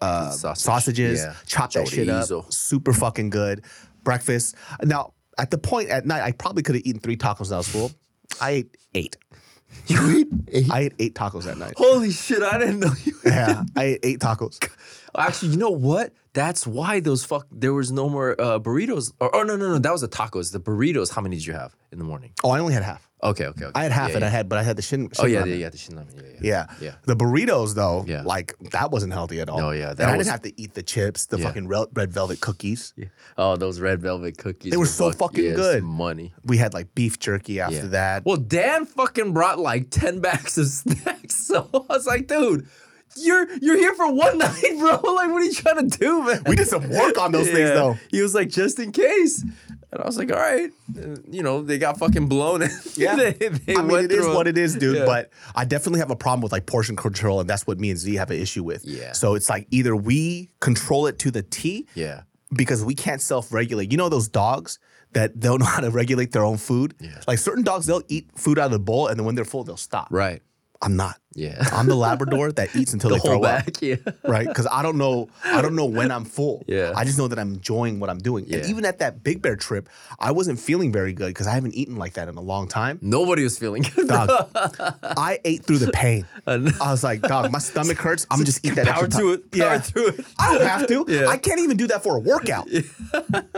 uh, 0.00 0.30
Sausage. 0.30 0.62
sausages. 0.62 1.20
Yeah. 1.20 1.34
Chopped 1.46 1.74
that 1.74 1.88
shit 1.88 2.08
up. 2.08 2.52
Super 2.52 2.92
fucking 2.92 3.30
good. 3.30 3.64
Breakfast. 4.04 4.54
Now, 4.82 5.14
at 5.38 5.50
the 5.50 5.58
point 5.58 5.90
at 5.90 6.06
night, 6.06 6.22
I 6.22 6.32
probably 6.32 6.62
could 6.62 6.76
have 6.76 6.84
eaten 6.86 7.00
three 7.00 7.16
tacos 7.16 7.46
and 7.46 7.54
I 7.54 7.56
was 7.58 7.68
full. 7.68 7.90
I 8.40 8.50
ate 8.50 8.76
eight. 8.94 9.16
You 9.90 10.18
eat 10.18 10.28
eight. 10.48 10.70
I 10.70 10.80
ate 10.80 10.92
eight 10.98 11.14
tacos 11.14 11.44
that 11.44 11.58
night. 11.58 11.74
Holy 11.76 12.10
shit! 12.10 12.42
I 12.42 12.58
didn't 12.58 12.80
know 12.80 12.92
you. 13.04 13.14
Yeah, 13.24 13.62
I 13.76 13.84
ate 13.84 14.00
eight 14.02 14.18
tacos. 14.18 14.58
Actually, 15.16 15.52
you 15.52 15.58
know 15.58 15.70
what? 15.70 16.12
That's 16.32 16.66
why 16.66 17.00
those 17.00 17.24
fuck. 17.24 17.46
There 17.50 17.72
was 17.72 17.92
no 17.92 18.08
more 18.08 18.38
uh, 18.40 18.58
burritos. 18.58 19.12
Or, 19.20 19.34
oh 19.34 19.42
no, 19.42 19.56
no, 19.56 19.68
no. 19.68 19.78
That 19.78 19.92
was 19.92 20.00
the 20.00 20.08
tacos. 20.08 20.52
The 20.52 20.60
burritos. 20.60 21.12
How 21.14 21.22
many 21.22 21.36
did 21.36 21.46
you 21.46 21.52
have 21.52 21.76
in 21.92 21.98
the 21.98 22.04
morning? 22.04 22.32
Oh, 22.42 22.50
I 22.50 22.58
only 22.58 22.74
had 22.74 22.82
half. 22.82 23.05
Okay, 23.22 23.46
okay, 23.46 23.64
okay. 23.64 23.72
I 23.74 23.82
had 23.84 23.92
half 23.92 24.10
yeah, 24.10 24.16
and 24.16 24.22
yeah. 24.22 24.26
I 24.28 24.30
had, 24.30 24.48
but 24.48 24.58
I 24.58 24.62
had 24.62 24.76
the 24.76 24.82
shin. 24.82 25.08
Oh 25.18 25.24
yeah, 25.26 25.40
ramen. 25.42 25.46
yeah, 25.48 25.54
yeah. 25.54 25.68
The 25.70 25.78
shin 25.78 25.94
ramen. 25.96 26.14
Yeah, 26.16 26.22
yeah. 26.32 26.38
Yeah. 26.42 26.66
Yeah. 26.80 26.94
The 27.06 27.16
burritos 27.16 27.74
though, 27.74 28.04
Yeah. 28.06 28.22
like 28.22 28.54
that 28.72 28.90
wasn't 28.90 29.14
healthy 29.14 29.40
at 29.40 29.48
all. 29.48 29.58
No, 29.58 29.70
yeah, 29.70 29.90
and 29.90 29.98
that 29.98 30.08
I 30.10 30.16
was- 30.16 30.26
didn't 30.26 30.32
have 30.32 30.42
to 30.42 30.60
eat 30.60 30.74
the 30.74 30.82
chips, 30.82 31.26
the 31.26 31.38
Yeah. 31.38 31.46
fucking 31.46 31.66
red, 31.66 31.86
red 31.94 32.12
velvet 32.12 32.40
cookies. 32.40 32.92
Yeah. 32.96 33.06
Oh, 33.38 33.56
those 33.56 33.80
red 33.80 34.02
velvet 34.02 34.36
cookies. 34.36 34.70
They 34.70 34.76
were 34.76 34.84
so 34.86 35.12
fucking 35.12 35.44
yes, 35.44 35.56
good. 35.56 35.82
Money. 35.82 36.34
We 36.44 36.58
had 36.58 36.74
like 36.74 36.94
beef 36.94 37.18
jerky 37.18 37.58
after 37.58 37.76
Yeah. 37.76 37.86
that. 37.86 38.24
Well, 38.26 38.36
Dan 38.36 38.84
fucking 38.84 39.32
brought 39.32 39.58
like 39.58 39.88
ten 39.90 40.20
bags 40.20 40.58
of 40.58 40.66
snacks. 40.80 41.36
So 41.36 41.68
I 41.72 41.94
was 41.94 42.06
like, 42.06 42.28
dude, 42.28 42.68
you're 43.18 43.46
you're 43.60 43.76
here 43.76 43.94
for 43.94 44.12
one 44.12 44.38
night, 44.46 44.62
bro. 44.78 44.92
Like, 45.16 45.30
what 45.30 45.42
are 45.42 45.44
you 45.44 45.52
trying 45.54 45.88
to 45.88 45.98
do, 45.98 46.22
man? 46.22 46.42
we 46.46 46.56
did 46.56 46.68
some 46.68 46.88
work 46.90 47.18
on 47.18 47.32
those 47.32 47.46
things 47.46 47.70
though. 47.70 47.96
He 48.10 48.20
was 48.22 48.34
like, 48.34 48.48
just 48.48 48.78
in 48.78 48.92
case. 48.92 49.42
And 49.92 50.02
I 50.02 50.06
was 50.06 50.18
like, 50.18 50.30
all 50.32 50.38
right. 50.38 50.70
And, 50.96 51.22
you 51.32 51.42
know, 51.42 51.62
they 51.62 51.78
got 51.78 51.98
fucking 51.98 52.26
blown. 52.28 52.62
Yeah. 52.96 53.14
they, 53.16 53.32
they 53.32 53.76
I 53.76 53.82
mean, 53.82 54.04
it 54.04 54.12
is 54.12 54.26
a- 54.26 54.34
what 54.34 54.46
it 54.48 54.58
is, 54.58 54.74
dude. 54.74 54.96
Yeah. 54.96 55.04
But 55.06 55.30
I 55.54 55.64
definitely 55.64 56.00
have 56.00 56.10
a 56.10 56.16
problem 56.16 56.42
with 56.42 56.52
like 56.52 56.66
portion 56.66 56.96
control, 56.96 57.40
and 57.40 57.48
that's 57.48 57.66
what 57.66 57.78
me 57.78 57.90
and 57.90 57.98
Z 57.98 58.14
have 58.16 58.30
an 58.30 58.38
issue 58.38 58.64
with. 58.64 58.84
Yeah. 58.84 59.12
So 59.12 59.34
it's 59.36 59.48
like 59.48 59.66
either 59.70 59.94
we 59.94 60.50
control 60.60 61.06
it 61.06 61.18
to 61.20 61.30
the 61.30 61.42
T, 61.42 61.86
Yeah. 61.94 62.22
because 62.52 62.84
we 62.84 62.94
can't 62.94 63.20
self-regulate. 63.22 63.90
You 63.92 63.96
know 63.98 64.08
those 64.08 64.28
dogs 64.28 64.78
that 65.12 65.38
don't 65.40 65.60
know 65.60 65.66
how 65.66 65.80
to 65.80 65.90
regulate 65.90 66.32
their 66.32 66.44
own 66.44 66.56
food. 66.58 66.94
Yeah. 67.00 67.20
Like 67.28 67.38
certain 67.38 67.62
dogs, 67.64 67.86
they'll 67.86 68.02
eat 68.08 68.28
food 68.34 68.58
out 68.58 68.66
of 68.66 68.72
the 68.72 68.78
bowl, 68.80 69.06
and 69.06 69.18
then 69.18 69.24
when 69.24 69.34
they're 69.34 69.44
full, 69.44 69.62
they'll 69.64 69.76
stop. 69.76 70.08
Right. 70.10 70.42
I'm 70.82 70.96
not. 70.96 71.18
Yeah. 71.36 71.62
I'm 71.72 71.86
the 71.86 71.94
Labrador 72.06 72.50
that 72.52 72.74
eats 72.74 72.92
until 72.94 73.10
the 73.10 73.16
they 73.16 73.20
throw 73.20 73.34
whole 73.34 73.46
up. 73.46 73.64
Yeah. 73.80 73.96
right? 74.24 74.48
Because 74.48 74.66
I 74.70 74.82
don't 74.82 74.96
know, 74.98 75.28
I 75.44 75.60
don't 75.62 75.76
know 75.76 75.84
when 75.84 76.10
I'm 76.10 76.24
full. 76.24 76.64
Yeah. 76.66 76.92
I 76.96 77.04
just 77.04 77.18
know 77.18 77.28
that 77.28 77.38
I'm 77.38 77.52
enjoying 77.54 78.00
what 78.00 78.10
I'm 78.10 78.18
doing. 78.18 78.44
And 78.44 78.64
Yeah. 78.64 78.68
even 78.70 78.84
at 78.84 78.98
that 79.00 79.22
Big 79.22 79.42
Bear 79.42 79.54
trip, 79.54 79.88
I 80.18 80.32
wasn't 80.32 80.58
feeling 80.58 80.90
very 80.92 81.12
good 81.12 81.28
because 81.28 81.46
I 81.46 81.52
haven't 81.52 81.74
eaten 81.74 81.96
like 81.96 82.14
that 82.14 82.28
in 82.28 82.36
a 82.36 82.40
long 82.40 82.66
time. 82.68 82.98
Nobody 83.02 83.44
was 83.44 83.58
feeling 83.58 83.82
good. 83.94 84.08
Dog, 84.08 84.30
I 85.02 85.38
ate 85.44 85.64
through 85.64 85.78
the 85.78 85.92
pain. 85.92 86.26
I 86.46 86.56
was 86.90 87.04
like, 87.04 87.20
dog, 87.22 87.52
my 87.52 87.58
stomach 87.58 87.98
hurts. 87.98 88.26
I'm 88.30 88.44
just 88.44 88.64
eat 88.64 88.74
that 88.76 88.86
Power 88.86 89.04
extra 89.04 89.22
to 89.24 89.32
it. 89.34 89.50
Power 89.52 89.60
Yeah. 89.60 89.78
through 89.78 90.08
it. 90.08 90.24
I 90.38 90.54
don't 90.58 90.66
have 90.66 90.86
to. 90.88 91.04
Yeah. 91.08 91.26
I 91.28 91.36
can't 91.36 91.60
even 91.60 91.76
do 91.76 91.86
that 91.88 92.02
for 92.02 92.16
a 92.16 92.20
workout. 92.20 92.66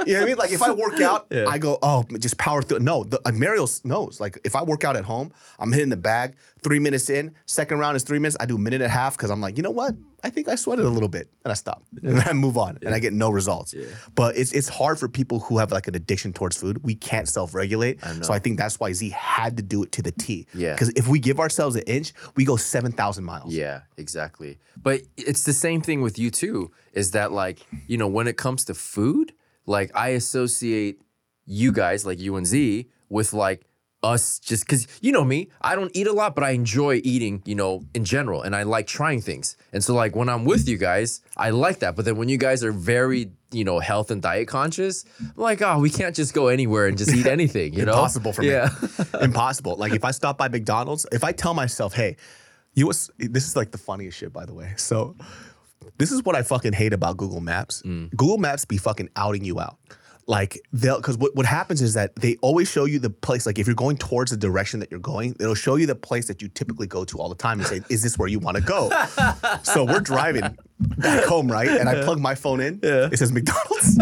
You 0.06 0.14
know 0.14 0.20
what 0.20 0.22
I 0.22 0.24
mean? 0.26 0.36
Like 0.36 0.52
if 0.52 0.62
I 0.62 0.70
work 0.70 1.00
out, 1.00 1.26
I 1.32 1.58
go, 1.58 1.78
oh, 1.82 2.04
just 2.18 2.38
power 2.38 2.62
through. 2.62 2.78
No, 2.80 3.04
the, 3.04 3.20
uh, 3.26 3.32
Mario 3.32 3.66
knows. 3.84 4.20
Like 4.20 4.38
if 4.44 4.56
I 4.56 4.62
work 4.62 4.84
out 4.84 4.96
at 4.96 5.04
home, 5.04 5.32
I'm 5.58 5.70
hitting 5.72 5.90
the 5.90 5.96
bag. 5.96 6.34
Three 6.62 6.78
minutes 6.78 7.10
in, 7.10 7.34
second 7.46 7.78
round 7.78 7.96
is 7.96 8.02
three 8.02 8.18
minutes. 8.18 8.36
I 8.40 8.46
do 8.46 8.56
a 8.56 8.58
minute 8.58 8.80
and 8.82 8.86
a 8.86 8.88
half 8.88 9.16
because 9.16 9.30
I'm 9.30 9.40
like, 9.40 9.56
you 9.56 9.62
know 9.62 9.70
what? 9.70 9.94
I 10.24 10.30
think 10.30 10.48
I 10.48 10.56
sweated 10.56 10.84
a 10.84 10.88
little 10.88 11.08
bit, 11.08 11.30
and 11.44 11.52
I 11.52 11.54
stop, 11.54 11.84
and 12.02 12.18
I 12.18 12.32
move 12.32 12.58
on, 12.58 12.78
and 12.82 12.92
I 12.94 12.98
get 12.98 13.12
no 13.12 13.30
results. 13.30 13.74
But 14.14 14.36
it's 14.36 14.52
it's 14.52 14.68
hard 14.68 14.98
for 14.98 15.08
people 15.08 15.38
who 15.38 15.58
have 15.58 15.70
like 15.70 15.86
an 15.86 15.94
addiction 15.94 16.32
towards 16.32 16.56
food. 16.56 16.82
We 16.82 16.96
can't 16.96 17.28
self 17.28 17.54
regulate, 17.54 18.02
so 18.22 18.32
I 18.32 18.38
think 18.40 18.58
that's 18.58 18.80
why 18.80 18.92
Z 18.92 19.10
had 19.10 19.56
to 19.58 19.62
do 19.62 19.84
it 19.84 19.92
to 19.92 20.02
the 20.02 20.10
T. 20.12 20.46
Yeah. 20.54 20.72
Because 20.72 20.90
if 20.90 21.06
we 21.06 21.20
give 21.20 21.38
ourselves 21.38 21.76
an 21.76 21.82
inch, 21.82 22.12
we 22.36 22.44
go 22.44 22.56
seven 22.56 22.90
thousand 22.90 23.24
miles. 23.24 23.54
Yeah, 23.54 23.82
exactly. 23.96 24.58
But 24.76 25.02
it's 25.16 25.44
the 25.44 25.52
same 25.52 25.80
thing 25.82 26.02
with 26.02 26.18
you 26.18 26.30
too. 26.30 26.72
Is 26.92 27.12
that 27.12 27.30
like 27.30 27.60
you 27.86 27.96
know 27.96 28.08
when 28.08 28.26
it 28.26 28.36
comes 28.36 28.64
to 28.64 28.74
food, 28.74 29.32
like 29.66 29.92
I 29.94 30.08
associate 30.10 31.00
you 31.46 31.70
guys, 31.70 32.04
like 32.04 32.18
you 32.18 32.34
and 32.36 32.46
Z, 32.46 32.88
with 33.08 33.32
like 33.32 33.67
us 34.02 34.38
just 34.38 34.64
because 34.64 34.86
you 35.00 35.10
know 35.10 35.24
me 35.24 35.48
i 35.60 35.74
don't 35.74 35.90
eat 35.92 36.06
a 36.06 36.12
lot 36.12 36.34
but 36.34 36.44
i 36.44 36.50
enjoy 36.50 37.00
eating 37.02 37.42
you 37.44 37.54
know 37.54 37.82
in 37.94 38.04
general 38.04 38.42
and 38.42 38.54
i 38.54 38.62
like 38.62 38.86
trying 38.86 39.20
things 39.20 39.56
and 39.72 39.82
so 39.82 39.92
like 39.92 40.14
when 40.14 40.28
i'm 40.28 40.44
with 40.44 40.68
you 40.68 40.78
guys 40.78 41.20
i 41.36 41.50
like 41.50 41.80
that 41.80 41.96
but 41.96 42.04
then 42.04 42.16
when 42.16 42.28
you 42.28 42.38
guys 42.38 42.62
are 42.62 42.70
very 42.70 43.32
you 43.50 43.64
know 43.64 43.80
health 43.80 44.12
and 44.12 44.22
diet 44.22 44.46
conscious 44.46 45.04
i'm 45.18 45.32
like 45.34 45.60
oh 45.62 45.80
we 45.80 45.90
can't 45.90 46.14
just 46.14 46.32
go 46.32 46.46
anywhere 46.46 46.86
and 46.86 46.96
just 46.96 47.12
eat 47.12 47.26
anything 47.38 47.72
you 47.74 47.84
know 47.84 47.92
Impossible 47.92 48.32
for 48.32 48.42
me. 48.42 48.50
yeah 48.50 48.70
Impossible. 49.20 49.76
Like 49.76 49.92
if 49.92 50.04
I 50.04 50.10
stop 50.12 50.38
by 50.38 50.48
McDonald's, 50.48 51.06
if 51.12 51.24
I 51.24 51.32
tell 51.32 51.54
myself, 51.54 51.94
hey, 51.94 52.16
you 52.74 52.86
was 52.86 53.10
this 53.18 53.46
is 53.46 53.56
like 53.56 53.70
the 53.70 53.78
funniest 53.78 54.18
shit, 54.18 54.32
by 54.32 54.44
the 54.44 54.54
way. 54.54 54.74
So 54.76 55.16
this 55.98 56.12
is 56.12 56.22
what 56.24 56.36
I 56.36 56.42
fucking 56.42 56.72
hate 56.72 56.92
about 56.92 57.16
Google 57.16 57.40
Maps. 57.40 57.82
Mm. 57.82 58.10
Google 58.14 58.38
Maps 58.38 58.64
be 58.64 58.76
fucking 58.76 59.08
outing 59.16 59.44
you 59.44 59.60
out. 59.60 59.78
Like 60.28 60.60
they'll 60.74 60.98
because 60.98 61.16
what, 61.16 61.34
what 61.34 61.46
happens 61.46 61.80
is 61.80 61.94
that 61.94 62.14
they 62.16 62.36
always 62.42 62.70
show 62.70 62.84
you 62.84 62.98
the 62.98 63.08
place. 63.08 63.46
Like 63.46 63.58
if 63.58 63.66
you're 63.66 63.74
going 63.74 63.96
towards 63.96 64.30
the 64.30 64.36
direction 64.36 64.78
that 64.80 64.90
you're 64.90 65.00
going, 65.00 65.34
it'll 65.40 65.54
show 65.54 65.76
you 65.76 65.86
the 65.86 65.94
place 65.94 66.28
that 66.28 66.42
you 66.42 66.48
typically 66.48 66.86
go 66.86 67.02
to 67.06 67.18
all 67.18 67.30
the 67.30 67.34
time 67.34 67.58
and 67.58 67.66
say, 67.66 67.80
"Is 67.88 68.02
this 68.02 68.18
where 68.18 68.28
you 68.28 68.38
want 68.38 68.58
to 68.58 68.62
go?" 68.62 68.90
so 69.62 69.84
we're 69.84 70.00
driving 70.00 70.54
back 70.98 71.24
home, 71.24 71.50
right? 71.50 71.68
And 71.68 71.88
I 71.88 72.02
plug 72.04 72.20
my 72.20 72.34
phone 72.34 72.60
in. 72.60 72.78
It 73.10 73.18
says 73.18 73.32
McDonald's. 73.32 73.98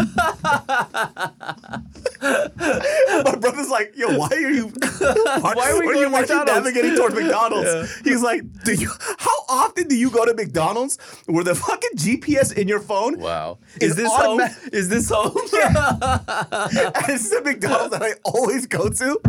my 2.21 3.35
brother's 3.39 3.69
like, 3.69 3.93
"Yo, 3.95 4.17
why 4.17 4.27
are 4.31 4.49
you? 4.49 4.67
Why, 4.99 5.53
are 5.71 5.79
we 5.79 5.85
going 5.85 5.99
you, 5.99 6.09
why 6.11 6.19
are 6.19 6.25
you 6.25 6.27
McDonald's?" 6.27 6.51
navigating 6.51 6.95
towards 6.95 7.15
McDonald's?" 7.21 7.99
He's 7.99 8.21
like, 8.21 8.41
"Do 8.63 8.73
you? 8.73 8.89
How 9.17 9.31
often 9.49 9.87
do 9.87 9.95
you 9.95 10.09
go 10.09 10.25
to 10.25 10.33
McDonald's 10.33 10.97
where 11.25 11.43
the 11.43 11.55
fucking 11.55 11.91
GPS 11.95 12.55
in 12.57 12.67
your 12.67 12.79
phone 12.79 13.19
wow 13.19 13.59
is 13.81 13.91
is 13.91 13.95
this 13.97 14.11
home 14.13 14.39
automa- 14.39 14.73
is 14.73 14.89
this 14.89 15.09
home 15.09 15.37
and 15.37 17.09
it's 17.09 17.29
the 17.29 17.41
McDonald's 17.43 17.91
that 17.91 18.03
I 18.03 18.13
always 18.25 18.65
go 18.67 18.89
to. 18.89 19.19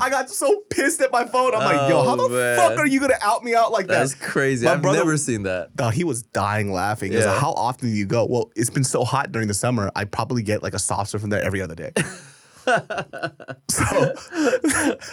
I 0.00 0.08
got 0.10 0.30
so 0.30 0.62
pissed 0.70 1.00
at 1.00 1.10
my 1.12 1.24
phone. 1.24 1.54
I'm 1.54 1.60
like, 1.64 1.90
yo, 1.90 2.02
how 2.04 2.16
the 2.16 2.22
Oh, 2.22 2.28
man. 2.28 2.56
fuck 2.56 2.78
are 2.78 2.86
you 2.86 3.00
gonna 3.00 3.18
out 3.20 3.42
me 3.42 3.54
out 3.54 3.72
like 3.72 3.86
that? 3.88 3.98
that's 3.98 4.14
crazy 4.14 4.64
My 4.64 4.72
i've 4.74 4.82
brother- 4.82 4.98
never 4.98 5.16
seen 5.16 5.42
that 5.44 5.74
Dog, 5.74 5.94
he 5.94 6.04
was 6.04 6.22
dying 6.22 6.70
laughing. 6.72 7.12
Yeah. 7.12 7.24
like, 7.30 7.38
how 7.40 7.52
often 7.52 7.88
do 7.90 7.94
you 7.96 8.06
go? 8.06 8.26
Well, 8.26 8.50
it's 8.54 8.70
been 8.70 8.84
so 8.84 9.04
hot 9.04 9.32
during 9.32 9.48
the 9.48 9.54
summer. 9.54 9.90
I 9.96 10.04
probably 10.04 10.42
get 10.42 10.62
like 10.62 10.74
a 10.74 10.78
soft 10.78 11.10
serve 11.10 11.20
from 11.22 11.30
there 11.30 11.42
every 11.42 11.61
other 11.62 11.74
day. 11.74 11.92
so 13.68 13.84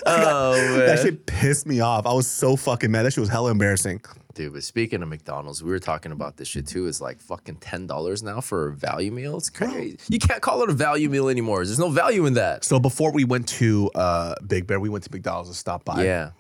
oh 0.06 0.54
man 0.54 0.86
that 0.86 1.00
shit 1.02 1.26
pissed 1.26 1.66
me 1.66 1.80
off. 1.80 2.06
I 2.06 2.14
was 2.14 2.28
so 2.28 2.56
fucking 2.56 2.92
mad. 2.92 3.04
That 3.04 3.14
shit 3.14 3.22
was 3.22 3.30
hella 3.30 3.52
embarrassing. 3.52 4.02
Dude, 4.36 4.54
but 4.54 4.64
speaking 4.64 5.02
of 5.02 5.10
McDonald's, 5.10 5.64
we 5.64 5.72
were 5.72 5.80
talking 5.80 6.12
about 6.12 6.38
this 6.38 6.48
shit 6.48 6.68
too. 6.68 6.88
It's 6.88 7.02
like 7.02 7.20
fucking 7.20 7.56
ten 7.56 7.88
dollars 7.88 8.22
now 8.22 8.40
for 8.40 8.68
a 8.70 8.74
value 8.74 9.12
meal. 9.12 9.38
It's 9.38 9.50
crazy. 9.50 9.98
You 10.10 10.20
can't 10.20 10.42
call 10.42 10.62
it 10.62 10.70
a 10.70 10.74
value 10.74 11.10
meal 11.10 11.28
anymore. 11.28 11.66
There's 11.66 11.80
no 11.80 11.90
value 11.90 12.26
in 12.26 12.36
that. 12.36 12.64
So 12.64 12.80
before 12.80 13.12
we 13.12 13.24
went 13.24 13.48
to 13.50 13.90
uh, 13.96 14.36
Big 14.46 14.68
Bear, 14.68 14.80
we 14.80 14.90
went 14.90 15.04
to 15.06 15.12
McDonald's 15.12 15.50
and 15.50 15.56
stopped 15.56 15.86
by. 15.86 16.04
Yeah. 16.04 16.32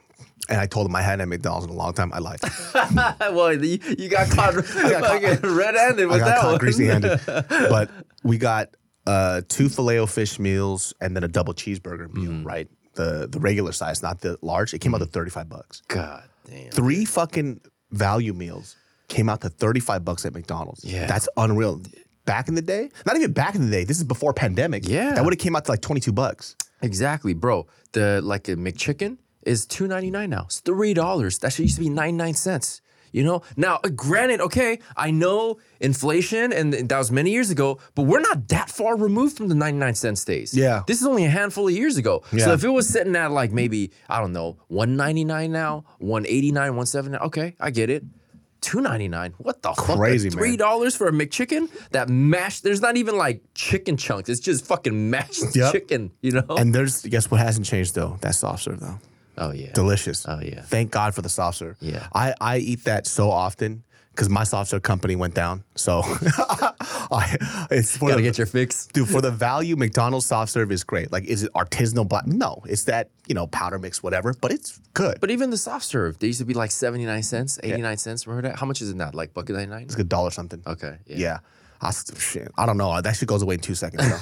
And 0.47 0.59
I 0.59 0.65
told 0.65 0.87
him 0.87 0.95
I 0.95 1.01
hadn't 1.01 1.19
had 1.19 1.29
McDonald's 1.29 1.65
in 1.65 1.71
a 1.71 1.75
long 1.75 1.93
time. 1.93 2.11
I 2.13 2.19
lied. 2.19 2.39
well, 3.33 3.53
you, 3.53 3.79
you 3.97 4.09
got 4.09 4.29
caught, 4.31 4.53
got 4.55 5.43
red-handed 5.43 6.03
I 6.03 6.05
with 6.07 6.19
got 6.19 6.25
that 6.25 6.39
caught 6.39 6.51
one. 6.51 6.57
greasy 6.57 6.85
handed. 6.87 7.19
but 7.25 7.89
we 8.23 8.37
got 8.37 8.69
uh, 9.11 9.41
two 9.55 9.67
filet 9.69 10.05
fish 10.07 10.33
meals 10.39 10.93
and 11.01 11.09
then 11.15 11.23
a 11.23 11.27
double 11.37 11.53
cheeseburger 11.61 12.07
meal, 12.13 12.31
Mm. 12.31 12.45
right? 12.53 12.67
The 12.99 13.27
the 13.33 13.39
regular 13.49 13.71
size, 13.81 14.01
not 14.07 14.15
the 14.25 14.37
large. 14.41 14.73
It 14.73 14.79
came 14.83 14.93
out 14.95 14.99
to 15.01 15.05
35 15.05 15.47
bucks. 15.55 15.81
God 15.87 16.23
damn. 16.49 16.71
Three 16.71 17.05
fucking 17.05 17.61
value 17.91 18.33
meals 18.33 18.75
came 19.07 19.27
out 19.31 19.41
to 19.41 19.49
35 19.49 20.03
bucks 20.05 20.25
at 20.25 20.33
McDonald's. 20.33 20.83
Yeah. 20.83 21.05
That's 21.07 21.27
unreal. 21.37 21.81
Back 22.25 22.47
in 22.49 22.55
the 22.55 22.61
day, 22.61 22.83
not 23.07 23.15
even 23.15 23.31
back 23.33 23.55
in 23.55 23.61
the 23.65 23.71
day, 23.77 23.83
this 23.85 23.97
is 23.97 24.03
before 24.15 24.33
pandemic. 24.33 24.81
Yeah. 24.87 25.13
That 25.15 25.23
would 25.23 25.33
have 25.33 25.39
came 25.39 25.55
out 25.55 25.65
to 25.65 25.71
like 25.71 25.81
22 25.81 26.11
bucks. 26.11 26.55
Exactly, 26.81 27.33
bro. 27.33 27.65
The 27.93 28.21
like 28.21 28.47
a 28.49 28.55
McChicken 28.55 29.17
is 29.43 29.65
two 29.65 29.87
ninety 29.87 30.11
nine 30.11 30.29
now. 30.29 30.43
It's 30.45 30.59
three 30.59 30.93
dollars. 30.93 31.39
That 31.39 31.51
shit 31.53 31.63
used 31.69 31.77
to 31.77 31.81
be 31.87 31.89
ninety 31.89 32.17
nine 32.23 32.35
cents. 32.35 32.81
You 33.11 33.23
know. 33.23 33.41
Now, 33.57 33.79
uh, 33.83 33.89
granted, 33.89 34.41
okay, 34.41 34.79
I 34.95 35.11
know 35.11 35.57
inflation, 35.79 36.51
and 36.53 36.73
that 36.73 36.97
was 36.97 37.11
many 37.11 37.31
years 37.31 37.49
ago, 37.49 37.79
but 37.95 38.03
we're 38.03 38.19
not 38.21 38.47
that 38.49 38.69
far 38.69 38.95
removed 38.97 39.37
from 39.37 39.47
the 39.47 39.55
ninety 39.55 39.79
nine 39.79 39.95
cent 39.95 40.23
days. 40.25 40.53
Yeah. 40.55 40.83
This 40.87 41.01
is 41.01 41.07
only 41.07 41.25
a 41.25 41.29
handful 41.29 41.67
of 41.67 41.73
years 41.73 41.97
ago. 41.97 42.23
Yeah. 42.31 42.45
So 42.45 42.53
if 42.53 42.63
it 42.63 42.69
was 42.69 42.87
sitting 42.87 43.15
at 43.15 43.31
like 43.31 43.51
maybe 43.51 43.91
I 44.09 44.19
don't 44.19 44.33
know 44.33 44.57
one 44.67 44.95
ninety 44.95 45.23
nine 45.25 45.51
now, 45.51 45.85
one 45.99 46.25
eighty 46.25 46.51
nine, 46.51 46.75
one 46.75 46.85
seventy, 46.85 47.17
okay, 47.17 47.55
I 47.59 47.71
get 47.71 47.89
it. 47.89 48.03
Two 48.61 48.81
ninety 48.81 49.07
nine. 49.07 49.33
What 49.37 49.61
the 49.61 49.71
Crazy, 49.71 50.29
fuck? 50.29 50.35
man. 50.35 50.43
Three 50.45 50.57
dollars 50.57 50.93
for 50.93 51.07
a 51.07 51.11
McChicken? 51.11 51.69
That 51.91 52.09
mashed. 52.09 52.63
There's 52.63 52.81
not 52.81 52.97
even 52.97 53.17
like 53.17 53.41
chicken 53.55 53.95
chunks. 53.95 54.27
It's 54.27 54.41
just 54.41 54.65
fucking 54.65 55.09
mashed 55.09 55.55
Yep. 55.55 55.71
chicken. 55.71 56.11
You 56.21 56.31
know? 56.33 56.45
And 56.57 56.75
there's 56.75 57.03
guess 57.03 57.31
what 57.31 57.39
hasn't 57.39 57.65
changed 57.65 57.95
though? 57.95 58.17
That 58.19 58.35
soft 58.35 58.63
serve 58.63 58.81
though. 58.81 58.99
Oh 59.39 59.51
yeah. 59.51 59.71
Delicious. 59.73 60.25
Oh, 60.27 60.39
yeah. 60.41 60.61
Thank 60.61 60.91
God 60.91 61.15
for 61.15 61.21
the 61.21 61.29
soft 61.29 61.57
serve. 61.57 61.77
Yeah. 61.79 62.07
I, 62.13 62.33
I 62.39 62.57
eat 62.57 62.83
that 62.85 63.07
so 63.07 63.29
often 63.31 63.83
because 64.11 64.29
my 64.29 64.43
soft 64.43 64.69
serve 64.69 64.83
company 64.83 65.15
went 65.15 65.33
down. 65.33 65.63
So 65.75 66.01
I, 67.11 67.37
it's 67.71 67.95
for 67.97 68.09
Gotta 68.09 68.21
the, 68.21 68.27
get 68.27 68.37
your 68.37 68.47
fix. 68.47 68.87
dude 68.87 69.07
for 69.07 69.21
the 69.21 69.31
value. 69.31 69.75
McDonald's 69.75 70.25
soft 70.25 70.51
serve 70.51 70.71
is 70.71 70.83
great. 70.83 71.11
Like, 71.11 71.23
is 71.25 71.43
it 71.43 71.53
artisanal 71.53 72.07
black? 72.07 72.27
No, 72.27 72.61
it's 72.67 72.83
that 72.85 73.09
you 73.27 73.35
know 73.35 73.47
powder 73.47 73.79
mix, 73.79 74.03
whatever. 74.03 74.33
But 74.33 74.51
it's 74.51 74.79
good. 74.93 75.19
But 75.21 75.31
even 75.31 75.49
the 75.49 75.57
soft 75.57 75.85
serve, 75.85 76.19
they 76.19 76.27
used 76.27 76.39
to 76.39 76.45
be 76.45 76.53
like 76.53 76.71
seventy 76.71 77.05
nine 77.05 77.23
cents, 77.23 77.59
eighty 77.63 77.81
nine 77.81 77.97
cents. 77.97 78.27
Remember 78.27 78.49
that? 78.49 78.59
How 78.59 78.65
much 78.65 78.81
is 78.81 78.89
it 78.89 78.95
now? 78.97 79.11
Like 79.13 79.33
bucket 79.33 79.55
ninety 79.55 79.71
nine. 79.71 79.83
it's 79.83 79.93
like 79.95 80.01
a 80.05 80.09
dollar 80.09 80.31
something. 80.31 80.61
Okay. 80.67 80.97
Yeah. 81.07 81.17
Yeah. 81.17 81.39
I, 81.81 81.91
shit, 81.91 82.51
I 82.57 82.65
don't 82.65 82.77
know. 82.77 82.99
That 83.01 83.15
shit 83.15 83.27
goes 83.29 83.41
away 83.41 83.55
in 83.55 83.61
two 83.61 83.75
seconds. 83.75 84.03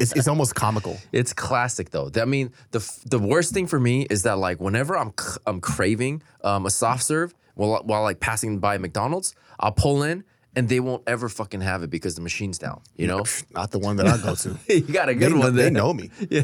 It's, 0.00 0.12
it's 0.12 0.28
almost 0.28 0.54
comical. 0.54 0.96
It's 1.12 1.32
classic 1.32 1.90
though. 1.90 2.10
I 2.16 2.24
mean, 2.24 2.52
the 2.70 2.78
the 3.06 3.18
worst 3.18 3.52
thing 3.52 3.66
for 3.66 3.78
me 3.78 4.06
is 4.08 4.22
that 4.22 4.38
like 4.38 4.60
whenever 4.60 4.96
I'm 4.96 5.12
c- 5.18 5.40
I'm 5.46 5.60
craving 5.60 6.22
um, 6.42 6.64
a 6.66 6.70
soft 6.70 7.02
serve 7.02 7.34
while 7.54 7.82
while 7.84 8.02
like 8.02 8.20
passing 8.20 8.60
by 8.60 8.78
McDonald's, 8.78 9.34
I'll 9.58 9.72
pull 9.72 10.02
in 10.02 10.24
and 10.56 10.68
they 10.68 10.80
won't 10.80 11.02
ever 11.06 11.28
fucking 11.28 11.60
have 11.60 11.82
it 11.82 11.90
because 11.90 12.14
the 12.16 12.20
machine's 12.20 12.58
down. 12.58 12.80
You 12.96 13.06
know, 13.06 13.24
Not 13.54 13.70
the 13.70 13.78
one 13.78 13.96
that 13.96 14.06
I 14.06 14.16
go 14.18 14.34
to. 14.34 14.58
you 14.68 14.80
got 14.80 15.08
a 15.08 15.14
They, 15.14 15.18
good 15.20 15.32
know, 15.32 15.38
one 15.38 15.54
they 15.54 15.70
know 15.70 15.92
me. 15.94 16.10
Yeah. 16.30 16.42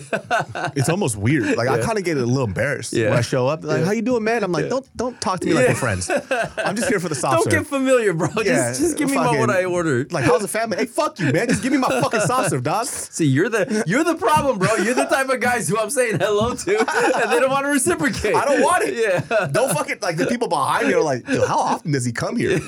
it's 0.76 0.88
almost 0.88 1.16
weird. 1.16 1.56
Like 1.56 1.68
I 1.68 1.80
kind 1.82 1.98
of 1.98 2.04
get 2.04 2.16
a 2.16 2.24
little 2.24 2.44
embarrassed 2.44 2.92
Yeah. 2.92 3.10
when 3.10 3.18
I 3.18 3.22
show 3.22 3.46
up. 3.48 3.64
Like, 3.64 3.84
how 3.84 3.90
you 3.92 4.02
doing, 4.02 4.22
man? 4.24 4.44
I'm 4.44 4.52
like, 4.52 4.68
don't 4.68 4.86
don't 4.96 5.20
talk 5.20 5.40
to 5.40 5.46
me 5.46 5.54
like 5.54 5.68
we're 5.68 5.74
friends. 5.74 6.08
I'm 6.10 6.76
just 6.76 6.88
here 6.88 7.00
for 7.00 7.08
the 7.08 7.14
soft 7.24 7.34
Don't 7.36 7.44
serve. 7.44 7.52
get 7.64 7.66
familiar, 7.66 8.12
bro. 8.12 8.28
Yeah, 8.38 8.68
just 8.68 8.80
just 8.80 8.98
give 8.98 9.10
me 9.10 9.16
my, 9.16 9.38
what 9.38 9.50
I 9.50 9.64
ordered. 9.64 10.12
Like, 10.12 10.24
how's 10.24 10.42
the 10.42 10.48
family? 10.48 10.76
Hey, 10.76 10.86
fuck 10.86 11.18
you, 11.18 11.32
man. 11.32 11.48
Just 11.48 11.62
give 11.62 11.72
me 11.72 11.78
my 11.78 11.88
fucking 11.88 12.20
soft 12.20 12.50
serve, 12.50 12.62
dog. 12.62 12.86
See, 12.86 13.26
you're 13.26 13.48
the 13.48 13.82
you're 13.86 14.04
the 14.04 14.14
problem, 14.14 14.58
bro. 14.58 14.74
You're 14.76 14.94
the 14.94 15.04
type 15.06 15.28
of 15.28 15.40
guys 15.40 15.68
who 15.68 15.78
I'm 15.78 15.90
saying 15.90 16.18
hello 16.18 16.54
to, 16.54 16.78
and 16.78 17.30
they 17.32 17.40
don't 17.40 17.50
want 17.50 17.64
to 17.66 17.70
reciprocate. 17.70 18.34
I 18.34 18.44
don't 18.44 18.62
want 18.62 18.84
it. 18.84 18.94
Yeah. 18.94 19.46
Don't 19.48 19.72
fucking 19.74 19.98
like 20.00 20.16
the 20.16 20.26
people 20.26 20.48
behind 20.48 20.88
me 20.88 20.94
are 20.94 21.02
like, 21.02 21.26
how 21.26 21.58
often 21.58 21.92
does 21.92 22.04
he 22.04 22.12
come 22.12 22.36
here? 22.36 22.60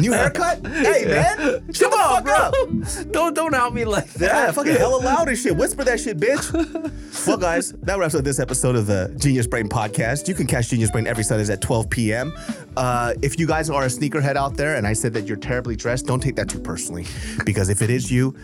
New 0.00 0.12
haircut? 0.12 0.60
Hey, 0.74 1.04
man, 1.06 1.72
shut 1.72 1.90
the 1.90 1.96
Come 1.96 2.00
on, 2.00 2.24
fuck 2.24 2.38
up. 2.38 2.52
bro. 2.52 3.04
Don't 3.12 3.34
don't 3.34 3.54
out 3.54 3.72
me 3.74 3.84
like 3.84 4.12
that. 4.14 4.46
Yeah, 4.46 4.52
fucking 4.52 4.74
hella 4.74 4.96
loud 4.96 5.28
and 5.28 5.38
shit. 5.38 5.56
Whisper 5.56 5.84
that 5.84 6.00
shit, 6.00 6.18
bitch. 6.18 6.52
well, 7.26 7.36
guys, 7.36 7.72
that 7.82 7.98
wraps 7.98 8.14
up 8.14 8.24
this 8.24 8.40
episode 8.40 8.74
of 8.76 8.86
the 8.86 9.14
Genius 9.18 9.46
Brain 9.46 9.68
podcast. 9.68 10.26
You 10.28 10.34
can 10.34 10.46
catch 10.46 10.68
Genius 10.68 10.90
Brain 10.90 11.06
every 11.06 11.24
Sundays 11.24 11.50
at 11.50 11.60
12 11.60 11.88
p.m. 11.90 12.34
Uh, 12.76 13.14
if 13.22 13.38
you 13.38 13.46
guys 13.46 13.70
are 13.70 13.84
a 13.84 13.86
sneakerhead 13.86 14.36
out 14.36 14.56
there 14.56 14.74
and 14.76 14.86
I 14.86 14.92
said 14.92 15.12
that 15.14 15.26
you're 15.26 15.36
terribly 15.36 15.76
dressed, 15.76 16.06
don't 16.06 16.20
take 16.20 16.36
that 16.36 16.48
too 16.48 16.58
personally. 16.58 17.06
Because 17.44 17.68
if 17.68 17.80
it 17.82 17.90
is 17.90 18.10
you, 18.10 18.34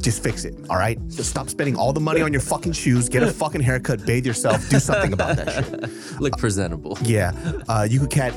just 0.00 0.22
fix 0.22 0.44
it, 0.44 0.54
all 0.68 0.76
right? 0.76 0.98
Just 1.08 1.30
stop 1.30 1.48
spending 1.48 1.74
all 1.76 1.92
the 1.92 2.00
money 2.00 2.20
on 2.20 2.32
your 2.32 2.42
fucking 2.42 2.72
shoes, 2.72 3.08
get 3.08 3.22
a 3.22 3.32
fucking 3.32 3.62
haircut, 3.62 4.04
bathe 4.04 4.26
yourself, 4.26 4.68
do 4.68 4.78
something 4.78 5.12
about 5.12 5.36
that 5.36 5.64
shit. 5.64 6.20
Look 6.20 6.36
presentable. 6.38 6.98
Yeah. 7.02 7.32
Uh, 7.68 7.86
you 7.88 7.98
can 7.98 8.08
catch 8.08 8.34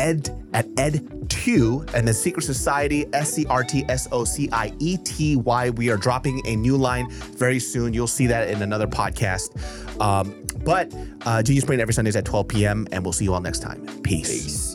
Ed 0.00 0.30
at 0.54 0.66
Ed2 0.76 1.92
and 1.92 2.08
the 2.08 2.14
Secret 2.14 2.42
Society, 2.42 3.06
S 3.12 3.34
C 3.34 3.44
R 3.46 3.62
T 3.62 3.84
S 3.88 4.08
O 4.10 4.24
C 4.24 4.48
I 4.50 4.72
E 4.78 4.96
T 4.96 5.36
Y. 5.36 5.70
We 5.70 5.90
are 5.90 5.98
dropping 5.98 6.40
a 6.46 6.56
new 6.56 6.76
line 6.76 7.10
very 7.10 7.60
soon. 7.60 7.92
You'll 7.92 8.06
see 8.06 8.26
that 8.26 8.48
in 8.48 8.62
another 8.62 8.86
podcast. 8.86 9.50
Um, 10.00 10.34
but 10.64 10.92
uh, 11.26 11.42
Genius 11.42 11.66
Brain 11.66 11.80
every 11.80 11.92
Sundays 11.92 12.16
at 12.16 12.24
12 12.24 12.48
p.m. 12.48 12.88
And 12.92 13.04
we'll 13.04 13.12
see 13.12 13.24
you 13.24 13.34
all 13.34 13.40
next 13.40 13.60
time. 13.60 13.86
Peace. 14.02 14.28
Peace. 14.28 14.69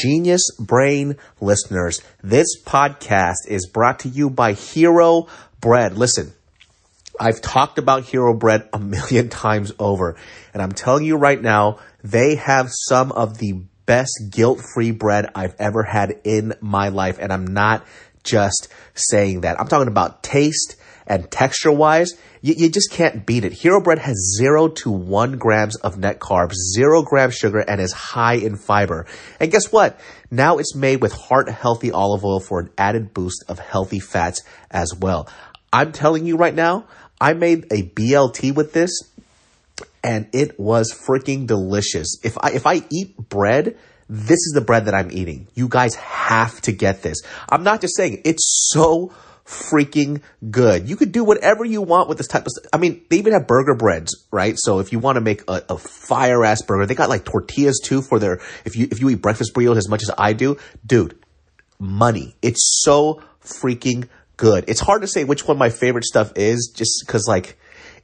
Genius 0.00 0.42
Brain 0.58 1.16
listeners, 1.42 2.00
this 2.22 2.46
podcast 2.64 3.46
is 3.46 3.66
brought 3.66 3.98
to 3.98 4.08
you 4.08 4.30
by 4.30 4.54
Hero 4.54 5.26
Bread. 5.60 5.98
Listen, 5.98 6.32
I've 7.20 7.42
talked 7.42 7.76
about 7.76 8.04
Hero 8.04 8.32
Bread 8.32 8.66
a 8.72 8.78
million 8.78 9.28
times 9.28 9.72
over, 9.78 10.16
and 10.54 10.62
I'm 10.62 10.72
telling 10.72 11.04
you 11.04 11.16
right 11.16 11.40
now, 11.40 11.80
they 12.02 12.36
have 12.36 12.70
some 12.70 13.12
of 13.12 13.36
the 13.36 13.60
best 13.84 14.12
guilt-free 14.30 14.92
bread 14.92 15.30
I've 15.34 15.54
ever 15.58 15.82
had 15.82 16.18
in 16.24 16.54
my 16.62 16.88
life, 16.88 17.18
and 17.20 17.30
I'm 17.30 17.46
not 17.48 17.84
just 18.24 18.68
saying 18.94 19.42
that. 19.42 19.60
I'm 19.60 19.68
talking 19.68 19.88
about 19.88 20.22
taste 20.22 20.76
and 21.06 21.30
texture-wise. 21.30 22.14
You, 22.40 22.54
you 22.56 22.70
just 22.70 22.90
can't 22.90 23.26
beat 23.26 23.44
it. 23.44 23.52
Hero 23.52 23.80
Bread 23.82 23.98
has 23.98 24.34
zero 24.38 24.68
to 24.68 24.90
one 24.90 25.38
grams 25.38 25.76
of 25.76 25.98
net 25.98 26.20
carbs, 26.20 26.54
zero 26.74 27.02
grams 27.02 27.34
sugar, 27.34 27.60
and 27.60 27.80
is 27.80 27.92
high 27.92 28.34
in 28.34 28.56
fiber. 28.56 29.06
And 29.38 29.50
guess 29.50 29.70
what? 29.70 30.00
Now 30.30 30.58
it's 30.58 30.74
made 30.74 31.02
with 31.02 31.12
heart 31.12 31.48
healthy 31.48 31.90
olive 31.90 32.24
oil 32.24 32.40
for 32.40 32.60
an 32.60 32.70
added 32.78 33.12
boost 33.12 33.44
of 33.48 33.58
healthy 33.58 34.00
fats 34.00 34.42
as 34.70 34.94
well. 34.94 35.28
I'm 35.72 35.92
telling 35.92 36.26
you 36.26 36.36
right 36.36 36.54
now, 36.54 36.86
I 37.20 37.34
made 37.34 37.64
a 37.70 37.82
BLT 37.82 38.54
with 38.54 38.72
this 38.72 38.90
and 40.02 40.28
it 40.32 40.58
was 40.58 40.92
freaking 40.92 41.46
delicious. 41.46 42.18
If 42.24 42.38
I 42.38 42.50
if 42.52 42.66
I 42.66 42.82
eat 42.90 43.16
bread, 43.16 43.76
this 44.08 44.38
is 44.38 44.52
the 44.54 44.60
bread 44.60 44.86
that 44.86 44.94
I'm 44.94 45.10
eating. 45.12 45.48
You 45.54 45.68
guys 45.68 45.94
have 45.96 46.60
to 46.62 46.72
get 46.72 47.02
this. 47.02 47.20
I'm 47.48 47.62
not 47.62 47.80
just 47.80 47.96
saying 47.96 48.22
it's 48.24 48.70
so 48.72 49.12
freaking 49.50 50.22
good. 50.50 50.88
You 50.88 50.96
could 50.96 51.10
do 51.10 51.24
whatever 51.24 51.64
you 51.64 51.82
want 51.82 52.08
with 52.08 52.18
this 52.18 52.28
type 52.28 52.46
of 52.46 52.52
stuff. 52.52 52.66
I 52.72 52.78
mean, 52.78 53.04
they 53.10 53.18
even 53.18 53.32
have 53.32 53.48
burger 53.48 53.74
breads, 53.74 54.26
right? 54.30 54.54
So 54.56 54.78
if 54.78 54.92
you 54.92 55.00
want 55.00 55.16
to 55.16 55.20
make 55.20 55.42
a, 55.48 55.62
a 55.70 55.78
fire 55.78 56.44
ass 56.44 56.62
burger, 56.62 56.86
they 56.86 56.94
got 56.94 57.08
like 57.08 57.24
tortillas 57.24 57.80
too 57.82 58.00
for 58.00 58.18
their 58.18 58.40
if 58.64 58.76
you 58.76 58.86
if 58.90 59.00
you 59.00 59.10
eat 59.10 59.16
breakfast 59.16 59.52
burritos 59.52 59.76
as 59.76 59.88
much 59.88 60.02
as 60.02 60.10
I 60.16 60.32
do, 60.34 60.56
dude, 60.86 61.18
money. 61.78 62.36
It's 62.40 62.80
so 62.82 63.22
freaking 63.42 64.08
good. 64.36 64.64
It's 64.68 64.80
hard 64.80 65.02
to 65.02 65.08
say 65.08 65.24
which 65.24 65.46
one 65.46 65.58
my 65.58 65.70
favorite 65.70 66.04
stuff 66.04 66.32
is 66.36 66.72
just 66.74 67.02
because 67.04 67.26
like 67.26 67.58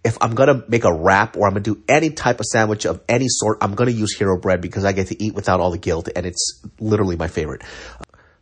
if 0.04 0.18
I'm 0.20 0.34
gonna 0.34 0.64
make 0.68 0.84
a 0.84 0.92
wrap 0.92 1.36
or 1.36 1.46
I'm 1.46 1.52
gonna 1.52 1.60
do 1.60 1.82
any 1.88 2.10
type 2.10 2.40
of 2.40 2.46
sandwich 2.46 2.86
of 2.86 3.00
any 3.08 3.26
sort, 3.28 3.58
I'm 3.60 3.74
gonna 3.74 3.92
use 3.92 4.16
Hero 4.16 4.38
Bread 4.38 4.60
because 4.60 4.84
I 4.84 4.92
get 4.92 5.08
to 5.08 5.22
eat 5.22 5.34
without 5.34 5.60
all 5.60 5.70
the 5.70 5.78
guilt 5.78 6.08
and 6.14 6.26
it's 6.26 6.62
literally 6.80 7.16
my 7.16 7.28
favorite. 7.28 7.62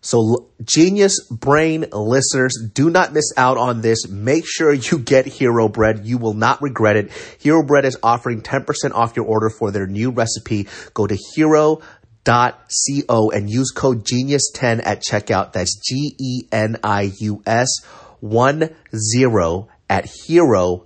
So, 0.04 0.50
genius 0.62 1.18
brain 1.30 1.86
listeners, 1.90 2.58
do 2.74 2.90
not 2.90 3.14
miss 3.14 3.32
out 3.38 3.56
on 3.56 3.80
this. 3.80 4.06
Make 4.06 4.44
sure 4.46 4.70
you 4.70 4.98
get 4.98 5.24
Hero 5.24 5.66
Bread. 5.66 6.04
You 6.04 6.18
will 6.18 6.34
not 6.34 6.60
regret 6.60 6.96
it. 6.96 7.10
Hero 7.38 7.64
Bread 7.64 7.86
is 7.86 7.96
offering 8.02 8.42
10% 8.42 8.92
off 8.92 9.16
your 9.16 9.24
order 9.24 9.48
for 9.48 9.70
their 9.70 9.86
new 9.86 10.10
recipe. 10.10 10.68
Go 10.92 11.06
to 11.06 11.16
hero.co 11.34 13.30
and 13.30 13.48
use 13.48 13.70
code 13.70 14.04
genius10 14.04 14.82
at 14.84 15.02
checkout. 15.02 15.54
That's 15.54 15.80
G 15.80 16.14
E 16.20 16.48
N 16.52 16.76
I 16.84 17.10
U 17.20 17.42
S 17.46 17.82
1 18.20 18.68
0 18.94 19.68
at 19.88 20.06
hero.co. 20.26 20.84